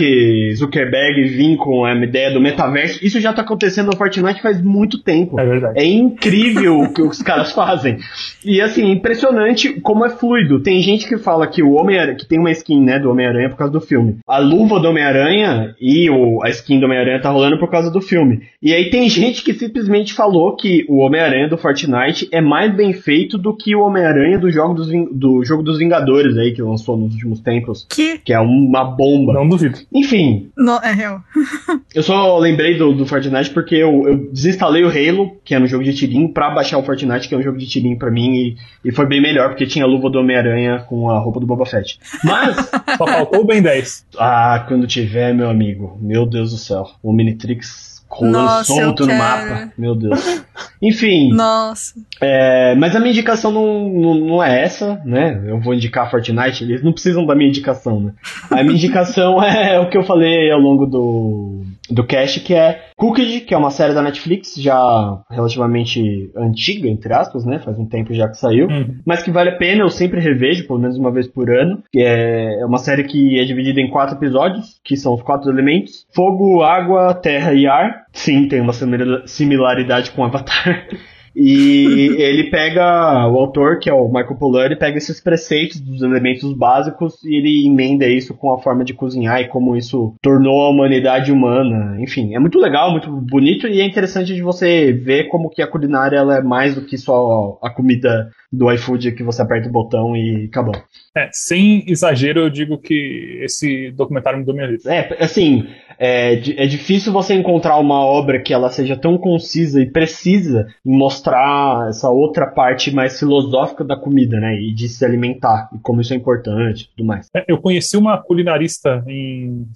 Zuckerberg 0.55 1.25
vir 1.29 1.57
com 1.57 1.85
a 1.85 1.95
ideia 1.95 2.31
do 2.31 2.41
metaverso. 2.41 3.05
Isso 3.05 3.21
já 3.21 3.33
tá 3.33 3.43
acontecendo 3.43 3.87
no 3.87 3.97
Fortnite 3.97 4.43
faz 4.43 4.61
muito 4.63 5.03
tempo. 5.03 5.39
É 5.39 5.45
verdade. 5.45 5.79
É 5.79 5.85
incrível 5.85 6.81
o 6.81 6.93
que 6.93 7.03
os 7.03 7.23
caras 7.23 7.53
fazem. 7.53 7.99
E 8.45 8.61
assim, 8.61 8.91
é 8.91 8.93
impressionante 8.93 9.81
como 9.81 10.05
é 10.05 10.11
fluido. 10.11 10.63
Tem 10.63 10.81
gente 10.81 11.02
que 11.07 11.19
fala 11.19 11.47
que 11.47 11.63
o 11.63 11.73
Homem-Aranha, 11.73 12.17
que 12.17 12.27
tem 12.27 12.39
uma 12.39 12.51
skin, 12.51 12.83
né, 12.83 12.99
do 12.99 13.11
Homem-Aranha 13.11 13.51
por 13.51 13.57
causa 13.57 13.73
do 13.73 13.81
filme. 13.81 14.19
A 14.27 14.39
luva 14.39 14.81
do 14.81 14.89
Homem-Aranha 14.89 15.75
e 15.81 16.11
o, 16.11 16.43
a 16.43 16.51
skin 16.51 16.79
do 16.81 16.87
Homem-Aranha 16.87 17.21
tá 17.21 17.31
rolando 17.31 17.59
por 17.59 17.71
causa 17.71 17.91
do 17.91 18.01
filme. 18.01 18.43
E 18.63 18.73
aí 18.73 18.91
tem 18.91 19.09
gente 19.11 19.43
que 19.43 19.55
simplesmente 19.55 20.15
falou 20.15 20.57
que 20.57 20.85
o 20.89 20.99
Homem-Aranha 20.99 21.49
do 21.49 21.59
Fortnite 21.59 22.29
é 22.31 22.41
mais 22.41 22.75
bem 22.75 22.93
feito 22.93 23.39
do 23.39 23.57
que 23.57 23.75
o 23.75 23.81
Homem-Aranha 23.81 24.39
do 24.39 24.51
jogo 24.51 24.75
dos, 24.75 24.89
do 25.13 25.45
jogo 25.45 25.63
dos 25.63 25.79
Vingadores 25.79 26.37
aí, 26.37 26.53
que 26.53 26.63
lançou 26.63 26.97
nos 26.97 27.15
últimos 27.15 27.41
tempos. 27.41 27.87
Que. 27.89 28.19
Que 28.19 28.33
é 28.33 28.41
uma 28.41 28.85
bomba. 28.85 29.33
Não 29.33 29.49
duvido. 29.49 29.79
Enfim, 29.93 30.51
No, 30.57 30.77
é 30.77 30.93
real. 30.93 31.21
eu 31.95 32.03
só 32.03 32.39
lembrei 32.39 32.77
do, 32.77 32.93
do 32.93 33.07
Fortnite 33.07 33.51
porque 33.51 33.75
eu, 33.75 34.07
eu 34.07 34.31
desinstalei 34.31 34.85
o 34.85 34.89
Halo, 34.89 35.37
que 35.45 35.55
era 35.55 35.63
um 35.63 35.67
jogo 35.67 35.85
de 35.85 35.95
tirinho, 35.95 36.33
pra 36.33 36.51
baixar 36.51 36.79
o 36.79 36.83
Fortnite, 36.83 37.29
que 37.29 37.35
é 37.35 37.39
um 37.39 37.43
jogo 37.43 37.59
de 37.59 37.67
tirinho 37.67 37.99
pra 37.99 38.11
mim, 38.11 38.33
e, 38.33 38.57
e 38.85 38.93
foi 38.93 39.07
bem 39.07 39.21
melhor, 39.21 39.49
porque 39.51 39.67
tinha 39.67 39.85
a 39.85 39.89
luva 39.89 40.11
do 40.11 40.19
Homem-Aranha 40.19 40.81
com 40.93 41.09
a 41.09 41.19
roupa 41.19 41.41
do 41.41 41.47
Boba 41.47 41.65
Fett. 41.65 41.99
Mas, 42.23 42.55
Só 42.99 43.07
faltou 43.07 43.41
o 43.41 43.45
Ben 43.45 43.63
10. 43.63 44.09
ah, 44.19 44.63
quando 44.69 44.87
tiver, 44.87 45.33
meu 45.33 45.49
amigo, 45.49 45.97
meu 45.99 46.27
Deus 46.27 46.51
do 46.51 46.59
céu, 46.59 46.87
o 47.03 48.27
Nossa, 48.27 48.71
eu 48.73 48.85
solto 48.85 49.07
no 49.07 49.15
mapa, 49.15 49.73
meu 49.79 49.95
Deus. 49.95 50.45
Enfim. 50.83 51.33
Nossa. 51.33 51.95
É, 52.21 52.75
mas 52.75 52.95
a 52.95 52.99
minha 53.01 53.13
indicação 53.13 53.51
não, 53.51 53.89
não, 53.89 54.15
não, 54.15 54.45
é 54.45 54.65
essa, 54.65 55.01
né? 55.03 55.43
Eu 55.47 55.59
vou 55.59 55.73
indicar 55.73 56.11
Fortnite, 56.11 56.63
eles 56.63 56.85
não 56.85 56.93
precisam 56.93 57.25
da 57.25 57.35
minha 57.35 57.49
indicação, 57.49 57.99
né? 57.99 58.13
A 58.51 58.63
minha 58.63 58.75
indicação 58.77 59.41
é 59.43 59.81
o 59.81 59.89
que 59.89 59.97
eu 59.97 60.03
falei 60.03 60.51
ao 60.51 60.61
longo 60.61 60.85
do, 60.85 61.63
do 61.93 62.05
cast, 62.05 62.41
que 62.41 62.55
é 62.55 62.81
Cooked, 62.97 63.41
que 63.43 63.55
é 63.55 63.57
uma 63.57 63.71
série 63.71 63.95
da 63.95 64.03
Netflix, 64.03 64.55
já 64.57 65.19
relativamente 65.31 66.31
antiga, 66.37 66.89
entre 66.89 67.13
aspas, 67.13 67.45
né? 67.45 67.59
Faz 67.59 67.79
um 67.79 67.87
tempo 67.87 68.15
já 68.15 68.29
que 68.29 68.37
saiu, 68.37 68.67
Uhum. 68.69 68.97
mas 69.07 69.23
que 69.23 69.31
vale 69.31 69.51
a 69.51 69.57
pena, 69.57 69.83
eu 69.83 69.91
sempre 69.91 70.21
revejo, 70.21 70.67
pelo 70.67 70.79
menos 70.79 70.97
uma 70.97 71.11
vez 71.13 71.27
por 71.29 71.51
ano. 71.51 71.83
Que 71.93 72.01
é 72.03 72.61
é 72.63 72.67
uma 72.67 72.79
série 72.79 73.05
que 73.05 73.39
é 73.41 73.45
dividida 73.45 73.81
em 73.81 73.91
quatro 73.91 74.17
episódios, 74.17 74.81
que 74.85 74.97
são 74.97 75.15
os 75.15 75.23
quatro 75.23 75.51
elementos: 75.51 76.07
fogo, 76.15 76.63
água, 76.63 77.13
terra 77.15 77.53
e 77.55 77.67
ar. 77.67 78.03
Sim, 78.13 78.47
tem 78.49 78.61
uma 78.61 78.73
simila- 78.73 79.23
similaridade 79.27 80.11
com 80.13 80.25
Avatar. 80.25 80.87
E 81.35 82.15
ele 82.19 82.51
pega, 82.51 83.27
o 83.29 83.39
autor, 83.39 83.79
que 83.79 83.89
é 83.89 83.93
o 83.93 84.07
Michael 84.07 84.37
Pollan, 84.37 84.77
pega 84.77 84.99
esses 84.99 85.21
preceitos 85.21 85.81
dos 85.81 86.03
elementos 86.03 86.53
básicos 86.53 87.25
e 87.25 87.37
ele 87.37 87.67
emenda 87.67 88.07
isso 88.07 88.35
com 88.35 88.53
a 88.53 88.59
forma 88.59 88.85
de 88.85 88.95
cozinhar 88.95 89.41
e 89.41 89.49
como 89.49 89.77
isso 89.77 90.15
tornou 90.23 90.63
a 90.63 90.71
humanidade 90.71 91.33
humana. 91.33 91.97
Enfim, 92.01 92.35
é 92.35 92.39
muito 92.39 92.59
legal, 92.59 92.91
muito 92.91 93.11
bonito 93.11 93.67
e 93.67 93.81
é 93.81 93.85
interessante 93.85 94.35
de 94.35 94.43
você 94.43 94.93
ver 94.93 95.29
como 95.29 95.51
que 95.51 95.63
a 95.63 95.67
culinária 95.67 96.19
ela 96.19 96.39
é 96.39 96.43
mais 96.43 96.75
do 96.75 96.83
que 96.83 96.99
só 96.99 97.59
a 97.63 97.71
comida 97.71 98.31
do 98.53 98.71
iFood 98.71 99.13
que 99.13 99.23
você 99.23 99.41
aperta 99.41 99.69
o 99.69 99.73
botão 99.73 100.15
e 100.15 100.45
acabou. 100.45 100.75
É, 101.17 101.29
sem 101.33 101.85
exagero, 101.89 102.41
eu 102.41 102.51
digo 102.51 102.79
que 102.79 103.41
esse 103.43 103.91
documentário 103.93 104.39
mudou 104.39 104.55
minha 104.55 104.69
vida. 104.69 104.95
É, 104.95 105.25
assim, 105.25 105.67
é, 105.99 106.35
é 106.35 106.67
difícil 106.67 107.13
você 107.13 107.35
encontrar 107.35 107.79
uma 107.79 108.05
obra 108.05 108.43
que 108.43 108.53
ela 108.53 108.71
seja 108.71 108.97
tão 108.97 109.17
concisa 109.17 109.81
e 109.81 109.91
precisa 109.91 110.67
em 110.85 110.97
mostrar 110.97 111.89
essa 111.89 112.11
outra 112.11 112.47
parte 112.47 112.91
mais 112.91 113.19
filosófica 113.19 113.85
da 113.85 113.97
comida, 113.97 114.39
né? 114.39 114.55
E 114.55 114.75
de 114.75 114.89
se 114.89 115.05
alimentar, 115.05 115.71
e 115.75 115.79
como 115.79 116.01
isso 116.01 116.13
é 116.13 116.17
importante 116.17 116.85
e 116.85 116.97
tudo 116.97 117.07
mais. 117.07 117.29
É, 117.35 117.45
Eu 117.49 117.59
conheci 117.59 117.97
uma 117.97 118.19
culinarista 118.19 119.03
em 119.07 119.67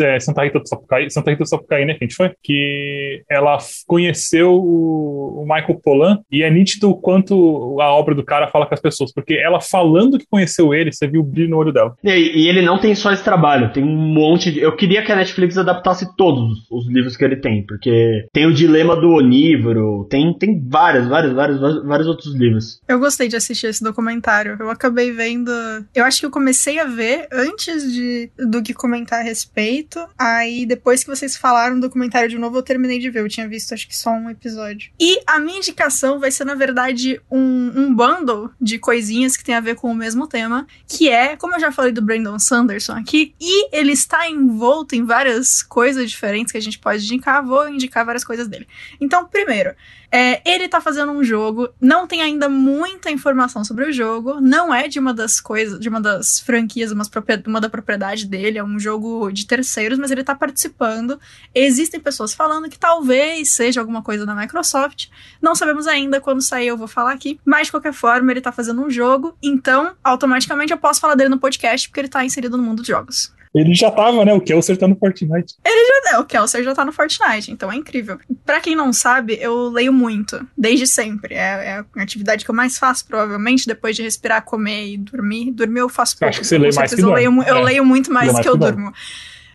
é, 0.00 0.18
Santa 0.20 0.44
Rita 0.44 0.58
do 0.58 0.68
Sapucaí, 0.68 1.10
Santa 1.10 1.30
Rita 1.30 1.44
do 1.44 1.48
Sapucaí, 1.48 1.84
né, 1.84 1.94
que 1.94 2.04
a 2.04 2.06
gente 2.06 2.16
foi, 2.16 2.30
que 2.42 3.22
ela 3.30 3.58
conheceu 3.86 4.52
o, 4.52 5.42
o 5.42 5.44
Michael 5.44 5.80
Pollan 5.82 6.18
e 6.30 6.42
é 6.42 6.50
nítido 6.50 6.90
o 6.90 7.00
quanto 7.00 7.80
a 7.80 7.90
obra 7.92 8.14
do 8.14 8.24
cara 8.24 8.48
fala 8.48 8.66
com 8.66 8.74
as 8.74 8.80
pessoas, 8.80 9.12
porque 9.12 9.34
ela 9.34 9.60
falando 9.60 10.18
que 10.18 10.26
conheceu 10.28 10.74
ele, 10.74 10.92
você 10.92 11.06
viu 11.06 11.20
o 11.20 11.24
brilho 11.24 11.50
no 11.50 11.56
olho 11.56 11.72
dela. 11.72 11.94
E, 12.02 12.10
e 12.10 12.48
ele 12.48 12.62
não 12.62 12.78
tem 12.78 12.94
só 12.94 13.12
esse 13.12 13.24
trabalho, 13.24 13.72
tem 13.72 13.82
um 13.82 13.96
monte 13.96 14.52
de. 14.52 14.60
Eu 14.60 14.74
queria 14.76 15.04
que 15.04 15.12
a 15.12 15.16
Netflix 15.16 15.56
adaptasse 15.56 16.16
todos 16.16 16.66
os 16.70 16.88
livros 16.88 17.16
que 17.16 17.24
ele 17.24 17.36
tem, 17.36 17.64
porque 17.66 18.26
tem 18.32 18.46
o 18.46 18.54
Dilema 18.54 18.96
do 18.96 19.10
Onívoro, 19.10 20.06
tem, 20.10 20.36
tem 20.38 20.60
vários, 20.66 21.08
vários, 21.08 21.32
vários, 21.34 21.60
vários 21.84 22.06
outros 22.06 22.34
livros. 22.34 22.80
Eu 22.88 22.98
gostei 22.98 23.28
de 23.28 23.36
assistir 23.36 23.66
esse 23.66 23.82
documentário. 23.82 24.56
Eu 24.58 24.70
acabei 24.70 25.12
vendo. 25.12 25.50
Eu 25.94 26.04
acho 26.04 26.20
que 26.20 26.26
eu 26.26 26.30
comecei 26.30 26.78
a 26.78 26.84
ver 26.84 27.28
antes 27.32 27.92
de, 27.92 28.30
do 28.38 28.62
que 28.62 28.74
comentar 28.74 29.20
a 29.20 29.22
respeito. 29.22 29.85
Aí, 30.18 30.66
depois 30.66 31.02
que 31.02 31.10
vocês 31.10 31.36
falaram 31.36 31.76
do 31.76 31.82
documentário 31.82 32.28
de 32.28 32.38
novo, 32.38 32.58
eu 32.58 32.62
terminei 32.62 32.98
de 32.98 33.10
ver. 33.10 33.20
Eu 33.20 33.28
tinha 33.28 33.48
visto, 33.48 33.72
acho 33.72 33.88
que 33.88 33.96
só 33.96 34.10
um 34.10 34.30
episódio. 34.30 34.90
E 34.98 35.20
a 35.26 35.38
minha 35.38 35.58
indicação 35.58 36.18
vai 36.18 36.30
ser, 36.30 36.44
na 36.44 36.54
verdade, 36.54 37.20
um, 37.30 37.72
um 37.76 37.94
bundle 37.94 38.50
de 38.60 38.78
coisinhas 38.78 39.36
que 39.36 39.44
tem 39.44 39.54
a 39.54 39.60
ver 39.60 39.76
com 39.76 39.90
o 39.90 39.94
mesmo 39.94 40.26
tema. 40.26 40.66
Que 40.86 41.08
é, 41.08 41.36
como 41.36 41.54
eu 41.54 41.60
já 41.60 41.70
falei 41.72 41.92
do 41.92 42.02
Brandon 42.02 42.38
Sanderson 42.38 42.92
aqui, 42.92 43.34
e 43.40 43.76
ele 43.76 43.92
está 43.92 44.28
envolto 44.28 44.94
em 44.94 45.04
várias 45.04 45.62
coisas 45.62 46.10
diferentes 46.10 46.52
que 46.52 46.58
a 46.58 46.62
gente 46.62 46.78
pode 46.78 47.04
indicar, 47.04 47.44
vou 47.44 47.68
indicar 47.68 48.04
várias 48.04 48.24
coisas 48.24 48.48
dele. 48.48 48.66
Então, 49.00 49.26
primeiro, 49.26 49.74
é, 50.10 50.40
ele 50.48 50.68
tá 50.68 50.80
fazendo 50.80 51.12
um 51.12 51.22
jogo, 51.22 51.68
não 51.80 52.06
tem 52.06 52.22
ainda 52.22 52.48
muita 52.48 53.10
informação 53.10 53.64
sobre 53.64 53.84
o 53.84 53.92
jogo, 53.92 54.40
não 54.40 54.74
é 54.74 54.88
de 54.88 54.98
uma 54.98 55.12
das 55.12 55.40
coisas, 55.40 55.78
de 55.78 55.88
uma 55.88 56.00
das 56.00 56.40
franquias, 56.40 56.92
propria- 57.08 57.42
uma 57.46 57.60
da 57.60 57.68
propriedade 57.68 58.26
dele, 58.26 58.58
é 58.58 58.64
um 58.64 58.78
jogo 58.78 59.30
de 59.30 59.46
terceiros, 59.46 59.98
mas 59.98 60.10
ele 60.10 60.24
tá 60.24 60.34
participando. 60.34 61.20
Existem 61.54 62.00
pessoas 62.00 62.34
falando 62.34 62.68
que 62.68 62.78
talvez 62.78 63.50
seja 63.50 63.80
alguma 63.80 64.02
coisa 64.02 64.24
da 64.24 64.34
Microsoft. 64.34 65.08
Não 65.40 65.54
sabemos 65.54 65.86
ainda 65.86 66.20
quando 66.20 66.42
sair, 66.42 66.68
eu 66.68 66.76
vou 66.76 66.88
falar 66.88 67.12
aqui. 67.12 67.38
Mas 67.44 67.66
de 67.66 67.72
qualquer 67.72 67.92
forma, 67.92 68.30
ele 68.30 68.40
tá 68.40 68.52
fazendo 68.52 68.82
um 68.82 68.90
jogo, 68.90 69.36
então 69.42 69.94
automaticamente 70.02 70.72
eu 70.72 70.78
posso 70.78 71.00
falar 71.00 71.14
dele 71.14 71.30
no 71.30 71.38
podcast 71.38 71.88
porque 71.88 72.00
ele 72.00 72.08
tá 72.08 72.24
inserido 72.24 72.56
no 72.56 72.62
mundo 72.62 72.78
dos 72.78 72.86
jogos. 72.86 73.34
Ele 73.58 73.74
já 73.74 73.90
tava, 73.90 74.24
né, 74.24 74.32
o 74.32 74.40
Kelser 74.40 74.76
tá 74.76 74.86
no 74.86 74.96
Fortnite. 74.96 75.54
É, 75.64 76.18
o 76.18 76.24
Kelser 76.24 76.62
já 76.62 76.74
tá 76.74 76.84
no 76.84 76.92
Fortnite, 76.92 77.50
então 77.50 77.70
é 77.72 77.76
incrível. 77.76 78.18
Pra 78.44 78.60
quem 78.60 78.76
não 78.76 78.92
sabe, 78.92 79.36
eu 79.40 79.68
leio 79.68 79.92
muito, 79.92 80.46
desde 80.56 80.86
sempre. 80.86 81.34
É, 81.34 81.38
é 81.38 81.84
a 81.96 82.02
atividade 82.02 82.44
que 82.44 82.50
eu 82.50 82.54
mais 82.54 82.78
faço, 82.78 83.04
provavelmente, 83.06 83.66
depois 83.66 83.96
de 83.96 84.02
respirar, 84.02 84.42
comer 84.44 84.92
e 84.92 84.96
dormir. 84.96 85.50
Dormir 85.50 85.80
eu 85.80 85.88
faço 85.88 86.16
pouco. 86.18 86.28
acho 86.30 86.40
que 86.40 86.46
você 86.46 86.58
lê 86.58 86.70
mais 86.72 86.94
que 86.94 87.00
eu 87.00 87.06
dorme. 87.06 87.16
leio, 87.28 87.42
eu 87.48 87.56
É. 87.56 87.62
leio 87.64 87.84
muito 87.84 88.12
mais 88.12 88.32
mais 88.32 88.42
que 88.42 88.48
eu 88.48 88.52
que 88.52 88.58
dorme. 88.60 88.76
durmo. 88.76 88.94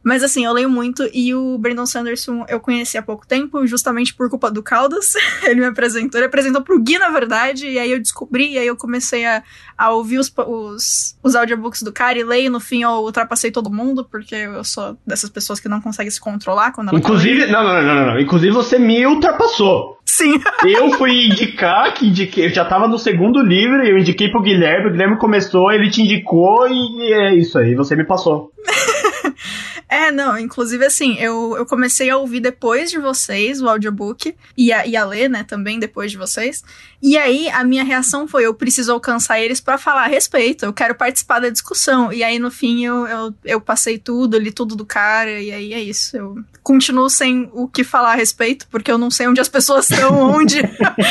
Mas 0.03 0.23
assim, 0.23 0.45
eu 0.45 0.53
leio 0.53 0.69
muito 0.69 1.07
e 1.13 1.33
o 1.33 1.57
Brandon 1.57 1.85
Sanderson 1.85 2.43
eu 2.49 2.59
conheci 2.59 2.97
há 2.97 3.03
pouco 3.03 3.27
tempo, 3.27 3.65
justamente 3.67 4.13
por 4.13 4.29
culpa 4.29 4.49
do 4.49 4.63
Caldas. 4.63 5.13
ele 5.43 5.61
me 5.61 5.67
apresentou, 5.67 6.19
ele 6.19 6.27
apresentou 6.27 6.61
pro 6.61 6.81
Gui, 6.81 6.97
na 6.97 7.09
verdade, 7.09 7.67
e 7.67 7.77
aí 7.77 7.91
eu 7.91 7.99
descobri, 7.99 8.53
e 8.53 8.57
aí 8.57 8.67
eu 8.67 8.75
comecei 8.75 9.25
a, 9.25 9.43
a 9.77 9.91
ouvir 9.91 10.17
os, 10.17 10.33
os, 10.35 11.17
os 11.21 11.35
audiobooks 11.35 11.83
do 11.83 11.91
cara 11.91 12.17
e 12.17 12.23
leio, 12.23 12.51
no 12.51 12.59
fim 12.59 12.81
eu 12.83 12.89
ultrapassei 12.89 13.51
todo 13.51 13.71
mundo, 13.71 14.07
porque 14.09 14.35
eu 14.35 14.63
sou 14.63 14.97
dessas 15.05 15.29
pessoas 15.29 15.59
que 15.59 15.69
não 15.69 15.81
conseguem 15.81 16.11
se 16.11 16.19
controlar 16.19 16.71
quando 16.71 16.89
ela 16.89 16.99
tá. 16.99 17.05
Inclusive, 17.07 17.45
não, 17.47 17.63
não, 17.63 17.73
não, 17.73 17.95
não, 17.95 18.05
não. 18.07 18.19
Inclusive 18.19 18.51
você 18.51 18.79
me 18.79 19.05
ultrapassou. 19.05 19.99
Sim. 20.05 20.41
Eu 20.65 20.91
fui 20.91 21.27
indicar, 21.27 21.93
que 21.93 22.07
indiquei, 22.07 22.45
eu 22.45 22.49
já 22.49 22.65
tava 22.65 22.87
no 22.87 22.97
segundo 22.97 23.41
livro, 23.41 23.83
eu 23.83 23.97
indiquei 23.97 24.29
pro 24.29 24.41
Guilherme, 24.41 24.87
o 24.87 24.91
Guilherme 24.91 25.17
começou, 25.17 25.71
ele 25.71 25.89
te 25.89 26.01
indicou 26.01 26.67
e 26.67 27.13
é 27.13 27.35
isso 27.35 27.57
aí, 27.57 27.75
você 27.75 27.95
me 27.95 28.05
passou. 28.05 28.51
É, 29.91 30.09
não, 30.09 30.39
inclusive 30.39 30.85
assim, 30.85 31.17
eu, 31.19 31.53
eu 31.57 31.65
comecei 31.65 32.09
a 32.09 32.15
ouvir 32.15 32.39
depois 32.39 32.89
de 32.89 32.97
vocês 32.97 33.61
o 33.61 33.67
audiobook 33.67 34.33
e 34.55 34.71
a, 34.71 34.87
e 34.87 34.95
a 34.95 35.03
ler, 35.03 35.29
né, 35.29 35.43
também 35.43 35.77
depois 35.77 36.09
de 36.09 36.17
vocês. 36.17 36.63
E 37.01 37.17
aí 37.17 37.49
a 37.49 37.61
minha 37.65 37.83
reação 37.83 38.25
foi: 38.25 38.45
eu 38.45 38.53
preciso 38.53 38.93
alcançar 38.93 39.41
eles 39.41 39.59
pra 39.59 39.77
falar 39.77 40.03
a 40.05 40.07
respeito, 40.07 40.63
eu 40.63 40.71
quero 40.71 40.95
participar 40.95 41.39
da 41.41 41.49
discussão. 41.49 42.13
E 42.13 42.23
aí 42.23 42.39
no 42.39 42.49
fim 42.49 42.85
eu, 42.85 43.05
eu, 43.05 43.35
eu 43.43 43.59
passei 43.59 43.97
tudo, 43.97 44.37
li 44.37 44.51
tudo 44.53 44.77
do 44.77 44.85
cara, 44.85 45.41
e 45.41 45.51
aí 45.51 45.73
é 45.73 45.81
isso. 45.81 46.15
Eu 46.15 46.35
continuo 46.63 47.09
sem 47.09 47.49
o 47.53 47.67
que 47.67 47.83
falar 47.83 48.11
a 48.13 48.15
respeito, 48.15 48.67
porque 48.69 48.89
eu 48.89 48.97
não 48.97 49.11
sei 49.11 49.27
onde 49.27 49.41
as 49.41 49.49
pessoas 49.49 49.89
estão, 49.89 50.15
onde. 50.31 50.61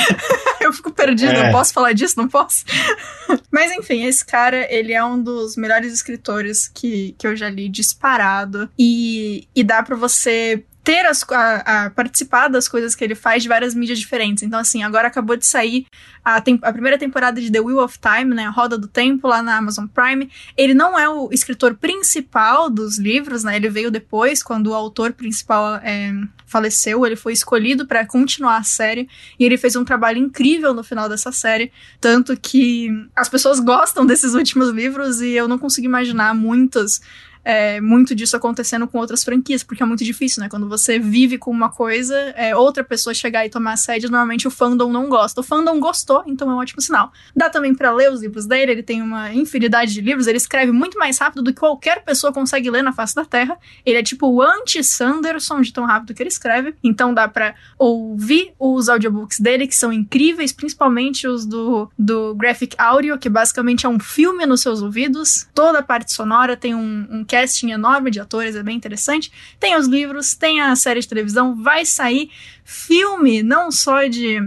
eu 0.61 0.73
fico 0.73 0.91
perdida, 0.91 1.35
É. 1.35 1.49
eu 1.49 1.53
posso 1.53 1.75
falar 1.75 1.93
disso? 1.93 2.15
Não 2.17 2.29
posso? 2.29 2.65
Mas 3.53 3.73
enfim, 3.73 4.05
esse 4.05 4.25
cara, 4.25 4.73
ele 4.73 4.93
é 4.93 5.05
um 5.05 5.21
dos 5.21 5.57
melhores 5.57 5.93
escritores 5.93 6.69
que, 6.73 7.15
que 7.19 7.27
eu 7.27 7.37
já 7.37 7.51
li 7.51 7.69
disparado. 7.69 8.70
E, 8.79 9.47
e 9.55 9.63
dá 9.63 9.83
pra 9.83 9.97
você 9.97 10.65
ter 10.83 11.05
as, 11.05 11.23
a, 11.31 11.85
a 11.85 11.91
participar 11.91 12.49
das 12.49 12.67
coisas 12.67 12.95
que 12.95 13.05
ele 13.05 13.15
faz 13.15 13.43
de 13.43 13.51
várias 13.51 13.75
mídias 13.75 13.99
diferentes. 13.99 14.43
Então, 14.43 14.59
assim, 14.59 14.83
agora 14.83 15.09
acabou 15.09 15.37
de 15.37 15.45
sair 15.45 15.85
a, 16.25 16.41
tem- 16.41 16.59
a 16.63 16.73
primeira 16.73 16.97
temporada 16.97 17.39
de 17.39 17.53
The 17.53 17.61
Wheel 17.61 17.81
of 17.85 17.99
Time, 17.99 18.35
né? 18.35 18.47
A 18.47 18.51
Roda 18.51 18.79
do 18.79 18.89
Tempo, 18.89 19.29
lá 19.29 19.43
na 19.43 19.59
Amazon 19.59 19.87
Prime. 19.87 20.31
Ele 20.57 20.73
não 20.73 20.99
é 20.99 21.07
o 21.07 21.29
escritor 21.31 21.75
principal 21.75 22.71
dos 22.71 22.99
livros, 22.99 23.45
né? 23.45 23.57
Ele 23.57 23.69
veio 23.69 23.91
depois, 23.91 24.43
quando 24.43 24.69
o 24.69 24.75
autor 24.75 25.13
principal 25.13 25.77
é, 25.77 26.15
faleceu. 26.47 27.05
Ele 27.05 27.15
foi 27.17 27.35
escolhido 27.35 27.87
pra 27.87 28.07
continuar 28.07 28.57
a 28.57 28.63
série. 28.63 29.07
E 29.39 29.45
ele 29.45 29.59
fez 29.59 29.77
um 29.77 29.85
trabalho 29.85 30.17
incrível 30.19 30.73
no 30.73 30.83
final 30.83 31.11
dessa 31.11 31.31
série. 31.31 31.71
Tanto 32.01 32.35
que 32.41 32.89
as 33.15 33.29
pessoas 33.29 33.61
gostam 33.61 34.07
desses 34.07 34.33
últimos 34.33 34.71
livros 34.71 35.21
e 35.21 35.33
eu 35.33 35.47
não 35.47 35.59
consigo 35.59 35.87
imaginar 35.87 36.35
muitas. 36.35 37.03
É, 37.45 37.81
muito 37.81 38.15
disso 38.15 38.37
acontecendo 38.37 38.87
com 38.87 38.99
outras 38.99 39.25
franquias, 39.25 39.63
porque 39.63 39.83
é 39.83 39.87
muito 39.87 40.05
difícil, 40.05 40.43
né? 40.43 40.49
Quando 40.49 40.69
você 40.69 40.99
vive 40.99 41.39
com 41.39 41.51
uma 41.51 41.71
coisa, 41.71 42.15
é, 42.37 42.55
outra 42.55 42.85
pessoa 42.85 43.15
chegar 43.15 43.47
e 43.47 43.51
tomar 43.51 43.73
a 43.73 43.77
sede, 43.77 44.11
normalmente 44.11 44.47
o 44.47 44.51
fandom 44.51 44.91
não 44.91 45.09
gosta. 45.09 45.41
O 45.41 45.45
fandom 45.45 45.79
gostou, 45.81 46.23
então 46.27 46.51
é 46.51 46.55
um 46.55 46.59
ótimo 46.59 46.81
sinal. 46.81 47.13
Dá 47.35 47.49
também 47.49 47.75
pra 47.75 47.93
ler 47.93 48.11
os 48.13 48.23
livros 48.23 48.47
dele, 48.47 48.73
ele 48.73 48.83
tem 48.83 49.03
uma 49.03 49.33
infinidade 49.33 49.93
de 49.93 50.01
livros, 50.01 50.27
ele 50.27 50.37
escreve 50.37 50.73
muito 50.73 50.99
mais 50.99 51.19
rápido 51.19 51.43
do 51.43 51.53
que 51.53 51.61
qualquer 51.61 52.05
pessoa 52.05 52.33
consegue 52.33 52.71
ler 52.71 52.83
na 52.83 52.93
face 52.93 53.15
da 53.15 53.25
Terra. 53.25 53.59
Ele 53.85 53.99
é 53.99 54.03
tipo 54.03 54.27
o 54.27 54.43
anti-Sanderson 54.43 55.61
de 55.61 55.73
tão 55.73 55.85
rápido 55.85 56.15
que 56.15 56.23
ele 56.23 56.29
escreve, 56.29 56.75
então 56.83 57.13
dá 57.15 57.29
pra 57.29 57.55
ouvir 57.79 58.53
os 58.59 58.89
audiobooks 58.89 59.41
dele, 59.41 59.67
que 59.67 59.75
são 59.75 59.93
incríveis, 59.93 60.53
principalmente 60.53 61.27
os 61.27 61.47
do, 61.47 61.91
do 61.99 62.35
Graphic 62.35 62.77
Audio, 62.79 63.19
que 63.19 63.29
basicamente 63.29 63.87
é 63.87 63.89
um 63.89 63.99
filme 63.99 64.45
nos 64.47 64.61
seus 64.61 64.83
ouvidos. 64.83 65.49
Toda 65.55 65.79
a 65.79 65.83
parte 65.83 66.13
sonora 66.13 66.57
tem 66.57 66.75
um, 66.75 67.07
um 67.11 67.25
casting 67.31 67.71
enorme 67.71 68.11
de 68.11 68.19
atores, 68.19 68.57
é 68.57 68.63
bem 68.63 68.77
interessante. 68.77 69.31
Tem 69.61 69.77
os 69.77 69.87
livros, 69.87 70.35
tem 70.35 70.61
a 70.61 70.75
série 70.75 71.01
de 71.01 71.09
televisão, 71.09 71.55
vai 71.55 71.87
sair 71.87 72.31
filme, 72.65 73.43
não 73.43 73.71
só 73.71 74.05
de 74.07 74.41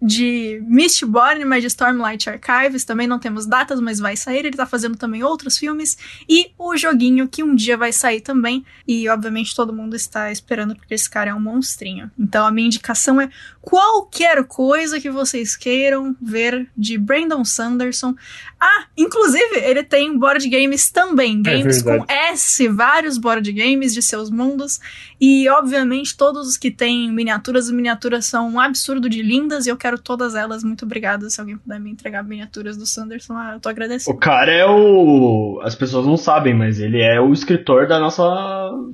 de 0.00 0.62
Mistborn, 0.66 1.44
mas 1.44 1.62
de 1.62 1.68
Stormlight 1.68 2.28
Archives. 2.28 2.84
Também 2.84 3.06
não 3.06 3.18
temos 3.18 3.46
datas, 3.46 3.80
mas 3.80 3.98
vai 3.98 4.16
sair. 4.16 4.46
Ele 4.46 4.56
tá 4.56 4.66
fazendo 4.66 4.96
também 4.96 5.22
outros 5.22 5.58
filmes. 5.58 5.96
E 6.28 6.50
o 6.58 6.76
joguinho 6.76 7.28
que 7.28 7.42
um 7.42 7.54
dia 7.54 7.76
vai 7.76 7.92
sair 7.92 8.20
também. 8.20 8.64
E, 8.86 9.08
obviamente, 9.08 9.54
todo 9.54 9.72
mundo 9.72 9.96
está 9.96 10.30
esperando 10.30 10.74
porque 10.74 10.94
esse 10.94 11.08
cara 11.08 11.30
é 11.30 11.34
um 11.34 11.40
monstrinho. 11.40 12.10
Então, 12.18 12.46
a 12.46 12.50
minha 12.50 12.66
indicação 12.66 13.20
é 13.20 13.28
qualquer 13.60 14.44
coisa 14.44 15.00
que 15.00 15.10
vocês 15.10 15.56
queiram 15.56 16.16
ver 16.20 16.68
de 16.76 16.96
Brandon 16.98 17.44
Sanderson. 17.44 18.14
Ah, 18.60 18.86
inclusive, 18.96 19.56
ele 19.56 19.82
tem 19.82 20.16
board 20.18 20.48
games 20.48 20.90
também. 20.90 21.42
Games 21.42 21.82
com 21.82 22.04
S, 22.08 22.66
vários 22.68 23.18
board 23.18 23.50
games 23.52 23.92
de 23.92 24.00
seus 24.00 24.30
mundos. 24.30 24.80
E, 25.20 25.48
obviamente, 25.48 26.16
todos 26.16 26.48
os 26.48 26.56
que 26.56 26.70
têm 26.70 27.12
miniaturas, 27.12 27.66
as 27.66 27.70
miniaturas 27.70 28.26
são 28.26 28.48
um 28.48 28.60
absurdo 28.60 29.08
de 29.08 29.22
lindas 29.22 29.66
e 29.66 29.70
eu 29.70 29.75
quero 29.76 29.98
todas 29.98 30.34
elas. 30.34 30.62
Muito 30.62 30.84
obrigada. 30.84 31.28
Se 31.30 31.40
alguém 31.40 31.56
puder 31.56 31.80
me 31.80 31.90
entregar 31.90 32.22
miniaturas 32.22 32.76
do 32.76 32.86
Sanderson, 32.86 33.34
ah, 33.34 33.52
eu 33.54 33.60
tô 33.60 33.68
agradecendo. 33.68 34.16
O 34.16 34.20
cara 34.20 34.52
é 34.52 34.66
o. 34.66 35.60
As 35.62 35.74
pessoas 35.74 36.06
não 36.06 36.16
sabem, 36.16 36.54
mas 36.54 36.80
ele 36.80 37.00
é 37.00 37.20
o 37.20 37.32
escritor 37.32 37.86
da 37.86 37.98
nossa, 37.98 38.22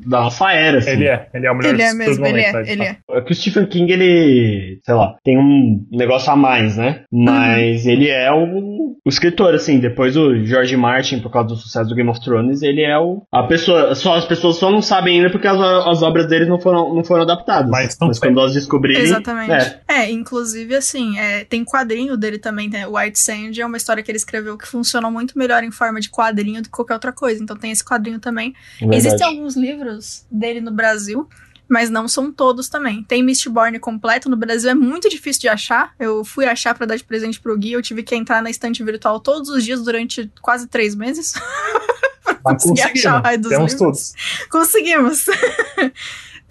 da 0.06 0.22
nossa 0.22 0.52
era. 0.52 0.78
Assim. 0.78 0.90
Ele 0.90 1.06
é, 1.06 1.28
ele 1.34 1.46
é 1.46 1.50
o 1.50 1.56
melhor 1.56 1.74
Ele 1.74 1.82
é 1.82 1.94
mesmo, 1.94 2.26
ele 2.26 2.40
é, 2.40 2.72
ele 2.72 2.82
é. 2.82 2.96
É 3.10 3.20
que 3.20 3.32
o 3.32 3.34
Stephen 3.34 3.66
King, 3.66 3.92
ele, 3.92 4.80
sei 4.82 4.94
lá, 4.94 5.16
tem 5.24 5.38
um 5.38 5.86
negócio 5.90 6.32
a 6.32 6.36
mais, 6.36 6.76
né? 6.76 7.04
Mas 7.10 7.84
uhum. 7.84 7.90
ele 7.90 8.08
é 8.08 8.30
o, 8.32 8.96
o 9.04 9.08
escritor, 9.08 9.54
assim. 9.54 9.78
Depois 9.78 10.16
o 10.16 10.44
George 10.44 10.76
Martin, 10.76 11.20
por 11.20 11.30
causa 11.30 11.48
do 11.48 11.56
sucesso 11.56 11.88
do 11.88 11.94
Game 11.94 12.10
of 12.10 12.20
Thrones, 12.20 12.62
ele 12.62 12.82
é 12.82 12.98
o. 12.98 13.22
A 13.32 13.44
pessoa. 13.44 13.94
Só, 13.94 14.14
as 14.14 14.24
pessoas 14.24 14.56
só 14.56 14.70
não 14.70 14.82
sabem 14.82 15.16
ainda 15.18 15.30
porque 15.30 15.46
as, 15.46 15.58
as 15.60 16.02
obras 16.02 16.26
deles 16.26 16.48
não 16.48 16.60
foram, 16.60 16.94
não 16.94 17.04
foram 17.04 17.22
adaptadas. 17.22 17.70
Mas, 17.70 17.96
mas 18.00 18.18
quando 18.18 18.38
elas 18.38 18.54
descobrirem. 18.54 19.02
Exatamente. 19.02 19.52
É, 19.88 20.02
é 20.02 20.10
inclusive, 20.10 20.71
assim, 20.74 21.18
é, 21.18 21.44
tem 21.44 21.64
quadrinho 21.64 22.16
dele 22.16 22.38
também, 22.38 22.68
né? 22.68 22.86
White 22.86 23.18
Sand 23.18 23.52
é 23.58 23.66
uma 23.66 23.76
história 23.76 24.02
que 24.02 24.10
ele 24.10 24.18
escreveu 24.18 24.56
que 24.56 24.66
funcionou 24.66 25.10
muito 25.10 25.38
melhor 25.38 25.62
em 25.64 25.70
forma 25.70 26.00
de 26.00 26.10
quadrinho 26.10 26.62
do 26.62 26.66
que 26.66 26.74
qualquer 26.74 26.94
outra 26.94 27.12
coisa. 27.12 27.42
Então 27.42 27.56
tem 27.56 27.70
esse 27.70 27.84
quadrinho 27.84 28.18
também. 28.18 28.54
Verdade. 28.78 28.96
Existem 28.96 29.26
alguns 29.26 29.56
livros 29.56 30.24
dele 30.30 30.60
no 30.60 30.70
Brasil 30.70 31.28
mas 31.72 31.88
não 31.88 32.06
são 32.06 32.30
todos 32.30 32.68
também. 32.68 33.02
Tem 33.02 33.22
Mistborn 33.22 33.78
completo 33.78 34.28
no 34.28 34.36
Brasil, 34.36 34.68
é 34.68 34.74
muito 34.74 35.08
difícil 35.08 35.40
de 35.40 35.48
achar. 35.48 35.94
Eu 35.98 36.22
fui 36.22 36.44
achar 36.44 36.74
para 36.74 36.84
dar 36.84 36.96
de 36.96 37.02
presente 37.02 37.40
pro 37.40 37.56
Gui, 37.56 37.72
eu 37.72 37.80
tive 37.80 38.02
que 38.02 38.14
entrar 38.14 38.42
na 38.42 38.50
estante 38.50 38.84
virtual 38.84 39.18
todos 39.18 39.48
os 39.48 39.64
dias 39.64 39.82
durante 39.82 40.30
quase 40.42 40.66
três 40.66 40.94
meses. 40.94 41.32
pra 42.42 42.54
conseguir 42.54 42.82
achar 42.82 43.20
o 43.20 43.22
raio 43.22 43.40
dos 43.40 43.48
Temos 43.48 43.72
livros. 43.72 44.12
todos. 44.12 44.48
Conseguimos. 44.50 45.24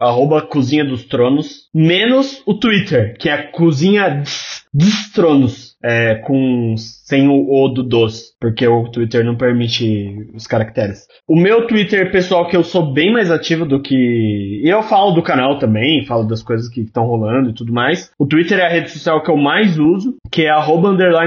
arroba 0.00 0.42
Cozinha 0.42 0.84
dos 0.84 1.04
Tronos, 1.04 1.68
menos 1.74 2.42
o 2.46 2.54
Twitter, 2.54 3.16
que 3.18 3.28
é 3.28 3.42
Cozinha 3.42 4.22
dos 4.72 5.10
Tronos, 5.12 5.75
é, 5.86 6.16
com 6.16 6.74
sem 6.76 7.28
o 7.28 7.48
O 7.48 7.68
do 7.68 7.84
dos, 7.84 8.34
porque 8.40 8.66
o 8.66 8.90
Twitter 8.90 9.24
não 9.24 9.36
permite 9.36 10.28
os 10.34 10.44
caracteres. 10.44 11.06
O 11.28 11.36
meu 11.36 11.64
Twitter 11.68 12.10
pessoal, 12.10 12.48
que 12.48 12.56
eu 12.56 12.64
sou 12.64 12.92
bem 12.92 13.12
mais 13.12 13.30
ativo 13.30 13.64
do 13.64 13.80
que. 13.80 14.62
E 14.64 14.68
eu 14.68 14.82
falo 14.82 15.12
do 15.12 15.22
canal 15.22 15.60
também, 15.60 16.04
falo 16.04 16.24
das 16.24 16.42
coisas 16.42 16.68
que 16.68 16.80
estão 16.80 17.06
rolando 17.06 17.50
e 17.50 17.54
tudo 17.54 17.72
mais. 17.72 18.10
O 18.18 18.26
Twitter 18.26 18.58
é 18.58 18.66
a 18.66 18.68
rede 18.68 18.90
social 18.90 19.22
que 19.22 19.30
eu 19.30 19.36
mais 19.36 19.78
uso, 19.78 20.16
que 20.32 20.42
é 20.42 20.52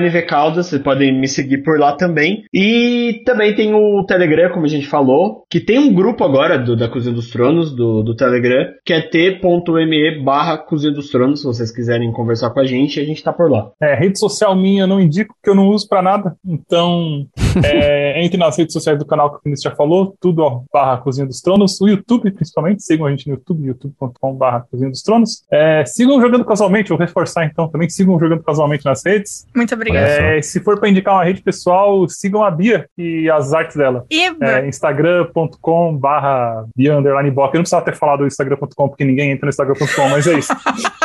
vcaldas, 0.10 0.66
vocês 0.66 0.82
podem 0.82 1.18
me 1.18 1.28
seguir 1.28 1.64
por 1.64 1.80
lá 1.80 1.94
também. 1.94 2.44
E 2.54 3.22
também 3.26 3.56
tem 3.56 3.74
o 3.74 4.04
Telegram, 4.04 4.52
como 4.52 4.66
a 4.66 4.70
gente 4.70 4.88
falou, 4.88 5.44
que 5.50 5.62
tem 5.62 5.80
um 5.80 5.94
grupo 5.94 6.26
agora 6.26 6.60
do, 6.60 6.76
da 6.76 6.90
Cozinha 6.90 7.16
dos 7.16 7.30
Tronos, 7.30 7.74
do, 7.74 8.04
do 8.04 8.14
Telegram, 8.14 8.66
que 8.86 8.92
é 8.92 9.02
t.me 9.02 10.22
barra 10.22 10.58
Cozinha 10.58 10.92
dos 10.92 11.10
Tronos, 11.10 11.40
se 11.40 11.48
vocês 11.48 11.72
quiserem 11.72 12.12
conversar 12.12 12.50
com 12.50 12.60
a 12.60 12.66
gente, 12.66 13.00
a 13.00 13.06
gente 13.06 13.24
tá 13.24 13.32
por 13.32 13.50
lá. 13.50 13.72
É, 13.82 13.96
rede 13.96 14.20
social 14.20 14.49
minha 14.56 14.84
eu 14.84 14.88
não 14.88 15.00
indico, 15.00 15.34
porque 15.36 15.50
eu 15.50 15.56
não 15.56 15.68
uso 15.68 15.88
para 15.88 16.02
nada. 16.02 16.36
Então, 16.46 17.26
é, 17.64 18.24
entre 18.24 18.38
nas 18.38 18.58
redes 18.58 18.74
sociais 18.74 18.98
do 18.98 19.06
canal 19.06 19.32
que 19.32 19.38
o 19.38 19.42
Vinícius 19.44 19.72
já 19.72 19.76
falou, 19.76 20.16
tudo 20.20 20.42
ó, 20.44 20.62
barra 20.72 20.98
Cozinha 20.98 21.26
dos 21.26 21.42
Tronos, 21.42 21.80
o 21.82 21.88
YouTube 21.88 22.32
principalmente, 22.32 22.84
sigam 22.84 23.06
a 23.06 23.12
gente 23.12 23.28
no 23.28 23.36
YouTube, 23.36 23.68
youtube.com 23.68 24.34
barra 24.34 24.66
Cozinha 24.70 24.90
dos 24.90 25.02
Tronos. 25.02 25.44
É, 25.52 25.84
sigam 25.86 26.22
jogando 26.22 26.46
casualmente, 26.46 26.90
vou 26.90 26.98
reforçar 26.98 27.46
então 27.46 27.68
também, 27.68 27.90
sigam 27.90 28.20
jogando 28.20 28.44
casualmente 28.44 28.86
nas 28.86 29.04
redes. 29.06 29.46
Muito 29.56 29.74
obrigado. 29.74 30.04
É, 30.04 30.42
se 30.42 30.60
for 30.60 30.80
para 30.80 30.90
indicar 30.90 31.14
uma 31.14 31.24
rede 31.24 31.42
pessoal, 31.42 32.08
sigam 32.08 32.44
a 32.44 32.52
Bia 32.52 32.88
e 32.98 33.30
as 33.30 33.54
artes 33.54 33.76
dela. 33.76 34.06
É, 34.42 34.68
Instagram.com 34.68 35.98
barra 35.98 36.66
Bia 36.76 36.98
underline 36.98 37.30
Eu 37.30 37.36
não 37.36 37.50
precisava 37.50 37.86
ter 37.86 37.96
falado 37.96 38.22
o 38.22 38.28
Instagram.com 38.28 38.90
porque 38.90 39.06
ninguém 39.06 39.32
entra 39.32 39.46
no 39.46 39.50
Instagram.com, 39.50 40.10
mas 40.10 40.28
é 40.28 40.38
isso. 40.38 40.54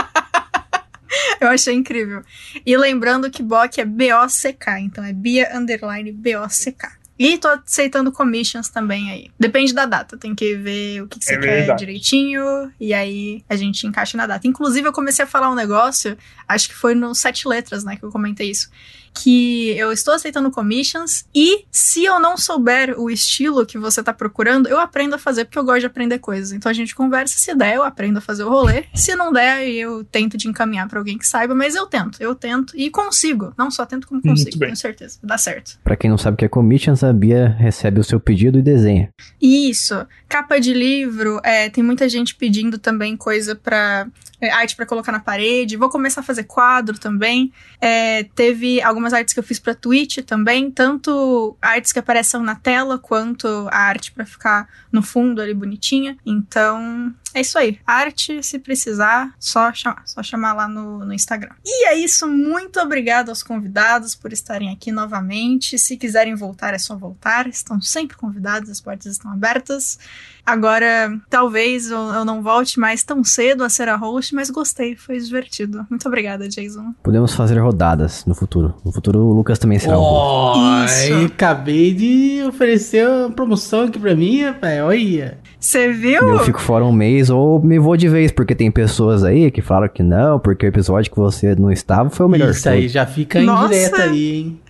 Eu 1.44 1.50
achei 1.50 1.74
incrível. 1.74 2.22
E 2.64 2.76
lembrando 2.76 3.30
que 3.30 3.42
Bock 3.42 3.80
é 3.80 3.84
B-O-C-K, 3.84 4.80
então 4.80 5.04
é 5.04 5.12
Bia 5.12 5.56
Underline 5.56 6.10
B-O-C-K. 6.12 7.04
E 7.16 7.38
tô 7.38 7.46
aceitando 7.46 8.10
commissions 8.10 8.68
também 8.68 9.10
aí. 9.10 9.30
Depende 9.38 9.72
da 9.72 9.86
data, 9.86 10.16
tem 10.16 10.34
que 10.34 10.56
ver 10.56 11.02
o 11.02 11.06
que, 11.06 11.20
que 11.20 11.24
você 11.24 11.34
é 11.34 11.38
quer 11.38 11.56
verdade. 11.58 11.78
direitinho, 11.78 12.72
e 12.80 12.92
aí 12.92 13.44
a 13.48 13.54
gente 13.54 13.86
encaixa 13.86 14.16
na 14.16 14.26
data. 14.26 14.48
Inclusive, 14.48 14.88
eu 14.88 14.92
comecei 14.92 15.24
a 15.24 15.28
falar 15.28 15.48
um 15.50 15.54
negócio, 15.54 16.18
acho 16.48 16.68
que 16.68 16.74
foi 16.74 16.94
no 16.94 17.14
Sete 17.14 17.46
Letras, 17.46 17.84
né, 17.84 17.96
que 17.96 18.04
eu 18.04 18.10
comentei 18.10 18.50
isso 18.50 18.68
que 19.14 19.70
eu 19.78 19.92
estou 19.92 20.12
aceitando 20.12 20.50
commissions 20.50 21.24
e 21.34 21.64
se 21.70 22.04
eu 22.04 22.18
não 22.18 22.36
souber 22.36 22.98
o 22.98 23.08
estilo 23.08 23.64
que 23.64 23.78
você 23.78 24.00
está 24.00 24.12
procurando, 24.12 24.68
eu 24.68 24.80
aprendo 24.80 25.14
a 25.14 25.18
fazer 25.18 25.44
porque 25.44 25.58
eu 25.58 25.64
gosto 25.64 25.80
de 25.80 25.86
aprender 25.86 26.18
coisas. 26.18 26.52
Então 26.52 26.68
a 26.68 26.72
gente 26.72 26.94
conversa, 26.94 27.38
se 27.38 27.54
der, 27.54 27.76
eu 27.76 27.84
aprendo 27.84 28.18
a 28.18 28.20
fazer 28.20 28.44
o 28.44 28.48
rolê. 28.48 28.84
Se 28.94 29.14
não 29.14 29.32
der, 29.32 29.68
eu 29.68 30.04
tento 30.04 30.36
de 30.36 30.48
encaminhar 30.48 30.88
para 30.88 30.98
alguém 30.98 31.16
que 31.16 31.26
saiba, 31.26 31.54
mas 31.54 31.74
eu 31.74 31.86
tento, 31.86 32.20
eu 32.20 32.34
tento 32.34 32.76
e 32.76 32.90
consigo. 32.90 33.54
Não 33.56 33.70
só 33.70 33.86
tento 33.86 34.08
como 34.08 34.20
consigo, 34.20 34.58
tenho 34.58 34.76
certeza. 34.76 35.18
Dá 35.22 35.38
certo. 35.38 35.78
Para 35.84 35.96
quem 35.96 36.10
não 36.10 36.18
sabe 36.18 36.34
o 36.34 36.38
que 36.38 36.44
é 36.44 36.48
commissions, 36.48 37.04
a 37.04 37.12
Bia 37.12 37.48
recebe 37.48 38.00
o 38.00 38.04
seu 38.04 38.18
pedido 38.18 38.58
e 38.58 38.62
desenha. 38.62 39.08
Isso. 39.40 40.06
Capa 40.28 40.58
de 40.58 40.74
livro, 40.74 41.40
é, 41.44 41.70
tem 41.70 41.84
muita 41.84 42.08
gente 42.08 42.34
pedindo 42.34 42.78
também 42.78 43.16
coisa 43.16 43.54
para 43.54 44.08
arte 44.50 44.76
para 44.76 44.86
colocar 44.86 45.12
na 45.12 45.20
parede. 45.20 45.76
Vou 45.76 45.88
começar 45.88 46.20
a 46.20 46.24
fazer 46.24 46.44
quadro 46.44 46.98
também. 46.98 47.52
É, 47.80 48.24
teve 48.34 48.80
algumas 48.82 49.12
artes 49.12 49.34
que 49.34 49.40
eu 49.40 49.44
fiz 49.44 49.58
pra 49.58 49.74
Twitch 49.74 50.18
também, 50.18 50.70
tanto 50.70 51.56
artes 51.60 51.92
que 51.92 51.98
aparecem 51.98 52.40
na 52.42 52.54
tela 52.54 52.98
quanto 52.98 53.46
a 53.70 53.78
arte 53.78 54.12
para 54.12 54.24
ficar 54.24 54.68
no 54.90 55.02
fundo 55.02 55.40
ali 55.40 55.54
bonitinha. 55.54 56.16
Então, 56.24 57.14
é 57.34 57.40
isso 57.40 57.58
aí. 57.58 57.78
Arte, 57.84 58.42
se 58.42 58.58
precisar, 58.60 59.34
só 59.40 59.72
chamar, 59.72 60.02
só 60.06 60.22
chamar 60.22 60.54
lá 60.54 60.68
no, 60.68 61.04
no 61.04 61.12
Instagram. 61.12 61.50
E 61.64 61.88
é 61.88 61.98
isso. 61.98 62.28
Muito 62.28 62.78
obrigado 62.80 63.28
aos 63.28 63.42
convidados 63.42 64.14
por 64.14 64.32
estarem 64.32 64.70
aqui 64.70 64.92
novamente. 64.92 65.76
Se 65.76 65.96
quiserem 65.96 66.36
voltar, 66.36 66.74
é 66.74 66.78
só 66.78 66.96
voltar. 66.96 67.48
Estão 67.48 67.80
sempre 67.80 68.16
convidados, 68.16 68.70
as 68.70 68.80
portas 68.80 69.12
estão 69.12 69.32
abertas. 69.32 69.98
Agora, 70.46 71.18
talvez 71.30 71.90
eu, 71.90 71.98
eu 71.98 72.24
não 72.24 72.42
volte 72.42 72.78
mais 72.78 73.02
tão 73.02 73.24
cedo 73.24 73.64
a 73.64 73.68
ser 73.68 73.88
a 73.88 73.96
host, 73.96 74.34
mas 74.34 74.50
gostei, 74.50 74.94
foi 74.94 75.18
divertido. 75.18 75.86
Muito 75.88 76.06
obrigada, 76.06 76.48
Jason. 76.48 76.94
Podemos 77.02 77.34
fazer 77.34 77.58
rodadas 77.58 78.26
no 78.26 78.34
futuro. 78.34 78.74
No 78.84 78.92
futuro, 78.92 79.20
o 79.20 79.32
Lucas 79.32 79.58
também 79.58 79.78
será 79.78 79.98
um 79.98 80.02
host. 80.02 80.60
Oh, 80.60 80.84
Isso. 80.84 81.26
acabei 81.26 81.94
de 81.94 82.44
oferecer 82.46 83.08
uma 83.08 83.30
promoção 83.30 83.84
aqui 83.84 83.98
pra 83.98 84.14
mim, 84.14 84.42
rapaz. 84.42 84.82
Olha. 84.82 85.38
Você 85.64 85.90
viu? 85.90 86.28
Eu 86.28 86.40
fico 86.40 86.60
fora 86.60 86.84
um 86.84 86.92
mês 86.92 87.30
ou 87.30 87.58
me 87.58 87.78
vou 87.78 87.96
de 87.96 88.06
vez, 88.06 88.30
porque 88.30 88.54
tem 88.54 88.70
pessoas 88.70 89.24
aí 89.24 89.50
que 89.50 89.62
falaram 89.62 89.90
que 89.90 90.02
não, 90.02 90.38
porque 90.38 90.66
o 90.66 90.68
episódio 90.68 91.10
que 91.10 91.16
você 91.16 91.54
não 91.54 91.72
estava 91.72 92.10
foi 92.10 92.26
o 92.26 92.28
melhor 92.28 92.50
de 92.50 92.58
Isso 92.58 92.68
aí 92.68 92.86
já 92.86 93.06
fica 93.06 93.40
Nossa. 93.40 93.74
indireta 93.74 94.02
aí, 94.02 94.36
hein? 94.36 94.60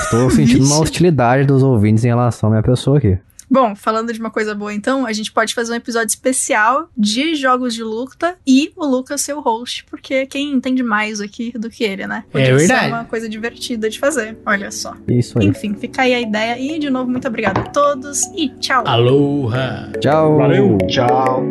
Estou 0.00 0.28
sentindo 0.28 0.66
uma 0.66 0.78
hostilidade 0.78 1.46
dos 1.46 1.62
ouvintes 1.62 2.04
em 2.04 2.08
relação 2.08 2.50
à 2.50 2.50
minha 2.50 2.62
pessoa 2.62 2.98
aqui. 2.98 3.16
Bom, 3.52 3.76
falando 3.76 4.14
de 4.14 4.18
uma 4.18 4.30
coisa 4.30 4.54
boa, 4.54 4.72
então, 4.72 5.04
a 5.04 5.12
gente 5.12 5.30
pode 5.30 5.52
fazer 5.52 5.74
um 5.74 5.76
episódio 5.76 6.08
especial 6.08 6.88
de 6.96 7.34
jogos 7.34 7.74
de 7.74 7.82
luta 7.82 8.34
e 8.46 8.72
o 8.74 8.86
Lucas 8.86 9.20
ser 9.20 9.34
o 9.34 9.40
host, 9.40 9.84
porque 9.90 10.24
quem 10.24 10.54
entende 10.54 10.82
mais 10.82 11.20
aqui 11.20 11.52
do 11.58 11.68
que 11.68 11.84
ele, 11.84 12.06
né? 12.06 12.24
É 12.32 12.54
verdade. 12.54 12.80
ser 12.84 12.88
uma 12.88 13.04
coisa 13.04 13.28
divertida 13.28 13.90
de 13.90 13.98
fazer. 13.98 14.38
Olha 14.46 14.70
só. 14.70 14.94
Isso 15.06 15.38
aí. 15.38 15.48
Enfim, 15.48 15.74
fica 15.74 16.00
aí 16.00 16.14
a 16.14 16.20
ideia. 16.22 16.58
E, 16.58 16.78
de 16.78 16.88
novo, 16.88 17.10
muito 17.10 17.28
obrigada 17.28 17.60
a 17.60 17.64
todos 17.64 18.22
e 18.34 18.48
tchau. 18.58 18.84
Aloha. 18.86 19.92
Tchau. 20.00 20.38
Valeu. 20.38 20.78
Tchau. 20.88 21.44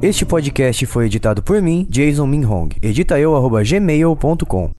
Este 0.00 0.26
podcast 0.26 0.84
foi 0.86 1.06
editado 1.06 1.42
por 1.42 1.62
mim, 1.62 1.86
Jason 1.88 2.26
Minhong. 2.26 2.70
Edita 2.82 3.20
eu, 3.20 3.36
arroba 3.36 3.62
gmail.com. 3.62 4.70